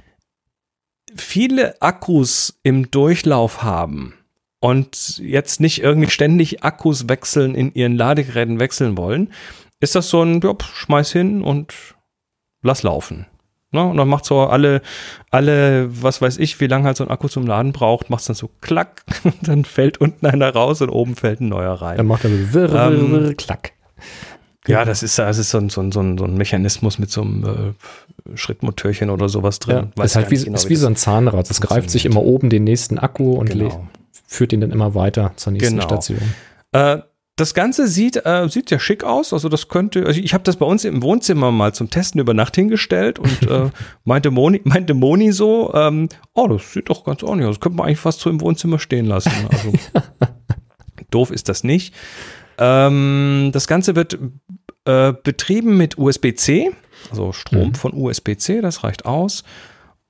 viele 1.16 1.80
Akkus 1.80 2.58
im 2.62 2.90
Durchlauf 2.90 3.62
haben 3.62 4.14
und 4.60 5.18
jetzt 5.18 5.60
nicht 5.60 5.82
irgendwie 5.82 6.10
ständig 6.10 6.64
Akkus 6.64 7.08
wechseln, 7.08 7.54
in 7.54 7.72
ihren 7.74 7.96
Ladegeräten 7.96 8.60
wechseln 8.60 8.96
wollen, 8.96 9.32
ist 9.80 9.94
das 9.94 10.08
so 10.10 10.22
ein, 10.22 10.40
ja, 10.40 10.54
pf, 10.54 10.74
schmeiß 10.74 11.12
hin 11.12 11.42
und 11.42 11.74
lass 12.62 12.82
laufen. 12.82 13.26
Ne? 13.70 13.84
Und 13.84 13.98
dann 13.98 14.08
macht 14.08 14.24
so 14.24 14.40
alle, 14.40 14.80
alle, 15.30 15.88
was 16.02 16.22
weiß 16.22 16.38
ich, 16.38 16.58
wie 16.60 16.66
lange 16.66 16.84
halt 16.84 16.96
so 16.96 17.04
ein 17.04 17.10
Akku 17.10 17.28
zum 17.28 17.46
Laden 17.46 17.72
braucht, 17.72 18.08
macht 18.10 18.28
dann 18.28 18.34
so 18.34 18.50
klack, 18.60 19.04
dann 19.42 19.64
fällt 19.64 19.98
unten 19.98 20.26
einer 20.26 20.52
raus 20.52 20.80
und 20.80 20.88
oben 20.88 21.16
fällt 21.16 21.40
ein 21.40 21.48
neuer 21.48 21.74
rein. 21.74 21.98
Dann 21.98 22.06
macht 22.06 22.24
er 22.24 22.30
so 22.30 22.54
wirr, 22.54 22.72
wirr, 22.72 22.92
Ähm, 22.92 23.10
wirr, 23.12 23.34
klack. 23.34 23.72
Ja, 24.68 24.84
das 24.84 25.02
ist, 25.02 25.18
das 25.18 25.38
ist 25.38 25.50
so 25.50 25.58
ein, 25.58 25.70
so 25.70 25.80
ein, 25.80 25.92
so 25.92 26.00
ein, 26.00 26.34
Mechanismus 26.36 26.98
mit 26.98 27.10
so 27.10 27.22
einem 27.22 27.44
äh, 27.44 28.36
Schrittmotörchen 28.36 29.10
oder 29.10 29.28
sowas 29.28 29.58
drin. 29.58 29.76
Ja, 29.76 29.88
Weiß 29.96 30.10
ist 30.10 30.16
halt 30.16 30.30
wie, 30.30 30.44
genau, 30.44 30.56
ist 30.56 30.68
wie 30.68 30.76
so 30.76 30.86
ein 30.86 30.96
Zahnrad. 30.96 31.48
Das 31.48 31.60
greift 31.60 31.90
sich 31.90 32.04
immer 32.04 32.22
oben 32.22 32.50
den 32.50 32.64
nächsten 32.64 32.98
Akku 32.98 33.32
und 33.32 33.50
Genau. 33.50 33.88
führt 34.26 34.52
ihn 34.52 34.60
dann 34.60 34.70
immer 34.70 34.94
weiter 34.94 35.32
zur 35.36 35.52
nächsten 35.54 35.76
Genau. 35.76 35.88
Station. 35.88 36.18
Äh, 36.72 36.98
das 37.36 37.54
Ganze 37.54 37.86
sieht, 37.86 38.26
äh, 38.26 38.48
sieht 38.48 38.70
ja 38.70 38.78
schick 38.80 39.04
aus. 39.04 39.32
Also 39.32 39.48
das 39.48 39.68
könnte, 39.68 40.04
also 40.04 40.20
ich 40.20 40.34
habe 40.34 40.44
das 40.44 40.56
bei 40.56 40.66
uns 40.66 40.84
im 40.84 41.02
Wohnzimmer 41.02 41.52
mal 41.52 41.72
zum 41.72 41.88
Testen 41.88 42.20
über 42.20 42.34
Nacht 42.34 42.56
hingestellt 42.56 43.18
und 43.18 43.42
äh, 43.50 43.70
meinte, 44.04 44.30
Moni, 44.30 44.60
meinte 44.64 44.92
Moni 44.92 45.32
so, 45.32 45.72
ähm, 45.72 46.08
oh, 46.34 46.48
das 46.48 46.72
sieht 46.72 46.90
doch 46.90 47.04
ganz 47.04 47.22
ordentlich 47.22 47.48
aus. 47.48 47.56
Das 47.56 47.60
könnte 47.60 47.78
man 47.78 47.86
eigentlich 47.86 48.00
fast 48.00 48.20
so 48.20 48.28
im 48.28 48.40
Wohnzimmer 48.40 48.78
stehen 48.78 49.06
lassen. 49.06 49.30
Also 49.50 49.72
doof 51.10 51.30
ist 51.30 51.48
das 51.48 51.64
nicht. 51.64 51.94
Ähm, 52.58 53.50
das 53.52 53.68
Ganze 53.68 53.94
wird 53.94 54.18
äh, 54.88 55.12
betrieben 55.22 55.76
mit 55.76 55.98
USB-C, 55.98 56.72
also 57.10 57.32
Strom 57.32 57.68
Mhm. 57.68 57.74
von 57.74 57.92
USB-C, 57.94 58.60
das 58.60 58.82
reicht 58.84 59.04
aus. 59.06 59.44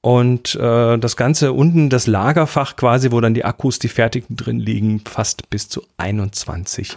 Und 0.00 0.54
äh, 0.54 0.96
das 0.98 1.16
Ganze 1.16 1.52
unten, 1.52 1.90
das 1.90 2.06
Lagerfach 2.06 2.76
quasi, 2.76 3.10
wo 3.10 3.20
dann 3.20 3.34
die 3.34 3.44
Akkus, 3.44 3.80
die 3.80 3.88
fertigen 3.88 4.36
drin 4.36 4.60
liegen, 4.60 5.00
fast 5.00 5.50
bis 5.50 5.68
zu 5.68 5.82
21 5.96 6.96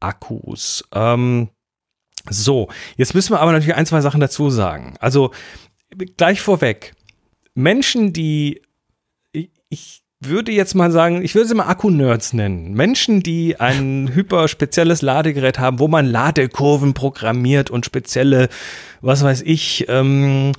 Akkus. 0.00 0.84
Ähm, 0.92 1.48
so, 2.28 2.68
jetzt 2.96 3.14
müssen 3.14 3.32
wir 3.32 3.40
aber 3.40 3.52
natürlich 3.52 3.74
ein, 3.76 3.86
zwei 3.86 4.02
Sachen 4.02 4.20
dazu 4.20 4.50
sagen. 4.50 4.96
Also 5.00 5.32
gleich 6.18 6.42
vorweg, 6.42 6.94
Menschen, 7.54 8.12
die, 8.12 8.60
ich, 9.32 9.50
ich 9.70 10.02
würde 10.20 10.52
jetzt 10.52 10.74
mal 10.74 10.90
sagen, 10.90 11.22
ich 11.22 11.34
würde 11.34 11.48
sie 11.48 11.54
mal 11.54 11.66
Akku-Nerds 11.66 12.32
nennen. 12.32 12.72
Menschen, 12.72 13.22
die 13.22 13.60
ein 13.60 14.10
hyper 14.14 14.48
spezielles 14.48 15.02
Ladegerät 15.02 15.58
haben, 15.58 15.78
wo 15.78 15.88
man 15.88 16.06
Ladekurven 16.06 16.94
programmiert 16.94 17.70
und 17.70 17.84
spezielle, 17.84 18.48
was 19.00 19.22
weiß 19.22 19.42
ich, 19.42 19.86
ähm, 19.88 20.52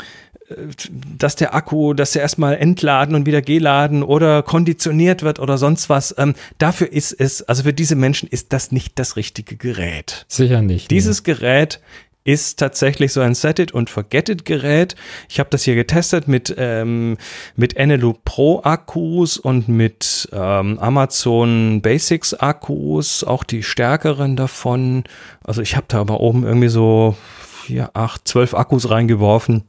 dass 1.17 1.35
der 1.35 1.53
Akku, 1.53 1.93
dass 1.93 2.15
er 2.15 2.21
erstmal 2.21 2.55
entladen 2.55 3.15
und 3.15 3.25
wieder 3.25 3.41
geladen 3.41 4.01
oder 4.01 4.43
konditioniert 4.43 5.21
wird 5.21 5.39
oder 5.39 5.57
sonst 5.57 5.89
was. 5.89 6.15
Ähm, 6.17 6.35
dafür 6.57 6.91
ist 6.91 7.11
es, 7.11 7.41
also 7.41 7.63
für 7.63 7.73
diese 7.73 7.95
Menschen 7.95 8.29
ist 8.29 8.53
das 8.53 8.71
nicht 8.71 8.97
das 8.97 9.17
richtige 9.17 9.57
Gerät. 9.57 10.25
Sicher 10.29 10.61
nicht. 10.61 10.89
Dieses 10.89 11.23
Gerät 11.23 11.81
ist 12.27 12.59
tatsächlich 12.59 13.13
so 13.13 13.21
ein 13.21 13.35
Set 13.35 13.57
it 13.57 13.71
und 13.71 13.89
forget 13.89 14.27
it 14.27 14.43
Gerät. 14.43 14.97
Ich 15.29 15.39
habe 15.39 15.49
das 15.49 15.63
hier 15.63 15.75
getestet 15.75 16.27
mit 16.27 16.53
ähm, 16.57 17.17
mit 17.55 17.77
Eneloop 17.77 18.25
Pro 18.25 18.59
Akkus 18.63 19.37
und 19.37 19.69
mit 19.69 20.27
ähm, 20.33 20.77
Amazon 20.77 21.81
Basics 21.81 22.33
Akkus, 22.33 23.23
auch 23.23 23.45
die 23.45 23.63
stärkeren 23.63 24.35
davon. 24.35 25.05
Also 25.41 25.61
ich 25.61 25.77
habe 25.77 25.85
da 25.87 26.01
aber 26.01 26.19
oben 26.19 26.43
irgendwie 26.43 26.67
so 26.67 27.15
vier, 27.63 27.91
acht, 27.93 28.27
zwölf 28.27 28.53
Akkus 28.53 28.89
reingeworfen 28.89 29.63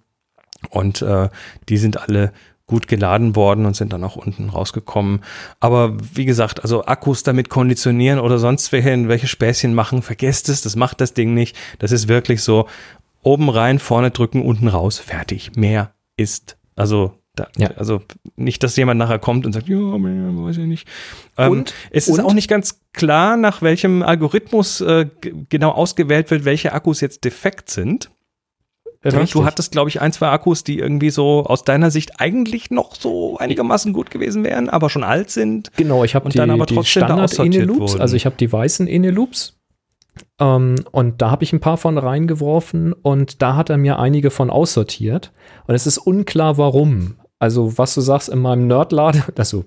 und 0.68 1.00
äh, 1.00 1.28
die 1.68 1.78
sind 1.78 2.00
alle 2.00 2.32
gut 2.68 2.86
geladen 2.86 3.34
worden 3.34 3.66
und 3.66 3.74
sind 3.74 3.92
dann 3.92 4.04
auch 4.04 4.14
unten 4.14 4.50
rausgekommen. 4.50 5.20
Aber 5.58 5.96
wie 6.14 6.24
gesagt, 6.26 6.62
also 6.62 6.84
Akkus 6.84 7.24
damit 7.24 7.48
konditionieren 7.48 8.20
oder 8.20 8.38
sonst 8.38 8.70
welche, 8.70 9.08
welche 9.08 9.26
Späßchen 9.26 9.74
machen, 9.74 10.02
vergesst 10.02 10.48
es, 10.48 10.60
das 10.62 10.76
macht 10.76 11.00
das 11.00 11.14
Ding 11.14 11.34
nicht. 11.34 11.56
Das 11.80 11.90
ist 11.90 12.06
wirklich 12.06 12.42
so, 12.42 12.68
oben 13.22 13.48
rein, 13.48 13.80
vorne 13.80 14.12
drücken, 14.12 14.42
unten 14.42 14.68
raus, 14.68 14.98
fertig. 15.00 15.52
Mehr 15.56 15.92
ist, 16.16 16.56
also 16.76 17.14
da, 17.34 17.48
Ja. 17.56 17.70
also 17.76 18.02
nicht, 18.36 18.62
dass 18.62 18.76
jemand 18.76 18.98
nachher 18.98 19.18
kommt 19.18 19.46
und 19.46 19.52
sagt, 19.52 19.68
ja, 19.68 19.76
mehr, 19.76 20.30
weiß 20.44 20.58
ich 20.58 20.66
nicht. 20.66 20.88
Ähm, 21.36 21.50
Und- 21.52 21.74
es 21.90 22.08
ist 22.08 22.18
und- 22.18 22.24
auch 22.24 22.34
nicht 22.34 22.48
ganz 22.48 22.80
klar, 22.92 23.36
nach 23.36 23.62
welchem 23.62 24.02
Algorithmus 24.02 24.80
äh, 24.80 25.06
genau 25.48 25.70
ausgewählt 25.70 26.30
wird, 26.30 26.44
welche 26.44 26.72
Akkus 26.72 27.00
jetzt 27.00 27.24
defekt 27.24 27.70
sind. 27.70 28.10
Richtig. 29.04 29.30
Du 29.30 29.44
hattest, 29.44 29.70
glaube 29.70 29.90
ich, 29.90 30.00
ein, 30.00 30.12
zwei 30.12 30.28
Akkus, 30.28 30.64
die 30.64 30.78
irgendwie 30.78 31.10
so 31.10 31.44
aus 31.44 31.62
deiner 31.62 31.90
Sicht 31.90 32.20
eigentlich 32.20 32.70
noch 32.70 32.96
so 32.96 33.38
einigermaßen 33.38 33.92
gut 33.92 34.10
gewesen 34.10 34.42
wären, 34.42 34.68
aber 34.68 34.90
schon 34.90 35.04
alt 35.04 35.30
sind. 35.30 35.70
Genau, 35.76 36.02
ich 36.02 36.16
habe 36.16 36.24
Und 36.24 36.34
die, 36.34 36.38
dann 36.38 36.50
aber 36.50 36.66
die 36.66 36.82
Standard 36.84 37.38
wurden. 37.38 38.00
also 38.00 38.16
ich 38.16 38.26
habe 38.26 38.36
die 38.36 38.52
weißen 38.52 38.88
Ene-Loops 38.88 39.58
ähm, 40.40 40.76
und 40.90 41.22
da 41.22 41.30
habe 41.30 41.44
ich 41.44 41.52
ein 41.52 41.60
paar 41.60 41.76
von 41.76 41.98
reingeworfen 41.98 42.92
und 42.92 43.42
da 43.42 43.56
hat 43.56 43.70
er 43.70 43.76
mir 43.76 43.98
einige 43.98 44.30
von 44.30 44.50
aussortiert 44.50 45.32
und 45.66 45.74
es 45.74 45.86
ist 45.86 45.98
unklar 45.98 46.58
warum. 46.58 47.16
Also 47.38 47.78
was 47.78 47.94
du 47.94 48.00
sagst 48.00 48.28
in 48.28 48.40
meinem 48.40 48.66
Nerdlade, 48.66 49.22
also 49.36 49.64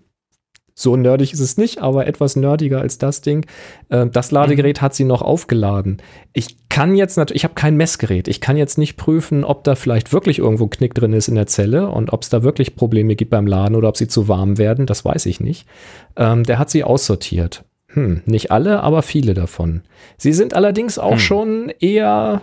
so 0.73 0.95
nerdig 0.95 1.33
ist 1.33 1.39
es 1.39 1.57
nicht, 1.57 1.81
aber 1.81 2.07
etwas 2.07 2.35
nerdiger 2.35 2.79
als 2.81 2.97
das 2.97 3.21
Ding. 3.21 3.45
Äh, 3.89 4.07
das 4.07 4.31
Ladegerät 4.31 4.81
hat 4.81 4.93
sie 4.95 5.03
noch 5.03 5.21
aufgeladen. 5.21 6.01
Ich 6.33 6.69
kann 6.69 6.95
jetzt 6.95 7.17
natürlich, 7.17 7.41
ich 7.41 7.43
habe 7.43 7.55
kein 7.55 7.75
Messgerät. 7.77 8.27
Ich 8.27 8.41
kann 8.41 8.57
jetzt 8.57 8.77
nicht 8.77 8.95
prüfen, 8.97 9.43
ob 9.43 9.63
da 9.63 9.75
vielleicht 9.75 10.13
wirklich 10.13 10.39
irgendwo 10.39 10.67
Knick 10.67 10.93
drin 10.95 11.13
ist 11.13 11.27
in 11.27 11.35
der 11.35 11.47
Zelle 11.47 11.89
und 11.89 12.13
ob 12.13 12.23
es 12.23 12.29
da 12.29 12.41
wirklich 12.43 12.75
Probleme 12.75 13.15
gibt 13.15 13.31
beim 13.31 13.47
Laden 13.47 13.75
oder 13.75 13.89
ob 13.89 13.97
sie 13.97 14.07
zu 14.07 14.27
warm 14.27 14.57
werden. 14.57 14.85
Das 14.85 15.03
weiß 15.05 15.25
ich 15.25 15.39
nicht. 15.39 15.67
Ähm, 16.15 16.43
der 16.43 16.57
hat 16.59 16.69
sie 16.69 16.83
aussortiert. 16.83 17.63
Hm, 17.87 18.21
nicht 18.25 18.51
alle, 18.51 18.81
aber 18.81 19.01
viele 19.01 19.33
davon. 19.33 19.81
Sie 20.17 20.31
sind 20.31 20.53
allerdings 20.53 20.97
auch 20.97 21.11
Hm. 21.13 21.19
schon 21.19 21.71
eher 21.81 22.41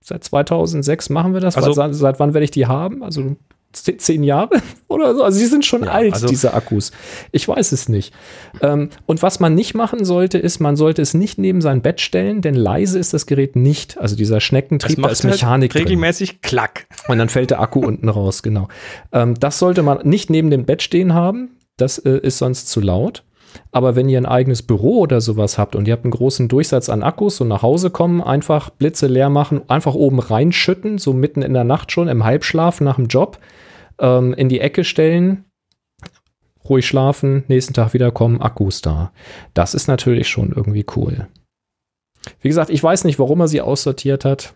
seit 0.00 0.22
2006 0.24 1.10
machen 1.10 1.32
wir 1.34 1.40
das. 1.40 1.56
Also- 1.56 1.72
seit, 1.72 1.94
seit 1.94 2.20
wann 2.20 2.34
werde 2.34 2.44
ich 2.44 2.50
die 2.52 2.66
haben? 2.66 3.02
Also 3.02 3.36
zehn 3.72 4.22
Jahre 4.22 4.60
oder 4.88 5.14
so. 5.14 5.22
Also 5.24 5.38
sie 5.38 5.46
sind 5.46 5.64
schon 5.64 5.84
Ja, 5.84 5.90
alt, 5.92 6.12
also- 6.14 6.26
diese 6.28 6.54
Akkus. 6.54 6.92
Ich 7.30 7.46
weiß 7.48 7.72
es 7.72 7.88
nicht. 7.88 8.12
Ähm, 8.60 8.90
und 9.06 9.22
was 9.22 9.40
man 9.40 9.54
nicht 9.54 9.74
machen 9.74 10.04
sollte, 10.04 10.38
ist, 10.38 10.60
man 10.60 10.76
sollte 10.76 11.02
es 11.02 11.14
nicht 11.14 11.38
neben 11.38 11.60
sein 11.60 11.82
Bett 11.82 12.00
stellen, 12.00 12.42
denn 12.42 12.54
leise 12.54 12.98
ist 12.98 13.12
das 13.14 13.26
Gerät 13.26 13.56
nicht. 13.56 13.98
Also 13.98 14.16
dieser 14.16 14.40
Schneckentrieb, 14.40 15.02
da 15.02 15.08
ist 15.08 15.24
Mechanik 15.24 15.70
drin. 15.72 15.80
halt 15.80 15.88
regelmäßig 15.90 16.40
Klack. 16.42 16.86
Und 17.08 17.18
dann 17.18 17.28
fällt 17.28 17.50
der 17.50 17.60
Akku 17.60 17.80
unten 17.80 18.08
raus, 18.08 18.42
genau. 18.42 18.68
Ähm, 19.12 19.34
das 19.38 19.58
sollte 19.58 19.82
man 19.82 20.06
nicht 20.06 20.30
neben 20.30 20.50
dem 20.50 20.64
Bett 20.64 20.82
stehen 20.82 21.14
haben. 21.14 21.56
Das 21.76 21.98
äh, 21.98 22.18
ist 22.22 22.38
sonst 22.38 22.68
zu 22.68 22.80
laut. 22.80 23.24
Aber 23.70 23.96
wenn 23.96 24.08
ihr 24.08 24.18
ein 24.18 24.26
eigenes 24.26 24.62
Büro 24.62 25.00
oder 25.00 25.20
sowas 25.20 25.58
habt 25.58 25.76
und 25.76 25.88
ihr 25.88 25.92
habt 25.92 26.04
einen 26.04 26.12
großen 26.12 26.48
Durchsatz 26.48 26.88
an 26.88 27.02
Akkus 27.02 27.40
und 27.40 27.48
nach 27.48 27.62
Hause 27.62 27.90
kommen, 27.90 28.20
einfach 28.20 28.70
Blitze 28.70 29.06
leer 29.06 29.30
machen, 29.30 29.62
einfach 29.68 29.94
oben 29.94 30.18
reinschütten, 30.18 30.98
so 30.98 31.12
mitten 31.12 31.42
in 31.42 31.54
der 31.54 31.64
Nacht 31.64 31.92
schon, 31.92 32.08
im 32.08 32.24
Halbschlaf 32.24 32.80
nach 32.80 32.96
dem 32.96 33.06
Job, 33.06 33.38
ähm, 33.98 34.34
in 34.34 34.48
die 34.48 34.60
Ecke 34.60 34.84
stellen, 34.84 35.44
ruhig 36.68 36.86
schlafen, 36.86 37.44
nächsten 37.48 37.74
Tag 37.74 37.94
wiederkommen, 37.94 38.40
Akkus 38.40 38.82
da. 38.82 39.12
Das 39.54 39.74
ist 39.74 39.88
natürlich 39.88 40.28
schon 40.28 40.52
irgendwie 40.52 40.86
cool. 40.96 41.28
Wie 42.40 42.48
gesagt, 42.48 42.70
ich 42.70 42.82
weiß 42.82 43.04
nicht, 43.04 43.18
warum 43.18 43.40
er 43.40 43.48
sie 43.48 43.60
aussortiert 43.60 44.24
hat. 44.24 44.54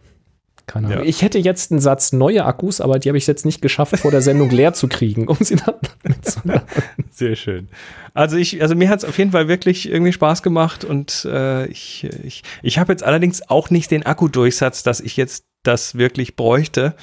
Keine 0.66 0.88
Ahnung. 0.88 1.04
Ja. 1.04 1.08
Ich 1.08 1.22
hätte 1.22 1.38
jetzt 1.38 1.70
einen 1.70 1.80
Satz 1.80 2.12
neue 2.12 2.44
Akkus, 2.44 2.80
aber 2.80 2.98
die 2.98 3.08
habe 3.08 3.18
ich 3.18 3.26
jetzt 3.26 3.44
nicht 3.44 3.62
geschafft, 3.62 3.96
vor 3.98 4.10
der 4.10 4.20
Sendung 4.20 4.50
leer 4.50 4.72
zu 4.72 4.88
kriegen, 4.88 5.28
um 5.28 5.36
sie 5.40 5.56
dann 5.56 5.74
mitzuladen. 6.02 6.66
Sehr 7.10 7.36
schön. 7.36 7.68
Also 8.14 8.36
ich, 8.36 8.60
also 8.60 8.74
mir 8.74 8.88
hat 8.88 9.00
es 9.00 9.04
auf 9.04 9.16
jeden 9.18 9.30
Fall 9.30 9.46
wirklich 9.46 9.88
irgendwie 9.88 10.12
Spaß 10.12 10.42
gemacht 10.42 10.84
und 10.84 11.24
äh, 11.30 11.66
ich, 11.66 12.08
ich, 12.24 12.42
ich 12.62 12.78
habe 12.78 12.92
jetzt 12.92 13.04
allerdings 13.04 13.48
auch 13.48 13.70
nicht 13.70 13.90
den 13.90 14.04
Akkudurchsatz, 14.04 14.82
dass 14.82 15.00
ich 15.00 15.16
jetzt 15.16 15.44
das 15.62 15.96
wirklich 15.96 16.34
bräuchte. 16.34 16.94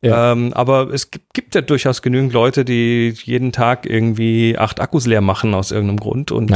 Ja. 0.00 0.32
Ähm, 0.32 0.52
aber 0.52 0.92
es 0.92 1.10
gibt, 1.10 1.32
gibt 1.34 1.54
ja 1.54 1.60
durchaus 1.60 2.02
genügend 2.02 2.32
Leute, 2.32 2.64
die 2.64 3.14
jeden 3.24 3.52
Tag 3.52 3.86
irgendwie 3.86 4.58
acht 4.58 4.80
Akkus 4.80 5.06
leer 5.06 5.20
machen 5.20 5.54
aus 5.54 5.70
irgendeinem 5.70 6.00
Grund 6.00 6.32
und 6.32 6.52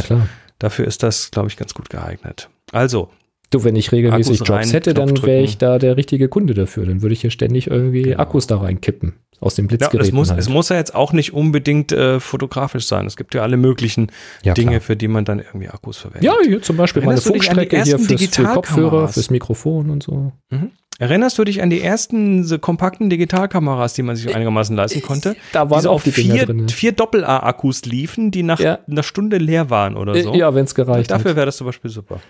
dafür 0.59 0.87
ist 0.87 1.03
das, 1.03 1.31
glaube 1.31 1.49
ich, 1.49 1.57
ganz 1.57 1.75
gut 1.75 1.91
geeignet. 1.91 2.49
Also, 2.73 3.11
Du, 3.51 3.63
wenn 3.63 3.77
ich 3.77 3.93
regelmäßig 3.93 4.37
Akkus 4.41 4.49
Jobs 4.49 4.51
rein, 4.67 4.71
hätte, 4.71 4.93
dann 4.95 5.23
wäre 5.23 5.43
ich 5.43 5.57
da 5.59 5.79
der 5.79 5.97
richtige 5.97 6.29
Kunde 6.29 6.55
dafür. 6.55 6.85
Dann 6.87 7.03
würde 7.03 7.13
ich 7.13 7.21
hier 7.21 7.31
ständig 7.31 7.69
irgendwie 7.71 8.03
Genau. 8.03 8.19
Akkus 8.19 8.47
da 8.47 8.57
reinkippen. 8.59 9.15
Aus 9.39 9.55
dem 9.55 9.67
ja, 9.67 9.69
Blitzgerät. 9.69 10.07
es, 10.07 10.13
muss, 10.13 10.31
es 10.31 10.49
muss 10.49 10.71
ja 10.71 10.77
jetzt 10.77 10.95
auch 10.95 11.13
nicht 11.13 11.35
unbedingt 11.35 11.93
äh, 11.93 12.19
fotografisch 12.21 12.87
sein. 12.87 13.07
Es 13.07 13.17
gibt 13.17 13.35
ja 13.35 13.43
alle 13.43 13.57
möglichen 13.59 14.11
Ja, 14.43 14.55
Dinge, 14.55 14.71
klar. 14.73 14.81
für 14.81 14.97
die 14.97 15.09
man 15.09 15.25
dann 15.27 15.41
irgendwie 15.41 15.69
Akkus 15.69 15.99
verwendet. 15.99 16.25
Ja, 16.25 16.35
hier 16.43 16.63
zum 16.63 16.77
Beispiel 16.79 17.03
meine 17.03 17.21
Erinnerst 17.21 17.27
die 17.27 17.39
Funkstrecke 17.41 17.83
hier 17.83 17.99
fürs 17.99 18.35
für 18.37 18.45
Kopfhörer, 18.45 19.09
fürs 19.09 19.29
Mikrofon 19.31 19.91
und 19.91 20.03
so. 20.03 20.33
Mhm. 20.51 20.71
Erinnerst 20.99 21.37
du 21.39 21.45
dich 21.45 21.61
an 21.63 21.69
die 21.69 21.83
ersten 21.83 22.43
so 22.45 22.59
kompakten 22.59 23.11
Digitalkameras, 23.11 23.93
die 23.93 24.03
man 24.03 24.17
sich 24.17 24.35
einigermaßen 24.35 24.75
leisten 24.75 25.03
konnte? 25.03 25.37
Da 25.53 25.69
waren 25.69 25.81
die 25.81 25.83
so 25.83 25.91
auch 25.91 25.95
auf 25.97 26.05
die 26.05 26.13
vier, 26.13 26.47
drin. 26.47 26.71
vier 26.71 26.93
Doppel-A-Akkus 26.93 27.85
liefen, 27.85 28.31
die 28.31 28.43
nach 28.43 28.59
Ja. 28.59 28.79
einer 28.91 29.03
Stunde 29.03 29.37
leer 29.37 29.69
waren 29.69 29.97
oder 29.99 30.19
so. 30.23 30.33
Äh, 30.33 30.39
Ja, 30.39 30.55
wenn 30.55 30.65
es 30.65 30.75
gereicht 30.75 31.11
Dafür 31.11 31.33
hat. 31.33 31.37
wäre 31.37 31.45
das 31.47 31.59
zum 31.59 31.67
Beispiel 31.67 31.91
super. 31.91 32.21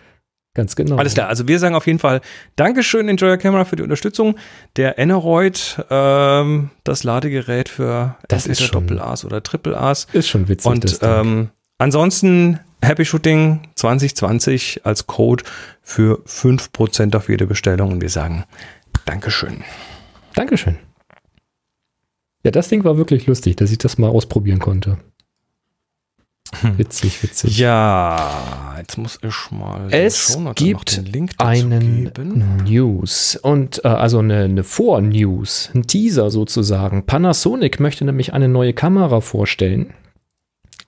Ganz 0.57 0.75
genau. 0.75 0.97
Alles 0.97 1.13
klar, 1.13 1.29
also 1.29 1.47
wir 1.47 1.59
sagen 1.59 1.75
auf 1.75 1.87
jeden 1.87 1.99
Fall 1.99 2.23
Dankeschön, 2.57 3.11
Enjoyer 3.11 3.37
Camera, 3.37 3.67
für 3.67 3.77
die 3.77 3.83
Unterstützung. 3.83 4.37
Der 4.77 4.99
Eneroid, 4.99 5.85
ähm, 5.91 6.71
das 6.83 7.05
Ladegerät 7.05 7.69
für 7.69 8.17
Das 8.29 8.47
ist 8.47 8.63
schon- 8.63 8.87
Doppel-A's 8.87 9.27
oder 9.27 9.43
Triple-A's. 9.43 10.07
Ist 10.15 10.29
schon 10.29 10.49
witzig. 10.49 10.71
Und 10.71 10.99
ähm, 11.03 11.51
ansonsten 11.77 12.59
Happy 12.83 13.05
Shooting 13.05 13.69
2020 13.75 14.81
als 14.87 15.07
Code 15.07 15.45
für 15.83 16.23
5% 16.27 17.15
auf 17.17 17.29
jede 17.29 17.47
Bestellung. 17.47 17.93
Und 17.93 18.01
wir 18.01 18.09
sagen 18.11 18.45
Dankeschön. 19.05 19.63
Dankeschön. 20.35 20.79
Ja, 22.45 22.51
das 22.51 22.69
Ding 22.69 22.83
war 22.85 22.97
wirklich 22.97 23.27
lustig, 23.27 23.57
dass 23.57 23.71
ich 23.73 23.79
das 23.79 23.99
mal 23.99 24.09
ausprobieren 24.09 24.59
konnte. 24.59 24.97
Witzig, 26.77 27.23
witzig. 27.23 27.59
Ja, 27.59 28.75
jetzt 28.79 28.99
muss 28.99 29.19
ich 29.23 29.51
mal 29.51 29.89
Es 29.91 30.39
gibt 30.55 30.97
den 30.97 31.07
Link 31.07 31.33
dazu 31.39 31.49
einen 31.49 32.05
geben. 32.05 32.63
News 32.65 33.37
und 33.37 33.85
äh, 33.85 33.89
also 33.89 34.21
eine, 34.21 34.45
eine 34.45 34.65
Vor-News, 34.65 35.71
ein 35.75 35.87
Teaser 35.87 36.31
sozusagen. 36.31 37.05
Panasonic 37.05 37.81
möchte 37.81 38.05
nämlich 38.05 38.33
eine 38.33 38.49
neue 38.49 38.73
Kamera 38.73 39.21
vorstellen 39.21 39.93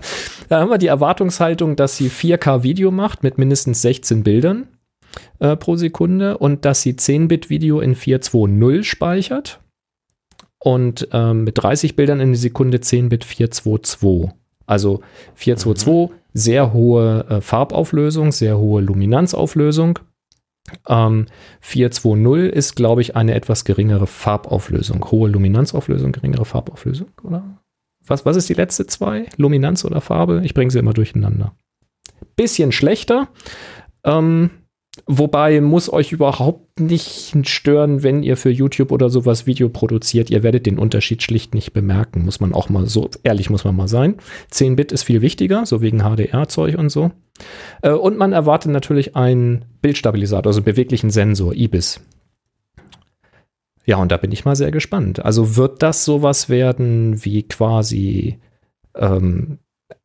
da 0.48 0.60
haben 0.60 0.70
wir 0.70 0.78
die 0.78 0.88
Erwartungshaltung, 0.88 1.76
dass 1.76 1.96
sie 1.96 2.08
4K-Video 2.08 2.90
macht 2.90 3.22
mit 3.22 3.38
mindestens 3.38 3.82
16 3.82 4.22
Bildern 4.22 4.68
äh, 5.38 5.56
pro 5.56 5.76
Sekunde 5.76 6.38
und 6.38 6.64
dass 6.64 6.82
sie 6.82 6.92
10-Bit-Video 6.92 7.80
in 7.80 7.94
420 7.94 8.88
speichert 8.88 9.60
und 10.58 11.08
ähm, 11.12 11.44
mit 11.44 11.62
30 11.62 11.96
Bildern 11.96 12.20
in 12.20 12.32
die 12.32 12.38
Sekunde 12.38 12.78
10-Bit 12.78 13.24
422. 13.24 14.39
Also 14.70 15.00
422, 15.34 16.16
sehr 16.32 16.72
hohe 16.72 17.26
äh, 17.28 17.40
Farbauflösung, 17.40 18.30
sehr 18.30 18.56
hohe 18.56 18.80
Luminanzauflösung. 18.80 19.98
Ähm, 20.86 21.26
420 21.60 22.54
ist, 22.54 22.76
glaube 22.76 23.00
ich, 23.00 23.16
eine 23.16 23.34
etwas 23.34 23.64
geringere 23.64 24.06
Farbauflösung. 24.06 25.04
Hohe 25.10 25.28
Luminanzauflösung, 25.28 26.12
geringere 26.12 26.44
Farbauflösung, 26.44 27.08
oder? 27.24 27.42
Was, 28.06 28.24
was 28.24 28.36
ist 28.36 28.48
die 28.48 28.54
letzte 28.54 28.86
zwei? 28.86 29.26
Luminanz 29.36 29.84
oder 29.84 30.00
Farbe? 30.00 30.42
Ich 30.44 30.54
bringe 30.54 30.70
sie 30.70 30.78
immer 30.78 30.94
durcheinander. 30.94 31.52
Bisschen 32.36 32.70
schlechter. 32.70 33.28
Ähm, 34.04 34.50
wobei 35.06 35.60
muss 35.60 35.92
euch 35.92 36.12
überhaupt 36.12 36.80
nicht 36.80 37.48
stören, 37.48 38.02
wenn 38.02 38.22
ihr 38.22 38.36
für 38.36 38.50
YouTube 38.50 38.92
oder 38.92 39.08
sowas 39.08 39.46
Video 39.46 39.68
produziert. 39.68 40.30
Ihr 40.30 40.42
werdet 40.42 40.66
den 40.66 40.78
Unterschied 40.78 41.22
schlicht 41.22 41.54
nicht 41.54 41.72
bemerken. 41.72 42.24
Muss 42.24 42.40
man 42.40 42.54
auch 42.54 42.68
mal 42.68 42.86
so, 42.86 43.08
ehrlich 43.22 43.50
muss 43.50 43.64
man 43.64 43.76
mal 43.76 43.88
sein. 43.88 44.16
10 44.50 44.76
Bit 44.76 44.92
ist 44.92 45.04
viel 45.04 45.22
wichtiger, 45.22 45.64
so 45.66 45.80
wegen 45.80 46.00
HDR-Zeug 46.00 46.76
und 46.76 46.90
so. 46.90 47.12
Äh, 47.82 47.92
und 47.92 48.18
man 48.18 48.32
erwartet 48.32 48.72
natürlich 48.72 49.16
einen 49.16 49.64
Bildstabilisator, 49.80 50.48
also 50.48 50.58
einen 50.58 50.64
beweglichen 50.64 51.10
Sensor, 51.10 51.54
IBIS. 51.54 52.00
Ja, 53.86 53.96
und 53.96 54.12
da 54.12 54.16
bin 54.16 54.32
ich 54.32 54.44
mal 54.44 54.56
sehr 54.56 54.70
gespannt. 54.70 55.24
Also 55.24 55.56
wird 55.56 55.82
das 55.82 56.04
sowas 56.04 56.48
werden 56.48 57.24
wie 57.24 57.44
quasi 57.44 58.38
ähm, 58.94 59.58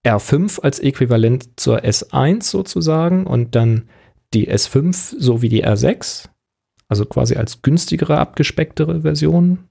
R5 0.03 0.61
als 0.61 0.79
Äquivalent 0.79 1.59
zur 1.59 1.79
S1 1.79 2.43
sozusagen 2.43 3.27
und 3.27 3.55
dann 3.55 3.89
die 4.35 4.51
S5 4.51 5.15
so 5.17 5.41
wie 5.41 5.49
die 5.49 5.65
R6? 5.65 6.25
Also 6.87 7.05
quasi 7.05 7.35
als 7.35 7.61
günstigere, 7.61 8.17
abgespecktere 8.19 9.01
Version? 9.01 9.69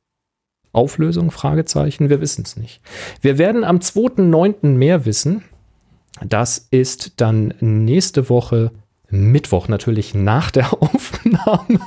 Auflösung? 0.73 1.31
Fragezeichen? 1.31 2.11
Wir 2.11 2.21
wissen 2.21 2.43
es 2.45 2.57
nicht. 2.57 2.81
Wir 3.21 3.39
werden 3.39 3.63
am 3.63 3.79
2.9. 3.79 4.67
mehr 4.67 5.05
wissen. 5.05 5.45
Das 6.27 6.67
ist 6.71 7.21
dann 7.21 7.55
nächste 7.61 8.29
Woche 8.29 8.73
Mittwoch, 9.11 9.69
natürlich 9.69 10.15
nach 10.15 10.51
der 10.51 10.73
Aufnahme. 10.83 11.81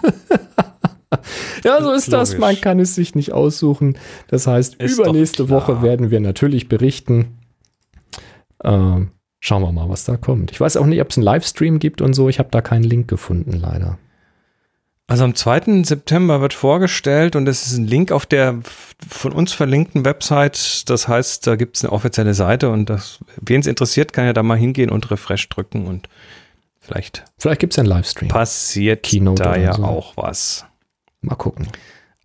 ja, 1.64 1.82
so 1.82 1.92
ist 1.92 2.12
das. 2.14 2.38
Man 2.38 2.60
kann 2.62 2.80
es 2.80 2.96
sich 2.96 3.16
nicht 3.16 3.34
aussuchen. 3.34 3.98
Das 4.28 4.48
heißt, 4.48 4.76
Ist 4.76 5.00
übernächste. 5.00 5.50
Woche 5.50 5.82
werden 5.82 6.12
wir 6.12 6.20
natürlich 6.20 6.70
berichten. 6.70 7.38
Ähm, 8.64 9.12
schauen 9.40 9.62
wir 9.62 9.72
mal, 9.72 9.90
was 9.90 10.06
da 10.06 10.18
kommt. 10.18 10.52
Ich 10.52 10.60
weiß 10.60 10.78
auch 10.78 10.86
nicht, 10.86 11.02
ob 11.02 11.10
es 11.10 11.18
einen 11.18 11.26
Livestream 11.26 11.80
gibt 11.80 12.02
und 12.02 12.14
so. 12.14 12.30
Ich 12.30 12.40
habe 12.40 12.50
da 12.52 12.62
keinen 12.62 12.84
Link 12.84 13.08
gefunden, 13.08 13.54
leider. 13.54 13.98
Also 15.10 15.24
am 15.24 15.36
2. 15.36 15.84
September 15.84 16.42
wird 16.42 16.54
vorgestellt 16.54 17.38
und 17.38 17.48
es 17.48 17.66
ist 17.66 17.78
ein 17.78 17.88
Link 17.88 18.12
auf 18.12 18.26
der 18.26 18.60
von 19.08 19.32
uns 19.32 19.54
verlinkten 19.54 20.04
Website. 20.04 20.90
Das 20.90 21.08
heißt, 21.08 21.48
da 21.48 21.56
gibt 21.56 21.78
es 21.78 21.86
eine 21.86 21.94
offizielle 21.94 22.34
Seite 22.34 22.70
und 22.70 22.92
wen 23.40 23.62
es 23.62 23.68
interessiert, 23.68 24.12
kann 24.12 24.26
ja 24.26 24.34
da 24.34 24.44
mal 24.44 24.58
hingehen 24.58 24.90
und 24.90 25.10
Refresh 25.10 25.48
drücken 25.48 25.88
und 25.88 26.10
vielleicht 26.82 27.24
Vielleicht 27.38 27.62
gibt 27.62 27.72
es 27.74 27.80
einen 27.80 27.88
Livestream. 27.88 28.28
passiert 28.28 29.04
Keynote 29.04 29.44
da 29.44 29.56
ja 29.56 29.76
so. 29.76 29.86
auch 29.86 30.18
was. 30.18 30.66
Mal 31.22 31.36
gucken. 31.36 31.68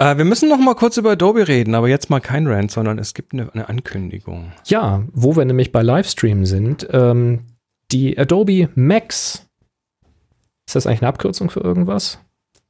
Äh, 0.02 0.18
wir 0.18 0.24
müssen 0.24 0.48
noch 0.48 0.58
mal 0.58 0.74
kurz 0.74 0.96
über 0.96 1.12
Adobe 1.12 1.46
reden, 1.46 1.76
aber 1.76 1.88
jetzt 1.88 2.10
mal 2.10 2.20
kein 2.20 2.48
Rant, 2.48 2.72
sondern 2.72 2.98
es 2.98 3.14
gibt 3.14 3.32
eine, 3.32 3.52
eine 3.54 3.68
Ankündigung. 3.68 4.52
Ja, 4.66 5.04
wo 5.12 5.36
wir 5.36 5.44
nämlich 5.44 5.70
bei 5.70 5.82
Livestream 5.82 6.44
sind, 6.44 6.88
ähm, 6.90 7.46
die 7.92 8.18
Adobe 8.18 8.68
Max. 8.74 9.46
Ist 10.66 10.74
das 10.74 10.86
eigentlich 10.86 11.02
eine 11.02 11.08
Abkürzung 11.08 11.50
für 11.50 11.60
irgendwas? 11.60 12.18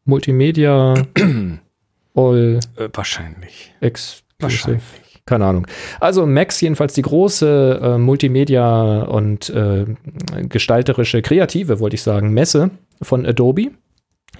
Multimedia 0.04 0.94
All 2.14 2.60
Äh, 2.76 2.88
wahrscheinlich. 2.92 3.72
Exclusive. 3.80 4.22
Wahrscheinlich. 4.40 4.82
Keine 5.24 5.46
Ahnung. 5.46 5.66
Also 6.00 6.26
Max 6.26 6.60
jedenfalls 6.60 6.92
die 6.94 7.02
große 7.02 7.80
äh, 7.82 7.98
Multimedia 7.98 9.02
und 9.04 9.48
äh, 9.50 9.86
gestalterische, 10.48 11.22
kreative, 11.22 11.80
wollte 11.80 11.94
ich 11.94 12.02
sagen, 12.02 12.34
Messe 12.34 12.70
von 13.00 13.24
Adobe. 13.24 13.70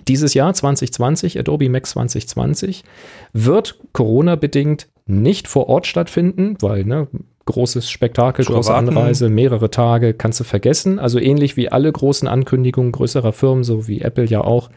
Dieses 0.09 0.35
Jahr 0.35 0.53
2020, 0.53 1.39
Adobe 1.39 1.69
Max 1.69 1.91
2020, 1.91 2.85
wird 3.33 3.79
Corona-bedingt 3.93 4.89
nicht 5.07 5.49
vor 5.49 5.69
Ort 5.69 5.87
stattfinden, 5.87 6.57
weil 6.61 6.85
ne, 6.85 7.09
großes 7.45 7.91
Spektakel, 7.91 8.45
Zu 8.45 8.53
große 8.53 8.71
erwarten. 8.71 8.89
Anreise, 8.89 9.29
mehrere 9.29 9.71
Tage, 9.71 10.15
kannst 10.15 10.41
du 10.41 10.45
vergessen. 10.45 10.99
Also 10.99 11.19
ähnlich 11.19 11.57
wie 11.57 11.71
alle 11.71 11.91
großen 11.91 12.29
Ankündigungen 12.29 12.93
größerer 12.93 13.33
Firmen, 13.33 13.65
so 13.65 13.89
wie 13.89 14.01
Apple 14.01 14.25
ja 14.25 14.43
auch, 14.43 14.71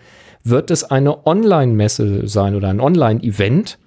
wird 0.44 0.72
es 0.72 0.84
eine 0.84 1.26
Online-Messe 1.26 2.28
sein 2.28 2.56
oder 2.56 2.70
ein 2.70 2.80
Online-Event. 2.80 3.80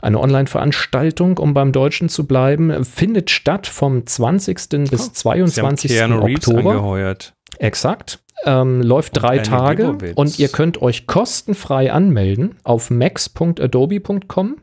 Eine 0.00 0.20
Online-Veranstaltung, 0.20 1.38
um 1.38 1.54
beim 1.54 1.72
Deutschen 1.72 2.08
zu 2.08 2.26
bleiben, 2.26 2.84
findet 2.84 3.30
statt 3.30 3.66
vom 3.66 4.06
20. 4.06 4.54
bis 4.54 4.68
Sie 4.68 4.96
haben 4.96 5.14
22. 5.14 5.90
Keanu 5.90 6.20
Reeves 6.20 6.46
Oktober. 6.46 6.70
angeheuert. 6.70 7.34
Exakt. 7.58 8.20
Ähm, 8.44 8.82
läuft 8.82 9.20
drei 9.20 9.38
Andy 9.38 9.48
Tage 9.48 9.98
und 10.14 10.38
ihr 10.38 10.48
könnt 10.48 10.80
euch 10.80 11.06
kostenfrei 11.06 11.92
anmelden 11.92 12.54
auf 12.62 12.90
max.adobe.com 12.90 14.56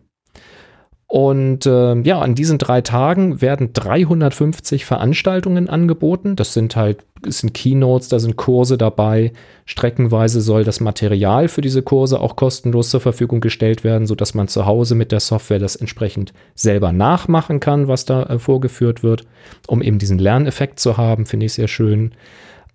Und 1.07 1.65
äh, 1.65 1.95
ja, 2.01 2.19
an 2.19 2.35
diesen 2.35 2.57
drei 2.57 2.81
Tagen 2.81 3.41
werden 3.41 3.73
350 3.73 4.85
Veranstaltungen 4.85 5.69
angeboten. 5.69 6.37
Das 6.37 6.53
sind 6.53 6.77
halt, 6.77 7.03
es 7.27 7.39
sind 7.39 7.53
Keynotes, 7.53 8.07
da 8.07 8.19
sind 8.19 8.37
Kurse 8.37 8.77
dabei. 8.77 9.33
Streckenweise 9.65 10.39
soll 10.39 10.63
das 10.63 10.79
Material 10.79 11.49
für 11.49 11.61
diese 11.61 11.81
Kurse 11.81 12.21
auch 12.21 12.37
kostenlos 12.37 12.89
zur 12.89 13.01
Verfügung 13.01 13.41
gestellt 13.41 13.83
werden, 13.83 14.07
sodass 14.07 14.33
man 14.33 14.47
zu 14.47 14.65
Hause 14.65 14.95
mit 14.95 15.11
der 15.11 15.19
Software 15.19 15.59
das 15.59 15.75
entsprechend 15.75 16.33
selber 16.53 16.93
nachmachen 16.93 17.59
kann, 17.59 17.89
was 17.89 18.05
da 18.05 18.23
äh, 18.23 18.39
vorgeführt 18.39 19.03
wird, 19.03 19.25
um 19.67 19.81
eben 19.81 19.99
diesen 19.99 20.17
Lerneffekt 20.17 20.79
zu 20.79 20.95
haben, 20.95 21.25
finde 21.25 21.47
ich 21.47 21.53
sehr 21.53 21.67
schön. 21.67 22.13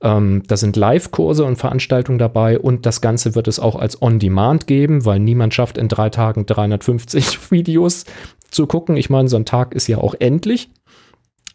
Ähm, 0.03 0.43
da 0.47 0.57
sind 0.57 0.77
Live-Kurse 0.77 1.45
und 1.45 1.57
Veranstaltungen 1.57 2.19
dabei 2.19 2.59
und 2.59 2.87
das 2.87 3.01
Ganze 3.01 3.35
wird 3.35 3.49
es 3.49 3.61
auch 3.61 3.77
als 3.77 4.01
On-Demand 4.01 4.67
geben, 4.67 5.05
weil 5.05 5.19
niemand 5.19 5.53
schafft 5.53 5.77
in 5.77 5.89
drei 5.89 6.09
Tagen 6.09 6.47
350 6.47 7.39
Videos 7.51 8.05
zu 8.51 8.67
gucken. 8.67 8.97
Ich 8.97 9.11
meine, 9.11 9.29
so 9.29 9.37
ein 9.37 9.45
Tag 9.45 9.75
ist 9.75 9.89
ja 9.89 9.99
auch 9.99 10.15
endlich. 10.19 10.71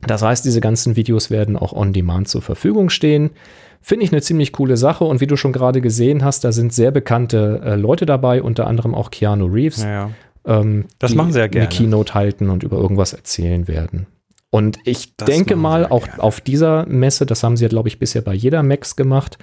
Das 0.06 0.22
heißt, 0.22 0.46
diese 0.46 0.62
ganzen 0.62 0.96
Videos 0.96 1.32
werden 1.32 1.58
auch 1.58 1.74
On-Demand 1.74 2.28
zur 2.28 2.42
Verfügung 2.42 2.90
stehen. 2.90 3.32
Finde 3.82 4.06
ich 4.06 4.12
eine 4.12 4.22
ziemlich 4.22 4.52
coole 4.52 4.78
Sache 4.78 5.04
und 5.06 5.22
wie 5.22 5.28
du 5.28 5.36
schon 5.38 5.54
gerade 5.54 5.82
gesehen 5.82 6.24
hast, 6.24 6.44
da 6.44 6.52
sind 6.52 6.74
sehr 6.74 6.92
bekannte 6.92 7.62
äh, 7.64 7.76
Leute 7.76 8.06
dabei, 8.06 8.42
unter 8.42 8.68
anderem 8.68 8.94
auch 8.94 9.12
Keanu 9.12 9.46
Reeves. 9.46 9.84
Ja, 9.84 9.90
ja. 9.90 10.10
Ähm, 10.46 10.86
Das 11.00 11.12
die 11.12 11.18
machen 11.18 11.32
sie 11.32 11.40
ja 11.40 11.48
gerne. 11.48 11.68
Eine 11.68 11.76
Keynote 11.76 12.14
halten 12.14 12.50
und 12.50 12.64
über 12.64 12.78
irgendwas 12.78 13.14
erzählen 13.14 13.68
werden. 13.68 14.08
Und 14.52 14.78
ich 14.86 15.16
Das 15.18 15.26
denke 15.28 15.56
mal, 15.56 15.82
ja 15.84 15.92
auch 15.92 16.06
gerne. 16.06 16.24
auf 16.24 16.40
dieser 16.42 16.86
Messe, 16.86 17.26
das 17.26 17.44
haben 17.44 17.58
sie 17.58 17.66
ja, 17.66 17.70
glaube 17.70 17.90
ich, 17.90 18.00
bisher 18.00 18.22
bei 18.22 18.34
jeder 18.34 18.64
Max 18.64 18.96
gemacht, 18.96 19.38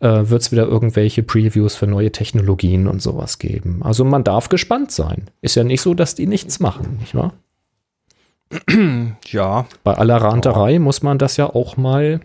äh, 0.00 0.28
wird 0.28 0.42
es 0.42 0.52
wieder 0.52 0.66
irgendwelche 0.66 1.22
Previews 1.22 1.74
für 1.74 1.86
neue 1.86 2.12
Technologien 2.12 2.86
und 2.86 3.02
sowas 3.02 3.38
geben. 3.38 3.80
Also 3.82 4.04
man 4.04 4.22
darf 4.24 4.48
gespannt 4.48 4.92
sein. 4.92 5.30
Ist 5.40 5.56
ja 5.56 5.64
nicht 5.64 5.80
so, 5.80 5.94
dass 5.94 6.14
die 6.14 6.26
nichts 6.26 6.60
machen, 6.60 6.98
nicht 7.00 7.14
wahr? 7.14 7.32
Ja, 9.30 9.66
Bei 9.82 9.94
aller 9.94 10.16
Ranterei 10.18 10.78
muss 10.78 11.02
man 11.02 11.16
das 11.18 11.36
ja 11.38 11.46
auch 11.46 11.76
mal 11.78 12.20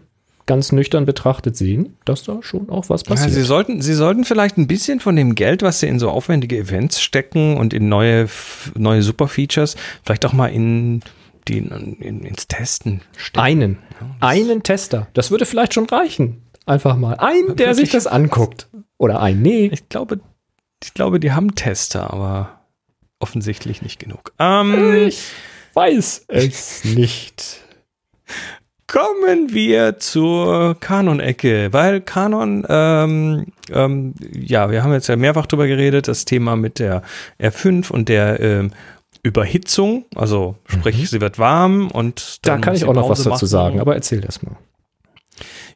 ganz 0.45 0.71
nüchtern 0.71 1.05
betrachtet 1.05 1.55
sehen, 1.57 1.95
dass 2.05 2.23
da 2.23 2.39
schon 2.41 2.69
auch 2.69 2.89
was 2.89 3.01
Ja, 3.03 3.09
passiert. 3.15 3.31
sie, 3.33 3.43
sollten, 3.43 3.81
sie 3.81 3.93
sollten 3.93 4.23
vielleicht 4.25 4.57
ein 4.57 4.67
bisschen 4.67 4.99
von 4.99 5.15
dem 5.15 5.35
Geld, 5.35 5.61
was 5.61 5.79
sie 5.79 5.87
in 5.87 5.99
so 5.99 6.09
aufwendige 6.09 6.57
Events 6.57 7.01
stecken 7.01 7.57
und 7.57 7.73
in 7.73 7.89
neue, 7.89 8.27
neue 8.75 9.01
Superfeatures, 9.01 9.75
vielleicht 10.03 10.25
auch 10.25 10.33
mal 10.33 10.47
in, 10.47 11.01
die, 11.47 11.57
in, 11.57 12.23
ins 12.25 12.47
Testen 12.47 13.01
stecken. 13.15 13.39
einen, 13.45 13.77
einen 14.19 14.63
Tester, 14.63 15.07
das 15.13 15.31
würde 15.31 15.45
vielleicht 15.45 15.73
schon 15.73 15.85
reichen. 15.85 16.43
Einfach 16.65 16.97
mal 16.97 17.15
einen, 17.15 17.55
der 17.55 17.73
sich 17.73 17.91
das 17.91 18.07
anguckt. 18.07 18.67
Oder 18.97 19.21
ein, 19.21 19.41
nee, 19.41 19.67
Ich 19.71 19.89
glaube, 19.89 20.19
ich 20.83 20.93
glaube, 20.93 21.19
die 21.19 21.31
haben 21.31 21.55
Tester, 21.55 22.13
aber 22.13 22.61
offensichtlich 23.19 23.81
nicht 23.81 23.99
genug. 23.99 24.33
Ähm, 24.39 25.07
ich 25.07 25.31
weiß 25.73 26.25
es 26.27 26.83
nicht. 26.83 27.61
Kommen 28.87 29.53
wir 29.53 29.99
zur 29.99 30.77
Kanon-Ecke, 30.79 31.73
weil 31.73 31.99
Kanon, 31.99 32.65
ähm, 32.69 33.47
ähm, 33.69 34.13
ja, 34.31 34.71
wir 34.71 34.81
haben 34.81 34.93
jetzt 34.93 35.07
ja 35.07 35.17
mehrfach 35.17 35.45
drüber 35.45 35.67
geredet, 35.67 36.07
das 36.07 36.23
Thema 36.23 36.55
mit 36.55 36.79
der 36.79 37.03
R5 37.37 37.91
und 37.91 38.07
der 38.07 38.39
ähm, 38.39 38.71
Überhitzung, 39.23 40.05
also 40.15 40.55
sprich, 40.67 41.09
sie 41.09 41.21
wird 41.21 41.39
warm 41.39 41.89
und 41.91 42.39
Da 42.45 42.57
kann 42.57 42.75
ich 42.75 42.85
auch 42.85 42.93
noch 42.93 43.09
was 43.09 43.19
dazu 43.19 43.29
machen. 43.29 43.47
sagen, 43.47 43.79
aber 43.79 43.95
erzähl 43.95 44.21
das 44.21 44.41
mal. 44.43 44.57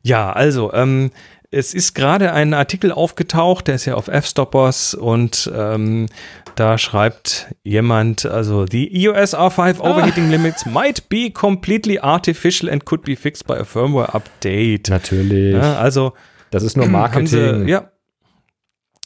Ja, 0.02 0.32
also, 0.32 0.74
ähm, 0.74 1.12
es 1.54 1.74
ist 1.74 1.94
gerade 1.96 2.32
ein 2.32 2.54
Artikel 2.54 2.94
aufgetaucht, 2.94 3.68
der 3.68 3.76
ist 3.76 3.86
ja 3.86 3.96
auf 3.96 4.08
F-Stoppers 4.08 4.94
und 4.94 5.52
ähm, 5.54 6.08
da 6.56 6.78
schreibt 6.78 7.54
jemand, 7.64 8.26
also 8.26 8.66
the 8.66 8.90
EOS 9.04 9.36
R5 9.36 9.80
overheating 9.82 10.30
limits 10.30 10.66
might 10.66 11.10
be 11.10 11.30
completely 11.30 12.00
artificial 12.00 12.70
and 12.70 12.86
could 12.86 13.04
be 13.04 13.18
fixed 13.18 13.46
by 13.48 13.56
a 13.56 13.66
firmware 13.66 14.14
update. 14.16 14.90
Natürlich. 14.90 15.54
Ja, 15.56 15.76
also 15.78 16.14
das 16.52 16.64
ist 16.64 16.78
nur 16.78 16.86
Marketing. 16.88 17.28
Sie, 17.66 17.70
ja. 17.70 17.92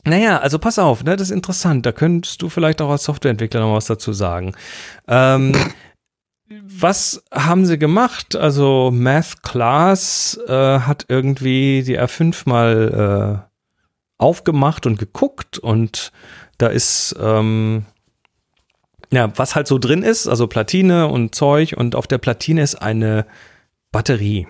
Naja, 0.06 0.38
also 0.38 0.60
pass 0.60 0.78
auf, 0.78 1.04
ne, 1.04 1.16
das 1.16 1.30
ist 1.30 1.36
interessant. 1.36 1.86
Da 1.86 1.92
könntest 1.92 2.42
du 2.42 2.50
vielleicht 2.50 2.82
auch 2.82 2.90
als 2.92 3.04
Softwareentwickler 3.04 3.62
noch 3.62 3.74
was 3.74 3.86
dazu 3.86 4.14
sagen. 4.14 4.56
Ähm, 5.08 5.54
was 6.48 7.24
haben 7.34 7.66
sie 7.66 7.80
gemacht? 7.80 8.36
Also 8.36 8.92
Math 8.94 9.42
Class 9.42 10.40
äh, 10.48 10.80
hat 10.80 11.06
irgendwie 11.08 11.84
die 11.84 12.00
R5 12.00 12.48
mal 12.48 13.42
äh, 13.50 13.56
aufgemacht 14.18 14.86
und 14.86 15.00
geguckt 15.00 15.58
und 15.58 16.12
da 16.60 16.68
ist 16.68 17.16
ähm, 17.20 17.86
ja, 19.12 19.32
was 19.36 19.56
halt 19.56 19.68
so 19.68 19.78
drin 19.78 20.04
ist, 20.04 20.28
also 20.28 20.48
Platine 20.48 21.08
und 21.08 21.36
Zeug 21.36 21.76
und 21.78 21.96
auf 21.96 22.08
der 22.08 22.18
Platine 22.18 22.62
ist 22.62 22.76
eine 22.76 23.26
Batterie. 23.92 24.48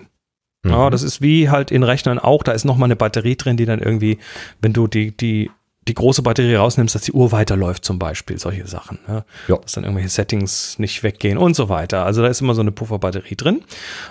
Mhm. 0.66 0.72
Ja, 0.72 0.90
das 0.90 1.02
ist 1.02 1.22
wie 1.22 1.48
halt 1.48 1.70
in 1.70 1.82
Rechnern 1.82 2.18
auch, 2.18 2.42
da 2.42 2.52
ist 2.52 2.64
noch 2.64 2.76
mal 2.76 2.86
eine 2.86 2.96
Batterie 2.96 3.36
drin, 3.36 3.56
die 3.56 3.66
dann 3.66 3.78
irgendwie, 3.78 4.18
wenn 4.60 4.72
du 4.72 4.86
die, 4.86 5.16
die, 5.16 5.50
die 5.88 5.94
große 5.94 6.22
Batterie 6.22 6.56
rausnimmst, 6.56 6.94
dass 6.94 7.02
die 7.02 7.12
Uhr 7.12 7.30
weiterläuft 7.32 7.84
zum 7.84 7.98
Beispiel, 7.98 8.38
solche 8.38 8.66
Sachen. 8.66 8.98
Ne? 9.06 9.24
Ja. 9.46 9.56
Dass 9.56 9.72
dann 9.72 9.84
irgendwelche 9.84 10.08
Settings 10.08 10.78
nicht 10.78 11.02
weggehen 11.02 11.38
und 11.38 11.54
so 11.54 11.68
weiter. 11.68 12.04
Also 12.04 12.22
da 12.22 12.28
ist 12.28 12.40
immer 12.40 12.54
so 12.54 12.60
eine 12.60 12.72
Pufferbatterie 12.72 13.36
drin. 13.36 13.62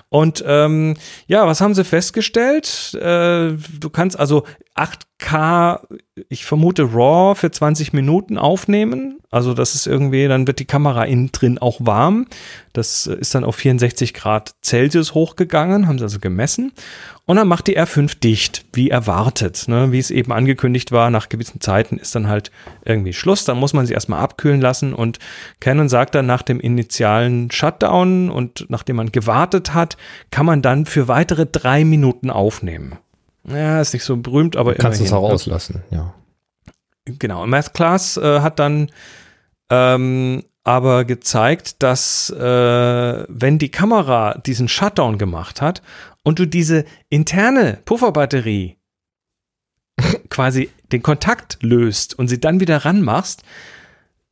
Und 0.10 0.44
ähm, 0.48 0.96
ja, 1.28 1.46
was 1.48 1.60
haben 1.60 1.74
sie 1.74 1.84
festgestellt? 1.84 2.94
Äh, 2.94 3.54
du 3.80 3.90
kannst 3.92 4.18
also 4.18 4.46
8K, 4.76 5.82
ich 6.30 6.46
vermute 6.46 6.84
RAW 6.94 7.36
für 7.36 7.52
20 7.52 7.94
Minuten 7.94 8.38
aufnehmen. 8.38 9.20
Also 9.30 9.54
das 9.54 9.76
ist 9.76 9.86
irgendwie, 9.86 10.28
dann 10.28 10.48
wird 10.48 10.60
die 10.60 10.66
Kamera 10.66 11.04
innen 11.04 11.32
drin 11.32 11.58
auch 11.58 11.80
warm. 11.82 12.28
Das 12.72 13.06
ist 13.06 13.36
dann 13.36 13.44
auf 13.44 13.58
64 13.58 14.14
Grad 14.14 14.56
Celsius 14.64 15.14
hochgegangen, 15.14 15.88
haben 15.88 15.98
sie 15.98 16.06
also 16.06 16.20
gemessen. 16.20 16.72
Und 17.28 17.38
dann 17.38 17.48
macht 17.48 17.66
die 17.66 17.80
R5 17.80 18.20
dicht, 18.20 18.66
wie 18.74 18.92
erwartet. 18.92 19.68
Ne? 19.68 19.92
Wie 19.92 19.98
es 19.98 20.12
eben 20.12 20.32
angekündigt 20.32 20.92
war, 20.92 21.10
nach 21.10 21.28
gewissen 21.28 21.60
Zeiten 21.60 21.98
ist 21.98 22.14
dann 22.14 22.28
halt 22.28 22.52
irgendwie 22.84 23.14
Schluss. 23.14 23.46
Dann 23.46 23.58
muss 23.58 23.74
man 23.74 23.88
sie 23.88 23.94
erstmal 23.94 24.20
abkühlen 24.20 24.62
lassen. 24.62 24.94
Und 24.94 25.18
Canon 25.60 25.90
sagt 25.90 26.14
dann 26.14 26.28
nach 26.28 26.44
dem 26.44 26.60
initialen 26.60 27.50
Shutdown 27.50 28.30
und 28.30 28.68
nachdem 28.70 28.98
man 28.98 29.12
gewartet 29.12 29.74
hat, 29.74 29.98
kann 30.30 30.46
man 30.46 30.62
dann 30.62 30.86
für 30.86 31.08
weitere 31.08 31.48
drei 31.48 31.84
Minuten 31.84 32.30
aufnehmen. 32.30 32.98
Ja, 33.48 33.82
ist 33.82 33.94
nicht 33.94 34.04
so 34.04 34.18
berühmt, 34.18 34.56
aber 34.56 34.74
Du 34.74 34.82
kannst 34.82 35.02
es 35.02 35.10
immerhin, 35.10 35.26
auch 35.26 35.30
ne? 35.30 35.34
auslassen, 35.34 35.84
ja. 35.90 36.14
Genau, 37.06 37.46
Math 37.46 37.74
Class 37.74 38.18
äh, 38.18 38.40
hat 38.42 38.60
dann 38.60 38.92
ähm, 39.70 40.44
aber 40.64 41.06
gezeigt, 41.06 41.84
dass 41.84 42.32
äh, 42.32 43.26
wenn 43.28 43.60
die 43.60 43.70
Kamera 43.70 44.40
diesen 44.46 44.68
Shutdown 44.68 45.20
gemacht 45.20 45.62
hat 45.62 45.84
und 46.26 46.40
du 46.40 46.46
diese 46.46 46.84
interne 47.10 47.80
Pufferbatterie 47.86 48.76
quasi 50.30 50.70
den 50.92 51.02
Kontakt 51.02 51.60
löst 51.62 52.18
und 52.20 52.28
sie 52.28 52.40
dann 52.42 52.60
wieder 52.60 52.84
ranmachst, 52.84 53.44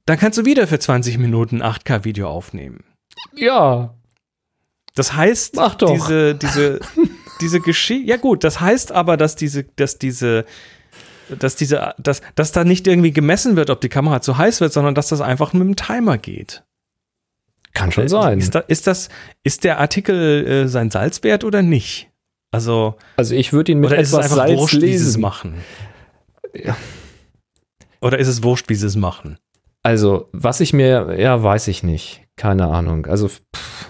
dann 0.06 0.18
kannst 0.18 0.38
du 0.38 0.46
wieder 0.46 0.68
für 0.68 0.80
20 0.80 1.18
Minuten 1.18 1.62
8K-Video 1.62 2.28
aufnehmen. 2.28 2.84
Ja, 3.36 3.94
Das 4.96 5.14
heißt, 5.16 5.56
Mach 5.56 5.76
doch. 5.76 5.94
diese, 5.94 6.36
diese, 6.36 6.80
diese 7.42 7.62
Geschichte, 7.62 8.08
ja 8.10 8.18
gut, 8.18 8.44
das 8.44 8.60
heißt 8.60 8.92
aber, 8.92 9.16
dass 9.16 9.36
diese, 9.36 9.64
dass 9.64 9.98
diese, 9.98 10.46
dass 11.30 11.56
diese, 11.56 11.96
dass, 11.98 12.22
dass 12.36 12.52
da 12.52 12.64
nicht 12.66 12.86
irgendwie 12.88 13.12
gemessen 13.14 13.56
wird, 13.56 13.70
ob 13.70 13.80
die 13.82 13.90
Kamera 13.90 14.22
zu 14.22 14.38
heiß 14.38 14.60
wird, 14.62 14.74
sondern 14.74 14.96
dass 14.96 15.08
das 15.08 15.22
einfach 15.22 15.54
mit 15.54 15.64
dem 15.64 15.76
Timer 15.76 16.18
geht. 16.18 16.64
Kann 17.74 17.92
schon 17.92 18.08
sein. 18.08 18.40
Ist, 18.40 18.56
da, 18.56 18.60
ist 18.60 18.88
das, 18.88 19.10
ist 19.44 19.64
der 19.64 19.80
Artikel 19.80 20.46
äh, 20.46 20.68
sein 20.68 20.92
Salz 20.92 21.24
wert 21.24 21.44
oder 21.44 21.62
nicht? 21.62 22.10
Also, 22.52 22.96
Also 23.18 23.34
ich 23.36 23.52
würde 23.54 23.72
ihn 23.72 23.80
mit 23.80 23.90
oder 23.92 24.00
ist 24.00 24.10
es 24.10 24.14
etwas 24.14 24.26
einfach 24.32 24.48
Salz 24.48 24.60
wurscht, 24.60 24.76
wie 24.76 24.80
sie 24.80 24.94
es 24.96 25.02
lesen. 25.06 25.22
machen? 25.22 25.56
Ja. 26.54 26.76
Oder 28.02 28.20
ist 28.20 28.28
es 28.28 28.44
wurscht, 28.44 28.70
wie 28.70 28.76
sie 28.76 28.86
es 28.88 28.96
machen? 28.96 29.38
Also, 29.82 30.30
was 30.32 30.60
ich 30.60 30.72
mir, 30.74 31.16
ja, 31.20 31.42
weiß 31.42 31.68
ich 31.68 31.84
nicht. 31.84 32.22
Keine 32.36 32.68
Ahnung. 32.68 33.06
Also, 33.08 33.28
pff, 33.28 33.90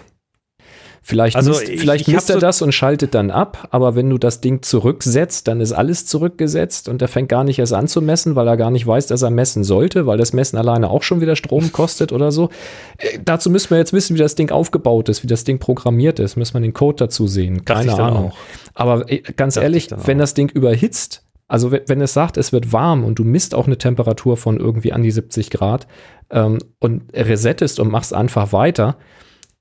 vielleicht, 1.05 1.35
Also, 1.35 1.51
misst, 1.51 1.67
ich- 1.69 1.79
vielleicht 1.81 2.07
ich 2.07 2.13
misst 2.15 2.29
er 2.29 2.35
so- 2.35 2.39
das 2.39 2.61
und 2.61 2.71
schaltet 2.71 3.13
dann 3.13 3.29
ab, 3.29 3.67
aber 3.71 3.93
wenn 3.95 4.09
du 4.09 4.17
das 4.17 4.39
Ding 4.41 4.61
zurücksetzt, 4.61 5.47
dann 5.47 5.59
ist 5.61 5.73
alles 5.73 6.05
zurückgesetzt 6.05 6.87
und 6.89 7.01
er 7.01 7.07
fängt 7.09 7.29
gar 7.29 7.43
nicht 7.43 7.59
erst 7.59 7.73
an 7.73 7.87
zu 7.87 8.01
messen, 8.01 8.35
weil 8.35 8.47
er 8.47 8.57
gar 8.57 8.71
nicht 8.71 8.87
weiß, 8.87 9.07
dass 9.07 9.21
er 9.21 9.29
messen 9.29 9.63
sollte, 9.63 10.07
weil 10.07 10.17
das 10.17 10.33
Messen 10.33 10.57
alleine 10.57 10.89
auch 10.89 11.03
schon 11.03 11.19
wieder 11.21 11.35
Strom 11.35 11.71
kostet 11.71 12.11
oder 12.11 12.31
so. 12.31 12.49
Äh, 12.97 13.19
dazu 13.23 13.49
müssen 13.49 13.69
wir 13.69 13.77
jetzt 13.77 13.93
wissen, 13.93 14.15
wie 14.15 14.19
das 14.19 14.35
Ding 14.35 14.49
aufgebaut 14.51 15.09
ist, 15.09 15.21
wie 15.23 15.27
das 15.27 15.43
Ding 15.43 15.59
programmiert 15.59 16.19
ist. 16.19 16.37
Müssen 16.37 16.53
wir 16.55 16.61
den 16.61 16.73
Code 16.73 16.95
dazu 16.97 17.27
sehen. 17.27 17.65
Keine 17.65 17.91
dann 17.91 17.99
Ahnung. 17.99 18.31
Aber 18.73 19.11
äh, 19.11 19.19
ganz 19.35 19.55
Dachte 19.55 19.65
ehrlich, 19.65 19.89
wenn 20.05 20.17
das 20.17 20.33
Ding 20.33 20.49
überhitzt, 20.49 21.23
also 21.49 21.71
wenn, 21.71 21.81
wenn 21.87 22.01
es 22.01 22.13
sagt, 22.13 22.37
es 22.37 22.53
wird 22.53 22.71
warm 22.71 23.03
und 23.03 23.19
du 23.19 23.25
misst 23.25 23.53
auch 23.53 23.67
eine 23.67 23.77
Temperatur 23.77 24.37
von 24.37 24.57
irgendwie 24.57 24.93
an 24.93 25.03
die 25.03 25.11
70 25.11 25.49
Grad 25.49 25.85
ähm, 26.31 26.59
und 26.79 27.03
resettest 27.13 27.79
und 27.81 27.91
machst 27.91 28.13
einfach 28.13 28.53
weiter, 28.53 28.95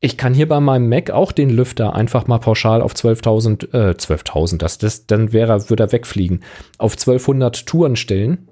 ich 0.04 0.16
kann 0.16 0.34
hier 0.34 0.48
bei 0.48 0.58
meinem 0.58 0.88
Mac 0.88 1.10
auch 1.10 1.30
den 1.30 1.48
Lüfter 1.48 1.94
einfach 1.94 2.26
mal 2.26 2.38
pauschal 2.38 2.82
auf 2.82 2.92
12.000, 2.92 3.72
äh, 3.72 3.92
12.000, 3.92 4.58
das, 4.58 4.76
das, 4.76 5.06
dann 5.06 5.32
wäre, 5.32 5.70
würde 5.70 5.84
er 5.84 5.92
wegfliegen, 5.92 6.42
auf 6.76 6.94
1200 6.94 7.66
Touren 7.66 7.94
stellen. 7.94 8.48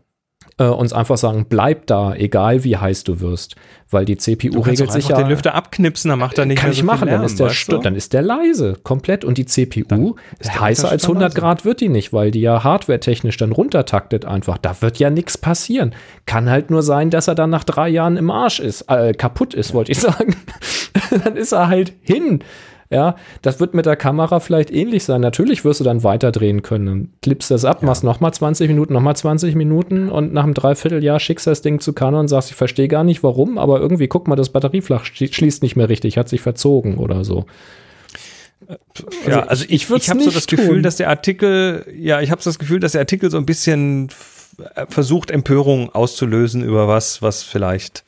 Äh, 0.59 0.64
uns 0.64 0.93
einfach 0.93 1.16
sagen, 1.16 1.47
bleib 1.49 1.86
da, 1.86 2.14
egal 2.14 2.64
wie 2.64 2.76
heiß 2.76 3.05
du 3.05 3.20
wirst, 3.20 3.57
weil 3.91 4.05
die 4.05 4.16
CPU 4.16 4.51
Du 4.51 4.61
regelt 4.61 4.93
sich 4.93 5.09
ja. 5.09 5.16
den 5.16 5.28
Lüfter 5.28 5.55
abknipsen, 5.55 6.11
dann 6.11 6.18
macht 6.18 6.38
er 6.38 6.47
nicht 6.47 6.59
kann 6.59 6.70
ich 6.70 6.78
so 6.78 6.84
machen, 6.84 7.01
viel 7.01 7.09
dann 7.09 7.20
Lärm, 7.20 7.26
ist 7.26 7.41
der 7.41 7.76
du? 7.76 7.82
dann 7.82 7.95
ist 7.95 8.12
der 8.12 8.22
leise, 8.22 8.76
komplett 8.82 9.24
und 9.24 9.38
die 9.38 9.47
CPU 9.47 10.16
ist 10.38 10.61
heißer 10.61 10.91
als 10.91 11.05
Unterschied 11.05 11.09
100 11.09 11.22
leise. 11.22 11.41
Grad 11.41 11.64
wird 11.64 11.80
die 11.80 11.88
nicht, 11.88 12.12
weil 12.12 12.30
die 12.30 12.41
ja 12.41 12.62
hardwaretechnisch 12.62 13.36
dann 13.36 13.53
runtertaktet 13.53 14.24
einfach. 14.24 14.59
Da 14.59 14.80
wird 14.80 14.99
ja 14.99 15.11
nichts 15.11 15.38
passieren. 15.38 15.95
Kann 16.26 16.51
halt 16.51 16.70
nur 16.70 16.82
sein, 16.82 17.11
dass 17.11 17.28
er 17.28 17.34
dann 17.34 17.51
nach 17.51 17.64
drei 17.64 17.88
Jahren 17.88 18.16
im 18.16 18.30
Arsch 18.30 18.61
ist, 18.61 18.82
äh, 18.88 19.14
kaputt 19.14 19.55
ist, 19.55 19.74
wollte 19.74 19.93
ich 19.93 19.99
sagen. 20.01 20.36
dann 21.24 21.36
ist 21.36 21.53
er 21.53 21.68
halt 21.68 21.93
hin. 22.03 22.43
Ja, 22.93 23.14
das 23.43 23.61
wird 23.61 23.72
mit 23.72 23.86
der 23.86 23.95
Kamera 23.95 24.41
vielleicht 24.41 24.72
ähnlich 24.72 25.05
sein. 25.05 25.20
Natürlich 25.20 25.64
wirst 25.64 25.78
du 25.78 25.84
dann 25.84 26.03
weiterdrehen 26.03 26.62
können. 26.62 26.86
Dann 26.86 27.09
Klippst 27.22 27.49
das 27.53 27.64
ab, 27.64 27.84
machst 27.84 28.03
nochmal 28.03 28.34
20 28.34 28.66
Minuten, 28.68 28.93
nochmal 28.93 29.14
20 29.14 29.55
Minuten 29.55 30.09
und 30.09 30.32
nach 30.32 30.43
einem 30.43 30.55
Dreivierteljahr 30.55 31.20
schickst 31.20 31.47
das 31.47 31.62
Ding 31.62 31.78
zu 31.78 31.93
Canon 31.93 32.20
und 32.22 32.28
sagst, 32.28 32.51
ich 32.51 32.57
verstehe 32.57 32.88
gar 32.88 33.05
nicht 33.05 33.22
warum, 33.22 33.59
aber 33.59 33.78
irgendwie, 33.80 34.09
guck 34.09 34.26
mal, 34.26 34.34
das 34.34 34.49
Batteriefach 34.49 35.05
schli- 35.05 35.32
schließt 35.32 35.62
nicht 35.62 35.76
mehr 35.76 35.88
richtig, 35.88 36.18
hat 36.18 36.28
sich 36.28 36.41
verzogen 36.41 36.97
oder 36.99 37.22
so. 37.24 37.47
Ja, 39.26 39.45
also 39.45 39.64
ich, 39.68 39.88
würd's 39.88 40.05
ich 40.07 40.11
habe 40.11 40.22
so 40.22 40.30
das 40.30 40.47
Gefühl, 40.47 40.74
tun. 40.74 40.82
dass 40.82 40.97
der 40.97 41.09
Artikel, 41.09 41.86
ja, 41.97 42.20
ich 42.20 42.30
habe 42.30 42.43
so 42.43 42.51
das 42.51 42.59
Gefühl, 42.59 42.80
dass 42.80 42.93
der 42.93 43.01
Artikel 43.01 43.30
so 43.30 43.36
ein 43.38 43.47
bisschen 43.47 44.09
äh, 44.74 44.86
versucht, 44.88 45.30
Empörung 45.30 45.91
auszulösen 45.95 46.62
über 46.62 46.86
was, 46.88 47.22
was 47.22 47.43
vielleicht 47.43 48.05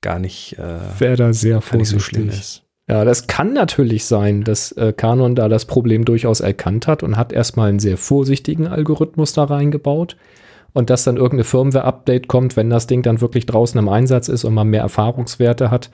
gar 0.00 0.18
nicht, 0.18 0.56
äh, 0.58 0.78
Wäre 1.00 1.16
da 1.16 1.32
sehr 1.32 1.60
gar 1.60 1.76
nicht 1.76 1.88
so 1.88 1.98
schlimm 1.98 2.28
ist. 2.28 2.62
Ja, 2.90 3.04
das 3.04 3.28
kann 3.28 3.52
natürlich 3.52 4.04
sein, 4.04 4.42
dass 4.42 4.72
äh, 4.72 4.92
Canon 4.92 5.36
da 5.36 5.48
das 5.48 5.64
Problem 5.64 6.04
durchaus 6.04 6.40
erkannt 6.40 6.88
hat 6.88 7.04
und 7.04 7.16
hat 7.16 7.32
erstmal 7.32 7.68
einen 7.68 7.78
sehr 7.78 7.96
vorsichtigen 7.96 8.66
Algorithmus 8.66 9.32
da 9.32 9.44
reingebaut. 9.44 10.16
Und 10.72 10.90
dass 10.90 11.04
dann 11.04 11.16
irgendeine 11.16 11.44
Firmware-Update 11.44 12.26
kommt, 12.26 12.56
wenn 12.56 12.68
das 12.68 12.88
Ding 12.88 13.02
dann 13.02 13.20
wirklich 13.20 13.46
draußen 13.46 13.78
im 13.78 13.88
Einsatz 13.88 14.26
ist 14.28 14.42
und 14.42 14.54
man 14.54 14.66
mehr 14.66 14.82
Erfahrungswerte 14.82 15.70
hat. 15.70 15.90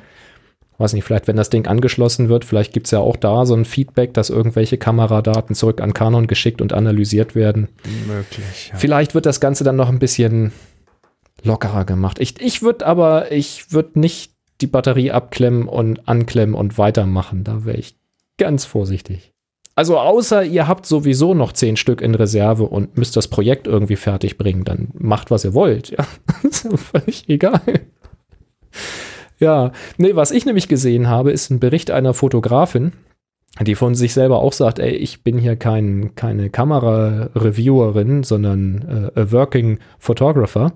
Weiß 0.79 0.95
nicht, 0.95 1.05
vielleicht, 1.05 1.29
wenn 1.29 1.37
das 1.37 1.51
Ding 1.51 1.67
angeschlossen 1.67 2.31
wird, 2.31 2.47
vielleicht 2.47 2.73
gibt 2.73 2.87
es 2.87 2.93
ja 2.93 3.01
auch 3.01 3.17
da 3.17 3.45
so 3.45 3.55
ein 3.55 3.67
Feedback, 3.67 4.15
dass 4.15 4.31
irgendwelche 4.31 4.79
Kameradaten 4.79 5.55
zurück 5.55 5.83
an 5.83 5.93
Canon 5.93 6.27
geschickt 6.27 6.63
und 6.63 6.73
analysiert 6.73 7.35
werden. 7.35 7.69
Möglich. 8.07 8.71
Ja. 8.73 8.79
Vielleicht 8.79 9.15
wird 9.15 9.27
das 9.27 9.41
Ganze 9.41 9.65
dann 9.65 9.77
noch 9.77 9.91
ein 9.91 9.99
bisschen 9.99 10.53
lockerer 11.43 11.85
gemacht. 11.85 12.19
Ich, 12.21 12.41
ich 12.41 12.63
würde 12.63 12.87
aber, 12.87 13.33
ich 13.33 13.71
würde 13.73 14.01
nicht 14.01 14.36
die 14.61 14.67
Batterie 14.67 15.11
abklemmen 15.11 15.69
und 15.69 16.09
anklemmen 16.09 16.55
und 16.55 16.79
weitermachen. 16.79 17.45
Da 17.45 17.65
wäre 17.65 17.79
ich 17.79 17.97
ganz 18.39 18.65
vorsichtig. 18.65 19.33
Also 19.75 19.99
außer 19.99 20.43
ihr 20.43 20.67
habt 20.69 20.87
sowieso 20.87 21.35
noch 21.35 21.53
zehn 21.53 21.77
Stück 21.77 22.01
in 22.01 22.15
Reserve 22.15 22.65
und 22.65 22.97
müsst 22.97 23.15
das 23.15 23.29
Projekt 23.29 23.67
irgendwie 23.67 23.97
fertig 23.97 24.39
bringen, 24.39 24.65
dann 24.65 24.89
macht, 24.95 25.31
was 25.31 25.45
ihr 25.45 25.55
wollt. 25.55 25.91
Ja, 25.99 26.07
ist 26.43 26.69
völlig 26.79 27.29
egal. 27.29 27.61
Ja, 29.39 29.73
nee, 29.99 30.15
was 30.15 30.31
ich 30.31 30.47
nämlich 30.47 30.69
gesehen 30.69 31.09
habe, 31.09 31.31
ist 31.31 31.51
ein 31.51 31.61
Bericht 31.61 31.91
einer 31.91 32.15
Fotografin, 32.15 32.93
die 33.61 33.75
von 33.75 33.95
sich 33.95 34.15
selber 34.15 34.39
auch 34.39 34.55
sagt, 34.55 34.79
ey, 34.79 34.93
ich 34.93 35.23
bin 35.23 35.37
hier 35.37 35.57
kein, 35.57 36.15
keine 36.15 36.49
Kamera-Reviewerin, 36.49 38.23
sondern 38.23 39.13
äh, 39.15 39.21
a 39.21 39.33
Working 39.33 39.79
Photographer. 39.99 40.73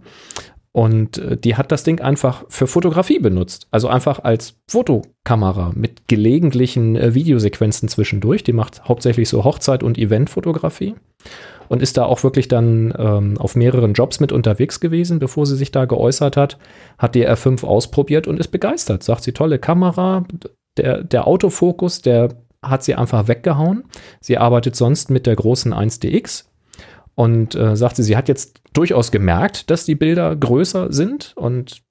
Und 0.72 1.18
äh, 1.18 1.36
die 1.36 1.56
hat 1.56 1.72
das 1.72 1.82
Ding 1.82 2.00
einfach 2.00 2.44
für 2.48 2.66
Fotografie 2.66 3.18
benutzt. 3.18 3.66
Also 3.70 3.88
einfach 3.88 4.22
als 4.22 4.60
Fotokamera 4.68 5.72
mit 5.74 6.06
gelegentlichen 6.06 6.96
äh, 6.96 7.14
Videosequenzen 7.14 7.88
zwischendurch. 7.88 8.44
Die 8.44 8.52
macht 8.52 8.84
hauptsächlich 8.84 9.28
so 9.28 9.44
Hochzeit- 9.44 9.82
und 9.82 9.98
Eventfotografie. 9.98 10.94
Und 11.68 11.82
ist 11.82 11.96
da 11.96 12.04
auch 12.04 12.22
wirklich 12.24 12.48
dann 12.48 12.94
ähm, 12.98 13.38
auf 13.38 13.54
mehreren 13.56 13.94
Jobs 13.94 14.20
mit 14.20 14.32
unterwegs 14.32 14.80
gewesen, 14.80 15.18
bevor 15.18 15.46
sie 15.46 15.56
sich 15.56 15.70
da 15.70 15.84
geäußert 15.84 16.36
hat. 16.36 16.58
Hat 16.98 17.14
die 17.14 17.28
R5 17.28 17.64
ausprobiert 17.64 18.26
und 18.26 18.38
ist 18.38 18.48
begeistert. 18.48 19.02
Sagt 19.02 19.24
sie, 19.24 19.32
tolle 19.32 19.58
Kamera. 19.58 20.24
Der, 20.76 21.02
der 21.02 21.26
Autofokus, 21.26 22.00
der 22.00 22.30
hat 22.62 22.82
sie 22.82 22.94
einfach 22.94 23.28
weggehauen. 23.28 23.84
Sie 24.20 24.38
arbeitet 24.38 24.76
sonst 24.76 25.10
mit 25.10 25.26
der 25.26 25.36
großen 25.36 25.72
1DX 25.72 26.49
und 27.14 27.54
äh, 27.54 27.76
sagt 27.76 27.96
sie, 27.96 28.02
sie 28.02 28.16
hat 28.16 28.28
jetzt 28.28 28.60
durchaus 28.72 29.10
gemerkt, 29.10 29.70
dass 29.70 29.84
die 29.84 29.94
Bilder 29.94 30.34
größer 30.34 30.92
sind 30.92 31.32
und 31.36 31.82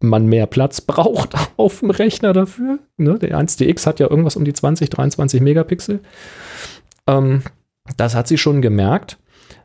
man 0.00 0.26
mehr 0.26 0.46
Platz 0.46 0.80
braucht 0.82 1.34
auf 1.56 1.80
dem 1.80 1.90
Rechner 1.90 2.32
dafür. 2.32 2.78
Ne? 2.96 3.18
Der 3.18 3.38
1DX 3.38 3.86
hat 3.86 4.00
ja 4.00 4.10
irgendwas 4.10 4.36
um 4.36 4.44
die 4.44 4.52
20, 4.52 4.90
23 4.90 5.40
Megapixel. 5.40 6.00
Ähm, 7.06 7.42
das 7.96 8.14
hat 8.14 8.28
sie 8.28 8.38
schon 8.38 8.62
gemerkt. 8.62 9.18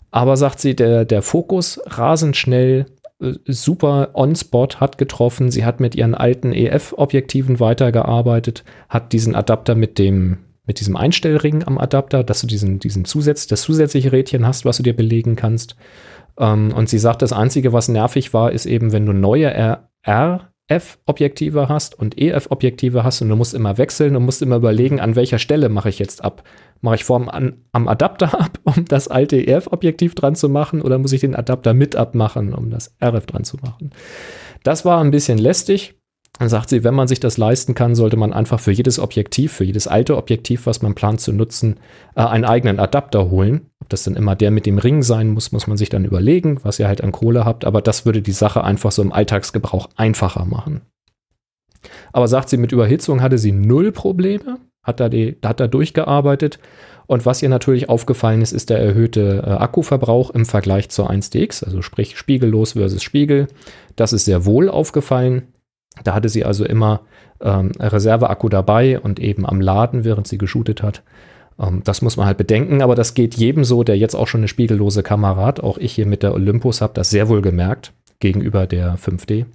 Aber 0.09 0.38
sagt 0.38 0.59
sie, 0.59 0.75
der, 0.75 1.05
der 1.05 1.21
Fokus 1.21 1.82
rasend 1.86 2.38
schnell, 2.38 2.86
äh, 3.21 3.34
super 3.45 4.11
on-spot 4.13 4.80
hat 4.80 4.97
getroffen. 4.97 5.51
Sie 5.51 5.65
hat 5.65 5.80
mit 5.80 5.95
ihren 5.95 6.15
alten 6.15 6.53
EF-Objektiven 6.53 7.59
weitergearbeitet, 7.59 8.63
hat 8.89 9.13
diesen 9.13 9.36
Adapter 9.36 9.75
mit 9.75 9.99
dem 9.99 10.38
mit 10.68 10.80
diesem 10.82 10.95
Einstellring 10.95 11.63
am 11.63 11.78
Adapter, 11.78 12.24
dass 12.24 12.41
du 12.41 12.47
diesen, 12.47 12.80
diesen 12.80 13.05
Zusatz, 13.05 13.47
das 13.47 13.63
zusätzliche 13.63 14.11
Rädchen 14.11 14.45
hast, 14.45 14.65
was 14.65 14.78
du 14.78 14.84
dir 14.84 14.95
belegen 14.95 15.36
kannst. 15.36 15.76
Ähm, 16.38 16.74
und 16.74 16.89
sie 16.89 16.99
sagt, 16.99 17.22
das 17.22 17.34
Einzige, 17.34 17.74
was 17.74 17.88
nervig 17.88 18.34
war, 18.34 18.51
ist 18.51 18.65
eben, 18.65 18.91
wenn 18.91 19.05
du 19.05 19.13
neue 19.13 19.80
RF-Objektive 20.05 21.70
hast 21.70 21.97
und 21.97 22.18
EF-Objektive 22.18 23.03
hast 23.03 23.22
und 23.22 23.30
du 23.30 23.36
musst 23.38 23.53
immer 23.53 23.78
wechseln 23.78 24.15
und 24.18 24.26
musst 24.26 24.41
immer 24.41 24.57
überlegen, 24.57 24.99
an 24.99 25.15
welcher 25.15 25.39
Stelle 25.39 25.70
mache 25.70 25.89
ich 25.89 25.99
jetzt 25.99 26.24
ab. 26.24 26.43
Mache 26.82 26.95
ich 26.95 27.05
vorm 27.05 27.30
an, 27.30 27.63
am 27.72 27.88
Adapter 27.88 28.39
ab, 28.39 28.59
um 28.65 28.84
das 28.86 29.07
alte 29.07 29.38
EF-Objektiv 29.38 30.15
dran 30.15 30.36
zu 30.36 30.49
machen, 30.49 30.82
oder 30.82 30.97
muss 30.97 31.13
ich 31.13 31.22
den 31.22 31.36
Adapter 31.36 31.74
mit 31.74 31.95
abmachen, 31.95 32.53
um 32.53 32.70
das 32.70 32.93
RF 33.01 33.26
dran 33.26 33.45
zu 33.45 33.57
machen? 33.57 33.91
Das 34.63 34.84
war 34.84 35.01
ein 35.01 35.11
bisschen 35.11 35.38
lästig. 35.38 35.97
Dann 36.40 36.50
sagt 36.50 36.70
sie, 36.70 36.84
wenn 36.84 36.94
man 36.94 37.08
sich 37.08 37.20
das 37.20 37.38
leisten 37.38 37.74
kann, 37.74 37.96
sollte 37.96 38.18
man 38.18 38.32
einfach 38.32 38.60
für 38.60 38.72
jedes 38.72 39.00
Objektiv, 39.00 39.54
für 39.54 39.64
jedes 39.64 39.88
alte 39.88 40.18
Objektiv, 40.18 40.66
was 40.68 40.82
man 40.82 40.94
plant 40.94 41.20
zu 41.20 41.34
nutzen, 41.34 41.78
äh, 42.16 42.22
einen 42.22 42.46
eigenen 42.46 42.80
Adapter 42.80 43.30
holen. 43.30 43.70
Ob 43.82 43.90
das 43.90 44.04
dann 44.04 44.16
immer 44.16 44.36
der 44.36 44.52
mit 44.52 44.66
dem 44.66 44.78
Ring 44.78 45.02
sein 45.02 45.30
muss, 45.30 45.52
muss 45.52 45.68
man 45.68 45.78
sich 45.78 45.90
dann 45.90 46.06
überlegen, 46.06 46.60
was 46.64 46.80
ihr 46.80 46.88
halt 46.88 47.02
an 47.02 47.12
Kohle 47.12 47.46
habt. 47.46 47.66
Aber 47.66 47.82
das 47.82 48.06
würde 48.06 48.22
die 48.22 48.32
Sache 48.32 48.64
einfach 48.64 48.92
so 48.92 49.02
im 49.02 49.12
Alltagsgebrauch 49.12 49.90
einfacher 49.96 50.46
machen. 50.46 50.82
Aber 52.12 52.28
sagt 52.28 52.50
sie, 52.50 52.58
mit 52.58 52.72
Überhitzung 52.72 53.22
hatte 53.22 53.38
sie 53.38 53.52
null 53.52 53.92
Probleme, 53.92 54.60
hat 54.84 55.00
da, 55.00 55.10
die, 55.10 55.38
hat 55.44 55.60
da 55.60 55.68
durchgearbeitet. 55.68 56.60
Und 57.08 57.26
was 57.26 57.42
ihr 57.42 57.50
natürlich 57.50 57.90
aufgefallen 57.90 58.42
ist, 58.42 58.52
ist 58.52 58.70
der 58.70 58.80
erhöhte 58.80 59.44
äh, 59.46 59.50
Akkuverbrauch 59.52 60.32
im 60.32 60.46
Vergleich 60.46 60.90
zur 60.90 61.10
1DX, 61.10 61.64
also 61.64 61.82
sprich 61.82 62.18
spiegellos 62.18 62.74
versus 62.74 63.02
Spiegel. 63.02 63.48
Das 63.96 64.14
ist 64.14 64.26
sehr 64.26 64.46
wohl 64.46 64.70
aufgefallen. 64.70 65.48
Da 66.04 66.14
hatte 66.14 66.30
sie 66.30 66.45
also 66.45 66.66
immer 66.66 67.02
ähm, 67.41 67.72
Reserveakku 67.80 68.50
dabei 68.50 69.00
und 69.00 69.20
eben 69.20 69.45
am 69.45 69.62
Laden, 69.62 70.04
während 70.04 70.28
sie 70.28 70.38
geshootet 70.38 70.84
hat. 70.84 71.04
Ähm, 71.60 71.82
das 71.84 72.02
muss 72.02 72.18
man 72.18 72.26
halt 72.26 72.38
bedenken, 72.38 72.82
aber 72.82 72.95
das 72.95 73.14
geht 73.14 73.36
jedem 73.36 73.64
so, 73.64 73.84
der 73.84 73.98
jetzt 73.98 74.16
auch 74.16 74.28
schon 74.28 74.41
eine 74.41 74.48
spiegellose 74.48 75.04
Kamera 75.04 75.45
hat. 75.45 75.60
Auch 75.60 75.78
ich 75.78 75.93
hier 75.93 76.06
mit 76.06 76.24
der 76.24 76.34
Olympus 76.34 76.82
habe 76.82 76.93
das 76.93 77.10
sehr 77.10 77.30
wohl 77.30 77.41
gemerkt 77.41 77.93
gegenüber 78.20 78.68
der 78.68 78.98
5D. 78.98 79.45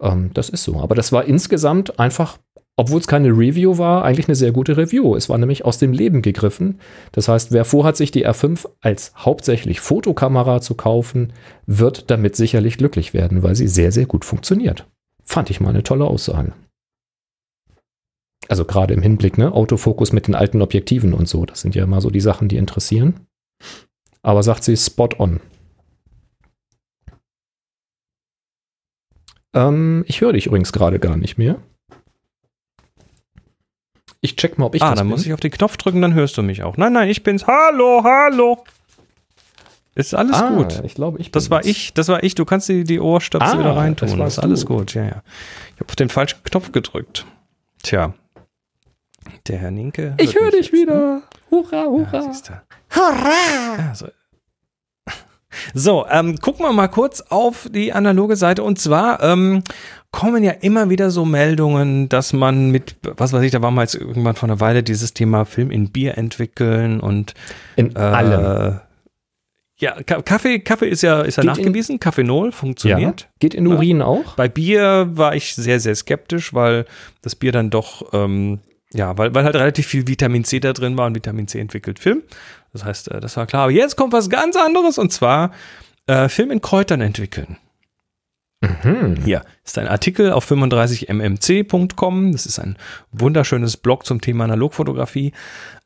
Ähm, 0.00 0.30
das 0.34 0.48
ist 0.48 0.64
so. 0.64 0.80
Aber 0.80 0.94
das 0.94 1.12
war 1.12 1.24
insgesamt 1.24 1.98
einfach, 1.98 2.38
obwohl 2.76 3.00
es 3.00 3.06
keine 3.06 3.28
Review 3.28 3.78
war, 3.78 4.04
eigentlich 4.04 4.28
eine 4.28 4.34
sehr 4.34 4.52
gute 4.52 4.76
Review. 4.76 5.14
Es 5.14 5.28
war 5.28 5.38
nämlich 5.38 5.64
aus 5.64 5.78
dem 5.78 5.92
Leben 5.92 6.22
gegriffen. 6.22 6.80
Das 7.12 7.28
heißt, 7.28 7.52
wer 7.52 7.64
vorhat, 7.64 7.96
sich 7.96 8.10
die 8.10 8.26
R5 8.26 8.66
als 8.80 9.12
hauptsächlich 9.16 9.80
Fotokamera 9.80 10.60
zu 10.60 10.74
kaufen, 10.74 11.32
wird 11.66 12.10
damit 12.10 12.36
sicherlich 12.36 12.78
glücklich 12.78 13.14
werden, 13.14 13.42
weil 13.42 13.54
sie 13.54 13.68
sehr, 13.68 13.92
sehr 13.92 14.06
gut 14.06 14.24
funktioniert. 14.24 14.86
Fand 15.24 15.50
ich 15.50 15.60
mal 15.60 15.70
eine 15.70 15.82
tolle 15.82 16.04
Aussage. 16.04 16.52
Also 18.48 18.64
gerade 18.64 18.94
im 18.94 19.02
Hinblick, 19.02 19.38
ne, 19.38 19.52
Autofokus 19.52 20.12
mit 20.12 20.26
den 20.26 20.34
alten 20.34 20.60
Objektiven 20.60 21.14
und 21.14 21.28
so. 21.28 21.46
Das 21.46 21.60
sind 21.60 21.74
ja 21.74 21.84
immer 21.84 22.00
so 22.00 22.10
die 22.10 22.20
Sachen, 22.20 22.48
die 22.48 22.56
interessieren. 22.56 23.26
Aber 24.22 24.42
sagt 24.42 24.64
sie 24.64 24.76
spot 24.76 25.10
on. 25.18 25.40
Ähm, 29.54 30.04
ich 30.06 30.20
höre 30.20 30.32
dich 30.32 30.46
übrigens 30.46 30.72
gerade 30.72 30.98
gar 30.98 31.16
nicht 31.16 31.38
mehr. 31.38 31.60
Ich 34.20 34.36
check 34.36 34.58
mal, 34.58 34.66
ob 34.66 34.74
ich 34.74 34.82
ah, 34.82 34.90
das 34.90 34.98
dann 34.98 35.06
bin. 35.06 35.10
muss 35.10 35.26
ich 35.26 35.32
auf 35.32 35.40
den 35.40 35.50
Knopf 35.50 35.76
drücken, 35.76 36.00
dann 36.00 36.14
hörst 36.14 36.36
du 36.36 36.42
mich 36.42 36.62
auch. 36.62 36.76
Nein, 36.76 36.94
nein, 36.94 37.08
ich 37.08 37.22
bin's. 37.22 37.46
Hallo, 37.46 38.02
hallo. 38.02 38.64
Ist 39.96 40.14
alles 40.14 40.36
ah, 40.36 40.50
gut. 40.50 40.80
Ich 40.84 40.94
glaube, 40.94 41.20
ich 41.20 41.30
Das 41.30 41.44
bin's. 41.44 41.50
war 41.50 41.64
ich, 41.64 41.94
das 41.94 42.08
war 42.08 42.22
ich. 42.24 42.34
Du 42.34 42.44
kannst 42.44 42.68
die, 42.68 42.82
die 42.84 42.98
Ohrstöpsel 43.00 43.54
Ah, 43.54 43.58
wieder 43.58 43.76
reintun. 43.76 44.08
das 44.08 44.18
Das 44.18 44.32
ist 44.34 44.38
alles 44.40 44.60
du. 44.60 44.66
gut, 44.66 44.94
ja, 44.94 45.02
ja. 45.04 45.22
Ich 45.74 45.80
habe 45.80 45.88
auf 45.88 45.96
den 45.96 46.08
falschen 46.08 46.42
Knopf 46.42 46.72
gedrückt. 46.72 47.24
Tja. 47.82 48.12
Der 49.46 49.58
Herr 49.58 49.70
Ninke. 49.70 50.14
Ich 50.18 50.34
höre 50.34 50.50
dich 50.50 50.66
jetzt, 50.66 50.72
ne? 50.74 50.78
wieder. 50.80 51.22
Hurra, 51.50 51.76
Ja, 51.76 51.86
hurra. 51.86 52.22
siehst 52.22 52.48
du. 52.48 52.52
Ja, 52.96 53.92
so. 55.72 56.04
Ähm, 56.10 56.38
gucken 56.40 56.64
wir 56.66 56.72
mal 56.72 56.88
kurz 56.88 57.20
auf 57.28 57.68
die 57.72 57.92
analoge 57.92 58.36
Seite. 58.36 58.62
Und 58.64 58.78
zwar 58.80 59.22
ähm, 59.22 59.62
kommen 60.10 60.42
ja 60.42 60.50
immer 60.52 60.90
wieder 60.90 61.10
so 61.10 61.24
Meldungen, 61.24 62.08
dass 62.08 62.32
man 62.32 62.70
mit, 62.70 62.96
was 63.02 63.32
weiß 63.32 63.42
ich, 63.42 63.52
da 63.52 63.62
war 63.62 63.70
mal 63.70 63.82
jetzt 63.82 63.94
irgendwann 63.94 64.34
vor 64.34 64.48
einer 64.48 64.60
Weile 64.60 64.82
dieses 64.82 65.14
Thema 65.14 65.44
Film 65.44 65.70
in 65.70 65.90
Bier 65.90 66.18
entwickeln 66.18 67.00
und 67.00 67.34
In 67.76 67.94
äh, 67.94 67.98
allem. 68.00 68.80
Ja, 69.84 70.02
Kaffee, 70.02 70.60
Kaffee 70.60 70.88
ist 70.88 71.02
ja, 71.02 71.20
ist 71.20 71.36
ja 71.36 71.44
nachgewiesen. 71.44 72.00
Kaffeenol 72.00 72.52
funktioniert. 72.52 73.20
Ja, 73.20 73.28
geht 73.38 73.52
in 73.52 73.66
Urin 73.66 73.98
ja. 73.98 74.06
auch. 74.06 74.34
Bei 74.34 74.48
Bier 74.48 75.10
war 75.10 75.36
ich 75.36 75.54
sehr, 75.54 75.78
sehr 75.78 75.94
skeptisch, 75.94 76.54
weil 76.54 76.86
das 77.20 77.34
Bier 77.34 77.52
dann 77.52 77.68
doch, 77.68 78.14
ähm, 78.14 78.60
ja, 78.94 79.18
weil, 79.18 79.34
weil 79.34 79.44
halt 79.44 79.56
relativ 79.56 79.86
viel 79.86 80.08
Vitamin 80.08 80.44
C 80.44 80.58
da 80.58 80.72
drin 80.72 80.96
war 80.96 81.06
und 81.06 81.14
Vitamin 81.14 81.48
C 81.48 81.60
entwickelt 81.60 81.98
Film. 81.98 82.22
Das 82.72 82.82
heißt, 82.82 83.10
äh, 83.10 83.20
das 83.20 83.36
war 83.36 83.46
klar. 83.46 83.64
Aber 83.64 83.72
jetzt 83.72 83.96
kommt 83.96 84.14
was 84.14 84.30
ganz 84.30 84.56
anderes 84.56 84.96
und 84.96 85.12
zwar 85.12 85.52
äh, 86.06 86.30
Film 86.30 86.50
in 86.50 86.62
Kräutern 86.62 87.02
entwickeln. 87.02 87.58
Mhm. 88.62 89.16
Hier 89.22 89.42
ist 89.64 89.78
ein 89.78 89.88
Artikel 89.88 90.32
auf 90.32 90.50
35mmc.com. 90.50 92.32
Das 92.32 92.46
ist 92.46 92.58
ein 92.58 92.76
wunderschönes 93.12 93.76
Blog 93.76 94.06
zum 94.06 94.22
Thema 94.22 94.44
Analogfotografie. 94.44 95.32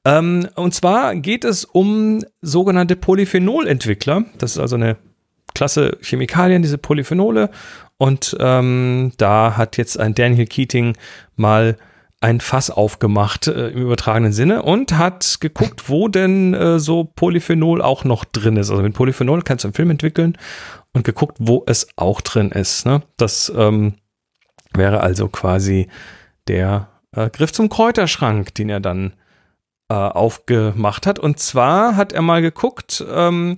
Ähm, 0.05 0.49
und 0.55 0.74
zwar 0.74 1.14
geht 1.16 1.44
es 1.44 1.64
um 1.64 2.24
sogenannte 2.40 2.96
Polyphenolentwickler. 2.96 4.24
Das 4.38 4.53
ist 4.53 4.59
also 4.59 4.76
eine 4.76 4.96
Klasse 5.55 5.99
Chemikalien, 6.03 6.62
diese 6.62 6.78
Polyphenole. 6.78 7.51
Und 7.96 8.36
ähm, 8.38 9.12
da 9.16 9.57
hat 9.57 9.76
jetzt 9.76 9.99
ein 9.99 10.14
Daniel 10.14 10.46
Keating 10.46 10.96
mal 11.36 11.76
ein 12.20 12.40
Fass 12.40 12.70
aufgemacht 12.70 13.46
äh, 13.46 13.68
im 13.68 13.82
übertragenen 13.82 14.32
Sinne 14.32 14.62
und 14.62 14.99
hat 14.99 15.38
geguckt, 15.40 15.88
wo 15.88 16.09
denn 16.09 16.53
äh, 16.55 16.78
so 16.78 17.05
Polyphenol 17.05 17.80
auch 17.80 18.05
noch 18.05 18.24
drin 18.24 18.57
ist. 18.57 18.70
Also 18.70 18.82
mit 18.82 18.94
Polyphenol 18.94 19.42
kannst 19.42 19.64
du 19.64 19.68
einen 19.68 19.74
Film 19.74 19.90
entwickeln 19.90 20.36
und 20.92 21.05
geguckt, 21.05 21.36
wo 21.40 21.62
es 21.66 21.88
auch 21.96 22.20
drin 22.20 22.51
ist. 22.51 22.86
Ne? 22.86 23.03
Das 23.16 23.53
ähm, 23.57 23.94
wäre 24.74 25.01
also 25.01 25.28
quasi 25.28 25.88
der 26.49 26.88
äh, 27.12 27.30
Griff 27.30 27.53
zum 27.53 27.68
Kräuterschrank, 27.68 28.55
den 28.55 28.68
er 28.68 28.80
dann 28.80 29.12
äh, 29.89 29.95
aufgemacht 29.95 31.07
hat. 31.07 31.18
Und 31.18 31.39
zwar 31.39 31.97
hat 31.97 32.12
er 32.12 32.22
mal 32.22 32.43
geguckt, 32.43 33.05
ähm, 33.11 33.57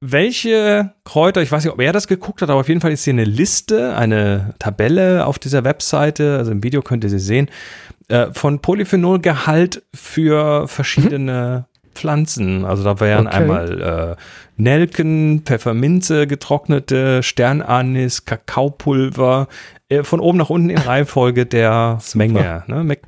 welche 0.00 0.92
Kräuter, 1.04 1.40
ich 1.40 1.50
weiß 1.50 1.64
nicht, 1.64 1.72
ob 1.72 1.80
er 1.80 1.92
das 1.92 2.08
geguckt 2.08 2.42
hat, 2.42 2.50
aber 2.50 2.60
auf 2.60 2.68
jeden 2.68 2.80
Fall 2.80 2.92
ist 2.92 3.04
hier 3.04 3.14
eine 3.14 3.24
Liste, 3.24 3.96
eine 3.96 4.54
Tabelle 4.58 5.24
auf 5.24 5.38
dieser 5.38 5.64
Webseite, 5.64 6.36
also 6.36 6.52
im 6.52 6.62
Video 6.62 6.82
könnt 6.82 7.04
ihr 7.04 7.10
sie 7.10 7.18
sehen, 7.18 7.48
äh, 8.08 8.26
von 8.32 8.60
Polyphenolgehalt 8.60 9.82
für 9.94 10.68
verschiedene 10.68 11.66
mhm. 11.66 11.94
Pflanzen. 11.94 12.64
Also 12.64 12.84
da 12.84 13.00
wären 13.00 13.26
okay. 13.26 13.36
einmal 13.36 13.80
äh, 13.80 14.16
Nelken, 14.56 15.42
Pfefferminze, 15.44 16.26
getrocknete 16.26 17.22
Sternanis, 17.22 18.26
Kakaopulver, 18.26 19.48
äh, 19.88 20.02
von 20.02 20.20
oben 20.20 20.38
nach 20.38 20.50
unten 20.50 20.70
in 20.70 20.78
Reihenfolge 20.86 21.46
der 21.46 21.98
Menge. 22.14 22.64
Ne? 22.66 22.84
Me 22.84 22.98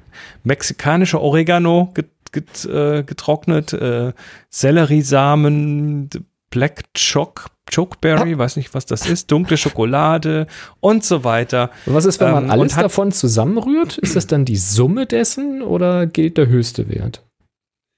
mexikanische 0.44 1.20
Oregano 1.20 1.92
get 1.94 2.06
get 2.36 2.64
äh, 2.64 3.02
getrocknet, 3.02 3.72
äh, 3.72 4.12
Selleriesamen, 4.50 6.10
Black 6.50 6.84
Choc, 6.94 7.46
Chokeberry, 7.72 8.32
ja. 8.32 8.38
weiß 8.38 8.56
nicht, 8.56 8.74
was 8.74 8.86
das 8.86 9.06
ist, 9.06 9.30
dunkle 9.30 9.56
Schokolade 9.56 10.46
und 10.80 11.04
so 11.04 11.24
weiter. 11.24 11.70
Was 11.86 12.04
ist, 12.04 12.20
wenn 12.20 12.30
man 12.30 12.44
ähm, 12.44 12.50
alles 12.50 12.74
davon 12.74 13.12
zusammenrührt? 13.12 13.98
Ist 13.98 14.16
das 14.16 14.26
dann 14.26 14.44
die 14.44 14.56
Summe 14.56 15.06
dessen 15.06 15.62
oder 15.62 16.06
gilt 16.06 16.38
der 16.38 16.46
höchste 16.46 16.88
Wert? 16.88 17.22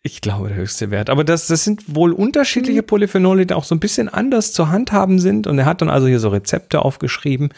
Ich 0.02 0.20
glaube, 0.20 0.48
der 0.48 0.56
höchste 0.56 0.90
Wert. 0.90 1.10
Aber 1.10 1.24
das, 1.24 1.48
das 1.48 1.64
sind 1.64 1.94
wohl 1.94 2.12
unterschiedliche 2.12 2.82
mhm. 2.82 2.86
Polyphenole, 2.86 3.46
die 3.46 3.54
auch 3.54 3.64
so 3.64 3.74
ein 3.74 3.80
bisschen 3.80 4.08
anders 4.08 4.52
zu 4.52 4.70
handhaben 4.70 5.18
sind. 5.18 5.46
Und 5.46 5.58
er 5.58 5.66
hat 5.66 5.82
dann 5.82 5.90
also 5.90 6.06
hier 6.06 6.20
so 6.20 6.28
Rezepte 6.28 6.82
aufgeschrieben, 6.82 7.50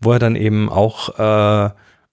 wo 0.00 0.12
er 0.12 0.18
dann 0.18 0.36
eben 0.36 0.68
auch, 0.68 1.18
äh, 1.18 1.70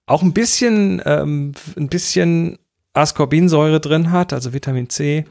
auch 0.07 0.21
ein 0.24 0.34
bisschen, 0.34 1.01
ähm, 1.05 1.51
ein 1.78 1.89
bisschen 1.89 2.57
Ascorbinsäure 2.93 3.79
drin 3.79 4.11
hat, 4.11 4.33
also 4.33 4.53
Vitamin 4.53 4.89
C 4.89 5.25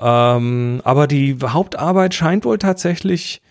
ähm, 0.00 0.80
aber 0.84 1.06
die 1.06 1.36
Hauptarbeit 1.42 2.14
scheint 2.14 2.44
wohl 2.44 2.58
tatsächlich, 2.58 3.42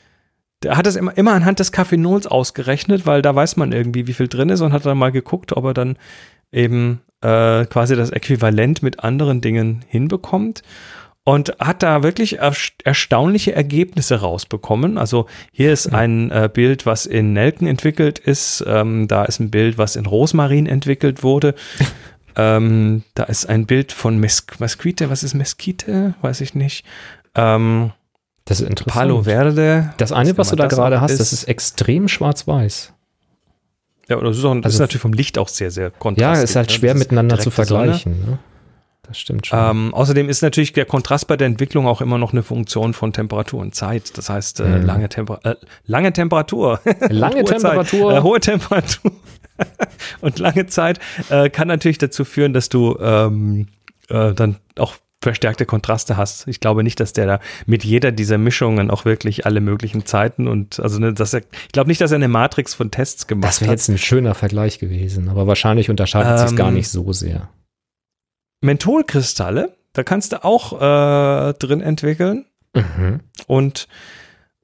der 0.63 0.77
hat 0.77 0.87
es 0.87 0.95
immer, 0.95 1.15
immer 1.17 1.33
anhand 1.33 1.59
des 1.59 1.71
Kaffeenols 1.71 2.25
ausgerechnet, 2.25 3.05
weil 3.05 3.21
da 3.21 3.35
weiß 3.35 3.57
man 3.57 3.73
irgendwie, 3.73 4.07
wie 4.07 4.13
viel 4.13 4.27
drin 4.27 4.49
ist 4.49 4.61
und 4.61 4.73
hat 4.73 4.85
dann 4.85 4.97
mal 4.97 5.11
geguckt, 5.11 5.55
ob 5.55 5.65
er 5.65 5.73
dann 5.73 5.97
eben 6.51 7.01
äh, 7.21 7.65
quasi 7.65 7.95
das 7.95 8.11
Äquivalent 8.11 8.81
mit 8.81 9.03
anderen 9.03 9.41
Dingen 9.41 9.83
hinbekommt 9.87 10.63
und 11.25 11.57
hat 11.59 11.83
da 11.83 12.03
wirklich 12.03 12.39
erstaunliche 12.39 13.53
Ergebnisse 13.53 14.21
rausbekommen. 14.21 14.97
Also 14.97 15.25
hier 15.51 15.73
ist 15.73 15.93
ein 15.93 16.31
äh, 16.31 16.49
Bild, 16.51 16.85
was 16.85 17.05
in 17.05 17.33
Nelken 17.33 17.67
entwickelt 17.67 18.17
ist. 18.17 18.63
Ähm, 18.65 19.09
da 19.09 19.25
ist 19.25 19.41
ein 19.41 19.51
Bild, 19.51 19.77
was 19.77 19.97
in 19.97 20.05
Rosmarin 20.05 20.67
entwickelt 20.67 21.23
wurde. 21.23 21.55
Ähm, 22.37 23.03
da 23.15 23.23
ist 23.23 23.47
ein 23.47 23.65
Bild 23.65 23.91
von 23.91 24.19
Mes 24.19 24.45
Mesquite. 24.59 25.09
Was 25.09 25.23
ist 25.23 25.33
Mesquite? 25.33 26.13
Weiß 26.21 26.41
ich 26.41 26.53
nicht. 26.53 26.85
Ähm, 27.35 27.91
das 28.45 28.61
ist 28.61 28.69
interessant. 28.69 28.93
Palo 28.93 29.23
Verde. 29.23 29.93
Das 29.97 30.11
eine, 30.11 30.37
was 30.37 30.49
du 30.49 30.55
da 30.55 30.67
gerade 30.67 31.01
hast, 31.01 31.11
ist, 31.11 31.19
das 31.19 31.33
ist 31.33 31.45
extrem 31.45 32.07
schwarz-weiß. 32.07 32.93
Ja, 34.07 34.21
das 34.21 34.37
ist, 34.37 34.45
auch, 34.45 34.55
das 34.55 34.65
also, 34.65 34.75
ist 34.75 34.79
natürlich 34.79 35.01
vom 35.01 35.13
Licht 35.13 35.37
auch 35.37 35.49
sehr, 35.49 35.71
sehr 35.71 35.91
kontrastig. 35.91 36.37
Ja, 36.37 36.41
ist 36.41 36.55
halt 36.55 36.69
ne? 36.69 36.73
schwer 36.73 36.95
miteinander 36.95 37.39
zu 37.39 37.51
vergleichen. 37.51 38.13
Ne? 38.25 38.39
Das 39.03 39.17
stimmt 39.17 39.47
schon. 39.47 39.59
Ähm, 39.59 39.93
außerdem 39.93 40.29
ist 40.29 40.41
natürlich 40.41 40.73
der 40.73 40.85
Kontrast 40.85 41.27
bei 41.27 41.35
der 41.35 41.47
Entwicklung 41.47 41.87
auch 41.87 42.01
immer 42.01 42.17
noch 42.17 42.31
eine 42.31 42.43
Funktion 42.43 42.93
von 42.93 43.13
Temperatur 43.13 43.59
und 43.61 43.75
Zeit. 43.75 44.17
Das 44.17 44.29
heißt, 44.29 44.59
äh, 44.61 44.63
mhm. 44.63 44.85
lange, 44.85 45.09
Temper 45.09 45.39
äh, 45.43 45.55
lange 45.85 46.13
Temperatur. 46.13 46.79
Lange 47.09 47.43
Temperatur. 47.43 48.13
Äh, 48.13 48.21
hohe 48.21 48.39
Temperatur. 48.39 49.11
und 50.21 50.39
lange 50.39 50.67
Zeit 50.67 50.99
äh, 51.29 51.49
kann 51.49 51.67
natürlich 51.67 51.97
dazu 51.97 52.25
führen, 52.25 52.53
dass 52.53 52.69
du 52.69 52.97
ähm, 52.99 53.67
äh, 54.09 54.33
dann 54.33 54.57
auch 54.77 54.95
verstärkte 55.21 55.65
Kontraste 55.65 56.15
hast. 56.15 56.47
Ich 56.47 56.59
glaube 56.59 56.83
nicht, 56.83 56.99
dass 56.99 57.11
der 57.11 57.25
da 57.25 57.39
mit 57.65 57.83
jeder 57.83 58.11
dieser 58.11 58.37
Mischungen 58.37 58.91
auch 58.91 59.03
wirklich 59.03 59.45
alle 59.45 59.61
möglichen 59.61 60.05
Zeiten 60.05 60.47
und 60.47 60.79
also 60.79 60.99
ne, 60.99 61.13
dass 61.13 61.33
er, 61.33 61.41
ich 61.41 61.71
glaube 61.71 61.89
nicht, 61.89 62.01
dass 62.01 62.11
er 62.11 62.15
eine 62.15 62.27
Matrix 62.27 62.75
von 62.75 62.91
Tests 62.91 63.25
gemacht 63.25 63.45
hat. 63.45 63.49
Das 63.49 63.61
wäre 63.61 63.71
jetzt 63.71 63.89
ein 63.89 63.97
schöner 63.97 64.35
Vergleich 64.35 64.79
gewesen, 64.79 65.27
aber 65.29 65.47
wahrscheinlich 65.47 65.89
unterscheidet 65.89 66.39
ähm, 66.39 66.47
sich 66.47 66.57
gar 66.57 66.71
nicht 66.71 66.89
so 66.89 67.11
sehr. 67.13 67.49
Mentholkristalle, 68.61 69.75
da 69.93 70.03
kannst 70.03 70.33
du 70.33 70.43
auch 70.43 70.73
äh, 70.73 71.53
drin 71.53 71.81
entwickeln. 71.81 72.45
Mhm. 72.75 73.21
Und 73.47 73.87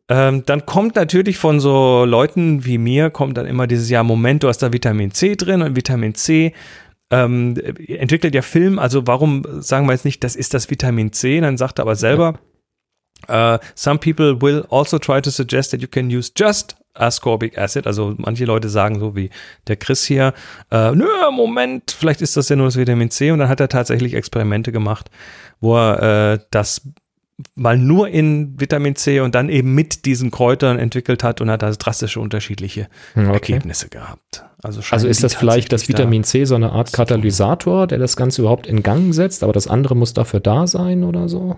ähm, 0.10 0.44
dann 0.46 0.66
kommt 0.66 0.96
natürlich 0.96 1.38
von 1.38 1.60
so 1.60 2.06
Leuten 2.06 2.66
wie 2.66 2.78
mir, 2.78 3.10
kommt 3.10 3.38
dann 3.38 3.46
immer 3.46 3.68
dieses 3.68 3.90
Jahr, 3.90 4.04
Moment, 4.04 4.44
du 4.44 4.48
hast 4.48 4.60
da 4.60 4.74
Vitamin 4.74 5.12
C 5.12 5.36
drin 5.36 5.62
und 5.62 5.76
Vitamin 5.76 6.16
C 6.16 6.54
ähm, 7.10 7.56
entwickelt 7.88 8.34
ja 8.34 8.42
Film, 8.42 8.80
also 8.80 9.08
warum 9.08 9.46
sagen 9.62 9.88
wir 9.88 9.94
jetzt 9.94 10.06
nicht, 10.06 10.24
das 10.24 10.36
ist 10.36 10.54
das 10.54 10.70
Vitamin 10.70 11.14
C, 11.14 11.40
dann 11.40 11.58
sagt 11.58 11.80
er 11.80 11.84
aber 11.84 11.96
selber, 11.96 12.40
uh, 13.30 13.58
some 13.76 14.00
people 14.00 14.42
will 14.42 14.66
also 14.70 14.98
try 14.98 15.22
to 15.22 15.30
suggest 15.30 15.72
that 15.72 15.82
you 15.82 15.88
can 15.88 16.08
use 16.08 16.32
just 16.36 16.76
ascorbic 16.96 17.58
acid. 17.58 17.88
Also 17.88 18.16
manche 18.18 18.46
Leute 18.46 18.70
sagen 18.70 19.00
so 19.00 19.16
wie 19.16 19.30
der 19.68 19.76
Chris 19.76 20.04
hier, 20.06 20.34
äh, 20.72 20.92
nö, 20.92 21.08
Moment, 21.32 21.92
vielleicht 21.92 22.22
ist 22.22 22.38
das 22.38 22.50
ja 22.50 22.56
nur 22.56 22.68
das 22.68 22.78
Vitamin 22.78 23.10
C. 23.10 23.32
Und 23.32 23.40
dann 23.40 23.50
hat 23.50 23.60
er 23.60 23.70
tatsächlich 23.70 24.14
Experimente 24.14 24.72
gemacht, 24.72 25.10
wo 25.60 25.76
er 25.76 26.34
äh, 26.34 26.40
das 26.52 26.88
mal 27.56 27.78
nur 27.78 28.10
in 28.10 28.60
Vitamin 28.60 28.96
C 28.96 29.20
und 29.20 29.36
dann 29.36 29.50
eben 29.50 29.74
mit 29.74 30.06
diesen 30.06 30.32
Kräutern 30.32 30.78
entwickelt 30.78 31.24
hat 31.24 31.42
und 31.42 31.50
hat 31.50 31.64
also 31.64 31.78
drastische 31.80 32.20
unterschiedliche 32.20 32.88
hm, 33.14 33.30
okay. 33.30 33.54
Ergebnisse 33.54 33.90
gehabt. 33.90 34.46
Also, 34.62 34.82
also 34.92 35.08
ist 35.08 35.24
das 35.24 35.34
vielleicht 35.34 35.72
das 35.74 35.90
Vitamin 35.90 36.24
C 36.24 36.46
so 36.46 36.56
eine 36.56 36.72
Art 36.72 36.94
Katalysator, 36.94 37.88
der 37.88 37.98
das 37.98 38.16
Ganze 38.16 38.42
überhaupt 38.42 38.68
in 38.68 38.84
Gang 38.84 39.14
setzt, 39.14 39.44
aber 39.44 39.52
das 39.52 39.68
andere 39.68 39.96
muss 39.96 40.14
dafür 40.14 40.40
da 40.40 40.68
sein 40.68 41.04
oder 41.04 41.28
so? 41.28 41.58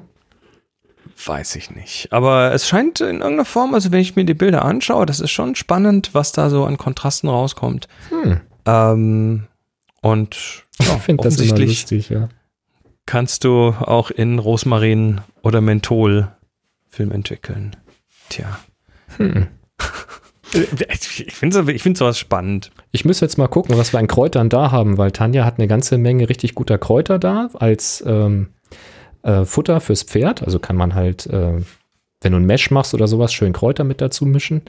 Weiß 1.24 1.56
ich 1.56 1.72
nicht. 1.72 2.12
Aber 2.12 2.54
es 2.54 2.68
scheint 2.68 3.02
in 3.02 3.18
irgendeiner 3.18 3.46
Form, 3.46 3.74
also 3.74 3.92
wenn 3.92 4.00
ich 4.00 4.16
mir 4.16 4.26
die 4.26 4.34
Bilder 4.34 4.66
anschaue, 4.66 5.06
das 5.06 5.20
ist 5.20 5.32
schon 5.32 5.56
spannend, 5.56 6.10
was 6.14 6.32
da 6.32 6.50
so 6.50 6.66
an 6.66 6.78
Kontrasten 6.78 7.30
rauskommt. 7.30 7.88
Hm. 8.10 8.42
Ähm, 8.66 9.48
und 10.02 10.64
ja, 10.80 10.96
ich 10.96 11.02
finde 11.04 11.24
das 11.24 11.40
immer 11.40 11.58
lustig, 11.58 12.10
ja 12.10 12.30
kannst 13.06 13.44
du 13.44 13.70
auch 13.80 14.12
in 14.12 14.40
Rosmarin 14.40 15.22
oder 15.42 15.62
Menthol 15.62 16.30
Film 16.90 17.12
entwickeln. 17.12 17.76
Tja. 18.30 18.60
Hm. 19.18 19.48
Ich 20.54 21.36
finde 21.36 21.74
ich 21.74 21.84
find 21.84 21.98
sowas 21.98 22.18
spannend. 22.18 22.72
Ich 22.92 23.04
müsste 23.04 23.26
jetzt 23.26 23.38
mal 23.38 23.48
gucken, 23.48 23.78
was 23.78 23.92
wir 23.92 24.00
an 24.00 24.08
Kräutern 24.08 24.48
da 24.48 24.72
haben, 24.72 24.98
weil 24.98 25.12
Tanja 25.12 25.44
hat 25.44 25.58
eine 25.58 25.68
ganze 25.68 25.98
Menge 25.98 26.30
richtig 26.30 26.56
guter 26.56 26.78
Kräuter 26.78 27.20
da 27.20 27.50
als 27.56 28.02
ähm, 28.08 28.52
äh, 29.24 29.44
Futter 29.44 29.82
fürs 29.82 30.04
Pferd. 30.04 30.44
Also 30.44 30.60
kann 30.60 30.78
man 30.78 30.96
halt, 30.96 31.26
äh, 31.28 31.60
wenn 32.22 32.32
du 32.32 32.38
ein 32.38 32.46
Mesh 32.46 32.72
machst 32.72 32.94
oder 32.94 33.08
sowas, 33.08 33.34
schön 33.34 33.52
Kräuter 33.52 33.84
mit 33.84 34.00
dazu 34.00 34.26
mischen. 34.26 34.62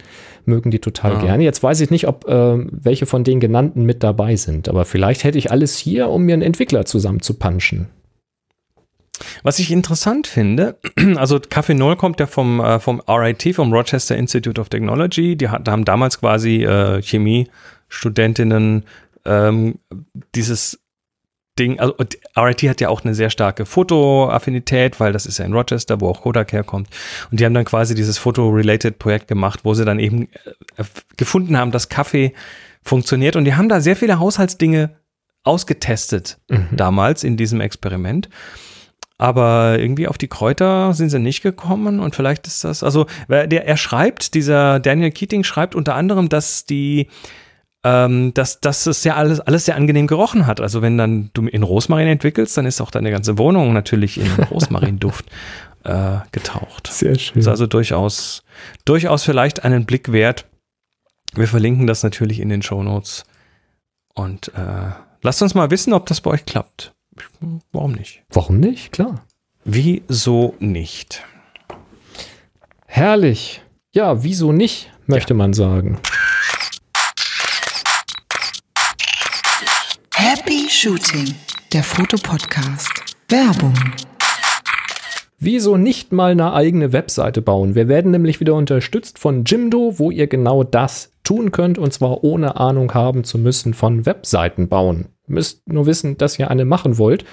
Mögen 0.44 0.72
die 0.72 0.80
total 0.80 1.12
ja. 1.12 1.20
gerne. 1.20 1.44
Jetzt 1.44 1.62
weiß 1.62 1.80
ich 1.80 1.90
nicht, 1.90 2.08
ob 2.08 2.26
äh, 2.26 2.58
welche 2.70 3.06
von 3.06 3.22
den 3.22 3.38
genannten 3.38 3.84
mit 3.84 4.02
dabei 4.02 4.34
sind, 4.34 4.68
aber 4.68 4.86
vielleicht 4.86 5.22
hätte 5.22 5.38
ich 5.38 5.52
alles 5.52 5.76
hier, 5.76 6.08
um 6.08 6.22
mir 6.24 6.32
einen 6.32 6.42
Entwickler 6.42 6.84
zusammen 6.84 7.20
zu 7.20 7.34
punchen. 7.34 7.88
Was 9.42 9.58
ich 9.58 9.70
interessant 9.70 10.26
finde, 10.26 10.78
also 11.16 11.36
Café 11.36 11.74
Null 11.74 11.96
kommt 11.96 12.20
ja 12.20 12.26
vom, 12.26 12.60
äh, 12.60 12.78
vom 12.78 13.00
RIT, 13.08 13.54
vom 13.54 13.72
Rochester 13.72 14.16
Institute 14.16 14.60
of 14.60 14.68
Technology. 14.68 15.36
Die 15.36 15.48
hat, 15.48 15.68
haben 15.68 15.84
damals 15.84 16.20
quasi 16.20 16.64
äh, 16.64 17.00
Chemiestudentinnen 17.02 18.84
ähm, 19.24 19.78
dieses 20.34 20.80
Ding, 21.58 21.80
also 21.80 21.94
RIT 22.36 22.62
hat 22.64 22.80
ja 22.80 22.90
auch 22.90 23.02
eine 23.02 23.14
sehr 23.14 23.30
starke 23.30 23.64
Fotoaffinität, 23.64 25.00
weil 25.00 25.12
das 25.12 25.24
ist 25.24 25.38
ja 25.38 25.46
in 25.46 25.54
Rochester, 25.54 26.00
wo 26.00 26.08
auch 26.08 26.22
Kodak 26.22 26.52
herkommt. 26.52 26.88
Und 27.30 27.40
die 27.40 27.46
haben 27.46 27.54
dann 27.54 27.64
quasi 27.64 27.94
dieses 27.94 28.18
Foto-Related-Projekt 28.18 29.26
gemacht, 29.26 29.60
wo 29.62 29.72
sie 29.72 29.86
dann 29.86 29.98
eben 29.98 30.28
äh, 30.76 30.84
gefunden 31.16 31.56
haben, 31.56 31.70
dass 31.70 31.88
Kaffee 31.88 32.34
funktioniert. 32.82 33.36
Und 33.36 33.46
die 33.46 33.54
haben 33.54 33.70
da 33.70 33.80
sehr 33.80 33.96
viele 33.96 34.18
Haushaltsdinge 34.18 34.90
ausgetestet 35.44 36.38
mhm. 36.48 36.68
damals 36.72 37.24
in 37.24 37.36
diesem 37.36 37.60
Experiment. 37.60 38.28
Aber 39.18 39.78
irgendwie 39.78 40.08
auf 40.08 40.18
die 40.18 40.28
Kräuter 40.28 40.92
sind 40.92 41.08
sie 41.08 41.18
nicht 41.18 41.42
gekommen 41.42 42.00
und 42.00 42.14
vielleicht 42.14 42.46
ist 42.46 42.64
das, 42.64 42.82
also 42.82 43.06
der, 43.28 43.66
er 43.66 43.76
schreibt, 43.78 44.34
dieser 44.34 44.78
Daniel 44.78 45.10
Keating 45.10 45.42
schreibt 45.42 45.74
unter 45.74 45.94
anderem, 45.94 46.28
dass 46.28 46.66
die 46.66 47.08
ähm, 47.86 48.34
dass, 48.34 48.60
dass 48.60 48.86
es 48.86 49.04
ja 49.04 49.14
alles, 49.14 49.38
alles 49.38 49.66
sehr 49.66 49.76
angenehm 49.76 50.08
gerochen 50.08 50.46
hat. 50.46 50.60
Also 50.60 50.82
wenn 50.82 50.98
dann 50.98 51.30
du 51.34 51.46
in 51.46 51.62
Rosmarin 51.62 52.08
entwickelst, 52.08 52.56
dann 52.56 52.66
ist 52.66 52.80
auch 52.80 52.90
deine 52.90 53.12
ganze 53.12 53.38
Wohnung 53.38 53.72
natürlich 53.72 54.18
in 54.18 54.28
Rosmarinduft 54.50 55.24
äh, 55.84 56.18
getaucht. 56.32 56.88
Sehr 56.88 57.16
schön. 57.16 57.38
Ist 57.38 57.46
also 57.46 57.68
durchaus, 57.68 58.42
durchaus 58.84 59.22
vielleicht 59.22 59.62
einen 59.62 59.86
Blick 59.86 60.10
wert. 60.10 60.46
Wir 61.34 61.46
verlinken 61.46 61.86
das 61.86 62.02
natürlich 62.02 62.40
in 62.40 62.48
den 62.48 62.62
Show 62.62 62.82
Notes. 62.82 63.24
Und 64.14 64.48
äh, 64.48 64.90
lasst 65.22 65.42
uns 65.42 65.54
mal 65.54 65.70
wissen, 65.70 65.92
ob 65.92 66.06
das 66.06 66.20
bei 66.20 66.32
euch 66.32 66.44
klappt. 66.44 66.92
Warum 67.72 67.92
nicht? 67.92 68.22
Warum 68.30 68.60
nicht? 68.60 68.92
Klar. 68.92 69.26
Wieso 69.64 70.54
nicht? 70.58 71.24
Herrlich. 72.86 73.62
Ja, 73.92 74.22
wieso 74.22 74.52
nicht, 74.52 74.90
möchte 75.06 75.34
ja. 75.34 75.38
man 75.38 75.52
sagen. 75.52 75.98
Happy 80.14 80.68
Shooting, 80.68 81.34
der 81.72 81.82
Fotopodcast. 81.82 83.16
Werbung. 83.28 83.74
Wieso 85.38 85.76
nicht 85.76 86.12
mal 86.12 86.30
eine 86.30 86.52
eigene 86.52 86.92
Webseite 86.92 87.42
bauen? 87.42 87.74
Wir 87.74 87.88
werden 87.88 88.10
nämlich 88.10 88.40
wieder 88.40 88.54
unterstützt 88.54 89.18
von 89.18 89.44
Jimdo, 89.44 89.98
wo 89.98 90.10
ihr 90.10 90.26
genau 90.28 90.64
das 90.64 91.10
tun 91.24 91.50
könnt 91.52 91.78
und 91.78 91.92
zwar 91.92 92.24
ohne 92.24 92.56
Ahnung 92.56 92.94
haben 92.94 93.24
zu 93.24 93.36
müssen 93.36 93.74
von 93.74 94.06
Webseiten 94.06 94.68
bauen. 94.68 95.08
Müsst 95.26 95.68
nur 95.68 95.86
wissen, 95.86 96.16
dass 96.18 96.38
ihr 96.38 96.50
eine 96.50 96.64
machen 96.64 96.98
wollt. 96.98 97.24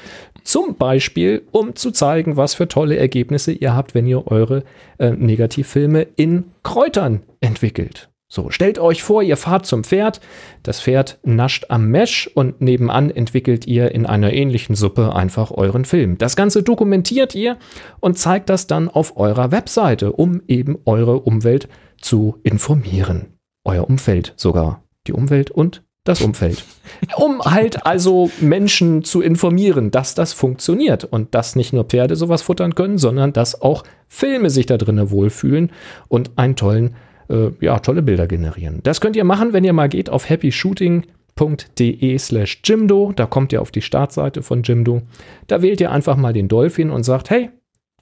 Zum 0.43 0.75
Beispiel, 0.75 1.43
um 1.51 1.75
zu 1.75 1.91
zeigen, 1.91 2.37
was 2.37 2.53
für 2.53 2.67
tolle 2.67 2.97
Ergebnisse 2.97 3.51
ihr 3.51 3.75
habt, 3.75 3.93
wenn 3.93 4.07
ihr 4.07 4.27
eure 4.27 4.63
äh, 4.97 5.11
Negativfilme 5.11 6.07
in 6.15 6.45
Kräutern 6.63 7.21
entwickelt. 7.39 8.09
So, 8.33 8.49
stellt 8.49 8.79
euch 8.79 9.03
vor, 9.03 9.21
ihr 9.21 9.37
fahrt 9.37 9.67
zum 9.67 9.83
Pferd, 9.83 10.19
das 10.63 10.81
Pferd 10.81 11.19
nascht 11.21 11.67
am 11.69 11.89
Mesh 11.91 12.27
und 12.33 12.61
nebenan 12.61 13.11
entwickelt 13.11 13.67
ihr 13.67 13.91
in 13.91 14.07
einer 14.07 14.33
ähnlichen 14.33 14.75
Suppe 14.75 15.13
einfach 15.13 15.51
euren 15.51 15.85
Film. 15.85 16.17
Das 16.17 16.35
Ganze 16.35 16.63
dokumentiert 16.63 17.35
ihr 17.35 17.57
und 17.99 18.17
zeigt 18.17 18.49
das 18.49 18.65
dann 18.65 18.89
auf 18.89 19.17
eurer 19.17 19.51
Webseite, 19.51 20.13
um 20.13 20.41
eben 20.47 20.79
eure 20.85 21.19
Umwelt 21.19 21.69
zu 22.01 22.39
informieren. 22.41 23.37
Euer 23.65 23.87
Umfeld 23.87 24.33
sogar. 24.35 24.83
Die 25.05 25.13
Umwelt 25.13 25.51
und 25.51 25.83
das 26.03 26.21
Umfeld. 26.21 26.63
Um 27.17 27.41
halt 27.41 27.85
also 27.85 28.29
Menschen 28.39 29.03
zu 29.03 29.21
informieren, 29.21 29.89
dass 29.89 30.15
das 30.15 30.31
funktioniert 30.33 31.05
und 31.05 31.33
dass 31.33 31.55
nicht 31.55 31.73
nur 31.73 31.85
Pferde 31.85 32.15
sowas 32.15 32.41
futtern 32.41 32.75
können, 32.75 32.97
sondern 32.97 33.33
dass 33.33 33.61
auch 33.61 33.83
Filme 34.07 34.49
sich 34.49 34.65
da 34.67 34.77
drinnen 34.77 35.09
wohlfühlen 35.11 35.71
und 36.07 36.31
einen 36.37 36.55
tollen 36.55 36.95
äh, 37.29 37.51
ja, 37.61 37.79
tolle 37.79 38.01
Bilder 38.01 38.27
generieren. 38.27 38.81
Das 38.83 39.01
könnt 39.01 39.15
ihr 39.15 39.23
machen, 39.23 39.53
wenn 39.53 39.63
ihr 39.63 39.73
mal 39.73 39.89
geht 39.89 40.09
auf 40.09 40.29
happyshooting.de 40.29 42.17
slash 42.17 42.61
Jimdo. 42.63 43.11
Da 43.15 43.25
kommt 43.25 43.53
ihr 43.53 43.61
auf 43.61 43.71
die 43.71 43.81
Startseite 43.81 44.43
von 44.43 44.63
Jimdo. 44.63 45.01
Da 45.47 45.61
wählt 45.61 45.81
ihr 45.81 45.91
einfach 45.91 46.15
mal 46.15 46.33
den 46.33 46.47
Dolphin 46.47 46.89
und 46.89 47.03
sagt, 47.03 47.29
hey, 47.29 47.49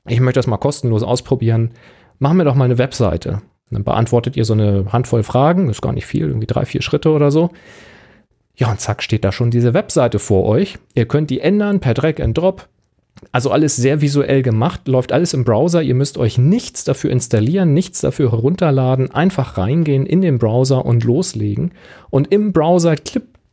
ich 0.08 0.20
möchte 0.20 0.39
das 0.39 0.47
mal 0.47 0.58
kostenlos 0.58 1.04
ausprobieren. 1.04 1.72
Machen 2.20 2.38
wir 2.38 2.45
doch 2.45 2.56
mal 2.56 2.66
eine 2.66 2.78
Webseite. 2.78 3.41
Dann 3.70 3.84
beantwortet 3.84 4.36
ihr 4.36 4.45
so 4.45 4.54
eine 4.54 4.91
Handvoll 4.91 5.24
Fragen, 5.24 5.70
ist 5.70 5.82
gar 5.82 5.93
nicht 5.93 6.06
viel, 6.06 6.28
irgendwie 6.28 6.47
drei, 6.47 6.66
vier 6.66 6.82
Schritte 6.82 7.12
oder 7.12 7.32
so. 7.32 7.52
Ja, 8.56 8.70
und 8.70 8.80
zack, 8.80 9.02
steht 9.02 9.24
da 9.24 9.32
schon 9.32 9.52
diese 9.52 9.74
Webseite 9.74 10.20
vor 10.20 10.45
euch. 10.45 10.78
Ihr 10.93 11.08
könnt 11.08 11.30
die 11.30 11.39
ändern 11.39 11.80
per 11.80 11.93
Drag 11.93 12.20
and 12.22 12.38
Drop. 12.38 12.68
Also 13.32 13.52
alles 13.52 13.76
sehr 13.76 14.02
visuell 14.02 14.41
gemacht, 14.41 14.88
läuft 14.88 15.12
alles 15.12 15.34
im 15.34 15.43
Browser. 15.43 15.82
Ihr 15.82 15.95
müsst 15.95 16.18
euch 16.18 16.38
nichts 16.38 16.84
dafür 16.84 17.12
installieren, 17.12 17.74
nichts 17.74 18.02
dafür 18.02 18.32
herunterladen. 18.32 19.12
Einfach 19.12 19.58
reingehen 19.58 20.06
in 20.06 20.22
den 20.22 20.39
Browser 20.39 20.86
und 20.86 21.04
loslegen. 21.04 21.72
Und 22.10 22.32
im 22.32 22.52
Browser 22.52 22.95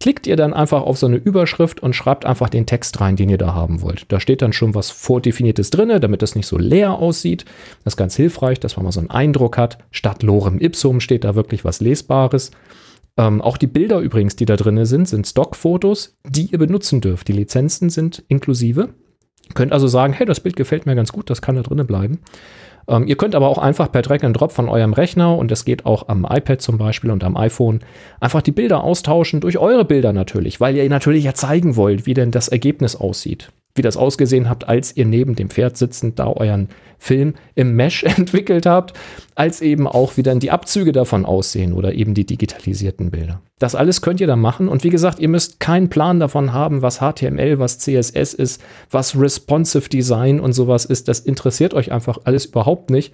klickt 0.00 0.26
ihr 0.26 0.36
dann 0.36 0.54
einfach 0.54 0.82
auf 0.82 0.96
so 0.96 1.06
eine 1.06 1.16
Überschrift 1.16 1.80
und 1.80 1.94
schreibt 1.94 2.24
einfach 2.24 2.48
den 2.48 2.66
Text 2.66 3.00
rein, 3.00 3.16
den 3.16 3.28
ihr 3.28 3.38
da 3.38 3.54
haben 3.54 3.82
wollt. 3.82 4.10
Da 4.10 4.20
steht 4.20 4.42
dann 4.42 4.52
schon 4.52 4.74
was 4.74 4.90
Vordefiniertes 4.90 5.70
drin, 5.70 5.92
damit 6.00 6.22
das 6.22 6.34
nicht 6.34 6.46
so 6.46 6.56
leer 6.56 6.92
aussieht. 6.92 7.44
Das 7.84 7.94
ist 7.94 7.98
ganz 7.98 8.16
hilfreich, 8.16 8.60
dass 8.60 8.76
man 8.76 8.84
mal 8.84 8.92
so 8.92 9.00
einen 9.00 9.10
Eindruck 9.10 9.58
hat. 9.58 9.78
Statt 9.90 10.22
Lorem 10.22 10.60
Ipsum 10.60 11.00
steht 11.00 11.24
da 11.24 11.34
wirklich 11.34 11.64
was 11.64 11.80
Lesbares. 11.80 12.52
Ähm, 13.18 13.42
auch 13.42 13.56
die 13.56 13.66
Bilder 13.66 13.98
übrigens, 13.98 14.36
die 14.36 14.44
da 14.44 14.56
drin 14.56 14.82
sind, 14.86 15.08
sind 15.08 15.26
Stockfotos, 15.26 16.16
die 16.24 16.46
ihr 16.46 16.58
benutzen 16.58 17.00
dürft. 17.00 17.26
Die 17.28 17.32
Lizenzen 17.32 17.90
sind 17.90 18.22
inklusive. 18.28 18.90
Könnt 19.54 19.72
also 19.72 19.88
sagen, 19.88 20.12
hey, 20.12 20.24
das 20.24 20.40
Bild 20.40 20.56
gefällt 20.56 20.86
mir 20.86 20.94
ganz 20.94 21.10
gut, 21.10 21.28
das 21.28 21.42
kann 21.42 21.56
da 21.56 21.62
drinnen 21.62 21.86
bleiben. 21.86 22.20
Ähm, 22.86 23.08
ihr 23.08 23.16
könnt 23.16 23.34
aber 23.34 23.48
auch 23.48 23.58
einfach 23.58 23.90
per 23.90 24.02
Drag 24.02 24.22
and 24.22 24.38
Drop 24.38 24.52
von 24.52 24.68
eurem 24.68 24.92
Rechner 24.92 25.36
und 25.36 25.50
das 25.50 25.64
geht 25.64 25.84
auch 25.84 26.08
am 26.08 26.26
iPad 26.30 26.62
zum 26.62 26.78
Beispiel 26.78 27.10
und 27.10 27.24
am 27.24 27.36
iPhone 27.36 27.80
einfach 28.20 28.42
die 28.42 28.52
Bilder 28.52 28.84
austauschen 28.84 29.40
durch 29.40 29.58
eure 29.58 29.84
Bilder 29.84 30.12
natürlich, 30.12 30.60
weil 30.60 30.76
ihr 30.76 30.88
natürlich 30.88 31.24
ja 31.24 31.34
zeigen 31.34 31.76
wollt, 31.76 32.06
wie 32.06 32.14
denn 32.14 32.30
das 32.30 32.48
Ergebnis 32.48 32.94
aussieht 32.94 33.50
wie 33.78 33.82
das 33.82 33.96
ausgesehen 33.96 34.50
habt, 34.50 34.68
als 34.68 34.94
ihr 34.94 35.06
neben 35.06 35.34
dem 35.34 35.48
Pferd 35.48 35.78
sitzend 35.78 36.18
da 36.18 36.26
euren 36.26 36.68
Film 36.98 37.34
im 37.54 37.74
Mesh 37.74 38.02
entwickelt 38.16 38.66
habt, 38.66 38.92
als 39.34 39.60
eben 39.60 39.86
auch 39.86 40.16
wie 40.16 40.22
dann 40.22 40.40
die 40.40 40.50
Abzüge 40.50 40.92
davon 40.92 41.24
aussehen 41.24 41.72
oder 41.72 41.94
eben 41.94 42.14
die 42.14 42.26
digitalisierten 42.26 43.10
Bilder. 43.10 43.40
Das 43.58 43.74
alles 43.74 44.02
könnt 44.02 44.20
ihr 44.20 44.26
dann 44.26 44.40
machen 44.40 44.68
und 44.68 44.84
wie 44.84 44.90
gesagt, 44.90 45.18
ihr 45.18 45.28
müsst 45.28 45.60
keinen 45.60 45.88
Plan 45.88 46.20
davon 46.20 46.52
haben, 46.52 46.82
was 46.82 46.98
HTML, 46.98 47.58
was 47.58 47.78
CSS 47.78 48.34
ist, 48.34 48.62
was 48.90 49.18
Responsive 49.18 49.88
Design 49.88 50.40
und 50.40 50.52
sowas 50.52 50.84
ist. 50.84 51.08
Das 51.08 51.20
interessiert 51.20 51.74
euch 51.74 51.90
einfach 51.92 52.18
alles 52.24 52.46
überhaupt 52.46 52.90
nicht. 52.90 53.12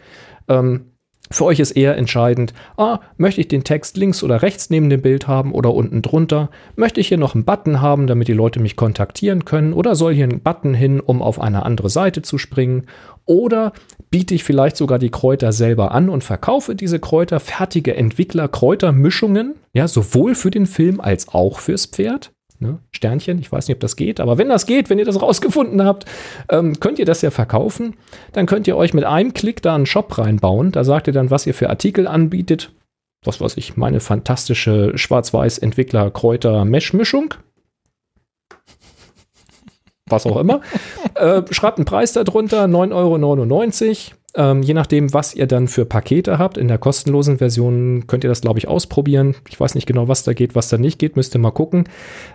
Ähm, 0.49 0.87
für 1.31 1.47
euch 1.47 1.59
ist 1.59 1.73
eher 1.73 1.97
entscheidend, 1.97 2.53
ah, 2.77 3.01
möchte 3.17 3.41
ich 3.41 3.49
den 3.49 3.65
Text 3.65 3.97
links 3.97 4.23
oder 4.23 4.43
rechts 4.43 4.69
neben 4.69 4.91
dem 4.91 5.01
Bild 5.01 5.27
haben 5.27 5.53
oder 5.53 5.73
unten 5.73 6.03
drunter? 6.03 6.51
Möchte 6.77 7.01
ich 7.01 7.09
hier 7.09 7.19
noch 7.19 7.35
einen 7.35 7.45
Button 7.45 7.81
haben, 7.81 8.07
damit 8.07 8.29
die 8.29 8.35
Leute 8.35 8.61
mich 8.61 8.77
kontaktieren 8.77 9.47
können? 9.47 9.73
Oder 9.73 9.95
soll 9.95 10.15
hier 10.15 10.29
ein 10.29 10.43
Button 10.43 10.75
hin, 10.75 11.01
um 11.01 11.23
auf 11.23 11.41
eine 11.41 11.65
andere 11.65 11.89
Seite 11.89 12.21
zu 12.21 12.37
springen? 12.37 12.85
Oder 13.25 13.73
biete 14.11 14.35
ich 14.35 14.45
vielleicht 14.45 14.77
sogar 14.77 14.99
die 14.99 15.11
Kräuter 15.11 15.53
selber 15.53 15.93
an 15.93 16.11
und 16.11 16.23
verkaufe 16.23 16.75
diese 16.75 16.99
Kräuter, 16.99 17.41
fertige 17.41 17.97
Entwickler, 17.97 18.47
Kräutermischungen, 18.47 19.55
ja, 19.73 19.89
sowohl 19.89 20.35
für 20.35 20.51
den 20.51 20.67
Film 20.67 21.01
als 21.01 21.29
auch 21.29 21.59
fürs 21.59 21.87
Pferd? 21.87 22.34
Ne? 22.65 22.79
Sternchen, 22.93 23.39
ich 23.39 23.53
weiß 23.53 23.69
nicht, 23.69 23.77
ob 23.77 23.81
das 23.81 23.97
geht, 23.97 24.21
aber 24.21 24.39
wenn 24.39 24.49
das 24.49 24.65
geht, 24.65 24.89
wenn 24.89 24.99
ihr 24.99 25.05
das 25.05 25.21
rausgefunden 25.21 25.85
habt, 25.85 26.07
ähm, 26.49 26.81
könnt 26.81 26.99
ihr 26.99 27.05
das 27.05 27.21
ja 27.21 27.31
verkaufen. 27.31 27.95
Dann 28.33 28.47
könnt 28.47 28.67
ihr 28.67 28.79
euch 28.79 28.95
mit 28.95 29.05
einem 29.05 29.35
Klick 29.35 29.61
da 29.61 29.75
einen 29.75 29.85
Shop 29.85 30.17
reinbauen. 30.17 30.73
Da 30.73 30.83
sagt 30.83 31.09
ihr 31.09 31.13
dann, 31.13 31.31
was 31.31 31.47
ihr 31.47 31.53
für 31.53 31.69
Artikel 31.69 32.07
anbietet. 32.07 32.73
Was 33.23 33.39
weiß 33.39 33.59
ich, 33.59 33.77
meine 33.77 34.01
fantastische 34.01 34.97
Schwarz-Weiß-Entwickler-Kräuter-Mesh-Mischung. 34.97 37.35
Was 40.09 40.27
auch 40.27 40.39
immer. 40.39 40.63
äh, 41.15 41.43
schreibt 41.51 41.77
einen 41.77 41.85
Preis 41.85 42.15
darunter, 42.15 42.65
9,99 42.65 42.93
Euro. 42.93 43.19
Ähm, 44.37 44.63
je 44.63 44.75
nachdem, 44.75 45.15
was 45.15 45.35
ihr 45.35 45.47
dann 45.47 45.69
für 45.69 45.85
Pakete 45.85 46.39
habt, 46.39 46.59
in 46.59 46.67
der 46.67 46.79
kostenlosen 46.79 47.39
Version 47.39 48.07
könnt 48.09 48.25
ihr 48.25 48.31
das, 48.31 48.41
glaube 48.41 48.59
ich, 48.59 48.67
ausprobieren. 48.67 49.37
Ich 49.49 49.61
weiß 49.61 49.77
nicht 49.77 49.87
genau, 49.87 50.09
was 50.09 50.25
da 50.25 50.33
geht, 50.33 50.57
was 50.57 50.69
da 50.69 50.77
nicht 50.77 50.99
geht, 50.99 51.15
müsst 51.15 51.37
ihr 51.37 51.39
mal 51.39 51.53
gucken. 51.53 51.85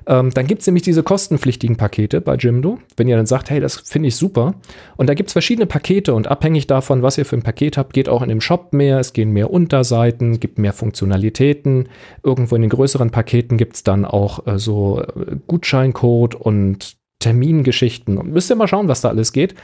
Ähm, 0.08 0.32
dann 0.34 0.48
gibt 0.48 0.62
es 0.62 0.68
nämlich 0.68 0.84
diese 0.84 1.04
kostenpflichtigen 1.04 1.76
Pakete 1.76 2.22
bei 2.22 2.36
Jimdo, 2.36 2.80
wenn 2.96 3.10
ihr 3.10 3.18
dann 3.18 3.26
sagt, 3.26 3.50
hey, 3.50 3.60
das 3.60 3.76
finde 3.76 4.08
ich 4.08 4.16
super. 4.16 4.56
Und 4.96 5.10
da 5.10 5.14
gibt 5.14 5.28
es 5.28 5.34
verschiedene 5.34 5.66
Pakete 5.66 6.14
und 6.14 6.28
abhängig 6.28 6.68
davon, 6.68 7.02
was 7.02 7.18
ihr 7.18 7.26
für 7.26 7.36
ein 7.36 7.44
Paket 7.44 7.78
habt, 7.78 7.92
geht 7.92 8.08
auch 8.08 8.22
in 8.22 8.30
dem 8.30 8.42
Shop 8.42 8.72
mehr, 8.72 9.00
es 9.00 9.12
gehen 9.12 9.32
mehr 9.32 9.52
Unterseiten, 9.52 10.40
gibt 10.40 10.58
mehr 10.58 10.74
Funktionalitäten. 10.74 11.90
Irgendwo 12.24 12.56
in 12.56 12.62
den 12.62 12.70
größeren 12.70 13.10
Paketen 13.12 13.58
gibt 13.58 13.76
es 13.76 13.84
dann 13.84 14.06
auch 14.06 14.48
äh, 14.48 14.58
so 14.58 15.02
äh, 15.02 15.36
Gutscheincode 15.48 16.36
und 16.36 16.99
Termingeschichten. 17.20 18.18
Und 18.18 18.32
müsst 18.32 18.50
ihr 18.50 18.56
mal 18.56 18.68
schauen, 18.68 18.88
was 18.88 19.02
da 19.02 19.10
alles 19.10 19.34
geht. 19.34 19.56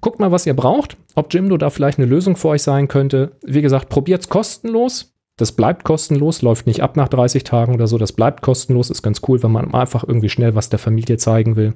Guckt 0.00 0.20
mal, 0.20 0.32
was 0.32 0.46
ihr 0.46 0.54
braucht, 0.54 0.96
ob 1.14 1.32
Jimdo 1.32 1.56
da 1.56 1.70
vielleicht 1.70 1.98
eine 1.98 2.06
Lösung 2.06 2.36
für 2.36 2.48
euch 2.48 2.62
sein 2.62 2.88
könnte. 2.88 3.32
Wie 3.42 3.62
gesagt, 3.62 3.88
probiert 3.88 4.22
es 4.22 4.28
kostenlos. 4.28 5.14
Das 5.36 5.52
bleibt 5.52 5.84
kostenlos, 5.84 6.42
läuft 6.42 6.66
nicht 6.66 6.82
ab 6.82 6.96
nach 6.96 7.08
30 7.08 7.42
Tagen 7.44 7.74
oder 7.74 7.86
so. 7.86 7.98
Das 7.98 8.12
bleibt 8.12 8.42
kostenlos. 8.42 8.90
Ist 8.90 9.02
ganz 9.02 9.22
cool, 9.28 9.42
wenn 9.42 9.52
man 9.52 9.74
einfach 9.74 10.04
irgendwie 10.06 10.28
schnell 10.28 10.54
was 10.54 10.68
der 10.68 10.78
Familie 10.78 11.16
zeigen 11.16 11.56
will. 11.56 11.74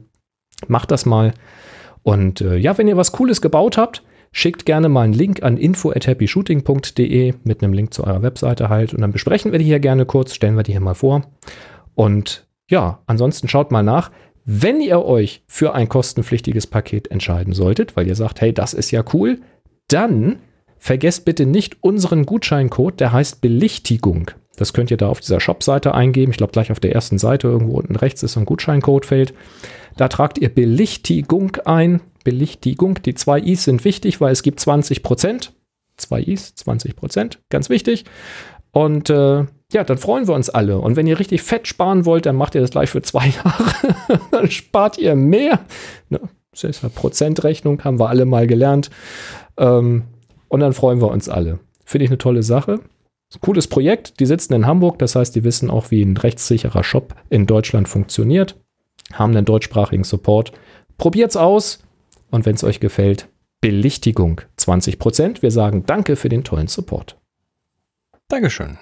Macht 0.66 0.90
das 0.90 1.06
mal. 1.06 1.34
Und 2.02 2.40
äh, 2.40 2.56
ja, 2.56 2.76
wenn 2.78 2.88
ihr 2.88 2.96
was 2.96 3.12
Cooles 3.12 3.40
gebaut 3.40 3.76
habt, 3.78 4.02
schickt 4.32 4.66
gerne 4.66 4.88
mal 4.88 5.02
einen 5.02 5.12
Link 5.12 5.42
an 5.42 5.56
info 5.56 5.90
at 5.90 6.06
happyshooting.de 6.06 7.34
mit 7.44 7.62
einem 7.62 7.72
Link 7.72 7.94
zu 7.94 8.04
eurer 8.04 8.22
Webseite 8.22 8.68
halt. 8.68 8.94
Und 8.94 9.00
dann 9.00 9.12
besprechen 9.12 9.52
wir 9.52 9.58
die 9.58 9.64
hier 9.64 9.80
gerne 9.80 10.06
kurz, 10.06 10.34
stellen 10.34 10.56
wir 10.56 10.62
die 10.62 10.72
hier 10.72 10.80
mal 10.80 10.94
vor. 10.94 11.22
Und 11.94 12.46
ja, 12.70 13.00
ansonsten 13.06 13.48
schaut 13.48 13.72
mal 13.72 13.82
nach 13.82 14.10
Wenn 14.50 14.80
ihr 14.80 15.04
euch 15.04 15.42
für 15.46 15.74
ein 15.74 15.90
kostenpflichtiges 15.90 16.66
Paket 16.66 17.10
entscheiden 17.10 17.52
solltet, 17.52 17.96
weil 17.96 18.08
ihr 18.08 18.14
sagt, 18.14 18.40
hey, 18.40 18.54
das 18.54 18.72
ist 18.72 18.90
ja 18.90 19.04
cool, 19.12 19.40
dann 19.88 20.36
vergesst 20.78 21.26
bitte 21.26 21.44
nicht 21.44 21.76
unseren 21.82 22.24
Gutscheincode, 22.24 22.98
der 22.98 23.12
heißt 23.12 23.42
Belichtigung. 23.42 24.30
Das 24.56 24.72
könnt 24.72 24.90
ihr 24.90 24.96
da 24.96 25.08
auf 25.08 25.20
dieser 25.20 25.38
Shop-Seite 25.38 25.94
eingeben. 25.94 26.32
Ich 26.32 26.38
glaube, 26.38 26.52
gleich 26.52 26.72
auf 26.72 26.80
der 26.80 26.94
ersten 26.94 27.18
Seite 27.18 27.46
irgendwo 27.46 27.76
unten 27.76 27.94
rechts 27.94 28.22
ist 28.22 28.32
so 28.32 28.40
ein 28.40 28.46
Gutscheincodefeld. 28.46 29.34
Da 29.98 30.08
tragt 30.08 30.38
ihr 30.38 30.48
Belichtigung 30.48 31.56
ein. 31.66 32.00
Belichtigung. 32.24 33.02
Die 33.02 33.14
zwei 33.14 33.40
I's 33.40 33.64
sind 33.64 33.84
wichtig, 33.84 34.18
weil 34.22 34.32
es 34.32 34.42
gibt 34.42 34.60
20 34.60 35.02
Prozent. 35.02 35.52
Zwei 35.98 36.22
I's, 36.22 36.54
20 36.54 36.96
Prozent. 36.96 37.38
Ganz 37.50 37.68
wichtig. 37.68 38.06
Und 38.72 39.10
äh, 39.10 39.44
ja, 39.72 39.84
dann 39.84 39.98
freuen 39.98 40.26
wir 40.26 40.34
uns 40.34 40.48
alle. 40.48 40.78
Und 40.78 40.96
wenn 40.96 41.06
ihr 41.06 41.18
richtig 41.18 41.42
fett 41.42 41.68
sparen 41.68 42.06
wollt, 42.06 42.26
dann 42.26 42.36
macht 42.36 42.54
ihr 42.54 42.60
das 42.60 42.70
gleich 42.70 42.90
für 42.90 43.02
zwei 43.02 43.26
Jahre. 43.44 44.20
dann 44.30 44.50
spart 44.50 44.98
ihr 44.98 45.14
mehr. 45.14 45.60
Ne? 46.08 46.20
Das 46.52 46.64
ist 46.64 46.94
Prozentrechnung, 46.94 47.84
haben 47.84 48.00
wir 48.00 48.08
alle 48.08 48.24
mal 48.24 48.46
gelernt. 48.46 48.90
Ähm, 49.56 50.04
und 50.48 50.60
dann 50.60 50.72
freuen 50.72 51.00
wir 51.00 51.08
uns 51.08 51.28
alle. 51.28 51.58
Finde 51.84 52.04
ich 52.04 52.10
eine 52.10 52.18
tolle 52.18 52.42
Sache. 52.42 52.80
Cooles 53.40 53.66
Projekt. 53.66 54.20
Die 54.20 54.26
sitzen 54.26 54.54
in 54.54 54.66
Hamburg, 54.66 54.98
das 54.98 55.14
heißt, 55.14 55.36
die 55.36 55.44
wissen 55.44 55.70
auch, 55.70 55.90
wie 55.90 56.02
ein 56.02 56.16
rechtssicherer 56.16 56.82
Shop 56.82 57.14
in 57.28 57.46
Deutschland 57.46 57.88
funktioniert. 57.88 58.56
Haben 59.12 59.36
einen 59.36 59.44
deutschsprachigen 59.44 60.04
Support. 60.04 60.52
Probiert's 60.96 61.36
aus 61.36 61.80
und 62.30 62.46
wenn 62.46 62.54
es 62.54 62.64
euch 62.64 62.80
gefällt, 62.80 63.28
Belichtigung 63.60 64.40
20%. 64.58 65.42
Wir 65.42 65.50
sagen 65.50 65.84
Danke 65.86 66.16
für 66.16 66.28
den 66.28 66.44
tollen 66.44 66.68
Support. 66.68 67.18
Dankeschön. 68.28 68.78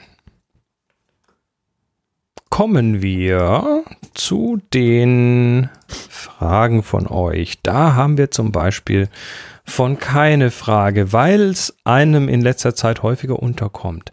Kommen 2.57 3.02
wir 3.02 3.84
zu 4.14 4.59
den 4.72 5.68
Fragen 5.88 6.82
von 6.82 7.07
euch. 7.07 7.61
Da 7.62 7.94
haben 7.94 8.16
wir 8.16 8.30
zum 8.30 8.50
Beispiel 8.50 9.11
von 9.66 9.98
keine 9.98 10.50
Frage, 10.50 11.12
weil 11.12 11.50
es 11.50 11.76
einem 11.84 12.30
in 12.30 12.40
letzter 12.40 12.74
Zeit 12.74 13.02
häufiger 13.02 13.42
unterkommt. 13.42 14.11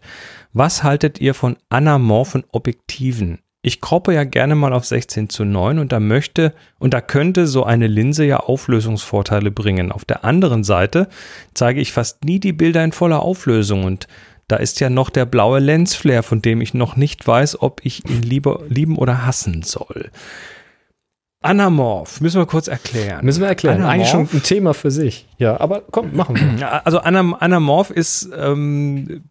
Was 0.52 0.82
haltet 0.82 1.22
ihr 1.22 1.32
von 1.32 1.56
anamorphen 1.70 2.44
Objektiven? 2.52 3.38
Ich 3.62 3.80
kroppe 3.80 4.12
ja 4.12 4.24
gerne 4.24 4.54
mal 4.54 4.74
auf 4.74 4.84
16 4.84 5.30
zu 5.30 5.46
9 5.46 5.78
und 5.78 5.90
da 5.90 5.98
möchte 5.98 6.52
und 6.78 6.92
da 6.92 7.00
könnte 7.00 7.46
so 7.46 7.64
eine 7.64 7.86
Linse 7.86 8.26
ja 8.26 8.40
Auflösungsvorteile 8.40 9.52
bringen. 9.52 9.90
Auf 9.90 10.04
der 10.04 10.22
anderen 10.22 10.64
Seite 10.64 11.08
zeige 11.54 11.80
ich 11.80 11.92
fast 11.94 12.24
nie 12.24 12.40
die 12.40 12.52
Bilder 12.52 12.84
in 12.84 12.92
voller 12.92 13.22
Auflösung 13.22 13.84
und 13.84 14.06
da 14.48 14.56
ist 14.56 14.80
ja 14.80 14.90
noch 14.90 15.10
der 15.10 15.24
blaue 15.24 15.58
Lensflare, 15.58 16.22
von 16.22 16.42
dem 16.42 16.60
ich 16.60 16.74
noch 16.74 16.96
nicht 16.96 17.26
weiß, 17.26 17.62
ob 17.62 17.80
ich 17.84 18.08
ihn 18.08 18.22
lieber 18.22 18.62
lieben 18.68 18.96
oder 18.96 19.26
hassen 19.26 19.62
soll. 19.62 20.10
Anamorph, 21.40 22.20
müssen 22.20 22.40
wir 22.40 22.46
kurz 22.46 22.68
erklären. 22.68 23.24
Müssen 23.24 23.42
wir 23.42 23.48
erklären. 23.48 23.76
Anamorph. 23.76 23.94
Eigentlich 23.94 24.08
schon 24.08 24.28
ein 24.32 24.42
Thema 24.42 24.72
für 24.72 24.90
sich. 24.90 25.26
Ja, 25.38 25.60
aber 25.60 25.82
komm, 25.90 26.16
machen 26.16 26.36
wir. 26.36 26.86
Also 26.86 26.98
Anam 27.00 27.34
Anamorph 27.34 27.90
ist, 27.90 28.30
ähm, 28.36 29.24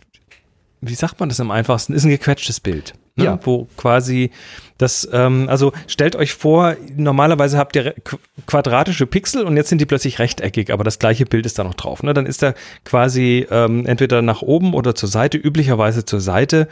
wie 0.82 0.96
sagt 0.96 1.20
man 1.20 1.30
das 1.30 1.40
am 1.40 1.50
einfachsten, 1.50 1.94
ist 1.94 2.04
ein 2.04 2.10
gequetschtes 2.10 2.60
Bild. 2.60 2.94
Ne? 3.16 3.26
Ja. 3.26 3.40
Wo 3.44 3.68
quasi 3.78 4.32
das, 4.80 5.08
ähm, 5.14 5.48
also 5.48 5.72
stellt 5.88 6.16
euch 6.16 6.34
vor, 6.34 6.76
normalerweise 6.96 7.58
habt 7.58 7.76
ihr 7.76 7.94
quadratische 8.48 9.06
Pixel 9.06 9.44
und 9.44 9.56
jetzt 9.56 9.70
sind 9.70 9.80
die 9.80 9.86
plötzlich 9.86 10.20
rechteckig, 10.20 10.74
aber 10.74 10.84
das 10.84 10.98
gleiche 11.00 11.26
Bild 11.26 11.46
ist 11.46 11.60
da 11.60 11.64
noch 11.64 11.76
drauf. 11.76 12.02
Ne? 12.02 12.14
Dann 12.14 12.26
ist 12.26 12.42
da 12.42 12.54
quasi 12.86 13.46
ähm, 13.52 13.86
entweder 13.86 14.22
nach 14.22 14.42
oben 14.42 14.74
oder 14.74 14.96
zur 14.96 15.10
Seite, 15.10 15.38
üblicherweise 15.38 16.06
zur 16.06 16.22
Seite, 16.22 16.68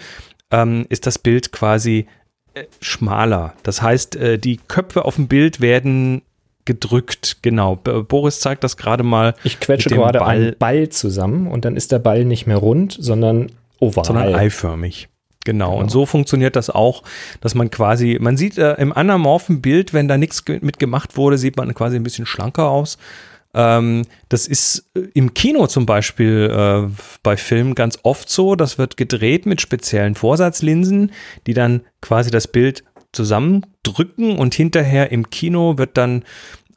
ähm, 0.50 0.86
ist 0.90 1.06
das 1.06 1.20
Bild 1.20 1.52
quasi 1.52 2.08
äh, 2.54 2.64
schmaler. 2.82 3.54
Das 3.64 3.82
heißt, 3.82 4.16
äh, 4.16 4.40
die 4.40 4.58
Köpfe 4.58 5.06
auf 5.06 5.16
dem 5.16 5.28
Bild 5.28 5.62
werden 5.62 6.24
gedrückt. 6.66 7.38
Genau. 7.42 7.76
Boris 7.76 8.40
zeigt 8.40 8.64
das 8.64 8.78
gerade 8.78 9.04
mal. 9.04 9.36
Ich 9.44 9.60
quetsche 9.60 9.90
gerade 9.90 10.20
Ball. 10.20 10.30
einen 10.30 10.56
Ball 10.58 10.90
zusammen 10.90 11.48
und 11.48 11.66
dann 11.66 11.76
ist 11.76 11.92
der 11.92 12.00
Ball 12.00 12.26
nicht 12.26 12.48
mehr 12.48 12.58
rund, 12.58 12.98
sondern 13.00 13.52
oval. 13.80 14.06
sondern 14.06 14.34
eiförmig. 14.34 15.08
Genau. 15.44 15.78
Und 15.78 15.90
so 15.90 16.06
funktioniert 16.06 16.56
das 16.56 16.70
auch, 16.70 17.04
dass 17.42 17.56
man 17.56 17.72
quasi, 17.72 18.18
man 18.22 18.38
sieht 18.38 18.58
äh, 18.58 18.74
im 18.76 18.94
anamorphen 18.94 19.62
Bild, 19.62 19.94
wenn 19.94 20.08
da 20.08 20.18
nichts 20.18 20.44
mit 20.62 20.78
gemacht 20.78 21.18
wurde, 21.18 21.38
sieht 21.38 21.58
man 21.58 21.74
quasi 21.74 21.96
ein 21.96 22.04
bisschen 22.04 22.28
schlanker 22.28 22.70
aus. 22.70 22.98
Ähm, 23.54 24.06
das 24.30 24.48
ist 24.48 24.90
äh, 24.96 25.02
im 25.14 25.34
Kino 25.34 25.68
zum 25.68 25.86
Beispiel 25.86 26.50
äh, 26.52 26.92
bei 27.24 27.38
Filmen 27.38 27.76
ganz 27.76 28.00
oft 28.04 28.30
so. 28.30 28.56
Das 28.56 28.78
wird 28.78 28.98
gedreht 28.98 29.46
mit 29.46 29.62
speziellen 29.62 30.16
Vorsatzlinsen, 30.16 31.12
die 31.48 31.54
dann 31.54 31.82
quasi 32.02 32.32
das 32.32 32.48
Bild 32.48 32.84
zusammendrücken 33.12 34.38
und 34.38 34.54
hinterher 34.54 35.12
im 35.12 35.30
Kino 35.30 35.78
wird 35.78 35.98
dann 35.98 36.24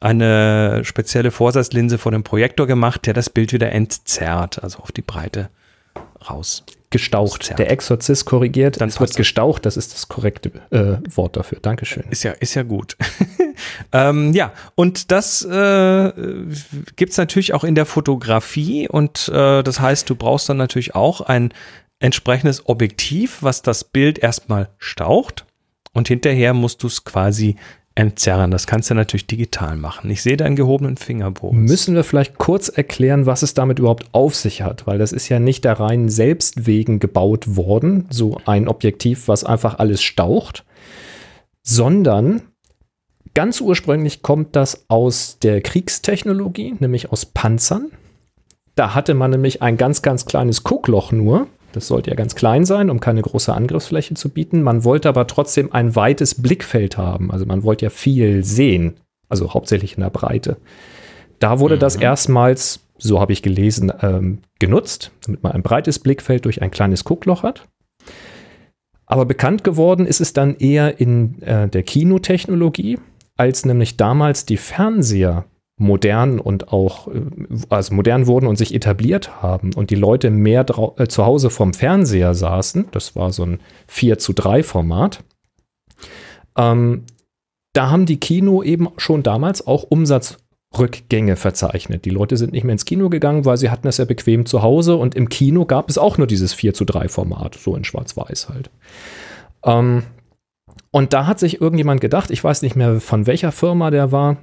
eine 0.01 0.83
spezielle 0.83 1.31
Vorsatzlinse 1.31 1.97
vor 1.97 2.11
dem 2.11 2.23
Projektor 2.23 2.67
gemacht, 2.67 3.05
der 3.05 3.13
das 3.13 3.29
Bild 3.29 3.53
wieder 3.53 3.71
entzerrt, 3.71 4.61
also 4.61 4.79
auf 4.79 4.91
die 4.91 5.01
Breite 5.01 5.49
raus. 6.29 6.63
Gestaucht. 6.89 7.43
Zerrt. 7.43 7.59
Der 7.59 7.71
Exorzist 7.71 8.25
korrigiert. 8.25 8.79
Dann 8.79 8.89
es 8.89 8.99
wird 8.99 9.15
gestaucht, 9.15 9.65
das 9.65 9.75
ist 9.77 9.93
das 9.93 10.07
korrekte 10.07 10.51
äh, 10.71 10.97
Wort 11.15 11.35
dafür. 11.35 11.59
Dankeschön. 11.61 12.03
Ist 12.09 12.23
ja, 12.23 12.31
ist 12.31 12.53
ja 12.53 12.63
gut. 12.63 12.95
ähm, 13.91 14.33
ja, 14.33 14.53
und 14.75 15.11
das 15.11 15.43
äh, 15.43 16.11
gibt 16.95 17.11
es 17.11 17.17
natürlich 17.17 17.53
auch 17.53 17.63
in 17.63 17.75
der 17.75 17.85
Fotografie 17.85 18.87
und 18.87 19.29
äh, 19.29 19.63
das 19.63 19.79
heißt, 19.79 20.09
du 20.09 20.15
brauchst 20.15 20.47
dann 20.47 20.57
natürlich 20.57 20.95
auch 20.95 21.21
ein 21.21 21.53
entsprechendes 21.99 22.67
Objektiv, 22.67 23.37
was 23.41 23.61
das 23.61 23.83
Bild 23.83 24.19
erstmal 24.19 24.69
staucht 24.77 25.45
und 25.93 26.07
hinterher 26.07 26.53
musst 26.53 26.83
du 26.83 26.87
es 26.87 27.03
quasi 27.03 27.55
entzerren. 27.95 28.51
Das 28.51 28.67
kannst 28.67 28.89
du 28.89 28.93
natürlich 28.93 29.25
digital 29.25 29.77
machen. 29.77 30.09
Ich 30.09 30.21
sehe 30.21 30.37
deinen 30.37 30.57
gehobenen 30.57 30.97
Finger, 30.97 31.31
Boris. 31.31 31.57
Müssen 31.57 31.95
wir 31.95 32.03
vielleicht 32.03 32.37
kurz 32.37 32.67
erklären, 32.67 33.25
was 33.25 33.41
es 33.41 33.53
damit 33.53 33.79
überhaupt 33.79 34.05
auf 34.11 34.35
sich 34.35 34.61
hat, 34.61 34.85
weil 34.85 34.97
das 34.97 35.13
ist 35.13 35.29
ja 35.29 35.39
nicht 35.39 35.63
der 35.63 35.79
reinen 35.79 36.09
Selbst 36.09 36.67
wegen 36.67 36.99
gebaut 36.99 37.55
worden, 37.55 38.05
so 38.09 38.37
ein 38.45 38.67
Objektiv, 38.67 39.29
was 39.29 39.45
einfach 39.45 39.79
alles 39.79 40.03
staucht, 40.03 40.65
sondern 41.63 42.41
ganz 43.33 43.61
ursprünglich 43.61 44.21
kommt 44.21 44.55
das 44.57 44.85
aus 44.89 45.39
der 45.39 45.61
Kriegstechnologie, 45.61 46.75
nämlich 46.79 47.11
aus 47.11 47.25
Panzern. 47.25 47.91
Da 48.75 48.93
hatte 48.93 49.13
man 49.13 49.31
nämlich 49.31 49.61
ein 49.61 49.77
ganz, 49.77 50.01
ganz 50.01 50.25
kleines 50.25 50.63
Guckloch 50.63 51.13
nur. 51.13 51.47
Das 51.75 51.87
sollte 51.87 52.09
ja 52.09 52.15
ganz 52.15 52.35
klein 52.35 52.63
sein, 52.63 52.89
um 52.89 53.01
keine 53.01 53.21
große 53.21 53.53
Angriffsfläche 53.53 54.13
zu 54.13 54.29
bieten. 54.29 54.61
Man 54.61 54.85
wollte 54.85 55.09
aber 55.09 55.27
trotzdem 55.27 55.73
ein 55.73 55.93
weites 55.93 56.41
Blickfeld 56.41 56.97
haben. 56.97 57.31
Also 57.31 57.45
man 57.45 57.63
wollte 57.63 57.83
ja 57.85 57.89
viel 57.89 58.45
sehen, 58.45 58.93
also 59.27 59.53
hauptsächlich 59.53 59.95
in 59.95 60.01
der 60.01 60.09
Breite. 60.09 60.55
Da 61.39 61.59
wurde 61.59 61.77
das 61.77 61.97
erstmals, 61.97 62.79
so 62.97 63.19
habe 63.19 63.33
ich 63.33 63.41
gelesen, 63.41 63.91
ähm, 64.01 64.39
genutzt, 64.57 65.11
damit 65.25 65.43
man 65.43 65.51
ein 65.51 65.63
breites 65.63 65.99
Blickfeld 65.99 66.45
durch 66.45 66.61
ein 66.61 66.71
kleines 66.71 67.03
Guckloch 67.03 67.43
hat. 67.43 67.67
Aber 69.05 69.25
bekannt 69.25 69.65
geworden 69.65 70.05
ist 70.07 70.21
es 70.21 70.31
dann 70.31 70.55
eher 70.55 71.01
in 71.01 71.41
äh, 71.41 71.67
der 71.67 71.83
Kinotechnologie, 71.83 72.99
als 73.35 73.65
nämlich 73.65 73.97
damals 73.97 74.45
die 74.45 74.55
Fernseher 74.55 75.43
modern 75.77 76.39
und 76.39 76.71
auch 76.71 77.09
also 77.69 77.93
modern 77.93 78.27
wurden 78.27 78.47
und 78.47 78.55
sich 78.55 78.73
etabliert 78.73 79.41
haben 79.41 79.73
und 79.73 79.89
die 79.89 79.95
Leute 79.95 80.29
mehr 80.29 80.65
äh, 80.97 81.07
zu 81.07 81.25
Hause 81.25 81.49
vom 81.49 81.73
Fernseher 81.73 82.33
saßen, 82.33 82.87
das 82.91 83.15
war 83.15 83.31
so 83.33 83.43
ein 83.43 83.59
4 83.87 84.17
zu 84.17 84.33
3 84.33 84.63
Format, 84.63 85.23
ähm, 86.57 87.03
da 87.73 87.89
haben 87.89 88.05
die 88.05 88.19
Kino 88.19 88.63
eben 88.63 88.87
schon 88.95 89.21
damals 89.21 89.67
auch 89.67 89.83
Umsatzrückgänge 89.83 91.35
verzeichnet. 91.35 92.05
Die 92.05 92.09
Leute 92.09 92.37
sind 92.37 92.53
nicht 92.53 92.63
mehr 92.63 92.71
ins 92.71 92.85
Kino 92.85 93.09
gegangen, 93.09 93.43
weil 93.43 93.57
sie 93.57 93.69
hatten 93.69 93.89
es 93.89 93.97
ja 93.97 94.05
bequem 94.05 94.45
zu 94.45 94.61
Hause 94.61 94.95
und 94.95 95.13
im 95.13 95.27
Kino 95.27 95.65
gab 95.65 95.89
es 95.89 95.97
auch 95.97 96.17
nur 96.17 96.27
dieses 96.27 96.53
4 96.53 96.73
zu 96.73 96.85
3 96.85 97.09
Format, 97.09 97.55
so 97.55 97.75
in 97.75 97.83
schwarz-weiß 97.83 98.47
halt. 98.47 98.69
Ähm, 99.65 100.03
und 100.91 101.11
da 101.11 101.27
hat 101.27 101.39
sich 101.39 101.59
irgendjemand 101.59 101.99
gedacht, 101.99 102.31
ich 102.31 102.41
weiß 102.41 102.61
nicht 102.61 102.77
mehr 102.77 103.01
von 103.01 103.27
welcher 103.27 103.51
Firma 103.51 103.91
der 103.91 104.13
war, 104.13 104.37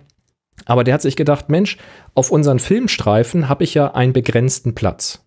aber 0.64 0.84
der 0.84 0.94
hat 0.94 1.02
sich 1.02 1.16
gedacht, 1.16 1.48
Mensch, 1.48 1.76
auf 2.14 2.30
unseren 2.30 2.58
Filmstreifen 2.58 3.48
habe 3.48 3.64
ich 3.64 3.74
ja 3.74 3.94
einen 3.94 4.12
begrenzten 4.12 4.74
Platz. 4.74 5.24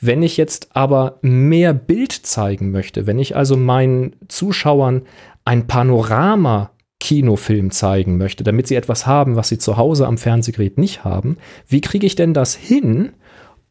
Wenn 0.00 0.22
ich 0.22 0.36
jetzt 0.36 0.76
aber 0.76 1.18
mehr 1.22 1.72
Bild 1.72 2.12
zeigen 2.12 2.70
möchte, 2.70 3.06
wenn 3.06 3.18
ich 3.18 3.36
also 3.36 3.56
meinen 3.56 4.16
Zuschauern 4.28 5.02
ein 5.44 5.66
Panorama-Kinofilm 5.66 7.70
zeigen 7.70 8.18
möchte, 8.18 8.44
damit 8.44 8.66
sie 8.66 8.74
etwas 8.74 9.06
haben, 9.06 9.36
was 9.36 9.48
sie 9.48 9.58
zu 9.58 9.76
Hause 9.76 10.06
am 10.06 10.18
Fernsehgerät 10.18 10.78
nicht 10.78 11.04
haben, 11.04 11.38
wie 11.66 11.80
kriege 11.80 12.06
ich 12.06 12.16
denn 12.16 12.34
das 12.34 12.54
hin 12.54 13.12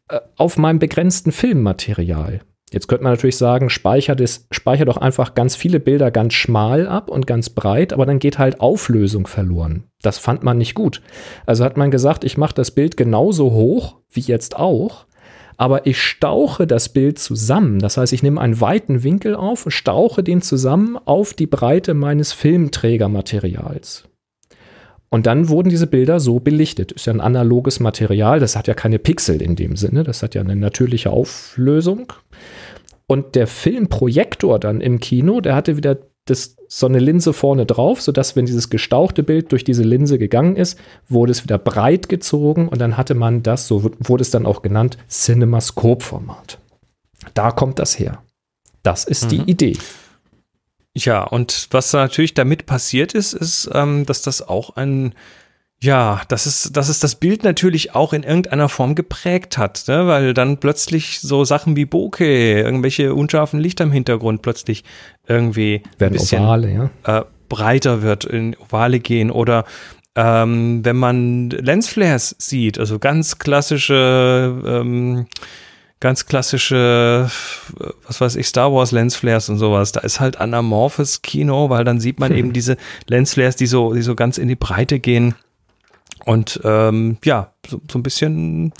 äh, 0.08 0.20
auf 0.36 0.56
meinem 0.56 0.78
begrenzten 0.78 1.30
Filmmaterial? 1.30 2.40
Jetzt 2.74 2.88
könnte 2.88 3.04
man 3.04 3.12
natürlich 3.12 3.36
sagen, 3.36 3.70
speicher, 3.70 4.16
das, 4.16 4.48
speicher 4.50 4.84
doch 4.84 4.96
einfach 4.96 5.36
ganz 5.36 5.54
viele 5.54 5.78
Bilder 5.78 6.10
ganz 6.10 6.34
schmal 6.34 6.88
ab 6.88 7.08
und 7.08 7.24
ganz 7.24 7.48
breit, 7.48 7.92
aber 7.92 8.04
dann 8.04 8.18
geht 8.18 8.38
halt 8.38 8.58
Auflösung 8.58 9.28
verloren. 9.28 9.84
Das 10.02 10.18
fand 10.18 10.42
man 10.42 10.58
nicht 10.58 10.74
gut. 10.74 11.00
Also 11.46 11.64
hat 11.64 11.76
man 11.76 11.92
gesagt, 11.92 12.24
ich 12.24 12.36
mache 12.36 12.54
das 12.54 12.72
Bild 12.72 12.96
genauso 12.96 13.52
hoch 13.52 13.98
wie 14.10 14.22
jetzt 14.22 14.56
auch, 14.56 15.06
aber 15.56 15.86
ich 15.86 16.02
stauche 16.02 16.66
das 16.66 16.88
Bild 16.88 17.20
zusammen. 17.20 17.78
Das 17.78 17.96
heißt, 17.96 18.12
ich 18.12 18.24
nehme 18.24 18.40
einen 18.40 18.60
weiten 18.60 19.04
Winkel 19.04 19.36
auf, 19.36 19.66
stauche 19.68 20.24
den 20.24 20.42
zusammen 20.42 20.98
auf 21.04 21.32
die 21.32 21.46
Breite 21.46 21.94
meines 21.94 22.32
Filmträgermaterials. 22.32 24.08
Und 25.14 25.26
dann 25.26 25.48
wurden 25.48 25.68
diese 25.68 25.86
Bilder 25.86 26.18
so 26.18 26.40
belichtet. 26.40 26.90
Ist 26.90 27.06
ja 27.06 27.12
ein 27.12 27.20
analoges 27.20 27.78
Material, 27.78 28.40
das 28.40 28.56
hat 28.56 28.66
ja 28.66 28.74
keine 28.74 28.98
Pixel 28.98 29.40
in 29.40 29.54
dem 29.54 29.76
Sinne, 29.76 30.02
das 30.02 30.24
hat 30.24 30.34
ja 30.34 30.40
eine 30.40 30.56
natürliche 30.56 31.10
Auflösung. 31.10 32.12
Und 33.06 33.34
der 33.34 33.46
Filmprojektor 33.46 34.58
dann 34.58 34.80
im 34.80 34.98
Kino, 35.00 35.40
der 35.40 35.54
hatte 35.54 35.76
wieder 35.76 35.98
das, 36.24 36.56
so 36.68 36.86
eine 36.86 36.98
Linse 36.98 37.32
vorne 37.32 37.66
drauf, 37.66 38.00
sodass, 38.00 38.34
wenn 38.34 38.46
dieses 38.46 38.70
gestauchte 38.70 39.22
Bild 39.22 39.52
durch 39.52 39.62
diese 39.62 39.82
Linse 39.82 40.18
gegangen 40.18 40.56
ist, 40.56 40.78
wurde 41.08 41.32
es 41.32 41.44
wieder 41.44 41.58
breit 41.58 42.08
gezogen 42.08 42.68
und 42.68 42.80
dann 42.80 42.96
hatte 42.96 43.14
man 43.14 43.42
das, 43.42 43.66
so 43.66 43.84
wurde 43.98 44.22
es 44.22 44.30
dann 44.30 44.46
auch 44.46 44.62
genannt, 44.62 44.96
Cinemascope-Format. 45.08 46.58
Da 47.34 47.50
kommt 47.50 47.78
das 47.78 47.98
her. 47.98 48.22
Das 48.82 49.04
ist 49.04 49.24
mhm. 49.24 49.28
die 49.28 49.50
Idee. 49.50 49.76
Ja, 50.96 51.24
und 51.24 51.68
was 51.72 51.92
natürlich 51.92 52.34
damit 52.34 52.66
passiert 52.66 53.14
ist, 53.14 53.32
ist, 53.32 53.68
ähm, 53.72 54.06
dass 54.06 54.22
das 54.22 54.46
auch 54.46 54.76
ein 54.76 55.14
ja, 55.84 56.22
dass 56.28 56.46
es, 56.46 56.70
dass 56.72 56.88
es 56.88 56.98
das 56.98 57.16
Bild 57.16 57.44
natürlich 57.44 57.94
auch 57.94 58.14
in 58.14 58.22
irgendeiner 58.22 58.70
Form 58.70 58.94
geprägt 58.94 59.58
hat, 59.58 59.84
ne? 59.86 60.06
weil 60.06 60.32
dann 60.32 60.56
plötzlich 60.56 61.20
so 61.20 61.44
Sachen 61.44 61.76
wie 61.76 61.84
Bokeh, 61.84 62.60
irgendwelche 62.60 63.14
unscharfen 63.14 63.60
Lichter 63.60 63.84
im 63.84 63.92
Hintergrund 63.92 64.40
plötzlich 64.40 64.82
irgendwie 65.28 65.82
Werden 65.98 66.14
ein 66.14 66.18
bisschen 66.18 66.42
Ovale, 66.42 66.90
ja. 67.04 67.18
äh, 67.18 67.24
breiter 67.50 68.00
wird, 68.00 68.24
in 68.24 68.56
Ovale 68.56 68.98
gehen 68.98 69.30
oder 69.30 69.66
ähm, 70.14 70.82
wenn 70.84 70.96
man 70.96 71.50
Lensflares 71.50 72.34
sieht, 72.38 72.78
also 72.78 72.98
ganz 72.98 73.38
klassische 73.38 74.62
ähm, 74.66 75.26
ganz 76.00 76.26
klassische, 76.26 77.30
was 78.06 78.20
weiß 78.20 78.36
ich, 78.36 78.46
Star 78.46 78.72
Wars 78.72 78.92
Lensflares 78.92 79.48
und 79.48 79.56
sowas. 79.56 79.92
Da 79.92 80.00
ist 80.00 80.20
halt 80.20 80.38
anamorphes 80.38 81.22
Kino, 81.22 81.70
weil 81.70 81.84
dann 81.84 81.98
sieht 81.98 82.20
man 82.20 82.30
hm. 82.30 82.38
eben 82.38 82.52
diese 82.52 82.76
Lensflares, 83.06 83.56
die 83.56 83.66
so, 83.66 83.94
die 83.94 84.02
so 84.02 84.14
ganz 84.14 84.36
in 84.36 84.48
die 84.48 84.54
Breite 84.54 84.98
gehen. 84.98 85.34
Und 86.24 86.60
ähm, 86.64 87.18
ja, 87.24 87.52
so, 87.68 87.80
so 87.90 87.98
ein 87.98 88.02
bisschen 88.02 88.72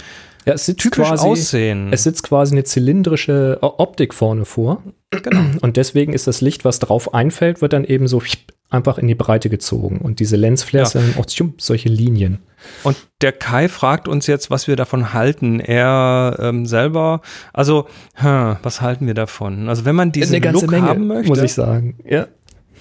ja, 0.47 0.53
es 0.55 0.67
sitzt 0.67 0.81
typisch 0.81 1.09
quasi, 1.09 1.27
aussehen. 1.27 1.89
Es 1.93 2.03
sitzt 2.03 2.23
quasi 2.23 2.55
eine 2.55 2.65
zylindrische 2.65 3.59
Optik 3.63 4.13
vorne 4.13 4.45
vor. 4.45 4.83
Genau. 5.11 5.41
Und 5.63 5.77
deswegen 5.77 6.13
ist 6.13 6.27
das 6.27 6.41
Licht, 6.41 6.65
was 6.65 6.79
drauf 6.79 7.15
einfällt, 7.15 7.63
wird 7.63 7.73
dann 7.73 7.85
eben 7.85 8.09
so 8.09 8.23
einfach 8.69 8.99
in 8.99 9.09
die 9.09 9.15
Breite 9.15 9.49
gezogen. 9.49 9.99
Und 9.99 10.21
diese 10.21 10.37
Lensflares 10.37 10.93
ja. 10.93 11.01
sind 11.01 11.19
auch 11.19 11.27
solche 11.59 11.89
Linien. 11.89 12.41
Und 12.83 12.97
der 13.21 13.33
Kai 13.33 13.69
fragt 13.69 14.09
uns 14.09 14.27
jetzt, 14.27 14.51
was 14.51 14.69
wir 14.69 14.77
davon 14.77 15.15
halten. 15.15 15.61
Er 15.61 16.37
ähm, 16.41 16.67
selber, 16.67 17.23
also, 17.53 17.87
hm, 18.15 18.57
was 18.63 18.81
halten 18.81 19.07
wir 19.07 19.15
davon? 19.15 19.69
Also, 19.69 19.85
wenn 19.85 19.95
man 19.95 20.13
diesen 20.13 20.43
Look 20.43 20.71
Menge, 20.71 20.87
haben 20.87 21.07
möchte, 21.07 21.29
muss 21.29 21.43
ich 21.43 21.55
sagen. 21.55 21.99
Ja. 22.07 22.27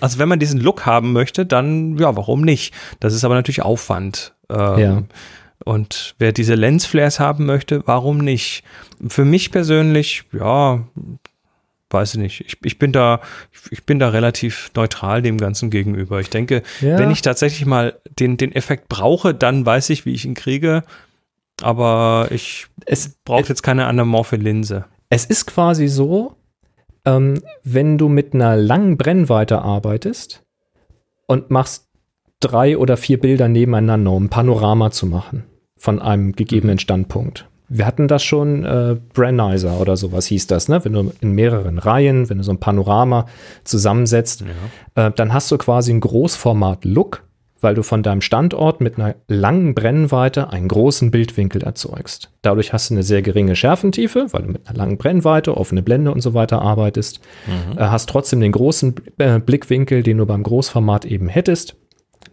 Also, 0.02 0.19
wenn 0.19 0.27
man 0.27 0.40
diesen 0.40 0.60
Look 0.60 0.85
haben 0.85 1.14
möchte, 1.14 1.45
dann, 1.45 1.98
ja, 1.98 2.15
warum 2.15 2.41
nicht? 2.41 2.73
Das 2.99 3.14
ist 3.14 3.23
aber 3.23 3.35
natürlich 3.35 3.61
Aufwand. 3.61 4.32
Ähm, 4.49 4.79
ja. 4.79 5.03
Und 5.65 6.15
wer 6.19 6.31
diese 6.31 6.55
Lensflares 6.55 7.19
haben 7.19 7.45
möchte, 7.45 7.83
warum 7.85 8.17
nicht? 8.17 8.63
Für 9.07 9.23
mich 9.23 9.51
persönlich, 9.51 10.23
ja, 10.33 10.83
weiß 11.89 12.15
ich 12.15 12.19
nicht. 12.19 12.41
Ich, 12.41 12.57
ich 12.63 12.79
bin 12.79 12.91
da, 12.91 13.21
ich 13.69 13.85
bin 13.85 13.99
da 13.99 14.09
relativ 14.09 14.71
neutral 14.75 15.21
dem 15.21 15.37
Ganzen 15.37 15.69
gegenüber. 15.69 16.19
Ich 16.19 16.29
denke, 16.29 16.63
ja. 16.81 16.97
wenn 16.97 17.11
ich 17.11 17.21
tatsächlich 17.21 17.65
mal 17.65 17.99
den, 18.19 18.35
den 18.35 18.51
Effekt 18.51 18.89
brauche, 18.89 19.33
dann 19.33 19.65
weiß 19.65 19.89
ich, 19.91 20.05
wie 20.05 20.13
ich 20.13 20.25
ihn 20.25 20.33
kriege. 20.33 20.83
Aber 21.61 22.27
ich 22.31 22.67
brauche 23.23 23.47
jetzt 23.47 23.61
keine 23.61 23.85
anamorphe 23.85 24.35
Linse. 24.35 24.85
Es 25.09 25.25
ist 25.25 25.45
quasi 25.45 25.87
so, 25.87 26.35
ähm, 27.05 27.41
wenn 27.63 27.97
du 27.97 28.09
mit 28.09 28.33
einer 28.33 28.55
langen 28.55 28.97
Brennweite 28.97 29.61
arbeitest 29.61 30.43
und 31.27 31.51
machst 31.51 31.87
drei 32.43 32.77
oder 32.77 32.97
vier 32.97 33.19
Bilder 33.19 33.47
nebeneinander, 33.47 34.11
um 34.11 34.25
ein 34.25 34.29
Panorama 34.29 34.91
zu 34.91 35.05
machen 35.05 35.43
von 35.77 35.99
einem 35.99 36.31
gegebenen 36.33 36.79
Standpunkt. 36.79 37.47
Wir 37.67 37.85
hatten 37.85 38.07
das 38.07 38.23
schon, 38.23 38.63
äh, 38.65 38.97
Brannizer 39.13 39.81
oder 39.81 39.97
sowas 39.97 40.27
hieß 40.27 40.47
das, 40.47 40.69
ne? 40.69 40.85
Wenn 40.85 40.93
du 40.93 41.11
in 41.21 41.31
mehreren 41.31 41.79
Reihen, 41.79 42.29
wenn 42.29 42.37
du 42.37 42.43
so 42.43 42.51
ein 42.51 42.59
Panorama 42.59 43.25
zusammensetzt, 43.63 44.45
ja. 44.95 45.07
äh, 45.07 45.11
dann 45.11 45.33
hast 45.33 45.51
du 45.51 45.57
quasi 45.57 45.91
ein 45.91 45.99
Großformat-Look, 45.99 47.23
weil 47.61 47.75
du 47.75 47.81
von 47.81 48.03
deinem 48.03 48.21
Standort 48.21 48.81
mit 48.81 48.99
einer 48.99 49.15
langen 49.27 49.73
Brennweite 49.73 50.51
einen 50.51 50.67
großen 50.67 51.09
Bildwinkel 51.09 51.63
erzeugst. 51.63 52.29
Dadurch 52.41 52.73
hast 52.73 52.89
du 52.89 52.95
eine 52.95 53.03
sehr 53.03 53.21
geringe 53.21 53.55
Schärfentiefe, 53.55 54.27
weil 54.31 54.43
du 54.43 54.51
mit 54.51 54.67
einer 54.67 54.77
langen 54.77 54.97
Brennweite, 54.97 55.57
offene 55.57 55.81
Blende 55.81 56.11
und 56.11 56.21
so 56.21 56.33
weiter 56.33 56.61
arbeitest. 56.61 57.21
Mhm. 57.47 57.77
Äh, 57.77 57.85
hast 57.85 58.09
trotzdem 58.09 58.41
den 58.41 58.51
großen 58.51 58.95
äh, 59.17 59.39
Blickwinkel, 59.39 60.03
den 60.03 60.17
du 60.17 60.25
beim 60.25 60.43
Großformat 60.43 61.05
eben 61.05 61.29
hättest. 61.29 61.75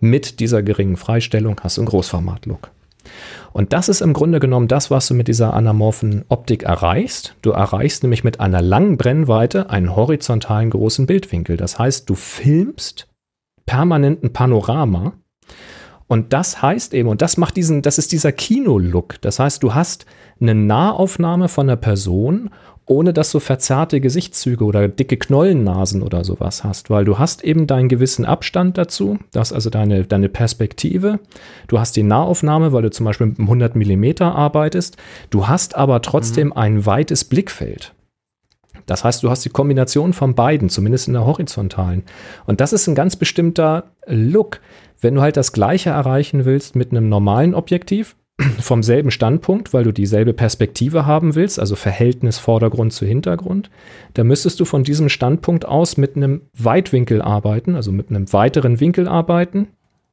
Mit 0.01 0.40
dieser 0.40 0.62
geringen 0.62 0.97
Freistellung 0.97 1.60
hast 1.62 1.77
du 1.77 1.82
einen 1.82 1.89
Großformat-Look. 1.89 2.70
Und 3.52 3.72
das 3.72 3.89
ist 3.89 4.01
im 4.01 4.12
Grunde 4.12 4.40
genommen 4.40 4.68
das, 4.68 4.90
was 4.90 5.06
du 5.09 5.14
mit 5.14 5.28
dieser 5.28 5.55
anamorphen 5.55 6.24
Optik 6.28 6.62
erreichst. 6.62 7.35
Du 7.43 7.51
erreichst 7.51 8.02
nämlich 8.02 8.24
mit 8.24 8.40
einer 8.40 8.62
langen 8.62 8.97
Brennweite 8.97 9.70
einen 9.70 9.94
horizontalen 9.94 10.70
großen 10.70 11.06
Bildwinkel. 11.06 11.56
Das 11.56 11.78
heißt, 11.78 12.09
du 12.09 12.14
filmst 12.14 13.09
permanenten 13.66 14.32
Panorama. 14.32 15.14
Und 16.06 16.32
das 16.32 16.60
heißt 16.60 16.94
eben, 16.94 17.09
und 17.09 17.22
das 17.22 17.36
macht 17.36 17.56
diesen, 17.56 17.82
das 17.82 17.98
ist 17.98 18.12
dieser 18.12 18.32
Kino-Look. 18.32 19.20
Das 19.20 19.39
heißt, 19.39 19.62
du 19.62 19.74
hast 19.74 20.06
eine 20.40 20.55
Nahaufnahme 20.55 21.48
von 21.48 21.68
einer 21.68 21.77
Person 21.77 22.51
ohne 22.86 23.12
dass 23.12 23.31
du 23.31 23.39
verzerrte 23.39 24.01
Gesichtszüge 24.01 24.65
oder 24.65 24.89
dicke 24.89 25.16
Knollennasen 25.16 26.02
oder 26.02 26.24
sowas 26.24 26.65
hast, 26.65 26.90
weil 26.90 27.05
du 27.05 27.19
hast 27.19 27.44
eben 27.44 27.66
deinen 27.66 27.89
gewissen 27.89 28.24
Abstand 28.24 28.77
dazu, 28.78 29.19
das 29.32 29.52
also 29.52 29.70
deine, 29.70 30.05
deine 30.05 30.28
Perspektive, 30.28 31.20
du 31.69 31.78
hast 31.78 31.97
die 31.97 32.02
Nahaufnahme, 32.02 32.73
weil 32.73 32.82
du 32.82 32.90
zum 32.90 33.07
Beispiel 33.07 33.28
mit 33.28 33.39
einem 33.39 33.48
100 33.48 33.77
mm 33.77 34.23
arbeitest, 34.23 34.97
du 35.31 35.47
hast 35.47 35.77
aber 35.77 36.02
trotzdem 36.02 36.48
mhm. 36.48 36.52
ein 36.55 36.86
weites 36.86 37.24
Blickfeld. 37.24 37.94
Das 38.86 39.05
heißt, 39.05 39.23
du 39.23 39.31
hast 39.31 39.44
die 39.44 39.51
Kombination 39.51 40.12
von 40.12 40.35
beiden, 40.35 40.69
zumindest 40.69 41.07
in 41.07 41.15
der 41.15 41.24
horizontalen. 41.24 42.02
Und 42.47 42.61
das 42.61 42.73
ist 42.73 42.89
ein 42.89 42.97
ganz 42.97 43.15
bestimmter 43.15 43.93
Look. 44.07 44.61
Wenn 45.01 45.15
du 45.15 45.20
halt 45.20 45.36
das 45.36 45.52
gleiche 45.52 45.90
erreichen 45.90 46.44
willst 46.44 46.74
mit 46.74 46.90
einem 46.90 47.09
normalen 47.09 47.55
Objektiv, 47.55 48.16
vom 48.60 48.82
selben 48.82 49.10
Standpunkt, 49.10 49.72
weil 49.72 49.84
du 49.84 49.92
dieselbe 49.92 50.32
Perspektive 50.32 51.06
haben 51.06 51.34
willst, 51.34 51.58
also 51.58 51.76
Verhältnis 51.76 52.38
Vordergrund 52.38 52.92
zu 52.92 53.06
Hintergrund, 53.06 53.70
da 54.14 54.24
müsstest 54.24 54.60
du 54.60 54.64
von 54.64 54.84
diesem 54.84 55.08
Standpunkt 55.08 55.64
aus 55.66 55.96
mit 55.96 56.16
einem 56.16 56.42
Weitwinkel 56.56 57.22
arbeiten, 57.22 57.74
also 57.74 57.92
mit 57.92 58.10
einem 58.10 58.32
weiteren 58.32 58.80
Winkel 58.80 59.08
arbeiten. 59.08 59.68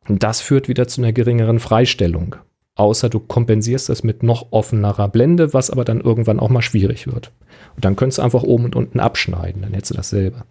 Und 0.07 0.23
das 0.23 0.41
führt 0.41 0.69
wieder 0.69 0.87
zu 0.87 1.01
einer 1.01 1.13
geringeren 1.13 1.59
Freistellung. 1.59 2.37
Außer 2.75 3.09
du 3.09 3.19
kompensierst 3.19 3.89
das 3.89 4.03
mit 4.03 4.23
noch 4.23 4.47
offenerer 4.51 5.09
Blende, 5.09 5.53
was 5.53 5.69
aber 5.69 5.83
dann 5.83 5.99
irgendwann 5.99 6.39
auch 6.39 6.49
mal 6.49 6.61
schwierig 6.61 7.07
wird. 7.07 7.31
Und 7.75 7.85
dann 7.85 7.95
könntest 7.95 8.19
du 8.19 8.21
einfach 8.21 8.43
oben 8.43 8.65
und 8.65 8.75
unten 8.75 8.99
abschneiden, 8.99 9.63
dann 9.63 9.73
hättest 9.73 9.91
du 9.91 9.95
dasselbe. 9.95 10.43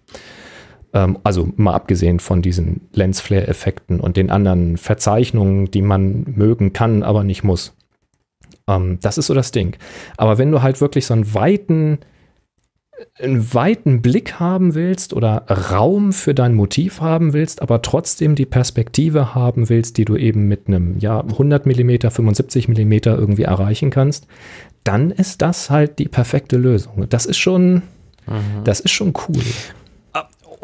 Ähm, 0.97 1.19
also 1.25 1.51
mal 1.57 1.75
abgesehen 1.75 2.21
von 2.21 2.41
diesen 2.41 2.81
Lensflare-Effekten 2.95 4.01
und 4.01 4.17
den 4.17 4.31
anderen 4.31 4.79
Verzeichnungen, 4.79 5.71
die 5.71 5.83
man 5.83 6.25
mögen 6.35 6.73
kann, 6.73 7.03
aber 7.03 7.23
nicht 7.23 7.45
muss. 7.45 7.75
Ähm, 8.67 8.99
das 9.03 9.19
ist 9.19 9.27
so 9.27 9.35
das 9.35 9.53
Ding. 9.53 9.77
Aber 10.17 10.39
wenn 10.39 10.51
du 10.51 10.63
halt 10.63 10.81
wirklich 10.81 11.05
so 11.05 11.13
einen 11.13 11.35
weiten, 11.35 11.99
einen 13.19 13.53
weiten 13.53 14.01
Blick 14.01 14.41
haben 14.41 14.75
willst 14.75 15.13
oder 15.13 15.45
Raum 15.71 16.15
für 16.15 16.33
dein 16.33 16.55
Motiv 16.55 17.03
haben 17.03 17.35
willst, 17.35 17.61
aber 17.61 17.83
trotzdem 17.83 18.35
die 18.35 18.47
Perspektive 18.47 19.35
haben 19.35 19.69
willst, 19.69 19.99
die 19.99 20.07
du 20.07 20.17
eben 20.17 20.49
mit 20.49 20.67
einem 20.67 20.99
ja, 20.99 21.21
100 21.21 21.67
mm, 21.67 22.09
75 22.09 22.69
mm 22.69 22.93
irgendwie 23.05 23.43
erreichen 23.43 23.91
kannst, 23.91 24.27
dann 24.83 25.11
ist 25.11 25.43
das 25.43 25.69
halt 25.69 25.99
die 25.99 26.09
perfekte 26.09 26.57
Lösung. 26.57 27.07
Das 27.11 27.27
ist 27.27 27.37
schon, 27.37 27.83
mhm. 28.27 28.65
das 28.65 28.81
ist 28.81 28.93
schon 28.93 29.13
cool. 29.29 29.43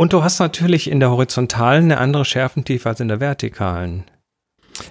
Und 0.02 0.12
du 0.12 0.24
hast 0.24 0.40
natürlich 0.40 0.90
in 0.90 0.98
der 0.98 1.12
horizontalen 1.12 1.84
eine 1.84 1.98
andere 1.98 2.24
Schärfentiefe 2.24 2.88
als 2.88 2.98
in 2.98 3.06
der 3.06 3.20
vertikalen. 3.20 4.02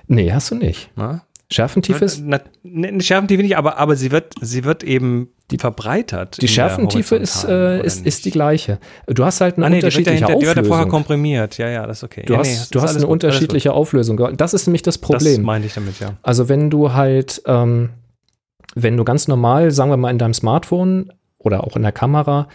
Nee, 0.07 0.31
hast 0.31 0.51
du 0.51 0.55
nicht. 0.55 0.89
Na? 0.95 1.23
Schärfentiefe 1.51 2.05
ist. 2.05 2.21
Na, 2.23 2.39
ne, 2.63 3.01
Schärfentiefe 3.01 3.43
nicht, 3.43 3.57
aber, 3.57 3.77
aber 3.77 3.97
sie 3.97 4.11
wird, 4.11 4.35
sie 4.39 4.63
wird 4.63 4.85
eben 4.85 5.27
die, 5.51 5.57
verbreitert. 5.57 6.41
Die 6.41 6.47
Schärfentiefe 6.47 7.17
ist, 7.17 7.43
äh, 7.43 7.85
ist, 7.85 8.05
ist 8.05 8.23
die 8.23 8.31
gleiche. 8.31 8.79
Du 9.05 9.25
hast 9.25 9.41
halt 9.41 9.57
eine 9.57 9.65
ah, 9.65 9.69
nee, 9.69 9.75
unterschiedliche 9.75 10.11
die 10.11 10.21
dahinter, 10.21 10.37
Auflösung. 10.37 10.53
Die 10.53 10.55
wird 10.55 10.65
ja 10.65 10.69
vorher 10.69 10.87
komprimiert, 10.87 11.57
ja, 11.57 11.67
ja, 11.67 11.85
das 11.85 11.97
ist 11.97 12.03
okay. 12.05 12.23
Du 12.25 12.31
ja, 12.31 12.39
hast, 12.39 12.47
nee, 12.47 12.67
du 12.71 12.81
hast 12.81 12.95
eine 12.95 13.01
gut, 13.01 13.11
unterschiedliche 13.11 13.73
Auflösung. 13.73 14.37
Das 14.37 14.53
ist 14.53 14.65
nämlich 14.65 14.81
das 14.81 14.97
Problem. 14.97 15.35
Das 15.35 15.45
meinte 15.45 15.67
ich 15.67 15.73
damit, 15.73 15.99
ja. 15.99 16.11
Also 16.21 16.47
wenn 16.47 16.69
du 16.69 16.93
halt, 16.93 17.41
ähm, 17.47 17.89
wenn 18.75 18.95
du 18.95 19.03
ganz 19.03 19.27
normal, 19.27 19.71
sagen 19.71 19.89
wir 19.89 19.97
mal 19.97 20.09
in 20.09 20.19
deinem 20.19 20.33
Smartphone 20.33 21.11
oder 21.37 21.65
auch 21.65 21.75
in 21.75 21.81
der 21.81 21.91
Kamera 21.91 22.47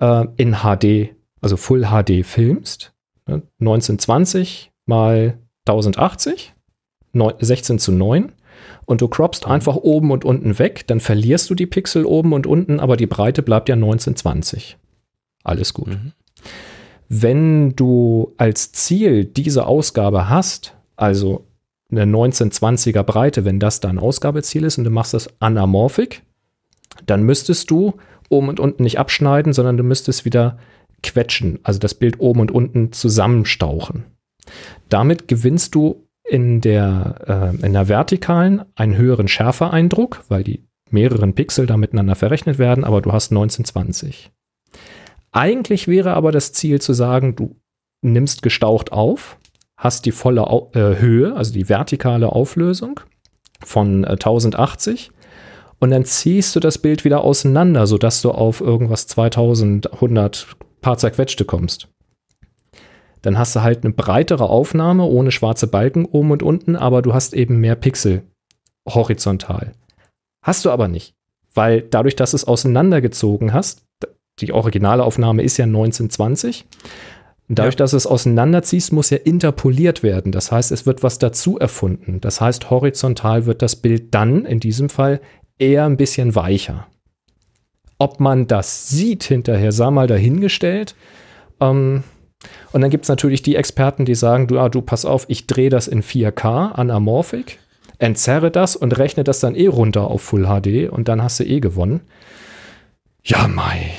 äh, 0.00 0.24
in 0.38 0.60
HD 0.62 1.17
also 1.40 1.56
Full 1.56 1.86
HD 1.86 2.24
filmst, 2.24 2.92
ne, 3.26 3.42
1920 3.60 4.72
mal 4.86 5.38
1080, 5.66 6.54
16 7.40 7.78
zu 7.78 7.92
9 7.92 8.32
und 8.86 9.00
du 9.00 9.08
croppst 9.08 9.46
mhm. 9.46 9.52
einfach 9.52 9.76
oben 9.76 10.10
und 10.10 10.24
unten 10.24 10.58
weg, 10.58 10.86
dann 10.86 11.00
verlierst 11.00 11.50
du 11.50 11.54
die 11.54 11.66
Pixel 11.66 12.04
oben 12.04 12.32
und 12.32 12.46
unten, 12.46 12.80
aber 12.80 12.96
die 12.96 13.06
Breite 13.06 13.42
bleibt 13.42 13.68
ja 13.68 13.74
1920. 13.74 14.78
Alles 15.44 15.74
gut. 15.74 15.88
Mhm. 15.88 16.12
Wenn 17.08 17.76
du 17.76 18.34
als 18.36 18.72
Ziel 18.72 19.24
diese 19.24 19.66
Ausgabe 19.66 20.28
hast, 20.28 20.74
also 20.96 21.46
eine 21.90 22.04
1920er 22.04 23.02
Breite, 23.02 23.44
wenn 23.44 23.60
das 23.60 23.80
dein 23.80 23.98
Ausgabeziel 23.98 24.64
ist 24.64 24.78
und 24.78 24.84
du 24.84 24.90
machst 24.90 25.14
das 25.14 25.28
anamorphic, 25.40 26.22
dann 27.06 27.22
müsstest 27.22 27.70
du 27.70 27.94
oben 28.28 28.48
und 28.48 28.60
unten 28.60 28.82
nicht 28.82 28.98
abschneiden, 28.98 29.52
sondern 29.52 29.76
du 29.78 29.84
müsstest 29.84 30.24
wieder 30.24 30.58
quetschen, 31.02 31.58
also 31.62 31.78
das 31.78 31.94
Bild 31.94 32.20
oben 32.20 32.40
und 32.40 32.50
unten 32.50 32.92
zusammenstauchen. 32.92 34.04
Damit 34.88 35.28
gewinnst 35.28 35.74
du 35.74 36.08
in 36.24 36.60
der, 36.60 37.52
äh, 37.62 37.66
in 37.66 37.72
der 37.72 37.88
vertikalen 37.88 38.64
einen 38.74 38.96
höheren 38.96 39.28
Schärfeeindruck, 39.28 40.24
weil 40.28 40.44
die 40.44 40.64
mehreren 40.90 41.34
Pixel 41.34 41.66
da 41.66 41.76
miteinander 41.76 42.14
verrechnet 42.14 42.58
werden, 42.58 42.84
aber 42.84 43.00
du 43.02 43.12
hast 43.12 43.30
1920. 43.30 44.30
Eigentlich 45.32 45.88
wäre 45.88 46.14
aber 46.14 46.32
das 46.32 46.52
Ziel 46.52 46.80
zu 46.80 46.92
sagen, 46.92 47.36
du 47.36 47.56
nimmst 48.02 48.42
gestaucht 48.42 48.92
auf, 48.92 49.38
hast 49.76 50.06
die 50.06 50.12
volle 50.12 50.48
Au 50.48 50.70
äh, 50.74 50.98
Höhe, 50.98 51.34
also 51.36 51.52
die 51.52 51.68
vertikale 51.68 52.32
Auflösung 52.32 53.00
von 53.64 54.04
äh, 54.04 54.12
1080 54.12 55.10
und 55.78 55.90
dann 55.90 56.04
ziehst 56.04 56.56
du 56.56 56.60
das 56.60 56.78
Bild 56.78 57.04
wieder 57.04 57.22
auseinander, 57.22 57.86
sodass 57.86 58.22
du 58.22 58.30
auf 58.30 58.60
irgendwas 58.60 59.06
2100 59.06 60.56
paar 60.88 60.96
zerquetschte 60.96 61.44
kommst. 61.44 61.88
Dann 63.20 63.38
hast 63.38 63.54
du 63.54 63.60
halt 63.60 63.84
eine 63.84 63.92
breitere 63.92 64.48
Aufnahme 64.48 65.04
ohne 65.04 65.30
schwarze 65.30 65.66
Balken 65.66 66.06
oben 66.06 66.30
und 66.30 66.42
unten, 66.42 66.76
aber 66.76 67.02
du 67.02 67.12
hast 67.12 67.34
eben 67.34 67.58
mehr 67.58 67.74
Pixel 67.74 68.22
horizontal. 68.88 69.72
Hast 70.42 70.64
du 70.64 70.70
aber 70.70 70.88
nicht, 70.88 71.14
weil 71.52 71.82
dadurch, 71.82 72.16
dass 72.16 72.30
du 72.30 72.36
es 72.36 72.46
auseinandergezogen 72.46 73.52
hast, 73.52 73.84
die 74.40 74.50
originale 74.50 75.04
Aufnahme 75.04 75.42
ist 75.42 75.58
ja 75.58 75.66
1920, 75.66 76.66
dadurch, 77.48 77.74
ja. 77.74 77.78
dass 77.78 77.90
du 77.90 77.98
es 77.98 78.06
auseinanderziehst, 78.06 78.90
muss 78.94 79.10
ja 79.10 79.18
interpoliert 79.18 80.02
werden. 80.02 80.32
Das 80.32 80.50
heißt, 80.50 80.72
es 80.72 80.86
wird 80.86 81.02
was 81.02 81.18
dazu 81.18 81.58
erfunden. 81.58 82.22
Das 82.22 82.40
heißt, 82.40 82.70
horizontal 82.70 83.44
wird 83.44 83.60
das 83.60 83.76
Bild 83.76 84.14
dann 84.14 84.46
in 84.46 84.58
diesem 84.58 84.88
Fall 84.88 85.20
eher 85.58 85.84
ein 85.84 85.98
bisschen 85.98 86.34
weicher. 86.34 86.86
Ob 87.98 88.20
man 88.20 88.46
das 88.46 88.88
sieht 88.88 89.24
hinterher, 89.24 89.72
sei 89.72 89.90
mal 89.90 90.06
dahingestellt. 90.06 90.94
Ähm, 91.60 92.04
und 92.72 92.80
dann 92.80 92.90
gibt 92.90 93.04
es 93.04 93.08
natürlich 93.08 93.42
die 93.42 93.56
Experten, 93.56 94.04
die 94.04 94.14
sagen, 94.14 94.46
du, 94.46 94.58
ah, 94.58 94.68
du 94.68 94.80
pass 94.80 95.04
auf, 95.04 95.24
ich 95.28 95.46
drehe 95.46 95.70
das 95.70 95.88
in 95.88 96.02
4K 96.02 96.72
anamorphic, 96.72 97.58
entzerre 97.98 98.50
das 98.50 98.76
und 98.76 98.96
rechne 98.98 99.24
das 99.24 99.40
dann 99.40 99.56
eh 99.56 99.66
runter 99.66 100.08
auf 100.08 100.22
Full 100.22 100.46
HD 100.46 100.88
und 100.90 101.08
dann 101.08 101.22
hast 101.22 101.40
du 101.40 101.44
eh 101.44 101.60
gewonnen. 101.60 102.00
Ja, 103.24 103.48
Mai. 103.48 103.90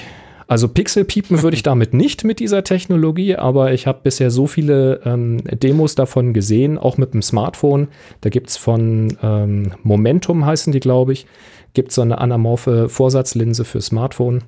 Also 0.47 0.67
Pixelpiepen 0.67 1.43
würde 1.43 1.55
ich 1.55 1.63
damit 1.63 1.93
nicht 1.93 2.23
mit 2.23 2.39
dieser 2.39 2.63
Technologie, 2.63 3.35
aber 3.35 3.73
ich 3.73 3.85
habe 3.85 3.99
bisher 4.03 4.31
so 4.31 4.47
viele 4.47 5.01
ähm, 5.05 5.43
Demos 5.43 5.95
davon 5.95 6.33
gesehen, 6.33 6.77
auch 6.77 6.97
mit 6.97 7.13
dem 7.13 7.21
Smartphone. 7.21 7.89
Da 8.21 8.29
gibt 8.29 8.49
es 8.49 8.57
von 8.57 9.15
ähm, 9.21 9.73
Momentum 9.83 10.45
heißen 10.45 10.73
die, 10.73 10.79
glaube 10.79 11.13
ich, 11.13 11.27
gibt 11.73 11.89
es 11.89 11.95
so 11.95 12.01
eine 12.01 12.19
anamorphe 12.19 12.89
Vorsatzlinse 12.89 13.65
für 13.65 13.81
Smartphone. 13.81 14.43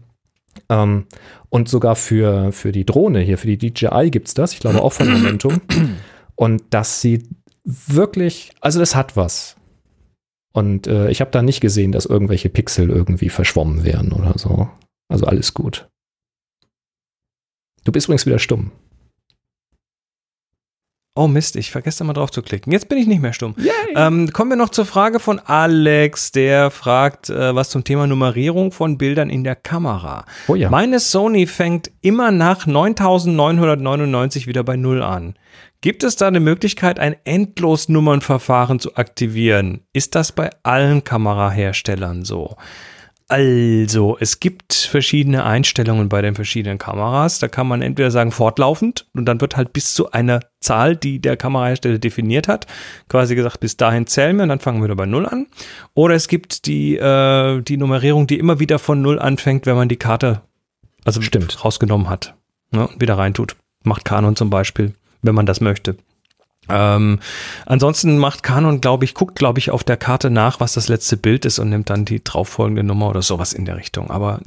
Ähm, 0.70 1.06
und 1.50 1.70
sogar 1.70 1.96
für, 1.96 2.52
für 2.52 2.72
die 2.72 2.86
Drohne 2.86 3.20
hier, 3.22 3.38
für 3.38 3.48
die 3.48 3.58
DJI 3.58 4.10
gibt 4.12 4.28
es 4.28 4.34
das, 4.34 4.54
ich 4.54 4.60
glaube 4.60 4.82
auch 4.82 4.94
von 4.94 5.12
Momentum. 5.12 5.62
Und 6.36 6.64
das 6.72 7.02
sieht 7.02 7.30
wirklich, 7.64 8.52
also 8.62 8.80
das 8.80 8.96
hat 8.96 9.16
was. 9.16 9.56
Und 10.54 10.88
äh, 10.88 11.10
ich 11.10 11.22
habe 11.22 11.32
da 11.32 11.42
nicht 11.42 11.62
gesehen, 11.62 11.92
dass 11.92 12.06
irgendwelche 12.06 12.50
Pixel 12.50 12.90
irgendwie 12.90 13.30
verschwommen 13.30 13.84
wären 13.84 14.12
oder 14.12 14.38
so. 14.38 14.70
Also 15.08 15.26
alles 15.26 15.54
gut. 15.54 15.88
Du 17.84 17.92
bist 17.92 18.08
übrigens 18.08 18.26
wieder 18.26 18.40
stumm. 18.40 18.72
Oh 21.14 21.28
Mist, 21.28 21.58
ich 21.58 21.72
vergesse 21.72 22.06
immer 22.06 22.14
drauf 22.14 22.32
zu 22.32 22.42
klicken. 22.42 22.72
Jetzt 22.72 22.88
bin 22.88 22.98
ich 22.98 23.06
nicht 23.06 23.22
mehr 23.22 23.34
stumm. 23.34 23.54
Ähm, 23.98 24.32
kommen 24.32 24.52
wir 24.52 24.56
noch 24.56 24.70
zur 24.70 24.86
Frage 24.86 25.20
von 25.20 25.40
Alex, 25.40 26.32
der 26.32 26.72
fragt 26.72 27.30
äh, 27.30 27.54
was 27.54 27.70
zum 27.70 27.84
Thema 27.84 28.08
Nummerierung 28.08 28.72
von 28.72 28.98
Bildern 28.98 29.30
in 29.30 29.44
der 29.44 29.58
Kamera. 29.58 30.24
Oh 30.48 30.56
ja. 30.56 30.70
Meine 30.70 31.02
Sony 31.02 31.48
fängt 31.48 31.92
immer 32.00 32.32
nach 32.32 32.66
9999 32.66 34.48
wieder 34.48 34.64
bei 34.64 34.78
Null 34.78 35.04
an. 35.04 35.36
Gibt 35.82 36.04
es 36.04 36.16
da 36.16 36.28
eine 36.28 36.40
Möglichkeit, 36.40 36.98
ein 36.98 37.18
Endlosnummernverfahren 37.26 38.80
zu 38.80 38.96
aktivieren? 38.96 39.82
Ist 39.92 40.16
das 40.16 40.32
bei 40.32 40.50
allen 40.64 41.04
Kameraherstellern 41.04 42.24
so? 42.24 42.56
Also, 43.32 44.18
es 44.20 44.42
gibt 44.42 44.74
verschiedene 44.74 45.46
Einstellungen 45.46 46.10
bei 46.10 46.22
den 46.22 46.36
verschiedenen 46.36 46.78
Kameras. 46.78 47.40
Da 47.40 47.48
kann 47.48 47.66
man 47.66 47.82
entweder 47.82 48.12
sagen 48.12 48.34
fortlaufend 48.34 49.08
und 49.14 49.24
dann 49.24 49.40
wird 49.40 49.56
halt 49.56 49.72
bis 49.72 49.94
zu 49.94 50.12
einer 50.12 50.42
Zahl, 50.60 50.98
die 50.98 51.20
der 51.20 51.38
Kamerahersteller 51.38 51.98
definiert 51.98 52.50
hat, 52.50 52.68
quasi 53.08 53.36
gesagt, 53.36 53.62
bis 53.62 53.78
dahin 53.78 54.06
zählen 54.06 54.36
wir 54.36 54.44
und 54.44 54.50
dann 54.50 54.60
fangen 54.60 54.80
wir 54.80 54.84
wieder 54.84 54.98
bei 54.98 55.06
Null 55.06 55.26
an. 55.26 55.48
Oder 55.94 56.16
es 56.16 56.28
gibt 56.28 56.66
die, 56.66 56.98
äh, 56.98 57.62
die 57.62 57.78
Nummerierung, 57.78 58.28
die 58.28 58.38
immer 58.38 58.60
wieder 58.60 58.80
von 58.80 59.02
Null 59.02 59.18
anfängt, 59.18 59.66
wenn 59.66 59.78
man 59.78 59.88
die 59.88 59.96
Karte 59.96 60.42
also 61.06 61.22
Stimmt. 61.22 61.64
rausgenommen 61.64 62.10
hat 62.10 62.36
ne, 62.72 62.86
und 62.86 63.00
wieder 63.00 63.18
reintut. 63.18 63.56
Macht 63.86 64.04
Canon 64.04 64.36
zum 64.36 64.50
Beispiel, 64.50 64.94
wenn 65.22 65.36
man 65.36 65.46
das 65.46 65.62
möchte. 65.62 65.96
Ähm, 66.70 67.20
ansonsten 67.66 68.18
macht 68.18 68.44
Canon, 68.44 68.82
glaube 68.82 69.06
ich, 69.06 69.14
guckt, 69.14 69.36
glaube 69.36 69.60
ich, 69.60 69.72
auf 69.72 69.84
der 69.84 69.98
Karte 69.98 70.30
nach, 70.30 70.60
was 70.60 70.74
das 70.74 70.88
letzte 70.88 71.18
Bild 71.18 71.46
ist 71.46 71.60
und 71.60 71.70
nimmt 71.70 71.90
dann 71.90 72.06
die 72.06 72.24
drauffolgende 72.24 72.84
Nummer 72.84 73.10
oder 73.10 73.22
sowas 73.22 73.54
in 73.54 73.66
der 73.66 73.78
Richtung. 73.78 74.12
Aber 74.12 74.40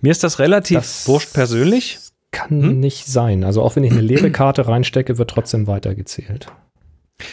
mir 0.00 0.10
ist 0.10 0.24
das 0.24 0.38
relativ 0.38 0.78
das 0.78 1.06
wurscht 1.06 1.32
persönlich. 1.32 1.98
Kann 2.30 2.62
hm? 2.62 2.80
nicht 2.80 3.06
sein. 3.06 3.44
Also 3.44 3.62
auch 3.62 3.76
wenn 3.76 3.84
ich 3.84 3.92
eine 3.92 4.00
leere 4.00 4.30
Karte 4.30 4.66
reinstecke, 4.66 5.18
wird 5.18 5.30
trotzdem 5.30 5.66
weitergezählt. 5.66 6.48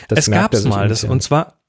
Das 0.07 0.19
es 0.19 0.31
gab 0.31 0.53
es 0.53 0.65
mal, 0.65 0.87
das, 0.87 1.03
und 1.03 1.23
zwar, 1.23 1.60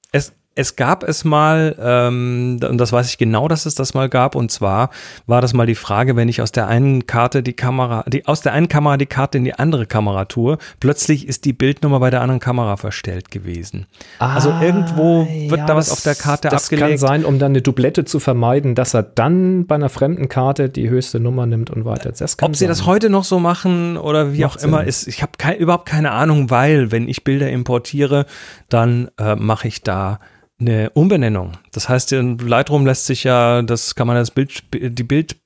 es, 0.55 0.77
gab 0.77 1.03
es 1.03 1.25
mal, 1.25 1.77
ähm, 1.81 2.61
und 2.69 2.79
das 2.79 2.93
weiß 2.93 3.09
ich 3.09 3.19
genau, 3.19 3.49
dass 3.49 3.65
es 3.65 3.75
das 3.75 3.95
mal 3.95 4.09
gab, 4.09 4.35
und 4.35 4.51
zwar 4.51 4.91
war 5.27 5.41
das 5.41 5.55
mal 5.55 5.67
die 5.67 5.75
Frage, 5.75 6.15
wenn 6.15 6.29
ich 6.29 6.43
aus 6.43 6.53
der 6.53 6.69
einen 6.69 7.07
Karte 7.07 7.43
die 7.43 7.55
Kamera, 7.55 8.05
die, 8.07 8.27
aus 8.27 8.43
der 8.43 8.53
einen 8.53 8.69
Kamera 8.69 8.97
die 8.97 9.07
Karte 9.07 9.39
in 9.39 9.45
die 9.45 9.55
andere 9.55 9.87
Kamera 9.87 10.27
tue, 10.27 10.59
plötzlich 10.81 11.27
ist 11.27 11.45
die 11.47 11.53
Bildnummer 11.53 12.01
bei 12.01 12.11
der 12.11 12.21
anderen 12.21 12.41
Kamera 12.41 12.77
verstellt 12.77 13.31
gewesen. 13.31 13.87
Also 14.19 14.51
ah, 14.51 14.59
also 14.59 14.67
irgendwo 14.67 15.27
wird 15.27 15.61
ja, 15.61 15.67
da 15.67 15.77
was 15.77 15.91
auf 15.91 16.03
der 16.03 16.15
Karte 16.15 16.49
das 16.49 16.65
abgelegt. 16.65 16.83
Das 16.83 17.01
kann 17.01 17.09
sein, 17.09 17.25
um 17.25 17.39
dann 17.39 17.53
eine 17.53 17.63
Doublette 17.63 18.05
zu 18.05 18.21
vermeiden, 18.21 18.75
dass 18.75 18.95
er 18.95 19.03
dann 19.03 19.67
bei 19.67 19.77
einer 19.77 19.89
fremden 19.89 20.29
Karte 20.29 20.69
die 20.69 20.91
höchste 20.91 21.21
Nummer 21.21 21.47
nimmt 21.47 21.71
und 21.71 21.85
weiter. 21.85 22.11
Ob 22.11 22.17
sein. 22.17 22.55
sie 22.55 22.67
das 22.67 22.87
heute 22.87 23.09
noch 23.09 23.25
so 23.25 23.39
machen 23.39 23.97
oder 23.97 24.33
wie 24.33 24.43
Macht 24.43 24.57
auch 24.57 24.59
Sinn. 24.59 24.69
immer, 24.69 24.85
ist, 24.85 25.07
ich 25.07 25.23
habe 25.23 25.33
überhaupt 25.57 25.87
keine 25.87 26.11
Ahnung, 26.11 26.51
weil 26.51 26.91
wenn 26.93 27.09
ich 27.09 27.25
Bilder 27.25 27.51
importiere, 27.51 28.27
dann 28.69 29.11
äh, 29.19 29.37
mache 29.37 29.69
ich 29.69 29.83
da 29.83 30.19
eine 30.63 30.91
Umbenennung. 30.91 31.53
Das 31.73 31.89
heißt, 31.89 32.13
in 32.13 32.39
Lightroom 32.39 32.87
lässt 32.87 33.07
sich 33.07 33.25
ja, 33.25 33.63
das 33.63 33.95
kann 33.95 34.07
man 34.07 34.17
das 34.17 34.31
Bild, 34.31 34.63
die 34.73 35.03
Bild, 35.03 35.37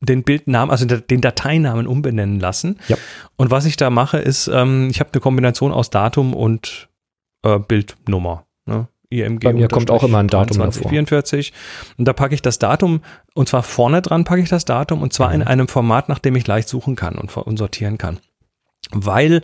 den 0.00 0.22
Bildnamen, 0.22 0.70
also 0.70 0.86
den 0.86 1.20
Dateinamen 1.20 1.86
umbenennen 1.86 2.40
lassen. 2.40 2.78
Ja. 2.88 2.96
Und 3.36 3.50
was 3.50 3.64
ich 3.66 3.76
da 3.76 3.90
mache, 3.90 4.18
ist, 4.18 4.48
ähm, 4.48 4.88
ich 4.90 5.00
habe 5.00 5.10
eine 5.12 5.20
Kombination 5.20 5.72
aus 5.72 5.90
Datum 5.90 6.34
und 6.34 6.88
äh, 7.42 7.58
Bildnummer. 7.58 8.46
Ne? 8.66 8.88
IMG 9.10 9.44
Bei 9.44 9.52
mir 9.52 9.68
kommt 9.68 9.90
auch 9.90 10.02
immer 10.02 10.18
ein 10.18 10.28
Datum 10.28 10.56
2044. 10.56 11.52
Und 11.98 12.06
da 12.06 12.12
packe 12.12 12.34
ich 12.34 12.42
das 12.42 12.58
Datum, 12.58 13.00
und 13.34 13.48
zwar 13.48 13.62
vorne 13.62 14.02
dran 14.02 14.24
packe 14.24 14.42
ich 14.42 14.48
das 14.48 14.64
Datum, 14.64 15.02
und 15.02 15.12
zwar 15.12 15.28
mhm. 15.28 15.34
in 15.34 15.42
einem 15.42 15.68
Format, 15.68 16.08
nach 16.08 16.18
dem 16.18 16.36
ich 16.36 16.46
leicht 16.46 16.68
suchen 16.68 16.96
kann 16.96 17.16
und, 17.16 17.34
und 17.36 17.56
sortieren 17.56 17.98
kann. 17.98 18.18
Weil 18.90 19.42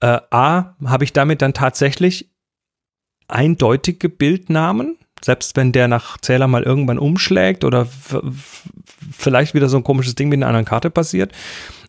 äh, 0.00 0.18
A, 0.30 0.76
habe 0.84 1.04
ich 1.04 1.12
damit 1.12 1.42
dann 1.42 1.54
tatsächlich 1.54 2.30
eindeutige 3.28 4.08
Bildnamen, 4.08 4.96
selbst 5.22 5.56
wenn 5.56 5.72
der 5.72 5.88
nach 5.88 6.18
Zähler 6.18 6.46
mal 6.46 6.62
irgendwann 6.62 6.98
umschlägt 6.98 7.64
oder 7.64 7.86
vielleicht 9.12 9.54
wieder 9.54 9.68
so 9.68 9.76
ein 9.76 9.84
komisches 9.84 10.14
Ding 10.14 10.28
mit 10.28 10.38
einer 10.38 10.48
anderen 10.48 10.66
Karte 10.66 10.90
passiert. 10.90 11.32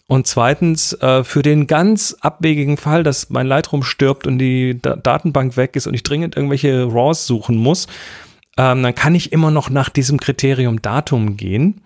Und 0.07 0.25
zweitens, 0.25 0.93
äh, 0.93 1.25
für 1.25 1.41
den 1.41 1.67
ganz 1.67 2.15
abwegigen 2.21 2.77
Fall, 2.77 3.03
dass 3.03 3.29
mein 3.29 3.45
Lightroom 3.45 3.83
stirbt 3.83 4.25
und 4.25 4.39
die 4.39 4.79
da 4.81 4.95
Datenbank 4.95 5.57
weg 5.57 5.75
ist 5.75 5.85
und 5.85 5.93
ich 5.93 6.03
dringend 6.03 6.37
irgendwelche 6.37 6.85
RAWs 6.89 7.27
suchen 7.27 7.57
muss, 7.57 7.87
ähm, 8.57 8.83
dann 8.83 8.95
kann 8.95 9.15
ich 9.15 9.33
immer 9.33 9.51
noch 9.51 9.69
nach 9.69 9.89
diesem 9.89 10.19
Kriterium 10.19 10.81
Datum 10.81 11.35
gehen 11.35 11.81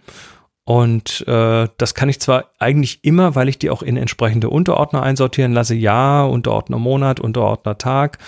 und 0.63 1.27
äh, 1.27 1.67
das 1.77 1.95
kann 1.95 2.09
ich 2.09 2.19
zwar 2.19 2.51
eigentlich 2.59 3.03
immer, 3.03 3.35
weil 3.35 3.49
ich 3.49 3.57
die 3.57 3.69
auch 3.69 3.81
in 3.81 3.97
entsprechende 3.97 4.49
Unterordner 4.49 5.01
einsortieren 5.01 5.53
lasse, 5.53 5.75
ja, 5.75 6.23
Unterordner 6.23 6.77
Monat, 6.77 7.19
Unterordner 7.19 7.77
Tag, 7.77 8.19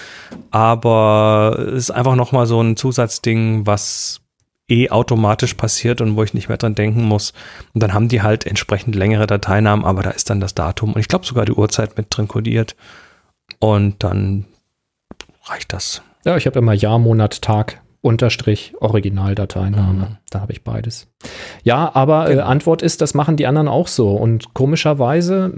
aber 0.52 1.58
es 1.68 1.90
ist 1.90 1.92
einfach 1.92 2.16
nochmal 2.16 2.48
so 2.48 2.60
ein 2.62 2.76
Zusatzding, 2.76 3.66
was 3.68 4.22
eh 4.70 4.90
automatisch 4.90 5.54
passiert 5.54 6.02
und 6.02 6.16
wo 6.16 6.24
ich 6.24 6.34
nicht 6.34 6.50
mehr 6.50 6.58
dran 6.58 6.74
denken 6.74 7.04
muss. 7.04 7.34
Und 7.74 7.84
dann 7.84 7.94
haben 7.94 8.08
die 8.08 8.22
halt 8.22 8.46
entsprechend 8.46 8.96
längere 8.96 9.28
Dateinamen, 9.28 9.86
aber 9.86 10.02
da 10.02 10.10
ist 10.10 10.30
dann 10.30 10.40
das 10.40 10.56
Datum 10.56 10.94
und 10.94 11.02
ich 11.02 11.08
glaube 11.08 11.26
sogar 11.26 11.46
die 11.46 11.52
Uhrzeit 11.52 11.98
mit 11.98 12.08
drin 12.10 12.28
kodiert. 12.28 12.76
Und 13.60 14.04
dann 14.04 14.46
reicht 15.44 15.74
das. 15.74 16.02
Ja, 16.26 16.38
ich 16.38 16.46
habe 16.46 16.60
immer 16.60 16.74
Jahr, 16.74 16.98
Monat, 16.98 17.42
Tag 17.42 17.82
Unterstrich 18.04 18.74
Originaldateiname. 18.82 19.94
Mhm. 19.94 20.18
Da 20.30 20.42
habe 20.42 20.52
ich 20.52 20.66
beides. 20.66 21.08
Ja, 21.64 21.90
aber 21.96 22.28
äh, 22.28 22.34
genau. 22.34 22.48
Antwort 22.48 22.82
ist, 22.82 23.00
das 23.00 23.14
machen 23.14 23.38
die 23.38 23.48
anderen 23.48 23.70
auch 23.70 23.88
so. 23.88 24.12
Und 24.12 24.54
komischerweise, 24.54 25.50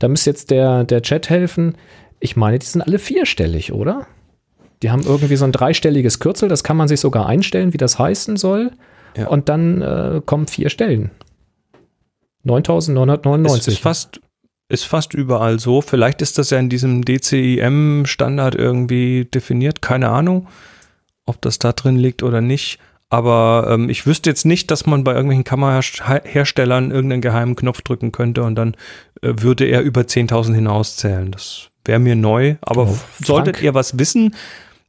da 0.00 0.08
müsste 0.08 0.30
jetzt 0.30 0.50
der, 0.50 0.82
der 0.82 1.00
Chat 1.00 1.30
helfen. 1.30 1.76
ich 2.18 2.34
meine, 2.34 2.58
die 2.58 2.66
sind 2.66 2.82
alle 2.82 2.98
vierstellig, 2.98 3.72
oder? 3.72 4.08
Die 4.82 4.90
haben 4.90 5.04
irgendwie 5.04 5.36
so 5.36 5.44
ein 5.44 5.52
dreistelliges 5.52 6.18
Kürzel, 6.18 6.48
das 6.48 6.64
kann 6.64 6.76
man 6.76 6.88
sich 6.88 6.98
sogar 6.98 7.26
einstellen, 7.26 7.72
wie 7.72 7.78
das 7.78 8.00
heißen 8.00 8.36
soll. 8.36 8.72
Ja. 9.16 9.28
Und 9.28 9.48
dann 9.48 9.80
äh, 9.80 10.22
kommen 10.26 10.48
vier 10.48 10.70
Stellen. 10.70 11.12
9999. 12.42 13.74
Ist 13.74 13.80
fast, 13.80 14.20
ist 14.68 14.86
fast 14.86 15.14
überall 15.14 15.60
so. 15.60 15.82
Vielleicht 15.82 16.20
ist 16.20 16.36
das 16.36 16.50
ja 16.50 16.58
in 16.58 16.68
diesem 16.68 17.04
DCIM-Standard 17.04 18.56
irgendwie 18.56 19.26
definiert. 19.26 19.82
Keine 19.82 20.08
Ahnung, 20.08 20.48
ob 21.26 21.40
das 21.40 21.58
da 21.58 21.72
drin 21.72 21.96
liegt 21.96 22.22
oder 22.22 22.40
nicht. 22.40 22.78
Aber 23.10 23.68
ähm, 23.70 23.90
ich 23.90 24.06
wüsste 24.06 24.30
jetzt 24.30 24.46
nicht, 24.46 24.70
dass 24.70 24.86
man 24.86 25.04
bei 25.04 25.12
irgendwelchen 25.12 25.44
Kameraherstellern 25.44 26.90
irgendeinen 26.90 27.20
geheimen 27.20 27.56
Knopf 27.56 27.82
drücken 27.82 28.10
könnte 28.10 28.42
und 28.42 28.54
dann 28.54 28.74
äh, 29.20 29.34
würde 29.36 29.66
er 29.66 29.82
über 29.82 30.02
10.000 30.02 30.54
hinauszählen. 30.54 31.30
Das 31.30 31.68
wäre 31.84 31.98
mir 31.98 32.16
neu. 32.16 32.56
Aber 32.62 32.88
Oh, 32.88 32.98
solltet 33.22 33.60
ihr 33.60 33.74
was 33.74 33.98
wissen, 33.98 34.34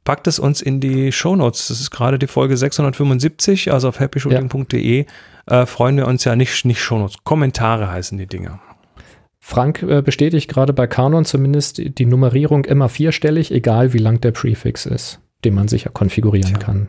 packt 0.04 0.26
es 0.26 0.38
uns 0.38 0.62
in 0.62 0.80
die 0.80 1.12
Shownotes. 1.12 1.68
Das 1.68 1.80
ist 1.80 1.90
gerade 1.90 2.18
die 2.18 2.26
Folge 2.26 2.56
675, 2.56 3.72
also 3.72 3.88
auf 3.88 4.00
happyshooting.de. 4.00 5.04
Äh, 5.46 5.66
freuen 5.66 5.98
wir 5.98 6.06
uns 6.06 6.24
ja 6.24 6.34
nicht, 6.34 6.64
nicht 6.64 6.80
Shownotes. 6.80 7.16
Kommentare 7.24 7.90
heißen 7.90 8.16
die 8.16 8.26
Dinger. 8.26 8.60
Frank 9.38 9.82
äh, 9.82 10.00
bestätigt 10.00 10.48
gerade 10.48 10.72
bei 10.72 10.86
Canon 10.86 11.26
zumindest 11.26 11.98
die 11.98 12.06
Nummerierung 12.06 12.64
immer 12.64 12.88
vierstellig, 12.88 13.50
egal 13.52 13.92
wie 13.92 13.98
lang 13.98 14.18
der 14.22 14.30
Prefix 14.30 14.86
ist, 14.86 15.20
den 15.44 15.54
man 15.54 15.68
sicher 15.68 15.90
konfigurieren 15.90 16.54
Tja. 16.54 16.58
kann. 16.58 16.88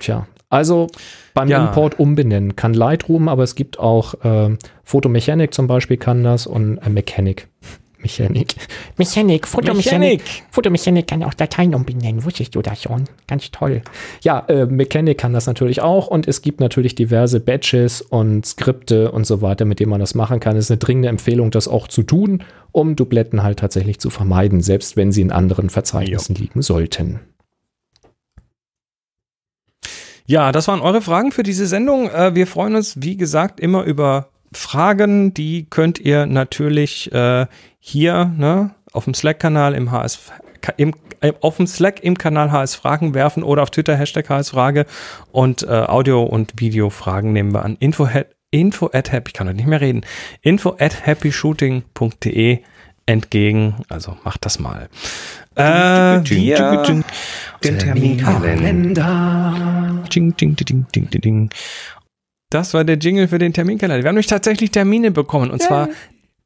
Tja, 0.00 0.26
also 0.48 0.86
beim 1.34 1.48
Ja. 1.48 1.66
Import 1.66 1.98
umbenennen 1.98 2.56
kann 2.56 2.74
Lightroom, 2.74 3.28
aber 3.28 3.42
es 3.42 3.54
gibt 3.54 3.78
auch 3.78 4.14
ähm, 4.22 4.58
Photomechanic 4.84 5.52
zum 5.52 5.66
Beispiel 5.66 5.96
kann 5.96 6.24
das 6.24 6.46
und 6.46 6.78
äh, 6.78 6.88
Mechanic. 6.88 7.48
Mechanic. 8.00 8.54
Mechanik, 8.96 9.48
Fotomechanik. 9.48 10.22
Fotomechanik 10.50 11.08
kann 11.08 11.24
auch 11.24 11.34
Dateien 11.34 11.74
umbenennen. 11.74 12.24
Wusstest 12.24 12.54
du 12.54 12.62
das 12.62 12.82
schon? 12.82 13.04
Ganz 13.26 13.50
toll. 13.50 13.82
Ja, 14.22 14.40
äh, 14.48 14.66
Mechanic 14.66 15.18
kann 15.18 15.32
das 15.32 15.46
natürlich 15.46 15.80
auch 15.82 16.06
und 16.06 16.28
es 16.28 16.40
gibt 16.40 16.60
natürlich 16.60 16.94
diverse 16.94 17.40
Batches 17.40 18.00
und 18.00 18.46
Skripte 18.46 19.10
und 19.10 19.26
so 19.26 19.42
weiter, 19.42 19.64
mit 19.64 19.80
denen 19.80 19.90
man 19.90 20.00
das 20.00 20.14
machen 20.14 20.38
kann. 20.38 20.56
Es 20.56 20.66
ist 20.66 20.70
eine 20.70 20.78
dringende 20.78 21.08
Empfehlung, 21.08 21.50
das 21.50 21.66
auch 21.66 21.88
zu 21.88 22.04
tun, 22.04 22.44
um 22.70 22.94
Dubletten 22.94 23.42
halt 23.42 23.58
tatsächlich 23.58 23.98
zu 23.98 24.10
vermeiden, 24.10 24.60
selbst 24.60 24.96
wenn 24.96 25.10
sie 25.10 25.22
in 25.22 25.32
anderen 25.32 25.68
Verzeichnissen 25.68 26.36
liegen 26.36 26.62
sollten. 26.62 27.20
Ja, 30.26 30.52
das 30.52 30.68
waren 30.68 30.80
eure 30.80 31.00
Fragen 31.00 31.32
für 31.32 31.42
diese 31.42 31.66
Sendung. 31.66 32.10
Äh, 32.10 32.34
wir 32.34 32.46
freuen 32.46 32.76
uns, 32.76 33.00
wie 33.00 33.16
gesagt, 33.16 33.60
immer 33.60 33.84
über 33.84 34.28
Fragen. 34.52 35.32
Die 35.32 35.66
könnt 35.68 35.98
ihr 35.98 36.26
natürlich 36.26 37.10
äh, 37.12 37.46
hier 37.88 38.32
ne, 38.36 38.74
auf 38.92 39.04
dem 39.04 39.14
Slack-Kanal 39.14 39.74
im 39.74 39.90
HS 39.90 40.30
im, 40.76 40.92
äh, 41.20 41.32
auf 41.40 41.56
dem 41.56 41.66
Slack 41.66 42.02
im 42.02 42.18
Kanal 42.18 42.52
HS 42.52 42.74
Fragen 42.74 43.14
werfen 43.14 43.42
oder 43.42 43.62
auf 43.62 43.70
Twitter 43.70 43.96
Hashtag 43.96 44.28
HS 44.28 44.50
Frage 44.50 44.84
und 45.32 45.62
äh, 45.62 45.66
Audio- 45.66 46.24
und 46.24 46.60
Videofragen 46.60 47.32
nehmen 47.32 47.54
wir 47.54 47.64
an 47.64 47.78
info 47.80 48.04
at, 48.04 48.26
info 48.50 48.90
at 48.92 49.12
happy, 49.12 49.28
ich 49.28 49.34
kann 49.34 49.46
heute 49.46 49.56
nicht 49.56 49.66
mehr 49.66 49.80
reden, 49.80 50.02
info 50.42 50.76
at 50.78 51.06
happyshooting.de 51.06 52.58
entgegen. 53.06 53.76
Also 53.88 54.18
macht 54.22 54.44
das 54.44 54.58
mal. 54.58 54.90
Äh, 55.54 56.20
wir, 56.24 57.02
Den 57.64 57.78
Terminkalender. 57.78 60.04
Ding, 60.14 60.36
ding, 60.36 60.56
ding, 60.56 60.86
ding, 60.92 61.10
ding, 61.10 61.20
ding. 61.22 61.48
Das 62.50 62.74
war 62.74 62.84
der 62.84 62.96
Jingle 62.96 63.28
für 63.28 63.38
den 63.38 63.54
Terminkalender. 63.54 64.04
Wir 64.04 64.08
haben 64.08 64.14
nämlich 64.14 64.26
tatsächlich 64.26 64.70
Termine 64.70 65.10
bekommen 65.10 65.50
und 65.50 65.62
zwar 65.62 65.88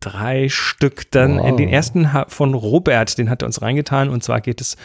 drei 0.02 0.48
Stück. 0.48 1.10
Dann 1.10 1.38
Wow. 1.38 1.48
in 1.48 1.56
den 1.56 1.68
ersten 1.68 2.08
von 2.28 2.54
Robert, 2.54 3.16
den 3.18 3.30
hat 3.30 3.42
er 3.42 3.46
uns 3.46 3.62
reingetan 3.62 4.10
und 4.10 4.22
zwar 4.22 4.40
geht 4.40 4.60
es 4.60 4.76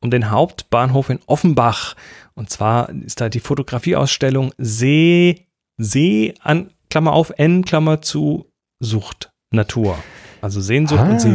um 0.00 0.10
den 0.10 0.30
Hauptbahnhof 0.30 1.10
in 1.10 1.18
Offenbach. 1.26 1.94
Und 2.34 2.50
zwar 2.50 2.90
ist 2.90 3.20
da 3.20 3.28
die 3.28 3.40
Fotografieausstellung 3.40 4.52
See, 4.58 5.46
See 5.78 6.34
an, 6.40 6.70
Klammer 6.90 7.12
auf, 7.14 7.32
N, 7.36 7.64
Klammer 7.64 8.02
zu, 8.02 8.46
Sucht, 8.78 9.30
Natur. 9.50 9.98
Also 10.42 10.60
Sehnsucht 10.60 11.00
und 11.00 11.18
See, 11.20 11.34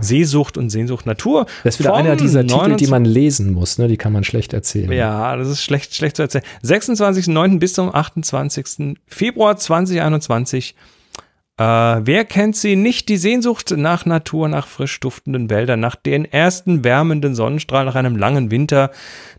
Seesucht 0.00 0.58
und 0.58 0.68
Sehnsucht 0.70 1.06
Natur. 1.06 1.46
Das 1.64 1.74
ist 1.76 1.78
wieder 1.80 1.90
Vom 1.90 1.98
einer 1.98 2.14
dieser 2.16 2.42
Titel, 2.42 2.52
die 2.76 2.86
29 2.86 2.90
man 2.90 3.04
lesen 3.06 3.52
muss, 3.54 3.78
ne? 3.78 3.88
Die 3.88 3.96
kann 3.96 4.12
man 4.12 4.22
schlecht 4.24 4.52
erzählen. 4.52 4.92
ja, 4.92 5.34
das 5.36 5.48
ist 5.48 5.62
schlecht, 5.62 5.94
schlecht 5.94 6.16
zu 6.16 6.22
erzählen. 6.22 6.44
26.09. 6.62 7.58
bis 7.58 7.72
zum 7.72 7.92
28. 7.92 8.98
Februar 9.06 9.56
2021. 9.56 10.74
Äh, 11.58 11.64
wer 11.64 12.26
kennt 12.26 12.54
sie 12.54 12.76
nicht? 12.76 13.08
Die 13.08 13.16
Sehnsucht 13.16 13.72
nach 13.74 14.04
Natur, 14.04 14.46
nach 14.46 14.66
frisch 14.66 15.00
duftenden 15.00 15.48
Wäldern, 15.48 15.80
nach 15.80 15.96
den 15.96 16.26
ersten 16.26 16.84
wärmenden 16.84 17.34
Sonnenstrahlen, 17.34 17.86
nach 17.86 17.94
einem 17.94 18.14
langen 18.16 18.50
Winter, 18.50 18.90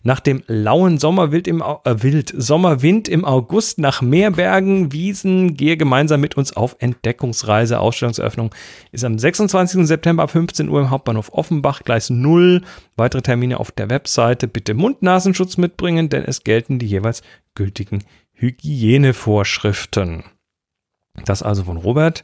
nach 0.02 0.20
dem 0.20 0.42
lauen 0.48 0.98
Sommerwind 0.98 1.48
im, 1.48 1.62
äh, 1.62 2.02
Wild, 2.02 2.34
Sommerwind 2.36 3.08
im 3.08 3.24
August, 3.24 3.78
nach 3.78 4.02
Meerbergen, 4.02 4.92
Wiesen. 4.92 5.54
Gehe 5.54 5.78
gemeinsam 5.78 6.20
mit 6.20 6.36
uns 6.38 6.58
auf 6.58 6.76
Entdeckungsreise. 6.80 7.80
Ausstellungseröffnung 7.80 8.50
ist 8.92 9.06
am 9.06 9.20
26. 9.20 9.86
September 9.86 10.24
ab 10.24 10.32
15 10.32 10.70
Uhr 10.70 10.82
im 10.82 10.90
Hauptbahnhof 10.90 11.32
Offenbach, 11.34 11.84
Gleis 11.84 12.10
0. 12.10 12.64
Weitere 12.96 13.22
Termine 13.22 13.60
auf 13.60 13.72
der 13.72 13.92
Webseite. 13.92 14.48
Bitte 14.48 14.74
Mund-Nasenschutz 14.74 15.58
mitbringen, 15.58 16.10
denn 16.10 16.24
es 16.24 16.44
gelten 16.44 16.80
die 16.80 16.88
jeweils 16.88 17.22
gültigen 17.54 18.04
Hygienevorschriften. 18.34 20.24
Das 21.26 21.44
also 21.44 21.64
von 21.64 21.78
Robert. 21.78 22.24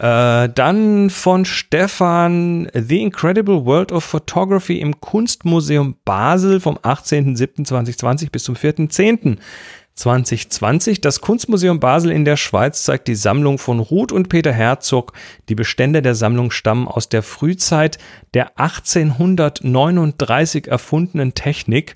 Äh, 0.00 0.48
dann 0.54 1.10
von 1.10 1.44
Stefan 1.44 2.70
The 2.72 3.02
Incredible 3.02 3.66
World 3.66 3.92
of 3.92 4.02
Photography 4.02 4.80
im 4.80 4.98
Kunstmuseum 4.98 5.96
Basel 6.06 6.58
vom 6.58 6.78
18.07.2020 6.78 8.30
bis 8.30 8.44
zum 8.44 8.54
4.10.2020. 8.54 11.02
Das 11.02 11.20
Kunstmuseum 11.20 11.80
Basel 11.80 12.12
in 12.12 12.24
der 12.24 12.38
Schweiz 12.38 12.84
zeigt 12.84 13.08
die 13.08 13.14
Sammlung 13.14 13.58
von 13.58 13.78
Ruth 13.78 14.10
und 14.10 14.30
Peter 14.30 14.52
Herzog. 14.52 15.12
Die 15.50 15.54
Bestände 15.54 16.00
der 16.00 16.14
Sammlung 16.14 16.50
stammen 16.50 16.88
aus 16.88 17.10
der 17.10 17.22
Frühzeit 17.22 17.98
der 18.32 18.58
1839 18.58 20.66
erfundenen 20.66 21.34
Technik 21.34 21.94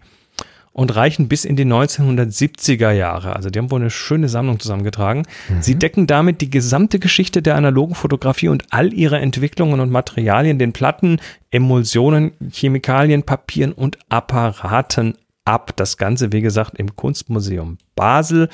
und 0.74 0.94
reichen 0.94 1.28
bis 1.28 1.44
in 1.44 1.54
die 1.56 1.64
1970er 1.64 2.90
Jahre. 2.90 3.36
Also 3.36 3.48
die 3.48 3.58
haben 3.58 3.70
wohl 3.70 3.80
eine 3.80 3.90
schöne 3.90 4.28
Sammlung 4.28 4.58
zusammengetragen. 4.58 5.22
Sie 5.60 5.76
decken 5.76 6.08
damit 6.08 6.40
die 6.40 6.50
gesamte 6.50 6.98
Geschichte 6.98 7.42
der 7.42 7.54
analogen 7.54 7.94
Fotografie 7.94 8.48
und 8.48 8.64
all 8.70 8.92
ihre 8.92 9.18
Entwicklungen 9.18 9.78
und 9.78 9.90
Materialien, 9.90 10.58
den 10.58 10.72
Platten, 10.72 11.20
Emulsionen, 11.52 12.32
Chemikalien, 12.50 13.22
Papieren 13.22 13.72
und 13.72 13.98
Apparaten 14.08 15.16
ab. 15.44 15.70
Das 15.76 15.96
Ganze, 15.96 16.32
wie 16.32 16.40
gesagt, 16.40 16.76
im 16.76 16.96
Kunstmuseum 16.96 17.78
Basel. 17.94 18.48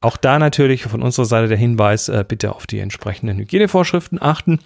Auch 0.00 0.16
da 0.16 0.38
natürlich 0.38 0.84
von 0.84 1.02
unserer 1.02 1.26
Seite 1.26 1.48
der 1.48 1.58
Hinweis, 1.58 2.08
äh, 2.08 2.24
bitte 2.26 2.54
auf 2.54 2.68
die 2.68 2.78
entsprechenden 2.78 3.38
Hygienevorschriften 3.38 4.22
achten. 4.22 4.60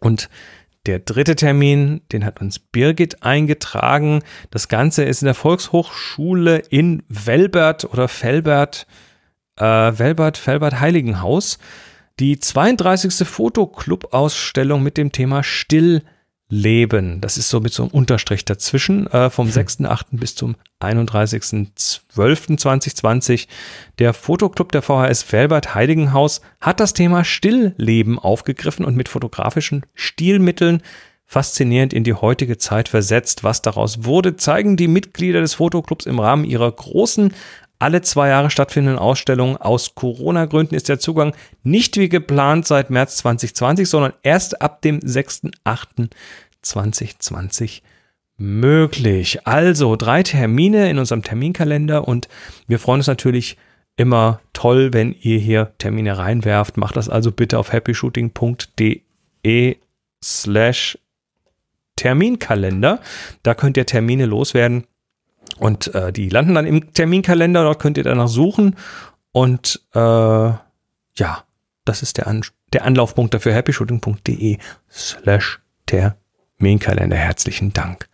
Und 0.00 0.28
der 0.86 0.98
dritte 0.98 1.34
Termin, 1.34 2.02
den 2.12 2.24
hat 2.24 2.40
uns 2.40 2.58
Birgit 2.58 3.22
eingetragen. 3.22 4.22
Das 4.50 4.68
Ganze 4.68 5.04
ist 5.04 5.22
in 5.22 5.26
der 5.26 5.34
Volkshochschule 5.34 6.58
in 6.58 7.02
Velbert 7.08 7.84
oder 7.84 8.08
Velbert, 8.08 8.86
äh, 9.56 9.64
Velbert, 9.64 10.46
Velbert 10.46 10.80
Heiligenhaus. 10.80 11.58
Die 12.20 12.38
32. 12.38 13.26
Fotoclub-Ausstellung 13.26 14.82
mit 14.82 14.96
dem 14.96 15.10
Thema 15.10 15.42
Stillleben. 16.54 17.20
Das 17.20 17.36
ist 17.36 17.50
so 17.50 17.60
mit 17.60 17.72
so 17.72 17.82
einem 17.82 17.90
Unterstrich 17.90 18.44
dazwischen, 18.44 19.08
äh, 19.08 19.28
vom 19.28 19.48
6.8. 19.48 20.04
bis 20.12 20.36
zum 20.36 20.54
31.12.2020. 20.80 23.48
Der 23.98 24.14
Fotoclub 24.14 24.70
der 24.70 24.82
VHS 24.82 25.32
Velbert 25.32 25.74
Heiligenhaus 25.74 26.42
hat 26.60 26.78
das 26.78 26.92
Thema 26.92 27.24
Stillleben 27.24 28.20
aufgegriffen 28.20 28.84
und 28.84 28.96
mit 28.96 29.08
fotografischen 29.08 29.84
Stilmitteln 29.94 30.80
faszinierend 31.26 31.92
in 31.92 32.04
die 32.04 32.14
heutige 32.14 32.58
Zeit 32.58 32.88
versetzt. 32.88 33.42
Was 33.42 33.62
daraus 33.62 34.04
wurde, 34.04 34.36
zeigen 34.36 34.76
die 34.76 34.86
Mitglieder 34.88 35.40
des 35.40 35.54
Fotoclubs 35.54 36.06
im 36.06 36.20
Rahmen 36.20 36.44
ihrer 36.44 36.70
großen 36.70 37.32
alle 37.84 38.02
zwei 38.02 38.28
Jahre 38.28 38.50
stattfindenden 38.50 38.98
Ausstellung. 38.98 39.58
Aus 39.58 39.94
Corona-Gründen 39.94 40.74
ist 40.74 40.88
der 40.88 40.98
Zugang 40.98 41.36
nicht 41.62 41.98
wie 41.98 42.08
geplant 42.08 42.66
seit 42.66 42.88
März 42.88 43.18
2020, 43.18 43.88
sondern 43.88 44.14
erst 44.22 44.62
ab 44.62 44.80
dem 44.80 45.00
6.8.2020 46.64 47.82
möglich. 48.36 49.46
Also 49.46 49.96
drei 49.96 50.22
Termine 50.22 50.90
in 50.90 50.98
unserem 50.98 51.22
Terminkalender 51.22 52.08
und 52.08 52.28
wir 52.66 52.78
freuen 52.78 53.00
uns 53.00 53.06
natürlich 53.06 53.56
immer 53.96 54.40
toll, 54.52 54.92
wenn 54.92 55.12
ihr 55.12 55.38
hier 55.38 55.72
Termine 55.78 56.18
reinwerft. 56.18 56.76
Macht 56.76 56.96
das 56.96 57.08
also 57.08 57.30
bitte 57.30 57.58
auf 57.58 57.72
happyshooting.de 57.72 59.76
slash 60.22 60.98
Terminkalender. 61.96 63.00
Da 63.44 63.54
könnt 63.54 63.76
ihr 63.76 63.86
Termine 63.86 64.26
loswerden. 64.26 64.84
Und 65.58 65.94
äh, 65.94 66.12
die 66.12 66.28
landen 66.28 66.54
dann 66.54 66.66
im 66.66 66.92
Terminkalender, 66.92 67.62
dort 67.62 67.78
könnt 67.78 67.96
ihr 67.96 68.02
danach 68.02 68.26
suchen. 68.26 68.74
Und 69.30 69.80
äh, 69.94 69.98
ja, 69.98 71.44
das 71.84 72.02
ist 72.02 72.18
der, 72.18 72.26
An 72.26 72.44
der 72.72 72.84
Anlaufpunkt 72.84 73.34
dafür, 73.34 73.54
happyshooting.de 73.54 74.58
slash 74.90 75.60
Terminkalender. 75.86 76.23
Herzlichen 76.64 77.72
Dank. 77.72 78.08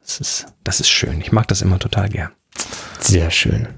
Das 0.00 0.20
ist, 0.20 0.46
das 0.64 0.80
ist 0.80 0.88
schön. 0.88 1.20
Ich 1.20 1.32
mag 1.32 1.46
das 1.48 1.62
immer 1.62 1.78
total 1.78 2.08
gern. 2.08 2.30
Sehr 3.00 3.30
schön. 3.30 3.68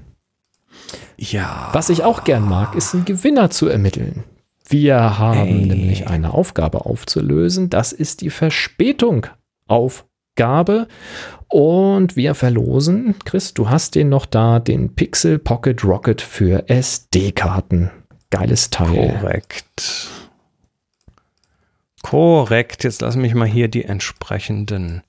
Ja. 1.17 1.69
Was 1.73 1.89
ich 1.89 2.03
auch 2.03 2.23
gern 2.23 2.47
mag, 2.47 2.75
ist 2.75 2.93
einen 2.93 3.05
Gewinner 3.05 3.49
zu 3.49 3.67
ermitteln. 3.67 4.23
Wir 4.67 5.17
haben 5.19 5.39
Hey. 5.39 5.65
nämlich 5.65 6.07
eine 6.07 6.33
Aufgabe 6.33 6.85
aufzulösen. 6.85 7.69
Das 7.69 7.91
ist 7.91 8.21
die 8.21 8.29
Verspätung 8.29 9.27
Aufgabe. 9.67 10.87
Und 11.47 12.15
wir 12.15 12.35
verlosen, 12.35 13.15
Chris, 13.25 13.53
du 13.55 13.69
hast 13.69 13.95
den 13.95 14.09
noch 14.09 14.25
da, 14.27 14.59
den 14.59 14.95
Pixel 14.95 15.39
Pocket 15.39 15.83
Rocket 15.83 16.21
für 16.21 16.69
SD-Karten. 16.69 17.89
Geiles 18.29 18.69
Teil. 18.69 19.17
Korrekt. 19.19 20.07
Korrekt. 22.01 22.83
Jetzt 22.83 23.01
lass 23.01 23.15
mich 23.15 23.33
mal 23.35 23.47
hier 23.47 23.67
die 23.67 23.85
entsprechenden 23.85 25.03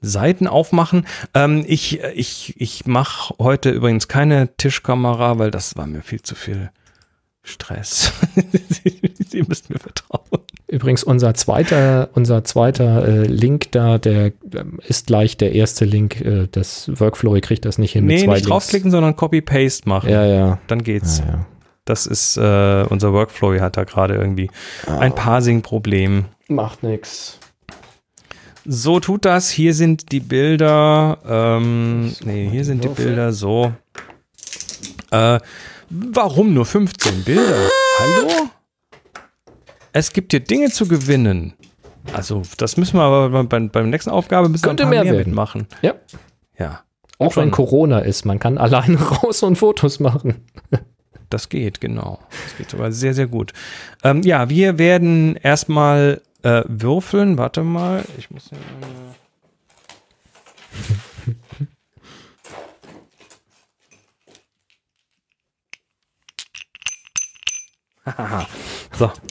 Seiten 0.00 0.46
aufmachen. 0.46 1.06
Ähm, 1.34 1.64
ich 1.66 2.00
ich, 2.14 2.54
ich 2.60 2.86
mache 2.86 3.34
heute 3.38 3.70
übrigens 3.70 4.08
keine 4.08 4.56
Tischkamera, 4.56 5.38
weil 5.38 5.50
das 5.50 5.76
war 5.76 5.86
mir 5.86 6.02
viel 6.02 6.22
zu 6.22 6.34
viel 6.34 6.70
Stress. 7.42 8.12
Sie 9.28 9.42
müsst 9.42 9.70
mir 9.70 9.78
vertrauen. 9.78 10.42
Übrigens, 10.68 11.04
unser 11.04 11.34
zweiter, 11.34 12.08
unser 12.14 12.44
zweiter 12.44 13.06
äh, 13.06 13.26
Link 13.26 13.72
da, 13.72 13.98
der 13.98 14.32
ähm, 14.54 14.80
ist 14.86 15.08
gleich 15.08 15.36
der 15.36 15.52
erste 15.52 15.84
Link. 15.84 16.20
Äh, 16.20 16.48
das 16.50 16.90
Workflow, 16.98 17.34
ihr 17.34 17.42
kriegt 17.42 17.64
das 17.64 17.78
nicht 17.78 17.92
hin 17.92 18.06
Nee, 18.06 18.14
mit 18.14 18.24
zwei 18.24 18.34
nicht 18.36 18.48
draufklicken, 18.48 18.90
sondern 18.90 19.14
Copy-Paste 19.14 19.88
machen. 19.88 20.08
Links. 20.08 20.22
Ja, 20.22 20.26
ja. 20.26 20.58
Dann 20.68 20.82
geht's. 20.82 21.18
ja, 21.18 21.26
ja. 21.26 21.46
Das 21.84 22.06
ist 22.06 22.36
äh, 22.36 22.84
unser 22.88 23.12
Workflow, 23.12 23.58
hat 23.60 23.76
da 23.76 23.84
gerade 23.84 24.14
irgendwie 24.14 24.50
ein 24.86 25.14
Parsing-Problem. 25.14 26.26
Macht 26.48 26.82
nix. 26.82 27.38
So 28.64 29.00
tut 29.00 29.24
das. 29.24 29.50
Hier 29.50 29.74
sind 29.74 30.12
die 30.12 30.20
Bilder. 30.20 31.18
Ähm, 31.26 32.14
nee, 32.24 32.48
hier 32.48 32.64
sind 32.64 32.84
die. 32.84 32.88
Bilder 32.88 33.32
so. 33.32 33.72
Äh, 35.10 35.40
warum 35.90 36.54
nur 36.54 36.64
15 36.64 37.24
Bilder? 37.24 37.68
Hallo? 37.98 38.28
Es 39.92 40.12
gibt 40.12 40.32
hier 40.32 40.40
Dinge 40.40 40.70
zu 40.70 40.86
gewinnen. 40.86 41.54
Also, 42.12 42.42
das 42.56 42.76
müssen 42.76 42.96
wir 42.96 43.02
aber 43.02 43.30
beim, 43.30 43.48
beim, 43.48 43.70
beim 43.70 43.90
nächsten 43.90 44.10
Aufgabe 44.10 44.48
müssen 44.48 44.62
wir 44.64 44.68
Könnte 44.68 44.84
ein 44.84 44.90
paar 44.90 45.04
mehr 45.04 45.12
mehr 45.12 45.24
mitmachen. 45.24 45.66
Ja. 45.82 45.94
Ja, 46.58 46.82
Auch 47.18 47.32
Schon. 47.32 47.44
wenn 47.44 47.50
Corona 47.50 47.98
ist, 48.00 48.24
man 48.24 48.38
kann 48.38 48.58
alleine 48.58 48.98
raus 49.00 49.42
und 49.42 49.56
Fotos 49.56 49.98
machen. 49.98 50.46
Das 51.32 51.48
geht, 51.48 51.80
genau. 51.80 52.18
Das 52.44 52.56
geht 52.56 52.70
sogar 52.70 52.92
sehr, 52.92 53.14
sehr 53.14 53.26
gut. 53.26 53.52
Ähm, 54.04 54.22
ja, 54.22 54.48
wir 54.48 54.78
werden 54.78 55.36
erstmal 55.36 56.20
äh, 56.42 56.62
würfeln. 56.66 57.38
Warte 57.38 57.62
mal, 57.62 58.04
ich 58.18 58.30
muss 58.30 58.48
hier 58.48 58.58
meine 58.80 59.14
so, 68.98 69.12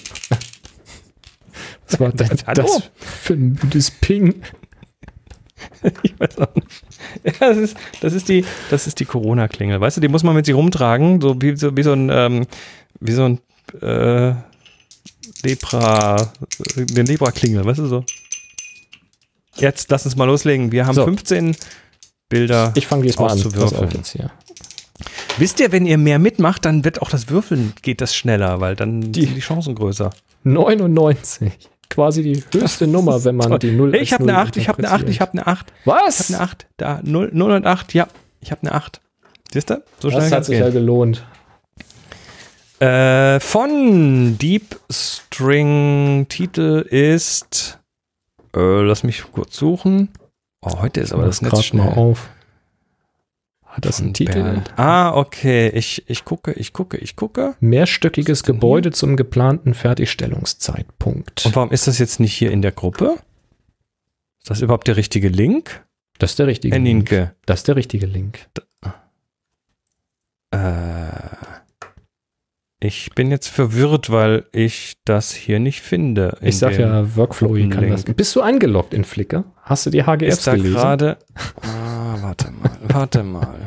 Was 1.87 1.99
war 1.99 2.11
denn 2.13 2.29
Hallo? 2.47 2.63
das 2.63 2.89
für 2.95 3.33
ein 3.33 3.59
müdes 3.61 3.91
Ping? 3.91 4.41
ich 6.03 6.19
weiß 6.19 6.37
auch 6.39 6.53
nicht. 6.55 6.67
Ja, 7.23 7.31
das 7.49 7.57
ist, 7.57 7.77
das 8.01 8.13
ist 8.13 8.29
die, 8.29 8.45
das 8.69 8.87
ist 8.87 8.99
die 8.99 9.05
Corona-Klingel. 9.05 9.79
Weißt 9.81 9.97
du, 9.97 10.01
die 10.01 10.07
muss 10.07 10.23
man 10.23 10.35
mit 10.35 10.45
sich 10.45 10.55
rumtragen, 10.55 11.21
so 11.21 11.41
wie, 11.41 11.55
so, 11.55 11.75
wie 11.75 11.83
so 11.83 11.93
ein, 11.93 12.09
ähm, 12.11 12.47
wie 12.99 13.11
so 13.13 13.25
ein 13.25 13.39
äh, 13.81 14.33
Lepra, 15.43 16.31
den 16.75 17.05
Lepra-Klingel, 17.05 17.65
weißt 17.65 17.79
du 17.79 17.87
so? 17.87 18.05
Jetzt 19.55 19.89
lass 19.91 20.05
uns 20.05 20.15
mal 20.15 20.25
loslegen. 20.25 20.71
Wir 20.71 20.85
haben 20.85 20.95
So. 20.95 21.03
15 21.03 21.55
Bilder. 22.29 22.71
Ich 22.75 22.87
fange 22.87 23.03
diesmal 23.03 23.31
an. 23.31 23.37
Auszuwürfeln. 23.37 23.83
auf 23.85 23.93
jetzt 23.93 24.11
hier. 24.11 24.31
Wisst 25.37 25.59
ihr, 25.59 25.71
wenn 25.71 25.85
ihr 25.85 25.97
mehr 25.97 26.19
mitmacht, 26.19 26.65
dann 26.65 26.85
wird 26.85 27.01
auch 27.01 27.09
das 27.09 27.29
Würfeln 27.29 27.73
geht 27.81 28.01
das 28.01 28.15
schneller, 28.15 28.59
weil 28.61 28.75
dann 28.75 29.11
Die- 29.11 29.25
sind 29.25 29.35
die 29.35 29.39
Chancen 29.41 29.75
größer. 29.75 30.11
99. 30.43 31.51
Quasi 31.91 32.23
die 32.23 32.43
höchste 32.53 32.87
Nummer, 32.87 33.23
wenn 33.25 33.35
man 33.35 33.59
die 33.59 33.71
0 33.71 33.91
Hey, 33.91 34.01
ich 34.01 34.13
habe 34.13 34.23
eine 34.23 34.37
8, 34.37 34.55
ich 34.55 34.69
habe 34.69 34.79
eine 34.79 34.91
8, 34.91 35.09
ich 35.09 35.19
habe 35.19 35.33
eine 35.33 35.45
8. 35.45 35.73
Was? 35.83 36.29
Ich 36.29 36.35
habe 36.35 36.43
eine 36.43 36.51
8. 36.51 36.67
Da 36.77 36.99
0, 37.03 37.29
0 37.33 37.51
und 37.51 37.67
8. 37.67 37.93
Ja, 37.93 38.07
ich 38.39 38.51
habe 38.51 38.61
eine 38.61 38.71
8. 38.71 39.01
Siehst 39.51 39.69
du? 39.69 39.83
So 39.99 40.09
schnell 40.09 40.21
das 40.21 40.31
hat 40.31 40.45
sich 40.45 40.55
gehen. 40.57 40.63
ja 40.65 40.71
gelohnt. 40.71 41.25
Äh, 42.79 43.39
von 43.41 44.37
Deep 44.37 44.79
String 44.89 46.25
Titel 46.29 46.85
ist. 46.89 47.77
Äh, 48.55 48.81
lass 48.81 49.03
mich 49.03 49.23
kurz 49.31 49.57
suchen. 49.57 50.09
Oh, 50.61 50.81
heute 50.81 51.01
ist 51.01 51.11
aber 51.13 51.25
das 51.25 51.41
Netz 51.41 51.51
grad 51.51 51.65
schnell. 51.65 51.85
mal 51.85 51.93
auf. 51.93 52.29
Hat 53.71 53.85
das 53.85 54.01
einen 54.01 54.13
Titel? 54.13 54.43
Bernd. 54.43 54.73
Ah, 54.75 55.15
okay. 55.15 55.69
Ich, 55.69 56.03
ich 56.07 56.25
gucke, 56.25 56.51
ich 56.51 56.73
gucke, 56.73 56.97
ich 56.97 57.15
gucke. 57.15 57.55
Mehrstöckiges 57.61 58.43
Gebäude 58.43 58.91
zum 58.91 59.15
geplanten 59.15 59.73
Fertigstellungszeitpunkt. 59.73 61.45
Und 61.45 61.55
warum 61.55 61.71
ist 61.71 61.87
das 61.87 61.97
jetzt 61.97 62.19
nicht 62.19 62.33
hier 62.33 62.51
in 62.51 62.61
der 62.61 62.73
Gruppe? 62.73 63.17
Ist 64.41 64.49
das 64.49 64.61
überhaupt 64.61 64.87
der 64.87 64.97
richtige 64.97 65.29
Link? 65.29 65.85
das 66.17 66.31
ist 66.31 66.39
der 66.39 66.47
richtige 66.47 66.75
Herr 66.75 66.83
Link. 66.83 67.33
Das 67.45 67.61
ist 67.61 67.67
der 67.67 67.75
richtige 67.75 68.05
Link. 68.05 68.47
Äh, 70.51 71.09
ich 72.79 73.11
bin 73.15 73.31
jetzt 73.31 73.47
verwirrt, 73.47 74.09
weil 74.09 74.45
ich 74.51 74.97
das 75.05 75.31
hier 75.33 75.59
nicht 75.59 75.81
finde. 75.81 76.37
in 76.41 76.47
Ich 76.47 76.57
sag 76.57 76.77
ja, 76.77 77.15
Workflow 77.15 77.53
kann 77.53 77.69
Gruppenlink. 77.69 78.05
das. 78.05 78.15
Bist 78.15 78.35
du 78.35 78.41
eingeloggt 78.41 78.93
in 78.93 79.03
Flickr? 79.03 79.45
Hast 79.71 79.85
du 79.85 79.89
die 79.89 80.03
HGFs 80.03 80.39
Ist 80.39 80.47
da 80.47 80.57
gerade. 80.57 81.15
Ah, 81.61 82.17
warte 82.19 82.51
mal, 82.51 82.71
warte 82.89 83.23
mal. 83.23 83.59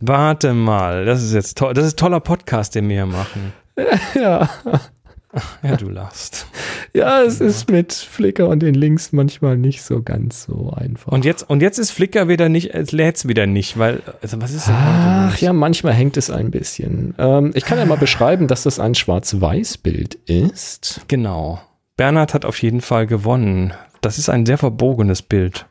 Warte 0.00 0.52
mal. 0.52 1.04
Das 1.04 1.22
ist 1.22 1.32
jetzt 1.32 1.56
toll. 1.56 1.74
Das 1.74 1.86
ist 1.86 1.96
toller 1.96 2.18
Podcast, 2.18 2.74
den 2.74 2.88
wir 2.88 2.96
hier 2.96 3.06
machen. 3.06 3.52
Ja. 4.16 4.50
Ja, 5.62 5.76
du 5.76 5.88
lachst. 5.90 6.46
ja, 6.92 7.22
es 7.22 7.40
ist 7.40 7.70
mit 7.70 7.92
Flickr 7.92 8.48
und 8.48 8.62
den 8.64 8.74
Links 8.74 9.12
manchmal 9.12 9.56
nicht 9.56 9.82
so 9.82 10.02
ganz 10.02 10.44
so 10.44 10.72
einfach. 10.76 11.12
Und 11.12 11.24
jetzt, 11.24 11.48
und 11.48 11.62
jetzt 11.62 11.78
ist 11.78 11.92
Flickr 11.92 12.26
wieder 12.26 12.48
nicht, 12.48 12.74
es 12.74 12.90
lädt's 12.90 13.28
wieder 13.28 13.46
nicht, 13.46 13.78
weil, 13.78 14.02
also 14.22 14.40
was 14.40 14.52
ist 14.52 14.66
denn 14.66 14.74
Ach 14.76 15.36
ja, 15.38 15.52
manchmal 15.52 15.92
hängt 15.92 16.16
es 16.16 16.30
ein 16.30 16.50
bisschen. 16.50 17.14
Ähm, 17.18 17.52
ich 17.54 17.64
kann 17.64 17.78
ja 17.78 17.84
mal 17.84 17.96
beschreiben, 17.96 18.48
dass 18.48 18.64
das 18.64 18.80
ein 18.80 18.96
Schwarz-Weiß-Bild 18.96 20.14
ist. 20.26 21.02
Genau. 21.06 21.60
Bernhard 21.96 22.34
hat 22.34 22.44
auf 22.44 22.60
jeden 22.60 22.80
Fall 22.80 23.06
gewonnen. 23.06 23.72
Das 24.04 24.18
ist 24.18 24.28
ein 24.28 24.44
sehr 24.44 24.58
verbogenes 24.58 25.22
Bild. 25.22 25.66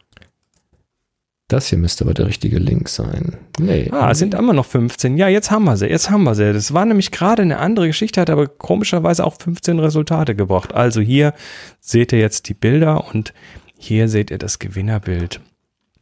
Das 1.49 1.67
hier 1.67 1.77
müsste 1.77 2.03
aber 2.03 2.15
der 2.15 2.25
richtige 2.25 2.57
Link 2.57 2.89
sein. 2.89 3.37
Nee. 3.59 3.89
Ah, 3.91 4.09
es 4.09 4.17
sind 4.17 4.33
immer 4.33 4.53
noch 4.53 4.65
15. 4.65 5.17
Ja, 5.17 5.27
jetzt 5.27 5.51
haben 5.51 5.65
wir 5.65 5.77
sie. 5.77 5.85
Jetzt 5.85 6.09
haben 6.09 6.23
wir 6.23 6.33
sie. 6.33 6.51
Das 6.51 6.73
war 6.73 6.85
nämlich 6.85 7.11
gerade 7.11 7.43
eine 7.43 7.59
andere 7.59 7.85
Geschichte, 7.85 8.19
hat 8.19 8.31
aber 8.31 8.47
komischerweise 8.47 9.23
auch 9.23 9.35
15 9.39 9.77
Resultate 9.77 10.33
gebracht. 10.33 10.73
Also 10.73 10.99
hier 10.99 11.33
seht 11.79 12.11
ihr 12.11 12.19
jetzt 12.19 12.49
die 12.49 12.55
Bilder 12.55 13.13
und 13.13 13.33
hier 13.77 14.09
seht 14.09 14.31
ihr 14.31 14.39
das 14.39 14.57
Gewinnerbild. 14.57 15.41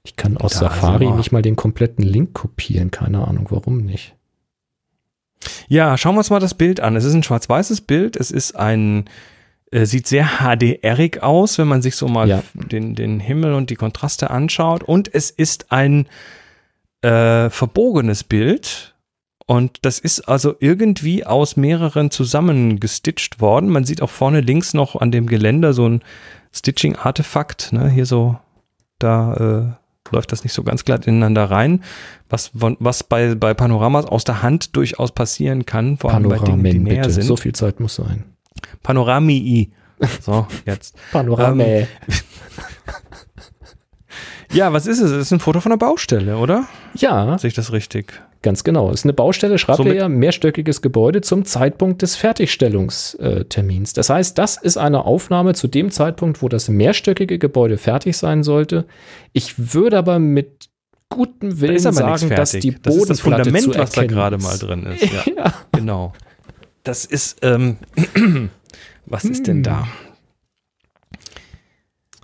ich 0.03 0.15
kann 0.15 0.37
aus 0.37 0.53
Da 0.53 0.59
Safari 0.59 1.11
nicht 1.11 1.33
mal 1.33 1.41
den 1.41 1.57
kompletten 1.57 2.05
Link 2.05 2.33
kopieren. 2.33 2.91
Keine 2.91 3.27
Ahnung, 3.27 3.47
warum 3.49 3.77
nicht. 3.77 4.15
Ja, 5.67 5.97
schauen 5.97 6.15
wir 6.15 6.19
uns 6.19 6.29
mal 6.29 6.39
das 6.39 6.53
Bild 6.53 6.79
an. 6.79 6.95
Es 6.95 7.03
ist 7.03 7.13
ein 7.13 7.23
schwarz-weißes 7.23 7.81
Bild. 7.81 8.15
Es 8.15 8.31
ist 8.31 8.55
ein, 8.55 9.05
äh, 9.71 9.85
sieht 9.85 10.07
sehr 10.07 10.39
HDRig 10.39 11.23
aus, 11.23 11.57
wenn 11.57 11.67
man 11.67 11.81
sich 11.81 11.95
so 11.95 12.07
mal 12.07 12.27
Ja. 12.29 12.43
den, 12.53 12.95
den 12.95 13.19
Himmel 13.19 13.53
und 13.53 13.69
die 13.69 13.75
Kontraste 13.75 14.29
anschaut. 14.29 14.83
Und 14.83 15.13
es 15.13 15.29
ist 15.31 15.71
ein 15.71 16.07
äh, 17.01 17.49
verbogenes 17.49 18.23
Bild. 18.23 18.93
Und 19.47 19.79
das 19.81 19.99
ist 19.99 20.21
also 20.21 20.55
irgendwie 20.59 21.25
aus 21.25 21.57
mehreren 21.57 22.09
zusammengestitcht 22.11 23.41
worden. 23.41 23.69
Man 23.69 23.83
sieht 23.83 24.01
auch 24.01 24.09
vorne 24.09 24.39
links 24.41 24.73
noch 24.73 24.95
an 24.95 25.11
dem 25.11 25.27
Geländer 25.27 25.73
so 25.73 25.87
ein 25.89 26.01
Stitching-Artefakt. 26.53 27.73
Ne? 27.73 27.89
Hier 27.89 28.05
so, 28.05 28.37
da 28.99 29.33
äh, 29.33 30.13
läuft 30.13 30.31
das 30.31 30.43
nicht 30.43 30.53
so 30.53 30.63
ganz 30.63 30.85
glatt 30.85 31.07
ineinander 31.07 31.45
rein. 31.45 31.83
Was, 32.29 32.51
was 32.53 33.03
bei, 33.03 33.35
bei 33.35 33.53
Panoramas 33.53 34.05
aus 34.05 34.23
der 34.23 34.41
Hand 34.41 34.75
durchaus 34.75 35.11
passieren 35.11 35.65
kann, 35.65 35.97
vor 35.97 36.13
allem 36.13 36.29
bei 36.29 36.37
Dingen, 36.37 36.63
die 36.63 36.79
näher 36.79 37.01
bitte. 37.01 37.11
sind. 37.11 37.23
So 37.23 37.35
viel 37.35 37.53
Zeit 37.53 37.79
muss 37.79 37.95
sein. 37.95 38.23
Panoramii. 38.83 39.71
So, 40.21 40.47
jetzt. 40.65 40.95
Panorame. 41.11 41.87
Ja, 44.53 44.73
was 44.73 44.85
ist 44.85 44.99
es? 44.99 45.11
Es 45.11 45.17
ist 45.27 45.31
ein 45.31 45.39
Foto 45.39 45.61
von 45.61 45.71
einer 45.71 45.79
Baustelle, 45.79 46.37
oder? 46.37 46.65
ja, 46.95 47.37
Sehe 47.37 47.47
ich 47.49 47.53
das 47.53 47.71
richtig? 47.71 48.11
ganz 48.43 48.63
genau. 48.63 48.89
Ist 48.89 49.05
eine 49.05 49.13
Baustelle, 49.13 49.59
schreibt 49.59 49.77
Somit- 49.77 49.93
er 49.93 49.99
ja, 49.99 50.09
mehrstöckiges 50.09 50.81
Gebäude 50.81 51.21
zum 51.21 51.45
Zeitpunkt 51.45 52.01
des 52.01 52.15
Fertigstellungstermins. 52.15 53.93
Das 53.93 54.09
heißt, 54.09 54.35
das 54.35 54.57
ist 54.57 54.77
eine 54.77 55.05
Aufnahme 55.05 55.53
zu 55.53 55.67
dem 55.67 55.91
Zeitpunkt, 55.91 56.41
wo 56.41 56.49
das 56.49 56.67
mehrstöckige 56.67 57.37
Gebäude 57.37 57.77
fertig 57.77 58.17
sein 58.17 58.41
sollte. 58.43 58.85
Ich 59.31 59.73
würde 59.75 59.99
aber 59.99 60.17
mit 60.17 60.69
gutem 61.09 61.51
Da 61.51 61.61
Willen 61.61 61.73
nichts 61.75 61.95
sagen, 61.95 62.29
dass 62.31 62.51
die 62.53 62.71
das 62.81 62.95
ist 62.95 63.09
das 63.11 63.21
Bodenplatte 63.21 63.43
Fundament, 63.51 63.77
was 63.77 63.91
da 63.91 64.05
gerade 64.05 64.37
mal 64.39 64.57
drin 64.57 64.85
ist. 64.87 65.03
Ja, 65.13 65.23
Ja. 65.45 65.53
genau. 65.71 66.13
Das 66.83 67.05
ist, 67.05 67.39
ähm, 67.43 67.77
was 69.05 69.23
ist 69.25 69.47
denn 69.47 69.63
da? 69.63 69.87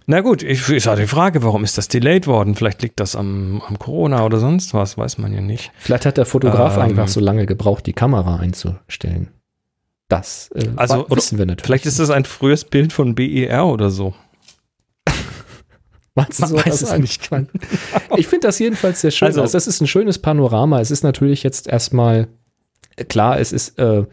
Na 0.10 0.22
gut, 0.22 0.42
ich, 0.42 0.70
ist 0.70 0.88
halt 0.88 1.00
die 1.00 1.08
Frage, 1.08 1.44
warum 1.44 1.64
ist 1.66 1.78
das 1.78 1.90
delayed 1.90 2.28
worden? 2.28 2.56
Vielleicht 2.56 2.82
liegt 2.82 3.00
das 3.02 3.16
am, 3.16 3.62
am 3.68 3.78
Corona 3.78 4.24
oder 4.26 4.40
sonst 4.40 4.74
was, 4.74 4.98
weiß 4.98 5.18
man 5.18 5.34
ja 5.34 5.42
nicht. 5.42 5.72
Vielleicht 5.78 6.06
hat 6.06 6.18
der 6.18 6.26
Fotograf 6.26 6.78
Ähm. 6.78 6.84
einfach 6.84 7.10
so 7.10 7.20
lange 7.20 7.46
gebraucht, 7.46 7.86
die 7.86 7.94
Kamera 7.94 8.38
einzustellen. 8.38 9.32
Das 10.08 10.50
äh, 10.56 10.70
Also, 10.78 11.10
wa- 11.10 11.16
wissen 11.18 11.38
wir 11.38 11.46
natürlich. 11.46 11.66
Vielleicht 11.66 11.86
ist 11.86 12.00
das 12.00 12.10
ein 12.10 12.24
frühes 12.24 12.64
Bild 12.64 12.94
von 12.94 13.16
BER 13.16 13.66
oder 13.66 13.90
so. 13.90 14.14
Meinst 16.16 16.42
du 16.42 16.46
so, 16.48 16.56
weiß 16.56 16.82
es 16.84 16.98
nicht. 16.98 17.30
Ich 18.16 18.28
finde 18.28 18.48
das 18.48 18.60
jedenfalls 18.60 19.02
sehr 19.02 19.12
schön. 19.12 19.26
Also- 19.28 19.42
Also, 19.42 19.52
das 19.58 19.68
ist 19.68 19.82
ein 19.82 19.88
schönes 19.88 20.20
Panorama. 20.20 20.80
Es 20.80 20.90
ist 20.90 21.04
natürlich 21.04 21.44
jetzt 21.44 21.68
erstmal 21.68 22.30
klar, 23.10 23.40
es 23.40 23.52
ist 23.52 23.78
äh, 23.80 24.06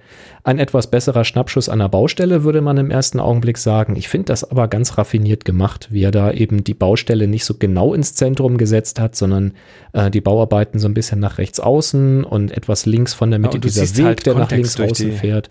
ein 0.43 0.59
etwas 0.59 0.91
besserer 0.91 1.25
Schnappschuss 1.25 1.69
an 1.69 1.79
der 1.79 1.89
Baustelle, 1.89 2.45
würde 2.45 2.61
man 2.61 2.77
im 2.77 2.91
ersten 2.91 3.19
Augenblick 3.19 3.57
sagen. 3.57 3.97
Ich 3.97 4.09
finde 4.09 4.27
das 4.27 4.51
aber 4.51 4.69
ganz 4.69 4.99
raffiniert 4.99 5.45
gemacht, 5.45 5.89
wie 5.91 6.03
er 6.03 6.11
da 6.11 6.31
eben 6.31 6.65
die 6.65 6.75
Baustelle 6.75 7.27
nicht 7.27 7.45
so 7.45 7.55
genau 7.55 7.95
ins 7.95 8.15
Zentrum 8.15 8.59
gesetzt 8.59 9.01
hat, 9.01 9.17
sondern 9.17 9.53
äh, 9.93 10.11
die 10.11 10.21
Bauarbeiten 10.21 10.79
so 10.79 10.87
ein 10.87 10.95
bisschen 10.95 11.21
nach 11.21 11.39
rechts 11.39 11.61
außen 11.61 12.25
und 12.25 12.53
etwas 12.53 12.85
links 12.85 13.15
von 13.15 13.31
der 13.31 13.39
Mitte 13.39 13.59
du 13.59 13.69
dieser 13.69 13.83
siehst 13.83 13.97
Weg, 13.99 14.05
halt 14.05 14.27
der 14.27 14.35
nach 14.35 14.51
links 14.51 14.79
außen 14.79 15.13
fährt. 15.13 15.49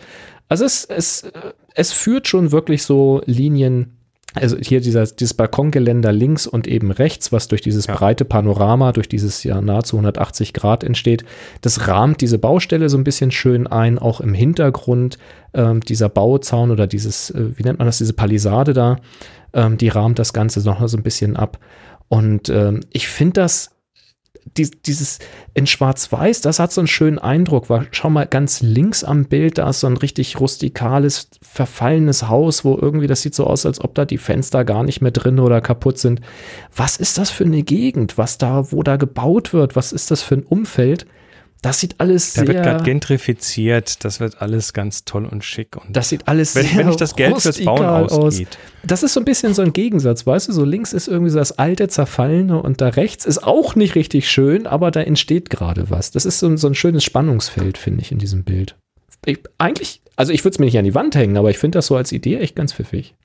Also 0.47 0.65
es, 0.65 0.85
es, 0.85 1.31
es 1.73 1.91
führt 1.91 2.27
schon 2.27 2.51
wirklich 2.51 2.83
so 2.83 3.21
Linien, 3.25 3.97
also 4.33 4.57
hier 4.57 4.81
dieser, 4.81 5.05
dieses 5.05 5.33
Balkongeländer 5.33 6.11
links 6.11 6.47
und 6.47 6.67
eben 6.67 6.91
rechts, 6.91 7.31
was 7.31 7.47
durch 7.47 7.61
dieses 7.61 7.87
Ja. 7.87 7.95
breite 7.95 8.25
Panorama, 8.25 8.91
durch 8.91 9.07
dieses 9.07 9.43
ja 9.43 9.61
nahezu 9.61 9.97
180 9.97 10.53
Grad 10.53 10.83
entsteht, 10.83 11.23
das 11.61 11.87
rahmt 11.87 12.21
diese 12.21 12.39
Baustelle 12.39 12.89
so 12.89 12.97
ein 12.97 13.03
bisschen 13.03 13.31
schön 13.31 13.67
ein, 13.67 13.99
auch 13.99 14.21
im 14.21 14.33
Hintergrund 14.33 15.17
ähm, 15.53 15.81
dieser 15.81 16.09
Bauzaun 16.09 16.71
oder 16.71 16.87
dieses, 16.87 17.29
äh, 17.29 17.57
wie 17.57 17.63
nennt 17.63 17.79
man 17.79 17.87
das, 17.87 17.99
diese 17.99 18.13
Palisade 18.13 18.73
da, 18.73 18.97
ähm, 19.53 19.77
die 19.77 19.89
rahmt 19.89 20.19
das 20.19 20.33
Ganze 20.33 20.61
noch 20.61 20.87
so 20.87 20.97
ein 20.97 21.03
bisschen 21.03 21.35
ab. 21.35 21.59
Und 22.07 22.49
ähm, 22.49 22.81
ich 22.91 23.07
finde 23.07 23.41
das, 23.41 23.72
die, 24.57 24.69
dieses 24.69 25.19
in 25.53 25.67
Schwarz-Weiß, 25.67 26.41
das 26.41 26.59
hat 26.59 26.71
so 26.71 26.81
einen 26.81 26.87
schönen 26.87 27.19
Eindruck. 27.19 27.69
Weil, 27.69 27.87
schau 27.91 28.09
mal 28.09 28.25
ganz 28.25 28.61
links 28.61 29.03
am 29.03 29.25
Bild, 29.25 29.57
da 29.57 29.69
ist 29.69 29.81
so 29.81 29.87
ein 29.87 29.97
richtig 29.97 30.39
rustikales, 30.39 31.29
verfallenes 31.41 32.27
Haus, 32.29 32.65
wo 32.65 32.77
irgendwie 32.77 33.07
das 33.07 33.21
sieht 33.21 33.35
so 33.35 33.45
aus, 33.45 33.65
als 33.65 33.81
ob 33.81 33.95
da 33.95 34.05
die 34.05 34.17
Fenster 34.17 34.65
gar 34.65 34.83
nicht 34.83 35.01
mehr 35.01 35.11
drin 35.11 35.39
oder 35.39 35.61
kaputt 35.61 35.97
sind. 35.97 36.21
Was 36.75 36.97
ist 36.97 37.17
das 37.17 37.29
für 37.29 37.45
eine 37.45 37.63
Gegend, 37.63 38.17
was 38.17 38.37
da, 38.37 38.71
wo 38.71 38.83
da 38.83 38.97
gebaut 38.97 39.53
wird? 39.53 39.75
Was 39.75 39.91
ist 39.91 40.11
das 40.11 40.21
für 40.21 40.35
ein 40.35 40.43
Umfeld? 40.43 41.05
Das 41.63 41.79
sieht 41.79 41.95
alles 41.99 42.33
Da 42.33 42.41
sehr, 42.41 42.47
wird 42.49 42.63
gerade 42.63 42.83
gentrifiziert, 42.83 44.03
das 44.03 44.19
wird 44.19 44.41
alles 44.41 44.73
ganz 44.73 45.05
toll 45.05 45.25
und 45.25 45.43
schick. 45.43 45.75
Und 45.77 45.95
das 45.95 46.09
sieht 46.09 46.27
alles 46.27 46.53
wenn, 46.55 46.65
sehr 46.67 46.77
wenn 46.77 46.87
nicht 46.87 47.01
das 47.01 47.15
Geld 47.15 47.39
fürs 47.41 47.63
Bauen 47.63 47.85
aus. 47.85 48.11
ausgeht. 48.11 48.57
Das 48.83 49.01
ist 49.01 49.13
so 49.13 49.21
ein 49.21 49.25
bisschen 49.25 49.53
so 49.53 49.61
ein 49.61 49.71
Gegensatz, 49.73 50.27
weißt 50.27 50.49
du? 50.49 50.51
So 50.53 50.65
links 50.65 50.93
ist 50.93 51.07
irgendwie 51.07 51.31
so 51.31 51.39
das 51.39 51.57
alte, 51.57 51.87
zerfallene 51.87 52.61
und 52.61 52.81
da 52.81 52.89
rechts 52.89 53.25
ist 53.25 53.43
auch 53.43 53.75
nicht 53.75 53.95
richtig 53.95 54.29
schön, 54.29 54.67
aber 54.67 54.91
da 54.91 55.01
entsteht 55.01 55.49
gerade 55.49 55.89
was. 55.89 56.11
Das 56.11 56.25
ist 56.25 56.39
so, 56.39 56.47
ein- 56.47 56.57
so 56.57 56.67
ein 56.67 56.75
schönes 56.75 57.03
Spannungsfeld, 57.03 57.77
finde 57.77 58.01
ich, 58.01 58.11
in 58.11 58.17
diesem 58.19 58.43
Bild. 58.43 58.75
Ich, 59.25 59.39
eigentlich, 59.57 60.01
also 60.17 60.33
ich 60.33 60.43
würde 60.43 60.55
es 60.55 60.59
mir 60.59 60.65
nicht 60.65 60.77
an 60.77 60.83
die 60.85 60.93
Wand 60.95 61.15
hängen, 61.15 61.37
aber 61.37 61.49
ich 61.49 61.57
finde 61.57 61.77
das 61.77 61.87
so 61.87 61.95
als 61.95 62.11
Idee 62.11 62.37
echt 62.39 62.55
ganz 62.57 62.73
pfiffig. 62.73 63.15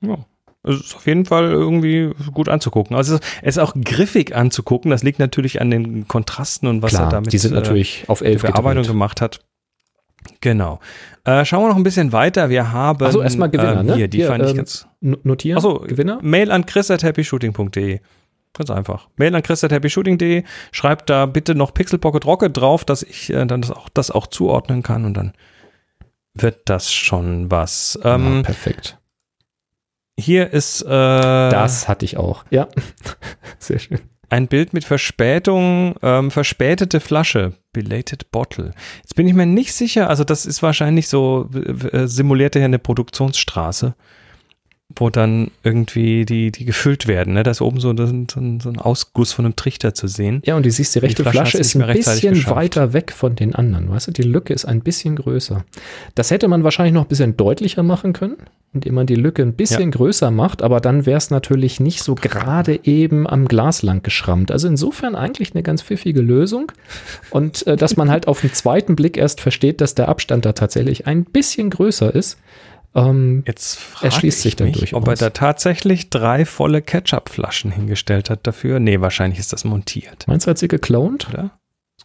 Ja. 0.00 0.24
Es 0.64 0.76
ist 0.76 0.94
auf 0.94 1.06
jeden 1.06 1.24
Fall 1.24 1.50
irgendwie 1.50 2.12
gut 2.32 2.48
anzugucken. 2.48 2.96
Also 2.96 3.16
es 3.42 3.56
ist 3.56 3.58
auch 3.58 3.74
griffig 3.84 4.34
anzugucken. 4.36 4.90
Das 4.90 5.02
liegt 5.02 5.18
natürlich 5.18 5.60
an 5.60 5.70
den 5.70 6.06
Kontrasten 6.06 6.68
und 6.68 6.82
was 6.82 6.92
er 6.94 7.08
damit 7.08 7.32
die 7.32 7.38
sind 7.38 7.52
äh, 7.52 7.56
natürlich 7.56 8.04
auf 8.08 8.20
die 8.20 8.26
elf 8.26 8.42
Bearbeitung 8.42 8.84
gemacht 8.84 9.20
hat. 9.20 9.40
Genau. 10.40 10.78
Äh, 11.24 11.44
schauen 11.44 11.64
wir 11.64 11.68
noch 11.68 11.76
ein 11.76 11.82
bisschen 11.82 12.12
weiter. 12.12 12.48
Wir 12.48 12.72
haben 12.72 13.04
Ach 13.04 13.10
so, 13.12 13.22
erstmal 13.22 13.50
Gewinner, 13.50 13.80
ähm, 13.80 13.86
ne? 13.86 13.94
Hier, 13.96 14.08
die 14.08 14.18
Hier, 14.18 14.28
fand 14.28 14.44
ich 14.44 14.50
ähm, 14.50 14.56
ganz. 14.56 14.86
N- 15.00 15.16
Notieren? 15.24 15.58
Achso, 15.58 15.80
Gewinner? 15.80 16.18
Mail 16.22 16.50
an 16.52 16.64
chris.happyshooting.de. 16.64 18.00
Ganz 18.54 18.70
einfach. 18.70 19.08
Mail 19.16 19.34
an 19.34 19.42
chris.happyshooting.de. 19.42 20.44
Schreibt 20.70 21.10
da 21.10 21.26
bitte 21.26 21.54
noch 21.54 21.74
Pixel 21.74 21.98
Pocket 21.98 22.24
Rocket 22.26 22.56
drauf, 22.56 22.84
dass 22.84 23.02
ich 23.02 23.32
äh, 23.32 23.46
dann 23.46 23.62
das 23.62 23.70
auch, 23.72 23.88
das 23.88 24.10
auch 24.10 24.26
zuordnen 24.28 24.82
kann 24.82 25.04
und 25.04 25.14
dann 25.14 25.32
wird 26.34 26.60
das 26.66 26.92
schon 26.92 27.50
was. 27.50 27.98
Ähm, 28.04 28.36
ja, 28.36 28.42
perfekt. 28.42 28.98
Hier 30.22 30.52
ist 30.52 30.82
äh, 30.82 30.86
Das 30.88 31.88
hatte 31.88 32.04
ich 32.04 32.16
auch. 32.16 32.44
Ja. 32.50 32.68
Sehr 33.58 33.78
schön. 33.78 34.00
ein 34.30 34.48
Bild 34.48 34.72
mit 34.72 34.84
Verspätung, 34.84 35.94
ähm, 36.02 36.30
verspätete 36.30 37.00
Flasche, 37.00 37.52
belated 37.72 38.30
bottle. 38.30 38.72
Jetzt 39.02 39.14
bin 39.14 39.28
ich 39.28 39.34
mir 39.34 39.44
nicht 39.46 39.74
sicher, 39.74 40.08
also 40.08 40.24
das 40.24 40.46
ist 40.46 40.62
wahrscheinlich 40.62 41.08
so, 41.08 41.50
äh, 41.54 42.06
simuliert 42.06 42.56
er 42.56 42.62
ja 42.62 42.66
eine 42.66 42.78
Produktionsstraße, 42.78 43.94
wo 44.96 45.10
dann 45.10 45.50
irgendwie 45.62 46.24
die, 46.24 46.50
die 46.52 46.64
gefüllt 46.64 47.06
werden. 47.06 47.34
Ne? 47.34 47.42
Da 47.42 47.50
ist 47.50 47.60
oben 47.60 47.80
so, 47.80 47.90
ein- 47.90 48.26
so, 48.30 48.40
ein- 48.40 48.78
Ausguss 48.78 49.32
von 49.32 49.44
einem 49.44 49.56
Trichter 49.56 49.94
zu 49.94 50.06
sehen. 50.06 50.42
Ja, 50.44 50.56
und 50.56 50.64
die 50.66 50.70
siehst, 50.70 50.94
die 50.94 50.98
rechte 51.00 51.22
Flasche 51.22 51.32
Flasche 51.32 51.58
hat's 51.58 51.68
ist 51.68 51.76
ein 51.76 51.92
bisschen 52.32 52.46
weiter 52.56 52.92
weg 52.92 53.12
von 53.12 53.36
den 53.36 53.54
anderen. 53.54 53.90
Weißt 53.90 54.08
du, 54.08 54.12
die 54.12 54.22
Lücke 54.22 54.52
ist 54.54 54.64
ein 54.64 54.80
bisschen 54.80 55.16
größer. 55.16 55.64
Das 56.14 56.30
hätte 56.30 56.48
man 56.48 56.64
wahrscheinlich 56.64 56.94
noch 56.94 57.02
ein 57.02 57.08
bisschen 57.08 57.36
deutlicher 57.36 57.82
machen 57.82 58.12
können, 58.12 58.36
indem 58.72 58.94
man 58.94 59.06
die 59.06 59.14
Lücke 59.14 59.42
ein 59.42 59.52
bisschen 59.52 59.90
größer 59.90 60.30
macht, 60.30 60.62
aber 60.62 60.80
dann 60.80 61.04
wäre 61.06 61.18
es 61.18 61.30
natürlich 61.30 61.78
nicht 61.80 62.02
so 62.02 62.14
gerade 62.14 62.80
eben 62.84 63.26
am 63.28 63.46
Glas 63.46 63.82
lang 63.82 64.02
geschrammt. 64.02 64.50
Also 64.50 64.68
insofern 64.68 65.14
eigentlich 65.14 65.52
eine 65.54 65.62
ganz 65.62 65.82
pfiffige 65.82 66.20
Lösung. 66.22 66.72
Und 67.30 67.66
äh, 67.66 67.76
dass 67.76 67.96
man 67.96 68.10
halt 68.10 68.28
auf 68.28 68.40
den 68.40 68.52
zweiten 68.52 68.96
Blick 68.96 69.16
erst 69.16 69.40
versteht, 69.40 69.80
dass 69.80 69.94
der 69.94 70.08
Abstand 70.08 70.44
da 70.44 70.52
tatsächlich 70.52 71.06
ein 71.06 71.24
bisschen 71.24 71.70
größer 71.70 72.14
ist. 72.14 72.38
Ähm, 72.94 73.42
Jetzt 73.46 73.80
Erschließt 74.02 74.42
sich 74.42 74.56
durchaus. 74.56 74.92
ob 74.92 75.08
er 75.08 75.14
da 75.14 75.30
tatsächlich 75.30 76.10
drei 76.10 76.44
volle 76.44 76.82
Ketchup-Flaschen 76.82 77.70
hingestellt 77.70 78.28
hat 78.28 78.46
dafür. 78.46 78.80
Nee, 78.80 79.00
wahrscheinlich 79.00 79.38
ist 79.38 79.52
das 79.52 79.64
montiert, 79.64 80.28
meinst 80.28 80.46
du, 80.46 80.50
hat 80.50 80.58
sie 80.58 80.68
geklont? 80.68 81.28
oder? 81.30 81.50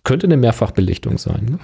Könnte 0.03 0.27
eine 0.27 0.38
Mehrfachbelichtung 0.38 1.18
sein. 1.18 1.45
Ne? 1.51 1.59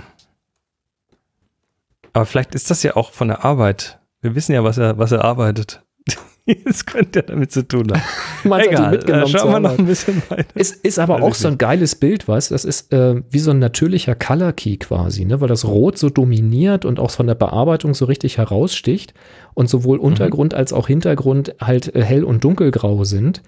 Aber 2.12 2.26
vielleicht 2.26 2.54
ist 2.56 2.70
das 2.70 2.84
ja 2.84 2.96
auch 2.96 3.12
von 3.12 3.30
der 3.30 3.46
Arbeit. 3.46 4.00
Wir 4.22 4.36
wissen 4.36 4.54
ja, 4.54 4.64
was 4.64 4.78
er, 4.78 4.98
was 4.98 5.12
er 5.12 5.24
arbeitet. 5.24 5.84
Das 6.66 6.86
könnte 6.86 7.20
ja 7.20 7.26
damit 7.26 7.52
zu 7.52 7.68
tun 7.68 7.92
haben. 7.92 8.02
Meinst 8.44 8.70
Egal, 8.70 8.86
äh, 8.86 8.92
mitgenommen 8.98 9.28
schauen 9.28 9.42
zur 9.42 9.52
wir 9.52 9.60
noch 9.60 9.78
ein 9.78 9.86
bisschen 9.86 10.22
weiter. 10.30 10.46
Es 10.56 10.72
ist 10.72 11.00
aber 11.00 11.22
auch 11.22 11.36
so 11.36 11.48
ein 11.48 11.58
geiles 11.58 11.96
Bild, 11.96 12.28
weißt 12.28 12.52
du? 12.52 12.56
Das 12.56 12.66
ist 12.66 12.92
äh, 12.92 13.22
wie 13.30 13.40
so 13.40 13.52
ein 13.52 13.60
natürlicher 13.60 14.16
Color 14.16 14.54
Key 14.54 14.78
quasi, 14.78 15.26
ne? 15.26 15.40
weil 15.40 15.48
das 15.48 15.66
Rot 15.66 15.98
so 15.98 16.10
dominiert 16.10 16.84
und 16.86 17.00
auch 17.00 17.12
von 17.12 17.28
der 17.28 17.36
Bearbeitung 17.36 17.94
so 17.94 18.06
richtig 18.06 18.38
heraussticht 18.38 19.14
und 19.54 19.70
sowohl 19.70 19.98
Mhm. 19.98 20.04
Untergrund 20.04 20.54
als 20.54 20.74
auch 20.74 20.88
Hintergrund 20.88 21.56
halt 21.62 21.96
äh, 21.96 22.04
hell- 22.04 22.26
und 22.26 22.44
dunkelgrau 22.44 23.04
sind. 23.06 23.42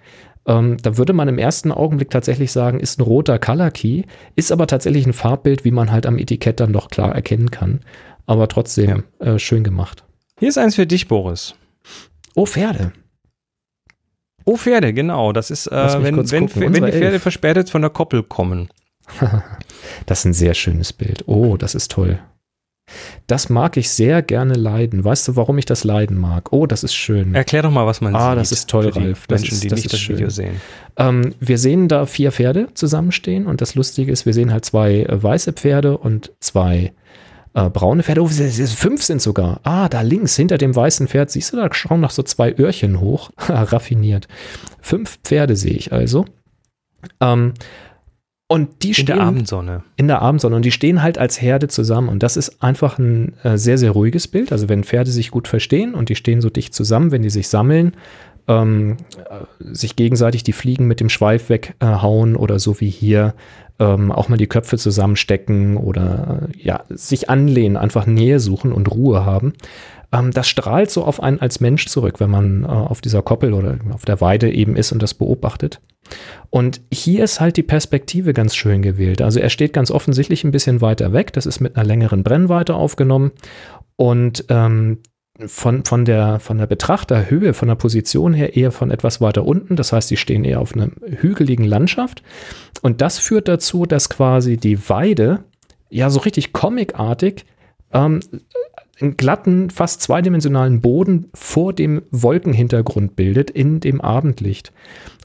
Ähm, 0.47 0.77
da 0.81 0.97
würde 0.97 1.13
man 1.13 1.27
im 1.27 1.37
ersten 1.39 1.71
Augenblick 1.71 2.11
tatsächlich 2.11 2.51
sagen, 2.51 2.79
ist 2.79 2.99
ein 2.99 3.03
roter 3.03 3.39
Color 3.39 3.71
Key, 3.71 4.03
ist 4.35 4.51
aber 4.51 4.67
tatsächlich 4.67 5.05
ein 5.05 5.13
Farbbild, 5.13 5.65
wie 5.65 5.71
man 5.71 5.91
halt 5.91 6.05
am 6.05 6.17
Etikett 6.19 6.59
dann 6.59 6.71
doch 6.71 6.89
klar 6.89 7.13
erkennen 7.13 7.51
kann. 7.51 7.81
Aber 8.25 8.47
trotzdem 8.47 9.03
äh, 9.19 9.37
schön 9.39 9.63
gemacht. 9.63 10.03
Hier 10.39 10.49
ist 10.49 10.57
eins 10.57 10.75
für 10.75 10.85
dich, 10.85 11.07
Boris. 11.07 11.55
Oh, 12.35 12.45
Pferde. 12.45 12.91
Oh, 14.45 14.57
Pferde, 14.57 14.93
genau. 14.93 15.31
Das 15.33 15.49
ist, 15.49 15.67
äh, 15.67 16.03
wenn, 16.03 16.17
wenn, 16.29 16.55
wenn 16.55 16.73
die 16.73 16.81
Pferde 16.81 17.05
Elf. 17.13 17.21
verspätet 17.23 17.69
von 17.69 17.81
der 17.81 17.89
Koppel 17.91 18.23
kommen. 18.23 18.69
Das 20.07 20.19
ist 20.19 20.25
ein 20.25 20.33
sehr 20.33 20.53
schönes 20.55 20.93
Bild. 20.93 21.23
Oh, 21.27 21.57
das 21.57 21.75
ist 21.75 21.91
toll. 21.91 22.19
Das 23.27 23.49
mag 23.49 23.77
ich 23.77 23.89
sehr 23.89 24.21
gerne 24.23 24.53
leiden. 24.55 25.03
Weißt 25.03 25.27
du, 25.27 25.35
warum 25.35 25.57
ich 25.59 25.65
das 25.65 25.83
leiden 25.83 26.17
mag? 26.19 26.51
Oh, 26.51 26.65
das 26.65 26.83
ist 26.83 26.93
schön. 26.95 27.33
Erklär 27.35 27.61
doch 27.63 27.71
mal, 27.71 27.85
was 27.85 28.01
man 28.01 28.15
Ah, 28.15 28.31
sieht. 28.31 28.39
das 28.41 28.51
ist 28.51 28.69
toll, 28.69 28.89
Ralf. 28.89 29.25
Das 29.27 29.41
Menschen, 29.41 29.53
ist- 29.55 29.63
die 29.63 29.67
das 29.69 29.77
nicht 29.77 29.85
ist 29.85 29.93
das 29.93 29.99
schön. 29.99 30.15
Video 30.17 30.29
sehen. 30.29 30.59
Ähm, 30.97 31.33
wir 31.39 31.57
sehen 31.59 31.87
da 31.87 32.05
vier 32.07 32.31
Pferde 32.31 32.67
zusammenstehen 32.73 33.45
und 33.47 33.61
das 33.61 33.75
Lustige 33.75 34.11
ist, 34.11 34.25
wir 34.25 34.33
sehen 34.33 34.51
halt 34.51 34.65
zwei 34.65 35.01
äh, 35.03 35.21
weiße 35.23 35.53
Pferde 35.53 35.97
und 35.97 36.31
zwei 36.39 36.77
äh, 36.77 36.91
braune 37.55 38.03
Pferde. 38.03 38.21
Oh, 38.21 38.27
fünf 38.27 39.03
sind 39.03 39.21
sogar. 39.21 39.61
Ah, 39.63 39.87
da 39.89 40.01
links 40.01 40.35
hinter 40.35 40.57
dem 40.57 40.75
weißen 40.75 41.07
Pferd, 41.07 41.31
siehst 41.31 41.53
du, 41.53 41.57
da 41.57 41.73
schauen 41.73 42.01
noch 42.01 42.11
so 42.11 42.21
zwei 42.23 42.53
Öhrchen 42.57 42.99
hoch. 42.99 43.31
Raffiniert. 43.37 44.27
Fünf 44.81 45.19
Pferde 45.23 45.55
sehe 45.55 45.73
ich 45.73 45.93
also. 45.93 46.25
Ähm, 47.21 47.53
und 48.47 48.83
die 48.83 48.89
In 48.89 48.93
stehen 48.93 49.05
der 49.07 49.21
Abendsonne. 49.21 49.83
in 49.95 50.07
der 50.07 50.21
Abendsonne 50.21 50.55
und 50.55 50.65
die 50.65 50.71
stehen 50.71 51.01
halt 51.01 51.17
als 51.17 51.41
Herde 51.41 51.67
zusammen 51.67 52.09
und 52.09 52.21
das 52.21 52.37
ist 52.37 52.61
einfach 52.61 52.99
ein 52.99 53.33
äh, 53.43 53.57
sehr, 53.57 53.79
sehr 53.79 53.91
ruhiges 53.91 54.27
Bild. 54.27 54.51
Also 54.51 54.69
wenn 54.69 54.83
Pferde 54.83 55.09
sich 55.09 55.31
gut 55.31 55.47
verstehen 55.47 55.95
und 55.95 56.09
die 56.09 56.15
stehen 56.15 56.41
so 56.41 56.51
dicht 56.51 56.73
zusammen, 56.75 57.09
wenn 57.11 57.23
die 57.23 57.31
sich 57.31 57.47
sammeln, 57.47 57.95
ähm, 58.47 58.97
äh, 59.29 59.73
sich 59.73 59.95
gegenseitig 59.95 60.43
die 60.43 60.53
Fliegen 60.53 60.85
mit 60.85 60.99
dem 60.99 61.09
Schweif 61.09 61.49
weghauen 61.49 62.35
oder 62.35 62.59
so 62.59 62.79
wie 62.79 62.89
hier 62.89 63.33
ähm, 63.79 64.11
auch 64.11 64.29
mal 64.29 64.37
die 64.37 64.47
Köpfe 64.47 64.77
zusammenstecken 64.77 65.77
oder 65.77 66.47
ja, 66.57 66.83
sich 66.89 67.29
anlehnen, 67.29 67.77
einfach 67.77 68.05
Nähe 68.05 68.39
suchen 68.39 68.71
und 68.71 68.91
Ruhe 68.91 69.25
haben. 69.25 69.53
Ähm, 70.11 70.31
das 70.31 70.47
strahlt 70.47 70.89
so 70.91 71.03
auf 71.03 71.21
einen 71.21 71.39
als 71.39 71.59
Mensch 71.59 71.87
zurück, 71.87 72.19
wenn 72.19 72.29
man 72.29 72.63
äh, 72.63 72.67
auf 72.67 73.01
dieser 73.01 73.21
Koppel 73.21 73.53
oder 73.53 73.77
auf 73.93 74.05
der 74.05 74.21
Weide 74.21 74.51
eben 74.51 74.75
ist 74.75 74.91
und 74.91 75.01
das 75.01 75.13
beobachtet. 75.13 75.81
Und 76.49 76.81
hier 76.91 77.23
ist 77.23 77.39
halt 77.39 77.57
die 77.57 77.63
Perspektive 77.63 78.33
ganz 78.33 78.55
schön 78.55 78.81
gewählt. 78.81 79.21
Also 79.21 79.39
er 79.39 79.49
steht 79.49 79.73
ganz 79.73 79.91
offensichtlich 79.91 80.43
ein 80.43 80.51
bisschen 80.51 80.81
weiter 80.81 81.13
weg. 81.13 81.33
Das 81.33 81.45
ist 81.45 81.59
mit 81.59 81.75
einer 81.75 81.85
längeren 81.85 82.23
Brennweite 82.23 82.75
aufgenommen. 82.75 83.31
Und 83.95 84.45
ähm, 84.49 84.99
von, 85.47 85.83
von, 85.83 86.05
der, 86.05 86.39
von 86.39 86.57
der 86.57 86.67
Betrachterhöhe, 86.67 87.53
von 87.53 87.67
der 87.67 87.75
Position 87.75 88.33
her 88.33 88.55
eher 88.55 88.71
von 88.71 88.91
etwas 88.91 89.19
weiter 89.19 89.45
unten. 89.45 89.75
Das 89.75 89.91
heißt, 89.91 90.07
sie 90.07 90.17
stehen 90.17 90.45
eher 90.45 90.61
auf 90.61 90.73
einer 90.73 90.89
hügeligen 91.05 91.65
Landschaft. 91.65 92.23
Und 92.81 93.01
das 93.01 93.19
führt 93.19 93.47
dazu, 93.47 93.85
dass 93.85 94.09
quasi 94.09 94.57
die 94.57 94.89
Weide 94.89 95.43
ja 95.89 96.09
so 96.09 96.19
richtig 96.19 96.53
comicartig 96.53 97.45
ähm, 97.91 98.21
einen 99.01 99.17
glatten, 99.17 99.69
fast 99.69 100.01
zweidimensionalen 100.01 100.79
Boden 100.79 101.29
vor 101.33 101.73
dem 101.73 102.03
Wolkenhintergrund 102.11 103.17
bildet 103.17 103.49
in 103.49 103.81
dem 103.81 103.99
Abendlicht. 103.99 104.71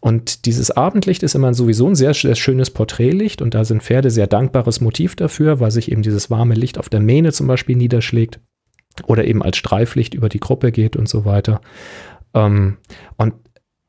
Und 0.00 0.46
dieses 0.46 0.72
Abendlicht 0.72 1.22
ist 1.22 1.36
immer 1.36 1.54
sowieso 1.54 1.86
ein 1.86 1.94
sehr, 1.94 2.14
sehr 2.14 2.34
schönes 2.34 2.70
Porträtlicht 2.70 3.42
und 3.42 3.54
da 3.54 3.64
sind 3.64 3.84
Pferde 3.84 4.10
sehr 4.10 4.26
dankbares 4.26 4.80
Motiv 4.80 5.14
dafür, 5.14 5.60
weil 5.60 5.70
sich 5.70 5.92
eben 5.92 6.02
dieses 6.02 6.30
warme 6.30 6.54
Licht 6.54 6.78
auf 6.78 6.88
der 6.88 7.00
Mähne 7.00 7.32
zum 7.32 7.46
Beispiel 7.46 7.76
niederschlägt 7.76 8.40
oder 9.08 9.24
eben 9.24 9.42
als 9.42 9.56
Streiflicht 9.56 10.14
über 10.14 10.28
die 10.28 10.40
Gruppe 10.40 10.72
geht 10.72 10.96
und 10.96 11.08
so 11.08 11.24
weiter. 11.24 11.60
Ähm, 12.34 12.78
und 13.16 13.34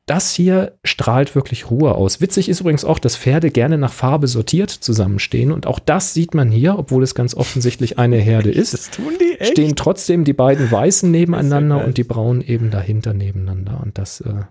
das 0.06 0.34
hier 0.34 0.78
strahlt 0.84 1.34
wirklich 1.36 1.70
Ruhe 1.70 1.94
aus. 1.94 2.20
Witzig 2.20 2.48
ist 2.48 2.60
übrigens 2.60 2.84
auch, 2.84 2.98
dass 2.98 3.16
Pferde 3.16 3.50
gerne 3.50 3.78
nach 3.78 3.92
Farbe 3.92 4.26
sortiert 4.26 4.70
zusammenstehen. 4.70 5.52
Und 5.52 5.66
auch 5.66 5.78
das 5.78 6.12
sieht 6.12 6.34
man 6.34 6.50
hier, 6.50 6.76
obwohl 6.76 7.04
es 7.04 7.14
ganz 7.14 7.34
offensichtlich 7.34 7.98
eine 7.98 8.16
Herde 8.16 8.50
ist. 8.52 8.74
Das 8.74 8.90
tun 8.90 9.12
die 9.20 9.38
echt? 9.38 9.52
Stehen 9.52 9.76
trotzdem 9.76 10.24
die 10.24 10.32
beiden 10.32 10.70
Weißen 10.70 11.10
nebeneinander 11.10 11.84
und 11.84 11.98
die 11.98 12.04
Braunen 12.04 12.42
eben 12.42 12.70
dahinter 12.70 13.14
nebeneinander. 13.14 13.80
Und 13.82 13.96
das, 13.96 14.20
äh, 14.22 14.42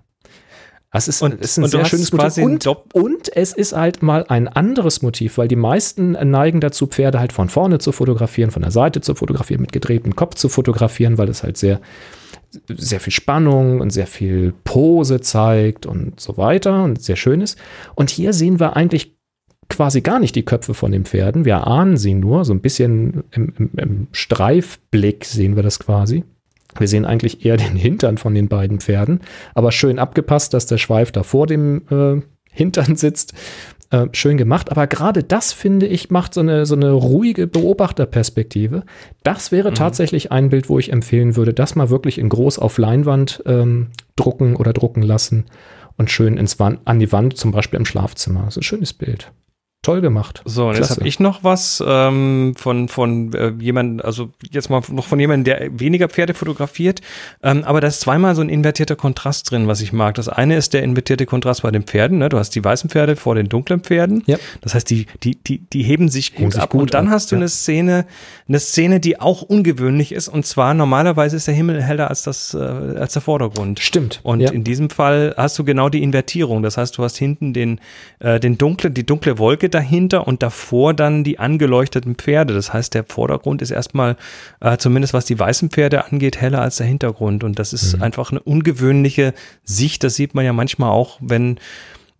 das 0.93 1.07
ist, 1.07 1.21
Und- 1.21 1.39
ist 1.39 1.57
ein 1.57 1.67
sehr 1.67 1.85
schönes 1.85 2.11
Motiv. 2.11 2.43
Und, 2.43 2.67
und 2.93 3.35
es 3.35 3.53
ist 3.53 3.73
halt 3.73 4.03
mal 4.03 4.25
ein 4.27 4.47
anderes 4.47 5.01
Motiv, 5.01 5.37
weil 5.37 5.47
die 5.47 5.55
meisten 5.55 6.11
neigen 6.29 6.59
dazu, 6.59 6.87
Pferde 6.87 7.19
halt 7.19 7.31
von 7.33 7.49
vorne 7.49 7.79
zu 7.79 7.91
fotografieren, 7.91 8.51
von 8.51 8.61
der 8.61 8.71
Seite 8.71 9.01
zu 9.01 9.15
fotografieren, 9.15 9.61
mit 9.61 9.71
gedrehtem 9.71 10.15
Kopf 10.15 10.35
zu 10.35 10.49
fotografieren, 10.49 11.17
weil 11.17 11.29
es 11.29 11.43
halt 11.43 11.57
sehr, 11.57 11.79
sehr 12.67 12.99
viel 12.99 13.13
Spannung 13.13 13.79
und 13.79 13.91
sehr 13.91 14.07
viel 14.07 14.53
Pose 14.65 15.21
zeigt 15.21 15.85
und 15.85 16.19
so 16.19 16.37
weiter 16.37 16.83
und 16.83 17.01
sehr 17.01 17.15
schön 17.15 17.39
ist. 17.41 17.57
Und 17.95 18.09
hier 18.09 18.33
sehen 18.33 18.59
wir 18.59 18.75
eigentlich 18.75 19.15
quasi 19.69 20.01
gar 20.01 20.19
nicht 20.19 20.35
die 20.35 20.43
Köpfe 20.43 20.73
von 20.73 20.91
den 20.91 21.05
Pferden. 21.05 21.45
Wir 21.45 21.65
ahnen 21.65 21.95
sie 21.95 22.13
nur, 22.13 22.43
so 22.43 22.51
ein 22.53 22.59
bisschen 22.59 23.23
im, 23.31 23.53
im, 23.57 23.69
im 23.77 24.07
Streifblick 24.11 25.23
sehen 25.23 25.55
wir 25.55 25.63
das 25.63 25.79
quasi. 25.79 26.25
Wir 26.77 26.87
sehen 26.87 27.05
eigentlich 27.05 27.45
eher 27.45 27.57
den 27.57 27.75
Hintern 27.75 28.17
von 28.17 28.33
den 28.33 28.47
beiden 28.47 28.79
Pferden, 28.79 29.21
aber 29.53 29.71
schön 29.71 29.99
abgepasst, 29.99 30.53
dass 30.53 30.65
der 30.65 30.77
Schweif 30.77 31.11
da 31.11 31.23
vor 31.23 31.47
dem 31.47 31.83
äh, 31.89 32.21
Hintern 32.51 32.95
sitzt. 32.95 33.33
Äh, 33.91 34.07
schön 34.13 34.37
gemacht, 34.37 34.71
aber 34.71 34.87
gerade 34.87 35.21
das, 35.21 35.51
finde 35.51 35.85
ich, 35.85 36.09
macht 36.09 36.33
so 36.33 36.39
eine, 36.39 36.65
so 36.65 36.75
eine 36.75 36.91
ruhige 36.91 37.45
Beobachterperspektive. 37.45 38.83
Das 39.23 39.51
wäre 39.51 39.73
tatsächlich 39.73 40.31
ein 40.31 40.49
Bild, 40.49 40.69
wo 40.69 40.79
ich 40.79 40.93
empfehlen 40.93 41.35
würde, 41.35 41.53
das 41.53 41.75
mal 41.75 41.89
wirklich 41.89 42.17
in 42.17 42.29
groß 42.29 42.57
auf 42.57 42.77
Leinwand 42.77 43.43
ähm, 43.45 43.89
drucken 44.15 44.55
oder 44.55 44.71
drucken 44.71 45.01
lassen 45.01 45.45
und 45.97 46.09
schön 46.09 46.37
ins 46.37 46.57
Wand, 46.57 46.79
an 46.85 46.99
die 46.99 47.11
Wand, 47.11 47.35
zum 47.35 47.51
Beispiel 47.51 47.79
im 47.79 47.85
Schlafzimmer. 47.85 48.45
Das 48.45 48.55
ist 48.55 48.61
ein 48.61 48.63
schönes 48.63 48.93
Bild. 48.93 49.33
Toll 49.83 50.01
gemacht. 50.01 50.43
So, 50.45 50.67
und 50.67 50.77
jetzt 50.77 50.91
habe 50.91 51.07
ich 51.07 51.19
noch 51.19 51.43
was 51.43 51.83
ähm, 51.83 52.53
von, 52.55 52.87
von 52.87 53.33
äh, 53.33 53.51
jemandem, 53.59 54.05
also 54.05 54.29
jetzt 54.51 54.69
mal 54.69 54.83
noch 54.91 55.07
von 55.07 55.19
jemandem, 55.19 55.43
der 55.43 55.79
weniger 55.79 56.07
Pferde 56.07 56.35
fotografiert. 56.35 57.01
Ähm, 57.41 57.63
aber 57.63 57.81
da 57.81 57.87
ist 57.87 58.01
zweimal 58.01 58.35
so 58.35 58.43
ein 58.43 58.49
invertierter 58.49 58.95
Kontrast 58.95 59.49
drin, 59.49 59.65
was 59.65 59.81
ich 59.81 59.91
mag. 59.91 60.13
Das 60.13 60.29
eine 60.29 60.55
ist 60.55 60.75
der 60.75 60.83
invertierte 60.83 61.25
Kontrast 61.25 61.63
bei 61.63 61.71
den 61.71 61.81
Pferden. 61.81 62.19
Ne? 62.19 62.29
Du 62.29 62.37
hast 62.37 62.51
die 62.51 62.63
weißen 62.63 62.91
Pferde 62.91 63.15
vor 63.15 63.33
den 63.33 63.49
dunklen 63.49 63.79
Pferden. 63.79 64.21
Ja. 64.27 64.37
Das 64.61 64.75
heißt, 64.75 64.87
die, 64.87 65.07
die, 65.23 65.35
die, 65.35 65.57
die 65.57 65.81
heben 65.81 66.09
sich 66.09 66.33
gut 66.33 66.41
Heben 66.41 66.51
sich 66.51 66.61
ab. 66.61 66.69
gut 66.69 66.81
und 66.81 66.93
dann 66.93 67.07
ab, 67.07 67.13
hast 67.13 67.31
du 67.31 67.35
ja. 67.35 67.39
eine 67.39 67.49
Szene, 67.49 68.05
eine 68.47 68.59
Szene, 68.59 68.99
die 68.99 69.19
auch 69.19 69.41
ungewöhnlich 69.41 70.11
ist. 70.11 70.27
Und 70.27 70.45
zwar 70.45 70.75
normalerweise 70.75 71.37
ist 71.37 71.47
der 71.47 71.55
Himmel 71.55 71.81
heller 71.81 72.11
als 72.11 72.21
das, 72.21 72.53
äh, 72.53 72.59
als 72.59 73.13
der 73.13 73.23
Vordergrund. 73.23 73.79
Stimmt. 73.79 74.19
Und 74.21 74.41
ja. 74.41 74.51
in 74.51 74.63
diesem 74.63 74.91
Fall 74.91 75.33
hast 75.37 75.57
du 75.57 75.63
genau 75.63 75.89
die 75.89 76.03
Invertierung. 76.03 76.61
Das 76.61 76.77
heißt, 76.77 76.99
du 76.99 77.03
hast 77.03 77.17
hinten 77.17 77.53
den, 77.53 77.81
äh, 78.19 78.39
den 78.39 78.59
dunkle, 78.59 78.91
die 78.91 79.07
dunkle 79.07 79.39
Wolke 79.39 79.70
dahinter 79.73 80.27
und 80.27 80.43
davor 80.43 80.93
dann 80.93 81.23
die 81.23 81.39
angeleuchteten 81.39 82.15
Pferde. 82.15 82.53
Das 82.53 82.73
heißt, 82.73 82.93
der 82.93 83.03
Vordergrund 83.03 83.61
ist 83.61 83.71
erstmal, 83.71 84.17
äh, 84.59 84.77
zumindest 84.77 85.13
was 85.13 85.25
die 85.25 85.39
weißen 85.39 85.69
Pferde 85.69 86.05
angeht, 86.05 86.39
heller 86.39 86.61
als 86.61 86.77
der 86.77 86.87
Hintergrund. 86.87 87.43
Und 87.43 87.59
das 87.59 87.73
ist 87.73 88.01
einfach 88.01 88.31
eine 88.31 88.41
ungewöhnliche 88.41 89.33
Sicht. 89.63 90.03
Das 90.03 90.15
sieht 90.15 90.35
man 90.35 90.45
ja 90.45 90.53
manchmal 90.53 90.91
auch, 90.91 91.17
wenn 91.21 91.59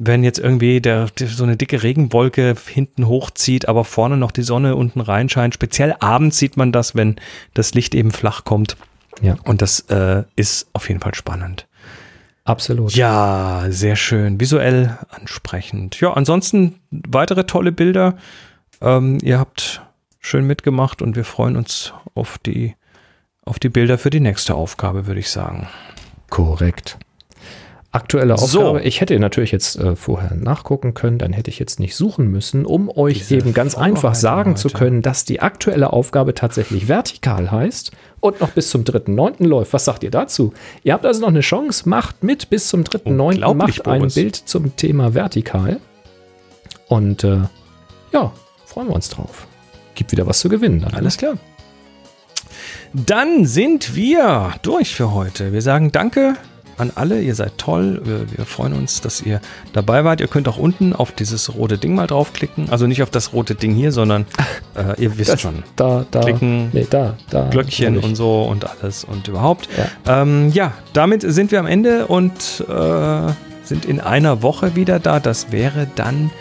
wenn 0.03 0.23
jetzt 0.23 0.39
irgendwie 0.39 0.81
der, 0.81 1.09
der, 1.19 1.27
so 1.27 1.43
eine 1.43 1.57
dicke 1.57 1.83
Regenwolke 1.83 2.55
hinten 2.67 3.07
hochzieht, 3.07 3.67
aber 3.67 3.85
vorne 3.85 4.17
noch 4.17 4.31
die 4.31 4.41
Sonne 4.41 4.75
unten 4.75 4.99
reinscheint. 4.99 5.53
Speziell 5.53 5.95
abends 5.99 6.39
sieht 6.39 6.57
man 6.57 6.71
das, 6.71 6.95
wenn 6.95 7.17
das 7.53 7.75
Licht 7.75 7.93
eben 7.93 8.09
flach 8.09 8.43
kommt. 8.43 8.77
Ja. 9.21 9.35
Und 9.43 9.61
das 9.61 9.81
äh, 9.91 10.23
ist 10.35 10.67
auf 10.73 10.87
jeden 10.87 11.01
Fall 11.01 11.13
spannend. 11.13 11.67
Absolut. 12.51 12.93
Ja, 12.95 13.67
sehr 13.69 13.95
schön. 13.95 14.41
Visuell 14.41 14.97
ansprechend. 15.09 16.01
Ja, 16.01 16.11
ansonsten 16.11 16.81
weitere 16.91 17.45
tolle 17.45 17.71
Bilder. 17.71 18.17
Ähm, 18.81 19.19
ihr 19.21 19.39
habt 19.39 19.81
schön 20.19 20.45
mitgemacht 20.45 21.01
und 21.01 21.15
wir 21.15 21.23
freuen 21.23 21.55
uns 21.55 21.93
auf 22.13 22.37
die, 22.39 22.75
auf 23.45 23.57
die 23.57 23.69
Bilder 23.69 23.97
für 23.97 24.09
die 24.09 24.19
nächste 24.19 24.55
Aufgabe, 24.55 25.07
würde 25.07 25.21
ich 25.21 25.29
sagen. 25.29 25.69
Korrekt. 26.29 26.97
Aktuelle 27.93 28.37
So. 28.37 28.61
Aufgabe. 28.61 28.81
Ich 28.83 29.01
hätte 29.01 29.19
natürlich 29.19 29.51
jetzt 29.51 29.77
äh, 29.77 29.97
vorher 29.97 30.33
nachgucken 30.35 30.93
können, 30.93 31.17
dann 31.17 31.33
hätte 31.33 31.49
ich 31.49 31.59
jetzt 31.59 31.77
nicht 31.79 31.93
suchen 31.95 32.27
müssen, 32.27 32.65
um 32.65 32.89
euch 32.89 33.19
Diese 33.19 33.35
eben 33.35 33.53
ganz 33.53 33.75
einfach 33.75 34.15
sagen 34.15 34.55
zu 34.55 34.69
heute. 34.69 34.77
können, 34.77 35.01
dass 35.01 35.25
die 35.25 35.41
aktuelle 35.41 35.91
Aufgabe 35.91 36.33
tatsächlich 36.33 36.87
vertikal 36.87 37.51
heißt 37.51 37.91
und 38.21 38.39
noch 38.39 38.51
bis 38.51 38.69
zum 38.69 38.83
3.9. 38.85 39.45
läuft. 39.45 39.73
Was 39.73 39.83
sagt 39.83 40.03
ihr 40.03 40.11
dazu? 40.11 40.53
Ihr 40.83 40.93
habt 40.93 41.05
also 41.05 41.19
noch 41.19 41.27
eine 41.27 41.41
Chance, 41.41 41.89
macht 41.89 42.23
mit 42.23 42.49
bis 42.49 42.69
zum 42.69 42.83
3.9. 42.83 43.09
Unglaublich, 43.09 43.77
Macht 43.79 43.87
ein 43.89 43.99
Boris. 43.99 44.15
Bild 44.15 44.35
zum 44.37 44.73
Thema 44.77 45.13
vertikal. 45.13 45.81
Und 46.87 47.25
äh, 47.25 47.39
ja, 48.13 48.31
freuen 48.65 48.87
wir 48.87 48.95
uns 48.95 49.09
drauf. 49.09 49.47
Gibt 49.95 50.13
wieder 50.13 50.25
was 50.27 50.39
zu 50.39 50.47
gewinnen. 50.47 50.79
Dann, 50.79 50.91
ne? 50.91 50.97
Alles 50.97 51.17
klar. 51.17 51.33
Dann 52.93 53.45
sind 53.45 53.95
wir 53.95 54.53
durch 54.61 54.95
für 54.95 55.13
heute. 55.13 55.51
Wir 55.51 55.61
sagen 55.61 55.91
Danke 55.91 56.35
an 56.81 56.91
alle. 56.95 57.21
Ihr 57.21 57.35
seid 57.35 57.57
toll. 57.57 58.01
Wir, 58.03 58.25
wir 58.37 58.45
freuen 58.45 58.73
uns, 58.73 58.99
dass 59.01 59.21
ihr 59.21 59.39
dabei 59.73 60.03
wart. 60.03 60.19
Ihr 60.19 60.27
könnt 60.27 60.47
auch 60.49 60.57
unten 60.57 60.93
auf 60.93 61.11
dieses 61.11 61.53
rote 61.55 61.77
Ding 61.77 61.95
mal 61.95 62.07
draufklicken. 62.07 62.69
Also 62.69 62.87
nicht 62.87 63.01
auf 63.03 63.09
das 63.09 63.31
rote 63.33 63.55
Ding 63.55 63.73
hier, 63.73 63.91
sondern 63.91 64.25
äh, 64.75 65.01
ihr 65.01 65.17
wisst 65.17 65.31
Das- 65.33 65.41
schon. 65.41 65.63
Da, 65.75 66.05
da. 66.11 66.19
Klicken, 66.21 66.69
Nee, 66.73 66.87
da, 66.89 67.15
da. 67.29 67.47
Glöckchen 67.49 67.97
und 67.97 68.15
so 68.15 68.43
und 68.43 68.65
alles 68.69 69.03
und 69.03 69.27
überhaupt. 69.27 69.69
Ja. 70.05 70.21
Ähm, 70.21 70.49
ja, 70.51 70.73
damit 70.93 71.21
sind 71.21 71.51
wir 71.51 71.59
am 71.59 71.67
Ende 71.67 72.07
und 72.07 72.65
äh, 72.67 73.31
sind 73.63 73.85
in 73.85 73.99
einer 74.01 74.41
Woche 74.41 74.75
wieder 74.75 74.99
da. 74.99 75.19
Das 75.19 75.51
wäre 75.51 75.87
dann 75.95 76.31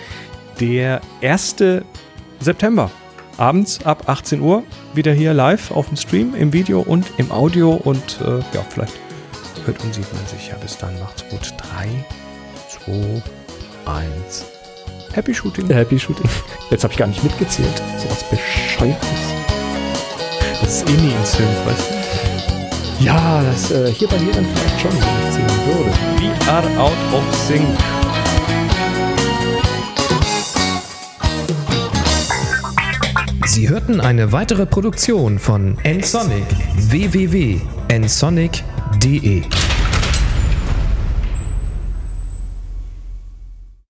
der 0.59 1.01
1. 1.23 1.57
September. 2.41 2.91
Abends 3.37 3.85
ab 3.87 4.03
18 4.07 4.41
Uhr 4.43 4.63
wieder 4.93 5.13
hier 5.13 5.33
live 5.33 5.71
auf 5.71 5.89
dem 5.89 5.97
Stream, 5.97 6.35
im 6.35 6.53
Video 6.53 6.81
und 6.81 7.07
im 7.17 7.31
Audio. 7.33 7.71
Und 7.73 8.19
äh, 8.23 8.39
ja, 8.55 8.65
vielleicht 8.69 8.93
hört 9.67 9.83
und 9.83 9.95
sieht 9.95 10.13
man 10.13 10.27
sich 10.27 10.49
ja. 10.49 10.57
Bis 10.57 10.77
dann, 10.79 10.99
macht's 11.01 11.25
gut. 11.29 11.55
3, 11.77 12.05
2, 12.85 13.23
1. 13.87 14.45
Happy 15.13 15.35
Shooting. 15.35 15.69
Happy 15.69 15.99
Shooting. 15.99 16.29
Jetzt 16.71 16.85
habe 16.85 16.93
ich 16.93 16.99
gar 16.99 17.09
nicht 17.09 17.23
mitgezählt. 17.23 17.83
So 17.99 18.09
was 18.09 18.23
Bescheuertes. 18.31 19.09
Das 20.61 20.83
ist 20.83 20.89
eh 20.89 20.93
nie 20.93 21.13
in 21.13 21.25
Sync, 21.25 21.49
weißt 21.67 21.91
du? 21.91 23.05
Ja, 23.05 23.43
das 23.43 23.71
äh, 23.71 23.91
hier 23.93 24.09
bei 24.09 24.19
mir 24.19 24.33
dann 24.33 24.45
vielleicht 24.45 24.81
schon, 24.81 24.91
wenn 24.93 24.99
ich 24.99 25.31
zählen 25.35 25.49
würde. 25.67 25.91
We 26.19 26.51
are 26.51 26.79
out 26.79 26.93
of 27.15 27.35
sync. 27.35 27.67
Sie 33.47 33.69
hörten 33.69 34.01
eine 34.01 34.33
weitere 34.33 34.65
Produktion 34.65 35.39
von 35.39 35.77
nsonic 35.83 36.47
www.nsonic.de 39.03 39.80